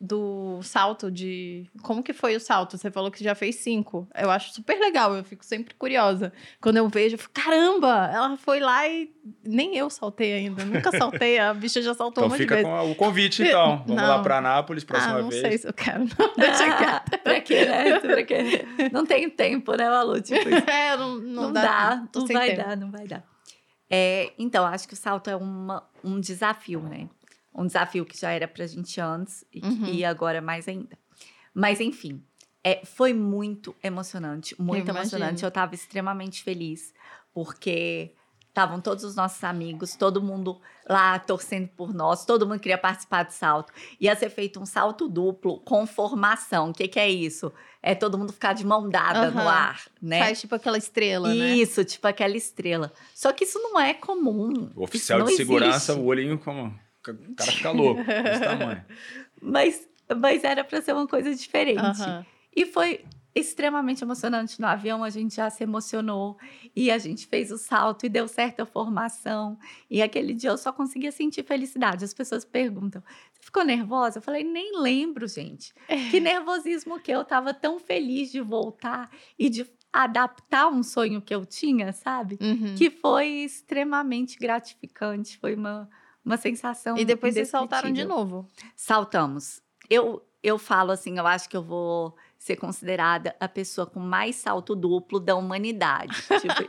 do 0.00 0.60
salto 0.62 1.10
de... 1.10 1.66
Como 1.82 2.02
que 2.02 2.12
foi 2.12 2.36
o 2.36 2.40
salto? 2.40 2.76
Você 2.76 2.90
falou 2.90 3.10
que 3.10 3.22
já 3.22 3.34
fez 3.34 3.56
cinco. 3.56 4.08
Eu 4.14 4.30
acho 4.30 4.52
super 4.52 4.78
legal, 4.78 5.14
eu 5.14 5.24
fico 5.24 5.44
sempre 5.44 5.74
curiosa. 5.74 6.32
Quando 6.60 6.76
eu 6.78 6.88
vejo, 6.88 7.14
eu 7.14 7.18
fico, 7.18 7.32
caramba! 7.32 8.10
Ela 8.12 8.36
foi 8.36 8.60
lá 8.60 8.86
e... 8.88 9.10
Nem 9.44 9.76
eu 9.76 9.90
saltei 9.90 10.32
ainda, 10.32 10.64
nunca 10.64 10.90
saltei. 10.96 11.38
A 11.38 11.52
bicha 11.52 11.82
já 11.82 11.92
saltou 11.94 12.24
Então 12.24 12.26
um 12.26 12.28
monte 12.30 12.38
de 12.38 12.42
fica 12.44 12.54
vezes. 12.56 12.70
com 12.70 12.90
o 12.90 12.94
convite, 12.94 13.42
então. 13.42 13.78
Vamos 13.86 14.02
Não. 14.02 14.08
lá 14.08 14.22
pra 14.22 14.38
Anápolis, 14.38 14.84
próxima 14.84 15.16
ah, 15.18 15.22
não 15.22 15.28
vez. 15.28 15.40
sei 15.42 15.58
se 15.58 15.66
eu 15.68 15.72
quero. 15.72 16.00
Não, 16.18 16.32
deixa 16.36 16.76
quieto. 16.76 17.18
pra 17.22 17.40
quê, 17.40 17.64
né? 17.66 18.00
Pra 18.00 18.22
quê? 18.24 18.64
Não 18.92 19.04
tenho 19.04 19.30
tempo, 19.30 19.74
né, 19.74 19.88
Malu? 19.88 20.20
Tipo. 20.20 20.48
É, 20.68 20.96
não, 20.96 21.16
não, 21.16 21.42
não, 21.44 21.52
dá. 21.52 21.62
dá, 21.62 22.08
não 22.14 22.26
vai 22.26 22.48
tempo. 22.50 22.62
dar, 22.68 22.76
não 22.76 22.90
vai 22.90 23.06
dar. 23.06 23.22
É, 23.90 24.32
então, 24.38 24.66
acho 24.66 24.86
que 24.86 24.94
o 24.94 24.96
salto 24.96 25.28
é 25.30 25.36
uma, 25.36 25.88
um 26.04 26.20
desafio, 26.20 26.82
né? 26.82 27.08
Um 27.54 27.66
desafio 27.66 28.04
que 28.04 28.18
já 28.18 28.30
era 28.30 28.46
pra 28.46 28.66
gente 28.66 29.00
antes 29.00 29.44
e, 29.52 29.60
Uhum. 29.64 29.86
e 29.86 30.04
agora 30.04 30.40
mais 30.40 30.68
ainda. 30.68 30.96
Mas, 31.54 31.80
enfim, 31.80 32.22
é, 32.62 32.84
foi 32.84 33.12
muito 33.14 33.74
emocionante, 33.82 34.54
muito 34.60 34.88
Eu 34.88 34.94
emocionante. 34.94 35.30
imagino. 35.30 35.46
Eu 35.48 35.50
tava 35.50 35.74
extremamente 35.74 36.42
feliz, 36.42 36.92
porque 37.32 38.12
estavam 38.48 38.80
todos 38.80 39.04
os 39.04 39.14
nossos 39.14 39.42
amigos, 39.44 39.94
todo 39.94 40.20
mundo 40.22 40.60
lá 40.88 41.18
torcendo 41.18 41.68
por 41.68 41.94
nós, 41.94 42.24
todo 42.24 42.46
mundo 42.46 42.58
queria 42.58 42.78
participar 42.78 43.22
do 43.24 43.30
salto. 43.30 43.72
Ia 44.00 44.16
ser 44.16 44.30
feito 44.30 44.58
um 44.60 44.66
salto 44.66 45.08
duplo 45.08 45.60
com 45.60 45.86
formação. 45.86 46.70
O 46.70 46.72
que, 46.72 46.88
que 46.88 46.98
é 46.98 47.08
isso? 47.08 47.52
É 47.82 47.94
todo 47.94 48.18
mundo 48.18 48.32
ficar 48.32 48.54
de 48.54 48.66
mão 48.66 48.88
dada 48.88 49.30
no 49.30 49.40
Aham. 49.40 49.48
ar, 49.48 49.82
né? 50.02 50.18
Faz 50.24 50.40
tipo 50.40 50.54
aquela 50.54 50.76
estrela, 50.78 51.32
né? 51.32 51.54
Isso, 51.54 51.84
tipo 51.84 52.06
aquela 52.08 52.36
estrela. 52.36 52.92
Só 53.14 53.32
que 53.32 53.44
isso 53.44 53.58
não 53.60 53.78
é 53.78 53.94
comum. 53.94 54.70
O 54.74 54.82
oficial 54.82 55.20
Isso 55.20 55.28
de 55.30 55.36
segurança, 55.36 55.92
existe. 55.92 56.04
o 56.04 56.06
olhinho 56.06 56.38
como. 56.38 56.66
O 57.06 57.34
cara 57.36 57.52
fica 57.52 57.70
louco, 57.70 58.02
desse 58.04 58.40
tamanho. 58.44 58.84
Mas, 59.40 59.88
mas 60.16 60.42
era 60.44 60.64
para 60.64 60.82
ser 60.82 60.92
uma 60.92 61.06
coisa 61.06 61.34
diferente. 61.34 61.80
Aham. 61.80 62.26
E 62.54 62.66
foi 62.66 63.04
extremamente 63.34 64.02
emocionante. 64.02 64.60
No 64.60 64.66
avião 64.66 65.04
a 65.04 65.10
gente 65.10 65.36
já 65.36 65.48
se 65.50 65.62
emocionou 65.62 66.36
e 66.74 66.90
a 66.90 66.98
gente 66.98 67.26
fez 67.26 67.50
o 67.50 67.58
salto 67.58 68.06
e 68.06 68.08
deu 68.08 68.26
certa 68.26 68.66
formação. 68.66 69.58
E 69.90 70.02
aquele 70.02 70.34
dia 70.34 70.50
eu 70.50 70.58
só 70.58 70.72
conseguia 70.72 71.12
sentir 71.12 71.44
felicidade. 71.44 72.04
As 72.04 72.14
pessoas 72.14 72.44
perguntam: 72.44 73.02
"Você 73.32 73.42
ficou 73.42 73.64
nervosa?" 73.64 74.18
Eu 74.18 74.22
falei: 74.22 74.44
"Nem 74.44 74.80
lembro, 74.80 75.26
gente. 75.26 75.74
Que 76.10 76.20
nervosismo 76.20 76.98
que 77.00 77.10
eu 77.10 77.24
tava 77.24 77.52
tão 77.54 77.78
feliz 77.78 78.30
de 78.30 78.40
voltar 78.40 79.10
e 79.38 79.48
de 79.48 79.66
adaptar 79.92 80.68
um 80.68 80.82
sonho 80.82 81.22
que 81.22 81.34
eu 81.34 81.46
tinha, 81.46 81.92
sabe? 81.92 82.38
Uhum. 82.40 82.74
Que 82.76 82.90
foi 82.90 83.26
extremamente 83.26 84.38
gratificante, 84.38 85.38
foi 85.38 85.54
uma 85.54 85.88
uma 86.28 86.36
sensação 86.36 86.96
E 86.98 87.04
depois 87.04 87.34
vocês 87.34 87.48
saltaram 87.48 87.90
de 87.90 88.04
novo. 88.04 88.46
Saltamos. 88.76 89.62
Eu, 89.88 90.22
eu 90.42 90.58
falo 90.58 90.92
assim, 90.92 91.18
eu 91.18 91.26
acho 91.26 91.48
que 91.48 91.56
eu 91.56 91.62
vou 91.62 92.14
ser 92.38 92.56
considerada 92.56 93.34
a 93.40 93.48
pessoa 93.48 93.86
com 93.86 93.98
mais 93.98 94.36
salto 94.36 94.76
duplo 94.76 95.18
da 95.18 95.34
humanidade. 95.34 96.14
Tipo 96.22 96.68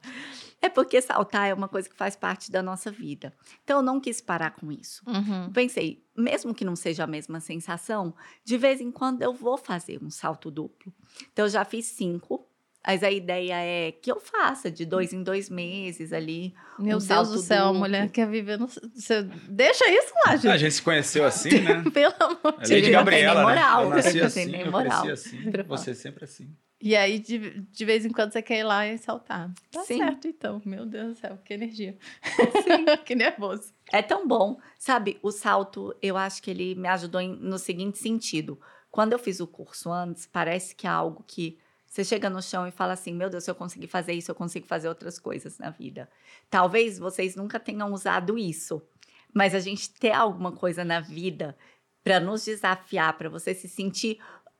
é 0.62 0.68
porque 0.70 1.00
saltar 1.02 1.48
é 1.48 1.54
uma 1.54 1.68
coisa 1.68 1.88
que 1.88 1.94
faz 1.94 2.16
parte 2.16 2.50
da 2.50 2.62
nossa 2.62 2.90
vida. 2.90 3.34
Então 3.62 3.78
eu 3.78 3.82
não 3.82 4.00
quis 4.00 4.20
parar 4.20 4.52
com 4.52 4.72
isso. 4.72 5.02
Uhum. 5.06 5.52
Pensei, 5.52 6.02
mesmo 6.16 6.54
que 6.54 6.64
não 6.64 6.74
seja 6.74 7.04
a 7.04 7.06
mesma 7.06 7.38
sensação, 7.38 8.14
de 8.42 8.56
vez 8.56 8.80
em 8.80 8.90
quando 8.90 9.20
eu 9.20 9.34
vou 9.34 9.58
fazer 9.58 10.02
um 10.02 10.08
salto 10.08 10.50
duplo. 10.50 10.92
Então 11.32 11.44
eu 11.44 11.50
já 11.50 11.64
fiz 11.64 11.84
cinco. 11.86 12.48
Mas 12.86 13.02
a 13.02 13.10
ideia 13.10 13.54
é 13.54 13.92
que 13.92 14.10
eu 14.12 14.20
faça 14.20 14.70
de 14.70 14.84
dois 14.84 15.12
em 15.12 15.22
dois 15.22 15.48
meses 15.48 16.12
ali. 16.12 16.54
Meu 16.78 16.96
Um 16.96 16.98
Deus 16.98 17.04
salto 17.04 17.30
do 17.32 17.38
céu, 17.38 17.62
a 17.62 17.66
duplo. 17.68 17.78
mulher 17.80 18.10
quer 18.10 18.28
viver 18.28 18.58
no. 18.58 18.66
Você 18.68 19.22
deixa 19.48 19.88
isso 19.90 20.12
lá, 20.26 20.32
A 20.32 20.36
gente. 20.36 20.58
gente 20.58 20.72
se 20.74 20.82
conheceu 20.82 21.24
assim, 21.26 21.60
né? 21.60 21.82
Pelo 21.92 22.14
amor 22.20 22.54
A 22.58 22.62
de 22.62 22.74
Ele 22.74 22.82
Lady 22.82 22.92
não 22.92 23.04
Deus. 23.04 23.14
tem 23.14 23.24
nem 23.24 23.34
Gabriela, 23.34 23.42
moral, 23.42 23.80
né? 23.80 23.86
Eu 23.86 23.90
nasci 23.96 24.20
assim, 24.20 24.44
nem 24.46 24.60
eu 24.62 24.70
moral. 24.70 25.02
cresci 25.02 25.28
assim. 25.28 25.50
Você 25.66 25.94
sempre 25.94 26.24
assim. 26.24 26.54
E 26.80 26.94
aí, 26.94 27.18
de, 27.18 27.60
de 27.60 27.84
vez 27.86 28.04
em 28.04 28.10
quando, 28.10 28.30
você 28.32 28.42
quer 28.42 28.58
ir 28.58 28.64
lá 28.64 28.86
e 28.86 28.98
saltar. 28.98 29.50
Tá 29.72 29.82
Sim. 29.84 29.96
certo, 29.98 30.28
então. 30.28 30.60
Meu 30.66 30.84
Deus 30.84 31.14
do 31.14 31.18
céu, 31.18 31.38
que 31.42 31.54
energia. 31.54 31.96
Sim. 32.62 32.84
que 33.06 33.14
nervoso. 33.14 33.72
É 33.90 34.02
tão 34.02 34.28
bom. 34.28 34.58
Sabe, 34.78 35.18
o 35.22 35.30
salto, 35.30 35.94
eu 36.02 36.16
acho 36.18 36.42
que 36.42 36.50
ele 36.50 36.74
me 36.74 36.86
ajudou 36.88 37.20
em- 37.22 37.36
no 37.40 37.58
seguinte 37.58 37.96
sentido. 37.98 38.60
Quando 38.90 39.14
eu 39.14 39.18
fiz 39.18 39.40
o 39.40 39.46
curso 39.46 39.90
antes, 39.90 40.26
parece 40.26 40.74
que 40.74 40.86
é 40.86 40.90
algo 40.90 41.24
que 41.26 41.56
você 41.94 42.02
chega 42.02 42.28
no 42.28 42.42
chão 42.42 42.66
e 42.66 42.72
fala 42.72 42.94
assim: 42.94 43.14
meu 43.14 43.30
Deus, 43.30 43.44
se 43.44 43.50
eu 43.50 43.54
conseguir 43.54 43.86
fazer 43.86 44.14
isso, 44.14 44.28
eu 44.28 44.34
consigo 44.34 44.66
fazer 44.66 44.88
outras 44.88 45.16
coisas 45.16 45.58
na 45.58 45.70
vida. 45.70 46.10
Talvez 46.50 46.98
vocês 46.98 47.36
nunca 47.36 47.60
tenham 47.60 47.92
usado 47.92 48.36
isso, 48.36 48.82
mas 49.32 49.54
a 49.54 49.60
gente 49.60 49.88
ter 49.90 50.10
alguma 50.10 50.50
coisa 50.50 50.84
na 50.84 50.98
vida 50.98 51.56
para 52.02 52.18
nos 52.18 52.44
desafiar, 52.44 53.16
para 53.16 53.28
você 53.28 53.54
se 53.54 53.68
sentir 53.68 54.18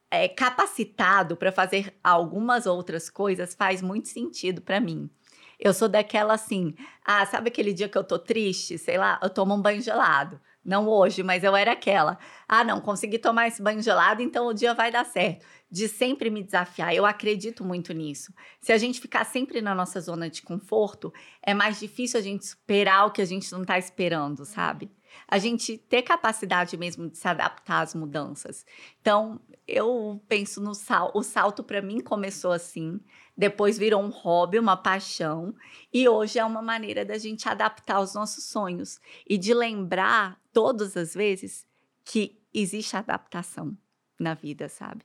é, 0.09 0.29
capacitado 0.29 1.37
para 1.37 1.51
fazer 1.51 1.93
algumas 2.05 2.67
outras 2.67 3.11
coisas, 3.11 3.53
faz 3.53 3.83
muito 3.83 4.07
sentido 4.07 4.63
para 4.63 4.79
mim. 4.79 5.11
Eu 5.59 5.75
sou 5.75 5.89
daquela 5.89 6.35
assim, 6.35 6.73
ah, 7.05 7.27
sabe 7.27 7.49
aquele 7.49 7.73
dia 7.73 7.89
que 7.89 7.99
eu 7.99 8.05
tô 8.05 8.17
triste, 8.17 8.79
sei 8.79 8.97
lá, 8.97 9.19
eu 9.21 9.29
tomo 9.29 9.55
um 9.55 9.61
banho 9.61 9.83
gelado. 9.83 10.41
Não 10.65 10.89
hoje, 10.89 11.23
mas 11.23 11.45
eu 11.45 11.55
era 11.55 11.73
aquela. 11.73 12.19
Ah, 12.49 12.65
não, 12.65 12.81
consegui 12.81 13.19
tomar 13.19 13.49
esse 13.49 13.63
banho 13.63 13.83
gelado, 13.83 14.23
então 14.23 14.47
o 14.47 14.55
dia 14.55 14.73
vai 14.73 14.91
dar 14.91 15.05
certo. 15.05 15.45
De 15.71 15.89
sempre 15.89 16.31
me 16.31 16.43
desafiar. 16.43 16.95
Eu 16.95 17.05
acredito 17.05 17.65
muito 17.65 17.93
nisso. 17.93 18.33
Se 18.61 18.73
a 18.73 18.79
gente 18.79 19.01
ficar 19.01 19.25
sempre 19.25 19.61
na 19.61 19.75
nossa 19.75 20.01
zona 20.01 20.31
de 20.31 20.41
conforto, 20.41 21.13
é 21.43 21.53
mais 21.53 21.79
difícil 21.79 22.19
a 22.19 22.23
gente 22.23 22.47
superar 22.47 23.07
o 23.07 23.11
que 23.11 23.21
a 23.21 23.27
gente 23.27 23.53
não 23.53 23.65
tá 23.65 23.79
esperando, 23.79 24.45
sabe? 24.47 24.91
A 25.29 25.39
gente 25.39 25.77
ter 25.77 26.03
capacidade 26.03 26.77
mesmo 26.77 27.09
de 27.09 27.19
se 27.19 27.29
adaptar 27.29 27.83
às 27.83 27.95
mudanças. 27.95 28.65
Então, 29.01 29.41
eu 29.67 30.23
penso 30.29 30.61
no 30.61 30.75
salto. 30.75 31.19
O 31.19 31.23
salto, 31.23 31.63
para 31.63 31.83
mim, 31.83 32.01
começou 32.01 32.53
assim. 32.53 33.01
Depois 33.37 33.77
virou 33.77 34.03
um 34.03 34.11
hobby, 34.11 34.59
uma 34.59 34.77
paixão. 34.77 35.55
E 35.93 36.09
hoje 36.09 36.39
é 36.39 36.45
uma 36.45 36.63
maneira 36.63 37.05
da 37.05 37.19
gente 37.19 37.49
adaptar 37.49 38.01
os 38.01 38.15
nossos 38.15 38.45
sonhos 38.45 39.01
e 39.29 39.37
de 39.37 39.53
lembrar 39.53 40.39
todas 40.55 40.97
as 40.97 41.13
vezes 41.15 41.67
que 42.05 42.41
existe 42.55 42.97
adaptação 42.97 43.77
na 44.19 44.33
vida, 44.33 44.69
sabe? 44.69 45.05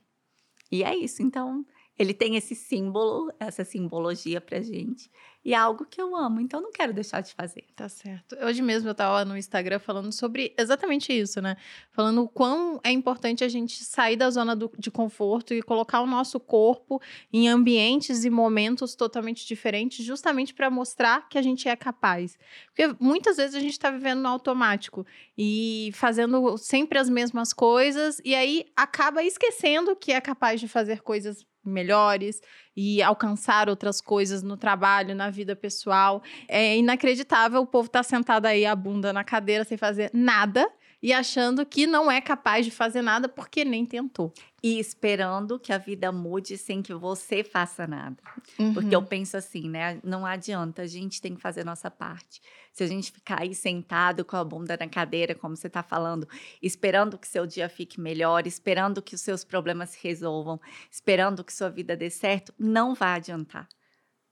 E 0.72 0.84
é 0.84 0.96
isso. 0.96 1.22
Então, 1.22 1.66
ele 2.02 2.14
tem 2.14 2.36
esse 2.36 2.54
símbolo, 2.54 3.32
essa 3.38 3.64
simbologia 3.64 4.40
pra 4.40 4.60
gente. 4.60 5.10
E 5.42 5.54
é 5.54 5.56
algo 5.56 5.86
que 5.86 6.00
eu 6.00 6.14
amo, 6.14 6.38
então 6.38 6.60
não 6.60 6.70
quero 6.70 6.92
deixar 6.92 7.22
de 7.22 7.32
fazer. 7.32 7.64
Tá 7.74 7.88
certo. 7.88 8.36
Hoje 8.44 8.60
mesmo 8.60 8.90
eu 8.90 8.94
tava 8.94 9.24
no 9.24 9.38
Instagram 9.38 9.78
falando 9.78 10.12
sobre 10.12 10.54
exatamente 10.58 11.18
isso, 11.18 11.40
né? 11.40 11.56
Falando 11.90 12.22
o 12.22 12.28
quão 12.28 12.78
é 12.84 12.90
importante 12.90 13.42
a 13.42 13.48
gente 13.48 13.82
sair 13.82 14.16
da 14.16 14.30
zona 14.30 14.54
do- 14.54 14.70
de 14.78 14.90
conforto 14.90 15.54
e 15.54 15.62
colocar 15.62 16.02
o 16.02 16.06
nosso 16.06 16.38
corpo 16.38 17.00
em 17.32 17.48
ambientes 17.48 18.22
e 18.26 18.28
momentos 18.28 18.94
totalmente 18.94 19.46
diferentes, 19.46 20.04
justamente 20.04 20.52
para 20.52 20.68
mostrar 20.68 21.26
que 21.26 21.38
a 21.38 21.42
gente 21.42 21.66
é 21.68 21.74
capaz. 21.74 22.36
Porque 22.66 22.94
muitas 23.00 23.38
vezes 23.38 23.54
a 23.54 23.60
gente 23.60 23.78
tá 23.78 23.90
vivendo 23.90 24.20
no 24.20 24.28
automático 24.28 25.06
e 25.38 25.90
fazendo 25.94 26.58
sempre 26.58 26.98
as 26.98 27.08
mesmas 27.08 27.54
coisas, 27.54 28.20
e 28.26 28.34
aí 28.34 28.66
acaba 28.76 29.24
esquecendo 29.24 29.96
que 29.96 30.12
é 30.12 30.20
capaz 30.20 30.60
de 30.60 30.68
fazer 30.68 31.00
coisas 31.00 31.46
melhores 31.64 32.40
e 32.76 33.02
alcançar 33.02 33.68
outras 33.68 34.00
coisas 34.00 34.42
no 34.42 34.56
trabalho, 34.56 35.14
na 35.14 35.30
vida 35.30 35.54
pessoal. 35.54 36.22
É 36.48 36.76
inacreditável 36.76 37.60
o 37.60 37.66
povo 37.66 37.86
estar 37.86 38.02
sentado 38.02 38.46
aí, 38.46 38.64
a 38.64 38.74
bunda 38.74 39.12
na 39.12 39.24
cadeira, 39.24 39.64
sem 39.64 39.76
fazer 39.76 40.10
nada 40.12 40.66
e 41.02 41.12
achando 41.12 41.64
que 41.64 41.86
não 41.86 42.10
é 42.10 42.20
capaz 42.20 42.64
de 42.66 42.70
fazer 42.70 43.00
nada 43.02 43.28
porque 43.28 43.64
nem 43.64 43.86
tentou. 43.86 44.32
E 44.62 44.78
esperando 44.78 45.58
que 45.58 45.72
a 45.72 45.78
vida 45.78 46.12
mude 46.12 46.58
sem 46.58 46.82
que 46.82 46.92
você 46.92 47.42
faça 47.42 47.86
nada. 47.86 48.16
Porque 48.74 48.88
Uhum. 48.88 48.92
eu 48.92 49.02
penso 49.02 49.36
assim, 49.36 49.68
né? 49.70 49.98
Não 50.04 50.26
adianta, 50.26 50.82
a 50.82 50.86
gente 50.86 51.20
tem 51.22 51.34
que 51.34 51.40
fazer 51.40 51.64
nossa 51.64 51.90
parte. 51.90 52.42
Se 52.72 52.84
a 52.84 52.86
gente 52.86 53.10
ficar 53.10 53.40
aí 53.40 53.54
sentado 53.54 54.24
com 54.24 54.36
a 54.36 54.44
bunda 54.44 54.76
na 54.78 54.86
cadeira, 54.86 55.34
como 55.34 55.56
você 55.56 55.68
está 55.68 55.82
falando, 55.82 56.28
esperando 56.60 57.16
que 57.18 57.26
seu 57.26 57.46
dia 57.46 57.68
fique 57.70 57.98
melhor, 57.98 58.46
esperando 58.46 59.00
que 59.00 59.14
os 59.14 59.22
seus 59.22 59.42
problemas 59.44 59.90
se 59.90 59.98
resolvam, 60.06 60.60
esperando 60.90 61.42
que 61.42 61.52
sua 61.54 61.70
vida 61.70 61.96
dê 61.96 62.10
certo, 62.10 62.52
não 62.58 62.94
vai 62.94 63.16
adiantar. 63.16 63.66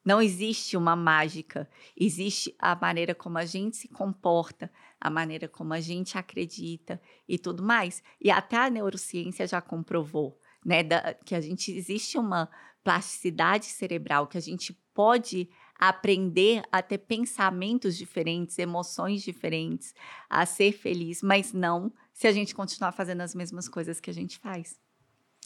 Não 0.05 0.23
existe 0.23 0.77
uma 0.77 0.95
mágica. 0.97 1.69
Existe 1.99 2.55
a 2.59 2.75
maneira 2.75 3.15
como 3.15 3.37
a 3.39 3.45
gente 3.45 3.77
se 3.77 3.89
comporta, 3.89 4.71
a 5.01 5.09
maneira 5.11 5.49
como 5.49 5.73
a 5.73 5.81
gente 5.81 6.17
acredita 6.19 7.01
e 7.29 7.39
tudo 7.39 7.63
mais. 7.63 8.03
E 8.21 8.31
até 8.31 8.57
a 8.57 8.71
neurociência 8.71 9.47
já 9.47 9.61
comprovou, 9.61 10.39
né, 10.65 10.83
da- 10.83 11.15
que 11.25 11.35
a 11.35 11.41
gente 11.41 11.71
existe 11.73 12.19
uma 12.19 12.49
plasticidade 12.83 13.67
cerebral, 13.67 14.27
que 14.27 14.39
a 14.39 14.41
gente 14.41 14.73
pode 14.95 15.49
aprender 15.79 16.63
a 16.73 16.83
ter 16.83 16.99
pensamentos 16.99 17.97
diferentes, 17.97 18.59
emoções 18.59 19.23
diferentes, 19.23 19.95
a 20.29 20.45
ser 20.45 20.73
feliz, 20.73 21.23
mas 21.23 21.53
não 21.53 21.93
se 22.13 22.27
a 22.27 22.33
gente 22.33 22.55
continuar 22.55 22.91
fazendo 22.93 23.21
as 23.21 23.35
mesmas 23.35 23.69
coisas 23.69 24.01
que 24.01 24.11
a 24.11 24.15
gente 24.15 24.39
faz. 24.39 24.77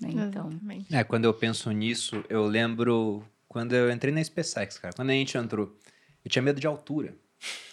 né? 0.01 0.09
Então. 0.13 0.49
É, 0.91 1.05
quando 1.05 1.27
eu 1.27 1.35
penso 1.35 1.71
nisso, 1.71 2.25
eu 2.31 2.47
lembro 2.47 3.23
quando 3.47 3.75
eu 3.75 3.91
entrei 3.91 4.13
na 4.15 4.25
SpaceX, 4.25 4.79
cara. 4.79 4.95
Quando 4.95 5.11
a 5.11 5.13
gente 5.13 5.37
entrou, 5.37 5.77
eu 6.25 6.31
tinha 6.31 6.41
medo 6.43 6.59
de 6.59 6.67
altura. 6.67 7.15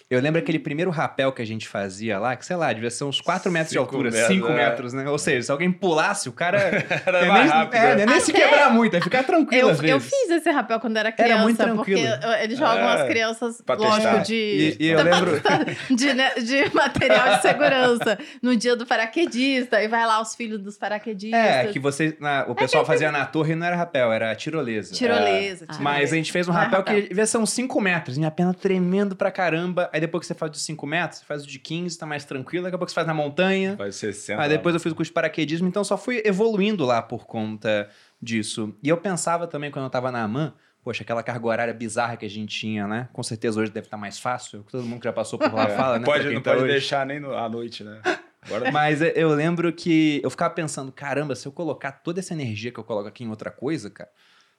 Eu 0.10 0.19
lembro 0.22 0.40
aquele 0.40 0.57
primeiro 0.57 0.90
rapel 0.90 1.31
que 1.31 1.40
a 1.40 1.45
gente 1.45 1.68
fazia 1.68 2.18
lá, 2.18 2.36
que 2.36 2.44
sei 2.44 2.56
lá, 2.56 2.73
devia 2.73 2.90
ser 2.90 3.03
uns 3.03 3.22
4 3.22 3.52
metros 3.52 3.69
de 3.69 3.77
Cinco 3.77 3.84
altura, 3.95 4.10
metros, 4.10 4.27
5 4.27 4.48
é. 4.48 4.56
metros, 4.56 4.94
né? 4.94 5.07
Ou 5.07 5.19
seja, 5.19 5.44
se 5.44 5.52
alguém 5.52 5.72
pulasse, 5.72 6.27
o 6.27 6.31
cara. 6.31 6.57
Era 7.06 7.19
é 7.19 7.26
mais 7.27 7.44
nem, 7.45 7.53
rápido. 7.53 7.76
é, 7.80 7.95
não 7.95 8.02
é 8.02 8.06
nem 8.07 8.19
se 8.19 8.34
quebrar 8.34 8.73
muito, 8.73 8.95
é 8.95 9.02
ficar 9.02 9.23
tranquilo 9.23 9.68
Eu, 9.68 9.69
às 9.69 9.80
vezes. 9.80 9.91
eu 9.94 9.99
fiz 9.99 10.30
esse 10.31 10.49
rapel 10.49 10.80
quando 10.80 10.98
era 10.98 11.11
criança, 11.11 11.44
muito 11.44 11.57
porque 11.76 11.94
tranquilo. 11.94 12.23
eu- 12.23 12.44
eles 12.44 12.57
jogam 12.57 12.90
É, 12.90 12.94
as 13.02 13.07
crianças, 13.07 13.61
lógico, 13.68 14.23
de, 14.23 14.34
E, 14.80 14.84
e 14.84 14.88
eu 14.88 15.03
lembro. 15.03 15.41
de, 15.95 16.14
né, 16.15 16.31
de 16.36 16.73
material 16.73 17.36
de 17.36 17.41
segurança 17.44 18.18
no 18.41 18.56
dia 18.56 18.76
do 18.76 18.88
paraquedista, 18.88 19.80
e 19.84 19.88
vai 19.88 20.07
lá 20.07 20.19
os 20.22 20.34
filhos 20.34 20.60
dos 20.60 20.76
paraquedistas. 20.76 21.40
É, 21.40 21.68
que 21.68 21.77
você. 21.77 22.18
na- 22.19 22.45
o 22.48 22.56
pessoal 22.56 22.84
fazia 22.84 23.11
na 23.11 23.27
torre 23.27 23.53
e 23.53 23.56
não 23.56 23.68
era 23.68 23.76
rapel, 23.76 24.11
era 24.11 24.34
tirolesa. 24.36 24.91
Tirolesa, 24.91 25.65
Ah. 25.68 25.73
tirolesa. 25.73 25.84
Mas 25.84 26.11
a 26.11 26.15
gente 26.15 26.31
fez 26.31 26.48
um 26.48 26.52
é 26.52 26.56
rapel, 26.56 26.80
rapel. 26.80 26.95
que 26.95 27.10
devia 27.10 27.27
ser 27.27 27.38
uns 27.38 27.52
5 27.52 27.80
metros. 27.80 28.18
Minha 28.18 28.31
perna 28.31 28.56
tremendo 28.56 29.15
pra 29.15 29.30
caramba. 29.30 29.88
Aí 29.99 30.01
depois 30.01 30.21
que 30.21 30.27
você 30.27 30.34
faz 30.34 30.49
o 30.49 30.53
de 30.53 30.59
5 30.59 30.88
metros, 30.88 31.19
você 31.19 31.26
faz 31.26 31.43
o 31.43 31.47
de 31.47 31.59
15, 31.59 31.97
tá 31.97 32.05
mais 32.05 32.23
tranquilo. 32.23 32.63
Daqui 32.63 32.76
a 32.76 32.77
pouco 32.77 32.89
você 32.89 32.95
faz 32.95 33.05
na 33.05 33.13
montanha. 33.13 33.76
Faz 33.77 33.95
60. 33.97 34.41
Aí 34.41 34.47
depois 34.49 34.73
eu 34.73 34.80
fiz 34.80 34.91
o 34.91 34.95
curso 34.95 35.09
de 35.09 35.13
paraquedismo, 35.13 35.67
então 35.67 35.84
só 35.84 35.97
fui 35.97 36.21
evoluindo 36.26 36.85
lá 36.85 37.01
por 37.01 37.26
conta 37.27 37.89
disso. 38.21 38.73
E 38.81 38.88
eu 38.89 38.97
pensava 38.97 39.45
também 39.45 39.69
quando 39.69 39.85
eu 39.85 39.89
tava 39.89 40.11
na 40.11 40.23
AMAN, 40.23 40.53
poxa, 40.84 41.03
aquela 41.03 41.21
carga 41.21 41.45
horária 41.45 41.73
bizarra 41.73 42.15
que 42.15 42.26
a 42.26 42.30
gente 42.30 42.57
tinha, 42.57 42.88
né? 42.88 43.09
Com 43.11 43.21
certeza 43.21 43.59
hoje 43.59 43.71
deve 43.71 43.88
estar 43.88 43.97
mais 43.97 44.17
fácil. 44.17 44.65
Todo 44.71 44.84
mundo 44.85 44.99
que 45.01 45.05
já 45.05 45.13
passou 45.13 45.38
por 45.38 45.53
lá 45.53 45.65
É, 45.65 45.69
fala, 45.76 45.99
né? 45.99 46.05
pode, 46.05 46.30
não 46.34 46.41
tá 46.41 46.51
pode 46.51 46.63
hoje. 46.63 46.71
deixar 46.71 47.05
nem 47.05 47.19
no- 47.19 47.34
à 47.35 47.49
noite, 47.49 47.84
né? 47.84 48.01
Agora 48.41 48.71
Mas 48.71 49.01
eu- 49.01 49.09
eu 49.09 49.30
lembro 49.30 49.71
que 49.73 50.21
eu 50.23 50.30
ficava 50.30 50.53
pensando, 50.53 50.91
caramba, 50.91 51.35
se 51.35 51.45
eu 51.45 51.51
colocar 51.51 51.91
toda 51.91 52.19
essa 52.21 52.34
energia 52.34 52.71
que 52.71 52.80
eu 52.80 52.84
coloco 52.85 53.07
aqui 53.09 53.23
em 53.26 53.30
outra 53.30 53.51
coisa, 53.51 53.89
cara, 53.89 54.09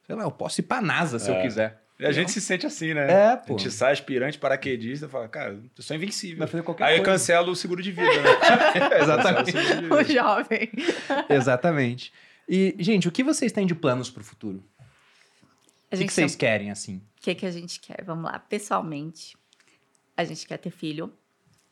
sei 0.06 0.14
lá, 0.14 0.24
eu 0.24 0.30
posso 0.30 0.60
ir 0.60 0.64
pra 0.64 0.82
NASA 0.82 1.18
se 1.18 1.30
eu 1.30 1.34
É. 1.36 1.40
quiser. 1.42 1.80
E 2.01 2.06
a 2.06 2.12
gente 2.12 2.31
se 2.32 2.40
sente 2.40 2.66
assim, 2.66 2.94
né? 2.94 3.10
É, 3.10 3.27
A 3.32 3.36
pô. 3.36 3.59
gente 3.59 3.70
sai 3.70 3.93
aspirante, 3.93 4.39
paraquedista, 4.39 5.09
fala, 5.09 5.28
cara, 5.28 5.52
eu 5.77 5.82
sou 5.82 5.94
invencível. 5.94 6.39
Vai 6.39 6.48
fazer 6.48 6.62
qualquer 6.62 6.85
Aí 6.85 6.97
coisa. 6.97 7.12
cancela 7.12 7.51
o 7.51 7.55
seguro 7.55 7.82
de 7.82 7.93
vida, 7.93 8.10
né? 8.22 8.98
Exatamente. 9.02 9.51
O 9.51 9.81
de 9.81 9.86
O 9.93 9.97
vida. 9.98 10.05
jovem. 10.05 10.70
Exatamente. 11.28 12.12
E, 12.48 12.74
gente, 12.78 13.06
o 13.09 13.12
que 13.12 13.22
vocês 13.22 13.52
têm 13.52 13.66
de 13.66 13.74
planos 13.74 14.10
pro 14.10 14.24
futuro? 14.24 14.64
A 15.93 15.94
O 15.94 15.98
que, 15.98 16.06
que 16.06 16.12
vocês 16.12 16.35
querem, 16.35 16.70
assim? 16.70 16.97
O 17.18 17.22
que, 17.22 17.35
que 17.35 17.47
a 17.47 17.51
gente 17.51 17.78
quer? 17.81 18.02
Vamos 18.05 18.24
lá. 18.24 18.39
Pessoalmente, 18.39 19.36
a 20.16 20.24
gente 20.24 20.47
quer 20.47 20.56
ter 20.56 20.70
filho. 20.70 21.12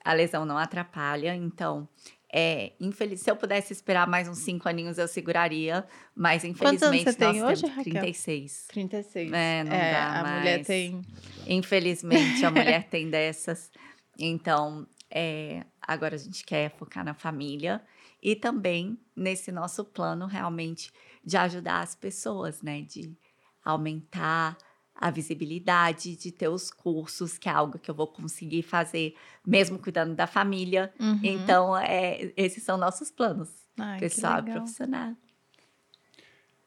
A 0.05 0.13
lesão 0.13 0.45
não 0.45 0.59
atrapalha, 0.59 1.35
então. 1.35 1.89
É, 2.33 2.73
infeliz... 2.79 3.21
Se 3.21 3.31
eu 3.31 3.37
pudesse 3.37 3.73
esperar 3.73 4.07
mais 4.07 4.29
uns 4.29 4.39
cinco 4.39 4.69
aninhos, 4.69 4.99
eu 4.99 5.09
seguraria. 5.09 5.87
Mas, 6.15 6.43
Quantos 6.43 6.83
anos 6.83 7.01
infelizmente, 7.01 7.05
você 7.05 7.19
tem 7.19 7.41
nós 7.41 7.51
hoje, 7.51 7.63
temos 7.63 7.77
Raquel? 7.77 7.93
36. 7.93 8.67
36. 8.69 9.33
É, 9.33 9.65
não 9.65 9.73
é, 9.73 9.93
dá 9.93 10.07
a 10.07 10.23
mais. 10.23 10.39
mulher 10.39 10.65
tem. 10.65 11.03
Infelizmente, 11.47 12.45
a 12.45 12.51
mulher 12.51 12.87
tem 12.91 13.09
dessas. 13.09 13.71
Então, 14.19 14.87
é, 15.11 15.65
agora 15.81 16.17
a 16.17 16.19
gente 16.19 16.45
quer 16.45 16.71
focar 16.77 17.05
na 17.05 17.15
família 17.15 17.83
e 18.23 18.37
também 18.37 18.99
nesse 19.17 19.51
nosso 19.51 19.85
plano 19.85 20.27
realmente 20.27 20.93
de 21.25 21.37
ajudar 21.37 21.81
as 21.81 21.95
pessoas, 21.95 22.63
né? 22.63 22.83
De 22.83 23.17
aumentar 23.65 24.57
a 25.01 25.11
visibilidade, 25.13 26.17
de 26.17 26.33
ter 26.33 26.49
os 26.49 26.71
cursos, 26.73 27.39
que 27.39 27.49
é 27.49 27.53
algo 27.53 27.79
que 27.79 27.89
eu 27.91 27.95
vou 27.95 28.07
conseguir 28.09 28.63
fazer 28.63 29.15
mesmo 29.47 29.79
cuidando 29.79 30.15
da 30.15 30.27
família. 30.27 30.93
Uhum. 30.99 31.21
Então, 31.23 31.77
é, 31.77 32.33
esses 32.37 32.63
são 32.65 32.77
nossos 32.77 33.09
planos, 33.11 33.49
Ai, 33.79 33.95
que 33.95 34.01
pessoal 34.01 34.41
e 34.41 34.51
profissional. 34.51 35.13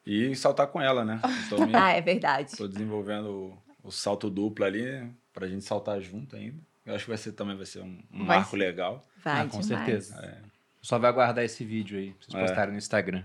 E 0.05 0.33
saltar 0.35 0.67
com 0.67 0.81
ela, 0.81 1.03
né? 1.05 1.21
Me- 1.67 1.75
Ah, 1.75 1.91
é 1.91 2.01
verdade. 2.01 2.55
tô 2.57 2.67
desenvolvendo 2.67 3.57
o, 3.83 3.87
o 3.89 3.91
salto 3.91 4.29
duplo 4.29 4.65
ali, 4.65 5.07
pra 5.33 5.47
gente 5.47 5.63
saltar 5.63 5.99
junto 6.01 6.35
ainda. 6.35 6.57
Eu 6.85 6.95
acho 6.95 7.03
que 7.05 7.09
vai 7.09 7.17
ser, 7.17 7.33
também 7.33 7.55
vai 7.55 7.65
ser 7.65 7.79
um, 7.81 8.01
um 8.11 8.25
Vai 8.25 8.37
marco 8.37 8.55
legal. 8.55 9.07
Vai 9.23 9.41
Ah, 9.41 9.45
com 9.45 9.59
demais. 9.59 9.65
certeza. 9.67 10.15
É. 10.25 10.37
Só 10.81 10.97
vai 10.97 11.09
aguardar 11.11 11.43
esse 11.45 11.63
vídeo 11.63 11.99
aí, 11.99 12.11
pra 12.13 12.25
vocês 12.25 12.35
É. 12.35 12.47
postarem 12.47 12.71
no 12.71 12.77
Instagram. 12.79 13.23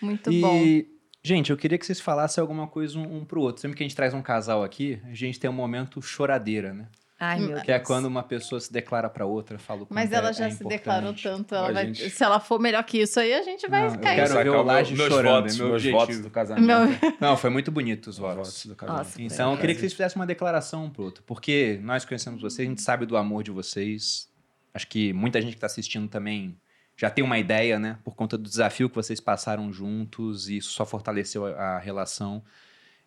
Muito 0.00 0.30
e, 0.30 0.40
bom. 0.40 0.95
Gente, 1.26 1.50
eu 1.50 1.56
queria 1.56 1.76
que 1.78 1.84
vocês 1.86 2.00
falassem 2.00 2.40
alguma 2.40 2.66
coisa 2.66 2.98
um, 2.98 3.18
um 3.18 3.24
pro 3.24 3.40
outro. 3.40 3.60
Sempre 3.62 3.76
que 3.76 3.82
a 3.82 3.86
gente 3.86 3.96
traz 3.96 4.14
um 4.14 4.22
casal 4.22 4.62
aqui, 4.62 5.00
a 5.04 5.14
gente 5.14 5.38
tem 5.40 5.48
um 5.50 5.52
momento 5.52 6.00
choradeira, 6.02 6.72
né? 6.72 6.86
Ai, 7.18 7.40
meu 7.40 7.62
Que 7.62 7.72
é 7.72 7.76
Deus. 7.78 7.86
quando 7.88 8.04
uma 8.04 8.22
pessoa 8.22 8.60
se 8.60 8.70
declara 8.70 9.08
pra 9.08 9.24
outra, 9.24 9.58
fala 9.58 9.84
o 9.84 9.86
Mas 9.88 10.12
ela 10.12 10.28
é- 10.28 10.32
já 10.34 10.46
é 10.48 10.50
se 10.50 10.62
declarou 10.62 11.12
importante. 11.12 11.22
tanto. 11.38 11.54
Ela 11.54 11.72
vai- 11.72 11.86
gente- 11.86 12.10
Se 12.10 12.22
ela 12.22 12.38
for 12.38 12.60
melhor 12.60 12.84
que 12.84 12.98
isso 12.98 13.18
aí, 13.18 13.32
a 13.32 13.40
gente 13.42 13.66
vai 13.68 13.86
Não, 13.86 13.94
eu 13.94 14.00
cair. 14.00 14.16
quero 14.16 14.28
Sacar 14.28 14.44
ver 14.44 14.50
o 14.50 14.62
Laje 14.62 14.94
meus 14.94 15.08
chorando, 15.08 15.34
votos, 15.42 15.54
é 15.54 15.58
meu 15.58 15.66
meus 15.68 15.76
objetivo. 15.82 15.98
votos 15.98 16.20
do 16.20 16.30
casamento. 16.30 16.66
Meu- 16.66 17.16
Não, 17.18 17.34
foi 17.38 17.48
muito 17.48 17.72
bonito 17.72 18.08
os 18.08 18.16
Os 18.16 18.18
votos. 18.18 18.36
votos 18.36 18.66
do 18.66 18.76
casamento. 18.76 19.04
Nossa, 19.04 19.22
Então, 19.22 19.52
eu 19.52 19.58
queria 19.58 19.74
que 19.74 19.80
vocês 19.80 19.92
fizessem 19.92 20.16
uma 20.20 20.26
declaração 20.26 20.84
um 20.84 20.90
pro 20.90 21.04
outro, 21.04 21.22
porque 21.26 21.80
nós 21.82 22.04
conhecemos 22.04 22.42
vocês, 22.42 22.66
a 22.66 22.70
gente 22.70 22.82
sabe 22.82 23.06
do 23.06 23.16
amor 23.16 23.42
de 23.42 23.50
vocês. 23.50 24.28
Acho 24.74 24.86
que 24.86 25.14
muita 25.14 25.40
gente 25.40 25.52
que 25.52 25.56
está 25.56 25.66
assistindo 25.68 26.06
também 26.08 26.54
já 26.96 27.10
tem 27.10 27.22
uma 27.24 27.38
ideia, 27.38 27.78
né? 27.78 27.98
Por 28.04 28.14
conta 28.14 28.36
do 28.38 28.48
desafio 28.48 28.88
que 28.88 28.94
vocês 28.96 29.20
passaram 29.20 29.72
juntos 29.72 30.48
e 30.48 30.56
isso 30.58 30.70
só 30.70 30.84
fortaleceu 30.86 31.46
a, 31.46 31.76
a 31.76 31.78
relação. 31.78 32.42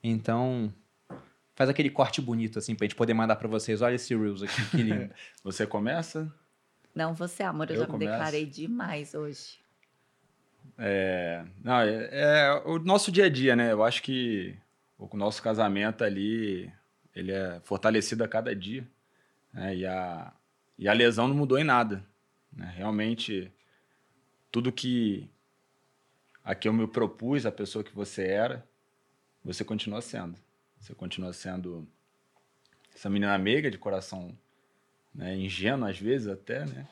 Então, 0.04 0.74
faz 1.56 1.70
aquele 1.70 1.90
corte 1.90 2.22
bonito, 2.22 2.60
assim, 2.60 2.76
pra 2.76 2.86
gente 2.86 2.96
poder 2.96 3.14
mandar 3.14 3.36
pra 3.38 3.48
vocês. 3.48 3.82
Olha 3.82 3.96
esse 3.96 4.16
Reels 4.16 4.44
aqui, 4.44 4.66
que 4.72 4.78
lindo. 4.84 5.10
Você 5.44 5.66
começa? 5.66 6.32
Não, 6.96 7.14
você, 7.14 7.44
amor, 7.44 7.70
eu, 7.70 7.76
Eu 7.76 7.80
já 7.82 7.86
me 7.86 7.92
começo. 7.92 8.12
declarei 8.12 8.46
demais 8.46 9.14
hoje. 9.14 9.60
É, 10.78 11.44
não, 11.64 11.80
é, 11.80 12.10
é 12.12 12.54
o 12.66 12.80
nosso 12.80 13.12
dia 13.12 13.26
a 13.26 13.30
dia, 13.30 13.56
né? 13.56 13.72
Eu 13.72 13.84
acho 13.84 14.02
que 14.02 14.56
o 14.98 15.16
nosso 15.16 15.42
casamento 15.42 16.04
ali, 16.04 16.72
ele 17.16 17.32
é 17.32 17.60
fortalecido 17.64 18.24
a 18.24 18.28
cada 18.28 18.56
dia. 18.56 18.88
né? 19.54 19.76
E, 19.76 19.86
a, 19.86 20.34
e 20.78 20.88
a 20.88 20.94
lesão 20.94 21.28
não 21.28 21.36
mudou 21.36 21.58
em 21.58 21.64
nada. 21.64 22.04
né? 22.52 22.74
Realmente, 22.76 23.52
tudo 24.52 24.72
que 24.72 25.30
a 26.44 26.56
que 26.56 26.68
eu 26.68 26.74
me 26.74 26.88
propus, 26.88 27.46
a 27.46 27.52
pessoa 27.52 27.84
que 27.84 27.94
você 27.94 28.24
era, 28.24 28.68
você 29.44 29.64
continua 29.64 30.02
sendo. 30.02 30.36
Você 30.80 30.96
continua 30.96 31.34
sendo 31.34 31.88
essa 32.96 33.10
menina 33.10 33.38
meiga, 33.38 33.70
de 33.70 33.78
coração 33.78 34.38
né, 35.14 35.36
ingênuo 35.36 35.88
às 35.88 36.00
vezes 36.00 36.28
até, 36.28 36.66
né? 36.66 36.88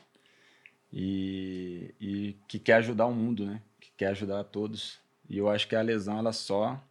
E, 0.91 1.93
e 1.99 2.35
que 2.47 2.59
quer 2.59 2.75
ajudar 2.75 3.05
o 3.05 3.13
mundo, 3.13 3.45
né? 3.45 3.61
Que 3.79 3.91
quer 3.97 4.07
ajudar 4.07 4.39
a 4.39 4.43
todos. 4.43 4.99
E 5.29 5.37
eu 5.37 5.49
acho 5.49 5.67
que 5.67 5.75
a 5.75 5.81
lesão, 5.81 6.19
ela 6.19 6.31
só 6.31 6.81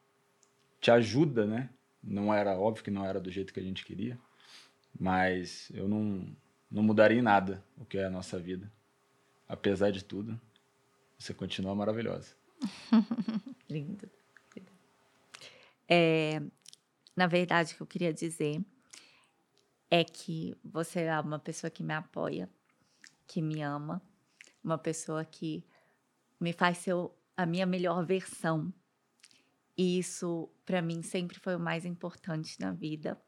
te 0.81 0.91
ajuda, 0.91 1.47
né? 1.47 1.71
Não 2.03 2.33
era 2.33 2.59
óbvio 2.59 2.85
que 2.85 2.91
não 2.91 3.05
era 3.05 3.21
do 3.21 3.31
jeito 3.31 3.53
que 3.53 3.61
a 3.61 3.63
gente 3.63 3.85
queria, 3.85 4.19
mas 4.99 5.71
eu 5.75 5.89
não, 5.89 6.27
não 6.71 6.83
mudaria 6.83 7.19
em 7.19 7.23
nada 7.23 7.63
o 7.77 7.85
que 7.85 7.99
é 7.99 8.05
a 8.05 8.11
nossa 8.11 8.39
vida. 8.39 8.71
Apesar 9.49 9.91
de 9.91 10.05
tudo, 10.05 10.41
você 11.19 11.35
continua 11.35 11.75
maravilhosa. 11.75 12.35
Lindo. 13.69 14.11
É, 15.89 16.41
na 17.15 17.27
verdade, 17.27 17.73
o 17.73 17.77
que 17.77 17.83
eu 17.83 17.87
queria 17.87 18.13
dizer 18.13 18.65
é 19.91 20.05
que 20.05 20.55
você 20.65 21.03
é 21.03 21.21
uma 21.21 21.39
pessoa 21.39 21.71
que 21.71 21.83
me 21.83 21.95
apoia, 21.95 22.51
que 23.27 23.41
me 23.41 23.63
ama, 23.63 24.03
uma 24.63 24.77
pessoa 24.77 25.25
que 25.25 25.65
me 26.41 26.53
faz 26.53 26.79
ser 26.79 26.95
a 27.37 27.47
minha 27.47 27.67
melhor 27.67 28.05
versão. 28.05 28.73
E 29.77 29.99
isso, 29.99 30.49
para 30.65 30.83
mim, 30.83 31.03
sempre 31.03 31.39
foi 31.39 31.55
o 31.55 31.61
mais 31.61 31.85
importante 31.85 32.59
na 32.61 32.73
vida. 32.73 33.21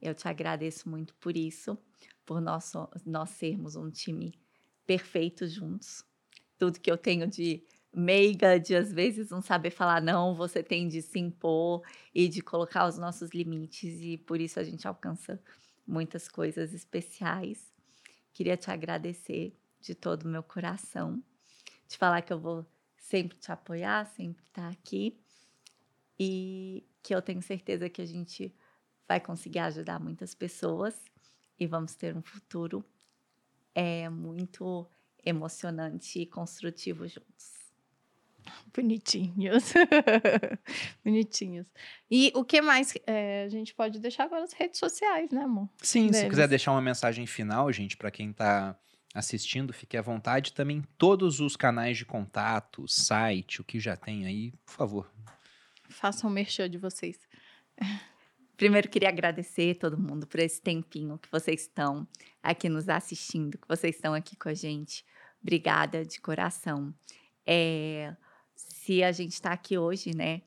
Eu 0.00 0.14
te 0.14 0.26
agradeço 0.26 0.88
muito 0.88 1.14
por 1.16 1.36
isso, 1.36 1.78
por 2.26 2.40
nós, 2.40 2.72
nós 3.06 3.30
sermos 3.30 3.76
um 3.76 3.90
time 3.90 4.34
perfeito 4.86 5.46
juntos. 5.46 6.04
Tudo 6.58 6.80
que 6.80 6.90
eu 6.90 6.96
tenho 6.96 7.26
de 7.26 7.62
meiga, 7.92 8.58
de 8.58 8.74
às 8.74 8.92
vezes 8.92 9.30
não 9.30 9.40
saber 9.40 9.70
falar 9.70 10.02
não, 10.02 10.34
você 10.34 10.62
tem 10.62 10.88
de 10.88 11.00
se 11.00 11.18
impor 11.18 11.82
e 12.14 12.28
de 12.28 12.40
colocar 12.42 12.86
os 12.88 12.98
nossos 12.98 13.30
limites, 13.30 14.00
e 14.00 14.18
por 14.18 14.40
isso 14.40 14.58
a 14.58 14.64
gente 14.64 14.86
alcança 14.86 15.40
muitas 15.86 16.28
coisas 16.28 16.72
especiais. 16.74 17.72
Queria 18.32 18.56
te 18.56 18.70
agradecer 18.70 19.56
de 19.80 19.94
todo 19.94 20.24
o 20.24 20.28
meu 20.28 20.42
coração, 20.42 21.22
te 21.86 21.96
falar 21.96 22.22
que 22.22 22.32
eu 22.32 22.40
vou 22.40 22.66
sempre 22.96 23.38
te 23.38 23.52
apoiar, 23.52 24.06
sempre 24.06 24.44
estar 24.44 24.68
aqui 24.70 25.20
e 26.18 26.84
que 27.02 27.14
eu 27.14 27.20
tenho 27.22 27.42
certeza 27.42 27.88
que 27.88 28.00
a 28.02 28.06
gente 28.06 28.54
vai 29.06 29.20
conseguir 29.20 29.58
ajudar 29.60 30.00
muitas 30.00 30.34
pessoas 30.34 31.04
e 31.58 31.66
vamos 31.66 31.94
ter 31.94 32.16
um 32.16 32.22
futuro 32.22 32.84
é 33.74 34.08
muito 34.08 34.88
emocionante 35.24 36.20
e 36.20 36.26
construtivo 36.26 37.06
juntos. 37.06 37.54
Bonitinhos. 38.74 39.72
Bonitinhos. 41.04 41.66
E 42.10 42.32
o 42.34 42.44
que 42.44 42.60
mais 42.60 42.92
é, 43.06 43.44
a 43.44 43.48
gente 43.48 43.74
pode 43.74 43.98
deixar 43.98 44.24
agora 44.24 44.44
as 44.44 44.52
redes 44.52 44.78
sociais, 44.78 45.30
né, 45.30 45.42
amor? 45.42 45.68
Sim, 45.82 46.06
se 46.06 46.12
deles. 46.12 46.28
quiser 46.28 46.48
deixar 46.48 46.72
uma 46.72 46.82
mensagem 46.82 47.26
final, 47.26 47.72
gente, 47.72 47.96
pra 47.96 48.10
quem 48.10 48.32
tá 48.32 48.78
assistindo, 49.14 49.72
fique 49.72 49.96
à 49.96 50.02
vontade. 50.02 50.52
Também 50.52 50.82
todos 50.98 51.40
os 51.40 51.56
canais 51.56 51.96
de 51.96 52.04
contato, 52.04 52.86
site, 52.88 53.60
o 53.60 53.64
que 53.64 53.78
já 53.78 53.96
tem 53.96 54.26
aí, 54.26 54.52
por 54.66 54.72
favor. 54.72 55.12
Façam 55.88 56.28
o 56.28 56.32
merchan 56.32 56.68
de 56.68 56.76
vocês. 56.76 57.18
Primeiro, 58.56 58.88
queria 58.88 59.08
agradecer 59.08 59.76
todo 59.76 59.98
mundo 59.98 60.26
por 60.26 60.38
esse 60.38 60.60
tempinho 60.60 61.18
que 61.18 61.30
vocês 61.30 61.62
estão 61.62 62.06
aqui 62.42 62.68
nos 62.68 62.88
assistindo, 62.88 63.58
que 63.58 63.66
vocês 63.66 63.96
estão 63.96 64.14
aqui 64.14 64.36
com 64.36 64.48
a 64.48 64.54
gente. 64.54 65.04
Obrigada 65.44 66.06
de 66.06 66.18
coração. 66.20 66.92
É, 67.46 68.16
se 68.56 69.04
a 69.04 69.12
gente 69.12 69.32
está 69.32 69.52
aqui 69.52 69.76
hoje, 69.76 70.16
né, 70.16 70.40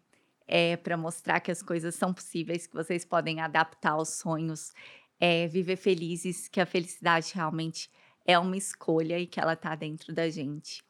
é 0.48 0.76
para 0.76 0.98
mostrar 0.98 1.40
que 1.40 1.52
as 1.52 1.62
coisas 1.62 1.94
são 1.94 2.12
possíveis, 2.12 2.66
que 2.66 2.74
vocês 2.74 3.06
podem 3.06 3.40
adaptar 3.40 3.92
aos 3.92 4.10
sonhos, 4.10 4.74
é, 5.20 5.48
viver 5.48 5.76
felizes, 5.76 6.48
que 6.48 6.60
a 6.60 6.66
felicidade 6.66 7.32
realmente 7.36 7.92
é 8.26 8.40
uma 8.40 8.58
escolha 8.58 9.20
e 9.20 9.28
que 9.28 9.40
ela 9.40 9.54
está 9.54 9.76
dentro 9.76 10.14
da 10.14 10.30
gente. 10.30 10.84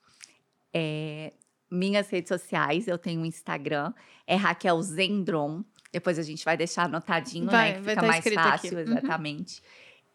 É, 0.74 1.34
minhas 1.70 2.10
redes 2.10 2.30
sociais, 2.30 2.88
eu 2.88 2.98
tenho 2.98 3.22
um 3.22 3.26
Instagram, 3.26 3.94
é 4.26 4.36
Raquel 4.36 4.82
Zendron. 4.82 5.66
Depois 5.92 6.18
a 6.18 6.24
gente 6.24 6.46
vai 6.46 6.56
deixar 6.56 6.84
anotadinho, 6.86 7.48
Vai, 7.48 7.74
né? 7.74 7.78
Que 7.80 7.90
fica 7.90 7.96
tá 7.96 8.02
mais 8.08 8.18
escrito 8.26 8.40
aqui. 8.40 8.70
fácil, 8.70 8.78
Uhum. 8.78 9.02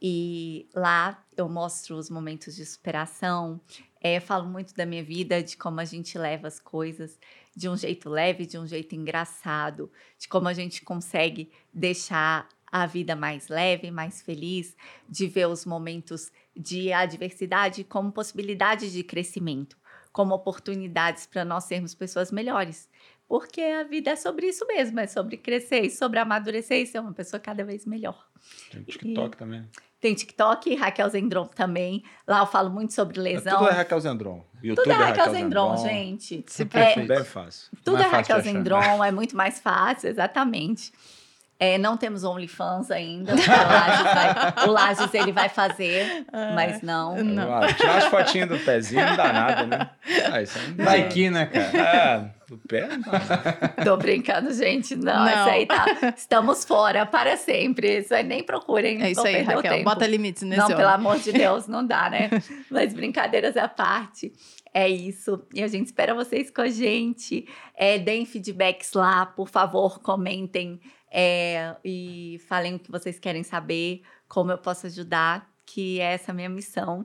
E 0.04 0.68
lá 0.74 1.24
eu 1.36 1.48
mostro 1.48 1.96
os 1.96 2.10
momentos 2.10 2.56
de 2.56 2.66
superação, 2.66 3.60
é, 4.00 4.18
falo 4.18 4.48
muito 4.48 4.74
da 4.74 4.84
minha 4.84 5.04
vida, 5.04 5.40
de 5.40 5.56
como 5.56 5.78
a 5.78 5.84
gente 5.84 6.18
leva 6.18 6.48
as 6.48 6.58
coisas 6.58 7.16
de 7.54 7.68
um 7.68 7.76
jeito 7.76 8.10
leve, 8.10 8.44
de 8.44 8.58
um 8.58 8.66
jeito 8.66 8.96
engraçado, 8.96 9.88
de 10.18 10.26
como 10.26 10.48
a 10.48 10.52
gente 10.52 10.82
consegue 10.82 11.52
deixar 11.72 12.48
a 12.66 12.84
vida 12.84 13.14
mais 13.14 13.46
leve, 13.46 13.92
mais 13.92 14.20
feliz, 14.20 14.76
de 15.08 15.28
ver 15.28 15.46
os 15.46 15.64
momentos 15.64 16.32
de 16.56 16.92
adversidade 16.92 17.84
como 17.84 18.10
possibilidades 18.10 18.90
de 18.90 19.04
crescimento, 19.04 19.78
como 20.10 20.34
oportunidades 20.34 21.26
para 21.26 21.44
nós 21.44 21.62
sermos 21.64 21.94
pessoas 21.94 22.32
melhores. 22.32 22.88
Porque 23.32 23.62
a 23.62 23.82
vida 23.82 24.10
é 24.10 24.16
sobre 24.16 24.46
isso 24.46 24.66
mesmo, 24.66 25.00
é 25.00 25.06
sobre 25.06 25.38
crescer, 25.38 25.86
e 25.86 25.90
sobre 25.90 26.18
amadurecer 26.18 26.82
e 26.82 26.86
ser 26.86 26.98
uma 26.98 27.14
pessoa 27.14 27.40
cada 27.40 27.64
vez 27.64 27.86
melhor. 27.86 28.26
Tem 28.70 28.82
TikTok 28.82 29.38
também. 29.38 29.64
Tem 29.98 30.14
TikTok, 30.14 30.74
Raquel 30.74 31.08
Zendron 31.08 31.46
também. 31.46 32.04
Lá 32.28 32.40
eu 32.40 32.46
falo 32.46 32.68
muito 32.68 32.92
sobre 32.92 33.18
É 33.18 33.22
lesão. 33.22 33.56
tudo 33.56 33.70
é 33.70 33.72
Raquel 33.72 34.00
Zendron. 34.00 34.44
YouTube 34.62 34.84
Tudo 34.84 34.92
é 34.92 34.96
Raquel 34.96 35.30
Zendron, 35.30 35.76
gente. 35.78 36.44
Se 36.46 36.68
É. 36.74 37.06
Bem 37.06 37.24
fácil. 37.24 37.70
Tudo 37.82 37.96
é 37.96 38.00
fácil 38.00 38.10
de 38.10 38.16
Raquel 38.16 38.36
achar. 38.36 38.52
Zendron, 38.52 39.02
é 39.02 39.10
muito 39.10 39.34
mais 39.34 39.58
fácil, 39.60 40.10
exatamente. 40.10 40.92
É, 41.64 41.78
não 41.78 41.96
temos 41.96 42.24
OnlyFans 42.24 42.90
ainda. 42.90 43.34
O 43.34 43.36
Lages, 43.36 44.02
vai, 44.02 44.66
o 44.66 44.70
Lages, 44.72 45.14
ele 45.14 45.30
vai 45.30 45.48
fazer, 45.48 46.26
mas 46.56 46.82
não. 46.82 47.14
Não. 47.22 47.54
Ah, 47.54 47.72
tirar 47.72 47.98
as 47.98 48.04
fotinhas 48.06 48.48
do 48.48 48.58
pezinho 48.58 49.06
não 49.06 49.16
dá 49.16 49.32
nada, 49.32 49.66
né? 49.66 49.90
Ah, 50.32 50.42
isso 50.42 50.58
aí 50.58 50.72
dá. 50.72 50.84
Vai 50.84 51.08
que, 51.08 51.30
né, 51.30 51.46
cara? 51.46 51.78
É, 51.78 52.30
do 52.48 52.58
pé 52.58 52.88
não. 52.88 53.84
Tô 53.84 53.96
brincando, 53.96 54.52
gente. 54.52 54.96
Não, 54.96 55.24
Não. 55.24 55.28
isso 55.28 55.50
aí 55.50 55.66
tá. 55.66 55.86
Estamos 56.16 56.64
fora 56.64 57.06
para 57.06 57.36
sempre. 57.36 57.98
Isso 57.98 58.12
aí 58.12 58.24
nem 58.24 58.42
procurem. 58.42 59.00
É 59.00 59.12
isso 59.12 59.24
aí, 59.24 59.42
Raquel. 59.42 59.62
tempo. 59.72 59.84
Bota 59.84 60.04
limites 60.04 60.42
nesse 60.42 60.58
Não, 60.58 60.64
homem. 60.66 60.76
pelo 60.78 60.88
amor 60.90 61.20
de 61.20 61.30
Deus, 61.30 61.68
não 61.68 61.86
dá, 61.86 62.10
né? 62.10 62.28
Mas 62.68 62.92
brincadeiras 62.92 63.56
à 63.56 63.68
parte, 63.68 64.32
é 64.74 64.88
isso. 64.88 65.40
E 65.54 65.62
a 65.62 65.68
gente 65.68 65.86
espera 65.86 66.12
vocês 66.12 66.50
com 66.50 66.62
a 66.62 66.68
gente. 66.68 67.46
É, 67.76 67.98
deem 68.00 68.26
feedbacks 68.26 68.94
lá, 68.94 69.26
por 69.26 69.48
favor, 69.48 70.00
comentem 70.00 70.80
é, 71.12 71.76
e 71.84 72.40
falem 72.48 72.76
o 72.76 72.78
que 72.78 72.90
vocês 72.90 73.18
querem 73.18 73.42
saber, 73.42 74.02
como 74.26 74.50
eu 74.50 74.58
posso 74.58 74.86
ajudar, 74.86 75.46
que 75.66 76.00
é 76.00 76.14
essa 76.14 76.32
a 76.32 76.34
minha 76.34 76.48
missão. 76.48 77.04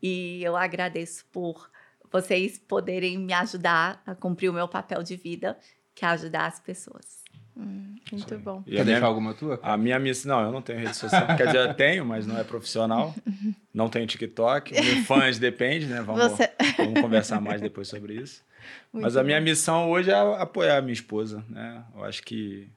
E 0.00 0.40
eu 0.44 0.56
agradeço 0.56 1.26
por 1.32 1.68
vocês 2.10 2.56
poderem 2.56 3.18
me 3.18 3.32
ajudar 3.32 4.00
a 4.06 4.14
cumprir 4.14 4.48
o 4.48 4.52
meu 4.52 4.68
papel 4.68 5.02
de 5.02 5.16
vida, 5.16 5.58
que 5.94 6.04
é 6.04 6.08
ajudar 6.08 6.46
as 6.46 6.60
pessoas. 6.60 7.18
Hum, 7.56 7.96
muito 8.12 8.32
aí. 8.32 8.40
bom. 8.40 8.62
E 8.64 8.76
Quer 8.76 8.82
a 8.82 8.84
deixar 8.84 9.00
minha, 9.00 9.08
alguma 9.08 9.34
tua? 9.34 9.58
cara? 9.58 9.74
a 9.74 9.76
minha 9.76 9.98
missão. 9.98 10.36
Não, 10.36 10.46
eu 10.46 10.52
não 10.52 10.62
tenho 10.62 10.78
rede 10.78 10.96
social. 10.96 11.26
Quer 11.36 11.46
dizer, 11.46 11.58
eu 11.58 11.74
tenho, 11.74 12.06
mas 12.06 12.24
não 12.24 12.38
é 12.38 12.44
profissional. 12.44 13.12
Não 13.74 13.88
tenho 13.88 14.08
TikTok. 14.08 14.74
Fãs 15.04 15.38
depende, 15.38 15.86
né? 15.86 16.02
Vamos, 16.02 16.32
Você... 16.32 16.50
vamos 16.76 17.00
conversar 17.00 17.40
mais 17.40 17.60
depois 17.60 17.86
sobre 17.86 18.14
isso. 18.14 18.42
Mas 18.92 19.14
Muito 19.14 19.18
a 19.20 19.22
minha 19.22 19.40
missão 19.40 19.88
hoje 19.88 20.10
é 20.10 20.14
apoiar 20.14 20.78
a 20.78 20.82
minha 20.82 20.92
esposa, 20.92 21.44
né? 21.48 21.84
Eu 21.94 22.02
acho 22.02 22.20
que 22.24 22.68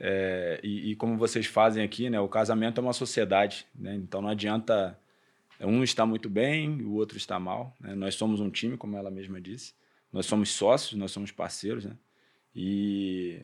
é, 0.00 0.60
e, 0.62 0.90
e 0.90 0.96
como 0.96 1.16
vocês 1.16 1.46
fazem 1.46 1.82
aqui, 1.82 2.08
né? 2.08 2.20
O 2.20 2.28
casamento 2.28 2.80
é 2.80 2.82
uma 2.82 2.92
sociedade, 2.92 3.66
né? 3.74 3.94
Então 3.94 4.22
não 4.22 4.28
adianta 4.28 4.98
um 5.60 5.82
estar 5.82 6.06
muito 6.06 6.28
bem 6.30 6.78
e 6.78 6.84
o 6.84 6.92
outro 6.94 7.16
estar 7.16 7.40
mal. 7.40 7.74
né? 7.80 7.94
Nós 7.94 8.14
somos 8.14 8.40
um 8.40 8.50
time, 8.50 8.76
como 8.76 8.96
ela 8.96 9.10
mesma 9.10 9.40
disse. 9.40 9.74
Nós 10.12 10.26
somos 10.26 10.50
sócios, 10.50 10.98
nós 10.98 11.10
somos 11.10 11.32
parceiros, 11.32 11.84
né? 11.84 11.96
E, 12.54 13.42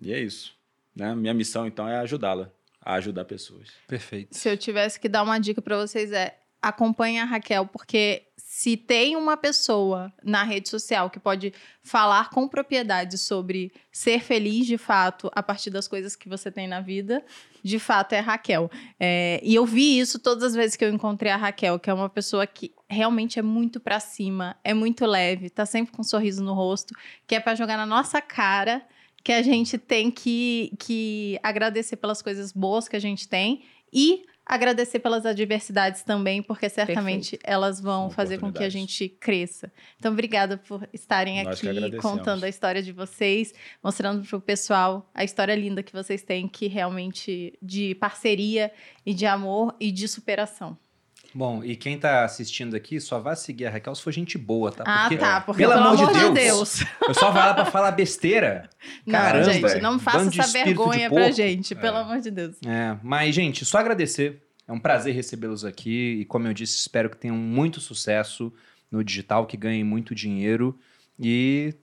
e 0.00 0.12
é 0.12 0.20
isso. 0.20 0.54
Né? 0.94 1.14
Minha 1.14 1.34
missão 1.34 1.66
então 1.66 1.88
é 1.88 1.96
ajudá-la 1.98 2.50
a 2.80 2.94
ajudar 2.94 3.24
pessoas. 3.24 3.70
Perfeito. 3.88 4.36
Se 4.36 4.48
eu 4.48 4.56
tivesse 4.56 5.00
que 5.00 5.08
dar 5.08 5.22
uma 5.22 5.38
dica 5.38 5.60
pra 5.60 5.76
vocês 5.76 6.12
é 6.12 6.38
acompanhe 6.62 7.18
a 7.18 7.24
Raquel, 7.24 7.66
porque 7.66 8.24
se 8.56 8.74
tem 8.74 9.16
uma 9.16 9.36
pessoa 9.36 10.10
na 10.24 10.42
rede 10.42 10.70
social 10.70 11.10
que 11.10 11.20
pode 11.20 11.52
falar 11.82 12.30
com 12.30 12.48
propriedade 12.48 13.18
sobre 13.18 13.70
ser 13.92 14.20
feliz 14.20 14.66
de 14.66 14.78
fato 14.78 15.30
a 15.34 15.42
partir 15.42 15.68
das 15.68 15.86
coisas 15.86 16.16
que 16.16 16.26
você 16.26 16.50
tem 16.50 16.66
na 16.66 16.80
vida, 16.80 17.22
de 17.62 17.78
fato 17.78 18.14
é 18.14 18.20
a 18.20 18.22
Raquel. 18.22 18.70
É, 18.98 19.42
e 19.42 19.54
eu 19.54 19.66
vi 19.66 19.98
isso 19.98 20.18
todas 20.18 20.42
as 20.42 20.54
vezes 20.54 20.74
que 20.74 20.82
eu 20.82 20.88
encontrei 20.88 21.30
a 21.30 21.36
Raquel, 21.36 21.78
que 21.78 21.90
é 21.90 21.92
uma 21.92 22.08
pessoa 22.08 22.46
que 22.46 22.72
realmente 22.88 23.38
é 23.38 23.42
muito 23.42 23.78
pra 23.78 24.00
cima, 24.00 24.56
é 24.64 24.72
muito 24.72 25.04
leve, 25.04 25.50
tá 25.50 25.66
sempre 25.66 25.92
com 25.92 26.00
um 26.00 26.02
sorriso 26.02 26.42
no 26.42 26.54
rosto, 26.54 26.94
que 27.26 27.34
é 27.34 27.40
pra 27.40 27.54
jogar 27.54 27.76
na 27.76 27.84
nossa 27.84 28.22
cara 28.22 28.82
que 29.22 29.32
a 29.32 29.42
gente 29.42 29.76
tem 29.76 30.10
que, 30.10 30.72
que 30.78 31.38
agradecer 31.42 31.96
pelas 31.96 32.22
coisas 32.22 32.52
boas 32.52 32.88
que 32.88 32.96
a 32.96 33.00
gente 33.00 33.28
tem 33.28 33.66
e 33.92 34.24
agradecer 34.46 35.00
pelas 35.00 35.26
adversidades 35.26 36.02
também, 36.02 36.40
porque 36.40 36.68
certamente 36.68 37.38
elas 37.42 37.80
vão 37.80 38.08
fazer 38.08 38.38
com 38.38 38.52
que 38.52 38.62
a 38.62 38.68
gente 38.68 39.08
cresça. 39.08 39.72
Então, 39.98 40.12
obrigada 40.12 40.56
por 40.56 40.88
estarem 40.92 41.42
Nós 41.42 41.58
aqui 41.58 41.96
contando 41.96 42.44
a 42.44 42.48
história 42.48 42.80
de 42.80 42.92
vocês, 42.92 43.52
mostrando 43.82 44.24
pro 44.24 44.40
pessoal 44.40 45.10
a 45.12 45.24
história 45.24 45.54
linda 45.54 45.82
que 45.82 45.92
vocês 45.92 46.22
têm, 46.22 46.46
que 46.46 46.68
realmente 46.68 47.58
de 47.60 47.96
parceria 47.96 48.72
e 49.04 49.12
de 49.12 49.26
amor 49.26 49.74
e 49.80 49.90
de 49.90 50.06
superação. 50.06 50.78
Bom, 51.36 51.62
e 51.62 51.76
quem 51.76 51.98
tá 51.98 52.24
assistindo 52.24 52.74
aqui, 52.74 52.98
só 52.98 53.18
vai 53.20 53.36
seguir 53.36 53.66
a 53.66 53.70
Raquel 53.70 53.94
se 53.94 54.00
for 54.02 54.10
gente 54.10 54.38
boa, 54.38 54.72
tá? 54.72 54.84
ah, 54.86 55.00
Porque 55.02 55.16
tá, 55.18 55.40
porque 55.42 55.62
pelo 55.62 55.74
pelo, 55.74 55.84
amor 55.84 55.96
de 55.96 56.02
amor 56.04 56.14
de 56.14 56.20
Deus. 56.40 56.78
Deus. 56.78 56.84
eu 57.08 57.12
só 57.14 57.30
vai 57.30 57.44
lá 57.46 57.52
pra 57.54 57.66
falar 57.66 57.90
besteira. 57.90 58.70
Não, 59.06 59.12
Caramba, 59.12 59.52
gente, 59.52 59.80
não 59.82 59.98
faça 59.98 60.40
essa 60.40 60.50
vergonha 60.52 61.10
pra 61.10 61.20
porco. 61.24 61.36
gente, 61.36 61.74
pelo 61.74 61.98
É. 61.98 62.00
amor 62.00 62.20
de 62.20 62.30
Deus. 62.30 62.56
É, 62.66 62.96
mas, 63.02 63.34
gente, 63.34 63.64
só 63.66 63.78
agradecer. 63.78 64.42
É 64.66 64.72
um 64.72 64.80
prazer 64.80 65.14
recebê-los 65.14 65.62
aqui. 65.64 66.20
E, 66.20 66.24
como 66.24 66.48
eu 66.48 66.54
disse, 66.54 66.78
espero 66.78 67.10
que 67.10 67.16
tenham 67.18 67.36
muito 67.36 67.80
sucesso 67.80 68.50
no 68.90 69.04
digital, 69.04 69.44
que 69.46 69.56
ganhem 69.58 69.84
muito 69.84 70.14
dinheiro. 70.14 70.78
E 71.20 71.74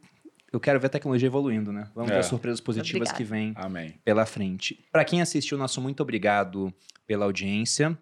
eu 0.51 0.59
quero 0.59 0.79
ver 0.79 0.87
a 0.87 0.89
tecnologia 0.89 1.27
evoluindo, 1.27 1.71
né? 1.71 1.87
Vamos 1.93 2.09
É. 2.09 2.15
ver 2.15 2.19
as 2.21 2.25
surpresas 2.25 2.59
positivas 2.59 3.09
Obrigada. 3.09 3.17
que 3.17 3.23
vêm 3.23 3.53
Amém. 3.55 3.93
pela 4.03 4.25
frente. 4.25 4.79
Para 4.91 5.05
quem 5.05 5.21
assistiu, 5.21 5.57
nosso 5.59 5.79
muito 5.79 6.01
obrigado 6.01 6.73
pela 7.05 7.25
audiência. 7.25 7.95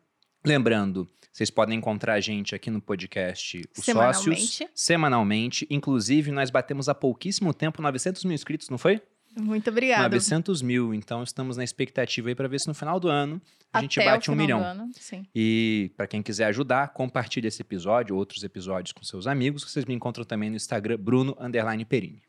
Lembrando, 0.46 1.08
vocês 1.32 1.50
podem 1.50 1.78
encontrar 1.78 2.14
a 2.14 2.20
gente 2.20 2.54
aqui 2.54 2.70
no 2.70 2.82
podcast 2.82 3.58
Os 3.78 3.86
Sócios 3.86 3.86
Semanalmente. 3.86 4.70
semanalmente. 4.76 5.68
Inclusive, 5.70 6.32
nós 6.32 6.50
batemos 6.50 6.90
há 6.90 6.96
pouquíssimo 6.96 7.54
tempo 7.54 7.82
900 7.82 8.26
mil 8.26 8.34
inscritos, 8.34 8.70
não 8.70 8.78
foi? 8.78 9.02
Muito 9.40 9.70
obrigada. 9.70 10.04
900 10.10 10.62
mil. 10.62 10.94
Então, 10.94 11.24
estamos 11.24 11.56
na 11.56 11.64
expectativa 11.64 12.28
aí 12.28 12.36
para 12.36 12.50
ver 12.50 12.60
se 12.60 12.68
no 12.68 12.74
final 12.74 13.00
do 13.00 13.08
ano 13.08 13.42
a 13.72 13.82
gente 13.82 13.98
Até 14.00 14.10
bate 14.10 14.30
o 14.30 14.34
um 14.34 14.36
milhão. 14.36 14.62
ano. 14.62 14.92
E 15.34 15.92
para 15.96 16.06
quem 16.06 16.22
quiser 16.22 16.46
ajudar, 16.46 16.90
compartilhe 16.90 17.48
esse 17.48 17.62
episódio, 17.62 18.16
outros 18.16 18.44
episódios 18.44 18.92
com 18.92 19.04
seus 19.04 19.28
amigos. 19.28 19.64
Vocês 19.64 19.86
me 19.86 19.94
encontram 19.94 20.26
também 20.26 20.50
no 20.50 20.58
Instagram, 20.58 20.98
Bruno 20.98 21.36
Underline 21.40 21.86
Perini. 21.86 22.22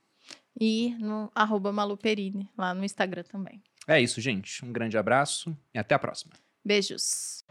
E 0.61 0.95
no 1.01 1.29
arroba 1.35 1.73
Maluperini, 1.73 2.49
lá 2.57 2.73
no 2.73 2.85
Instagram 2.85 3.25
também. 3.25 3.61
É 3.89 4.01
isso, 4.01 4.21
gente. 4.21 4.65
Um 4.65 4.73
grande 4.73 4.97
abraço 4.97 5.57
e 5.75 5.79
até 5.79 5.95
a 5.95 5.99
próxima. 5.99 6.35
Beijos. 6.65 7.45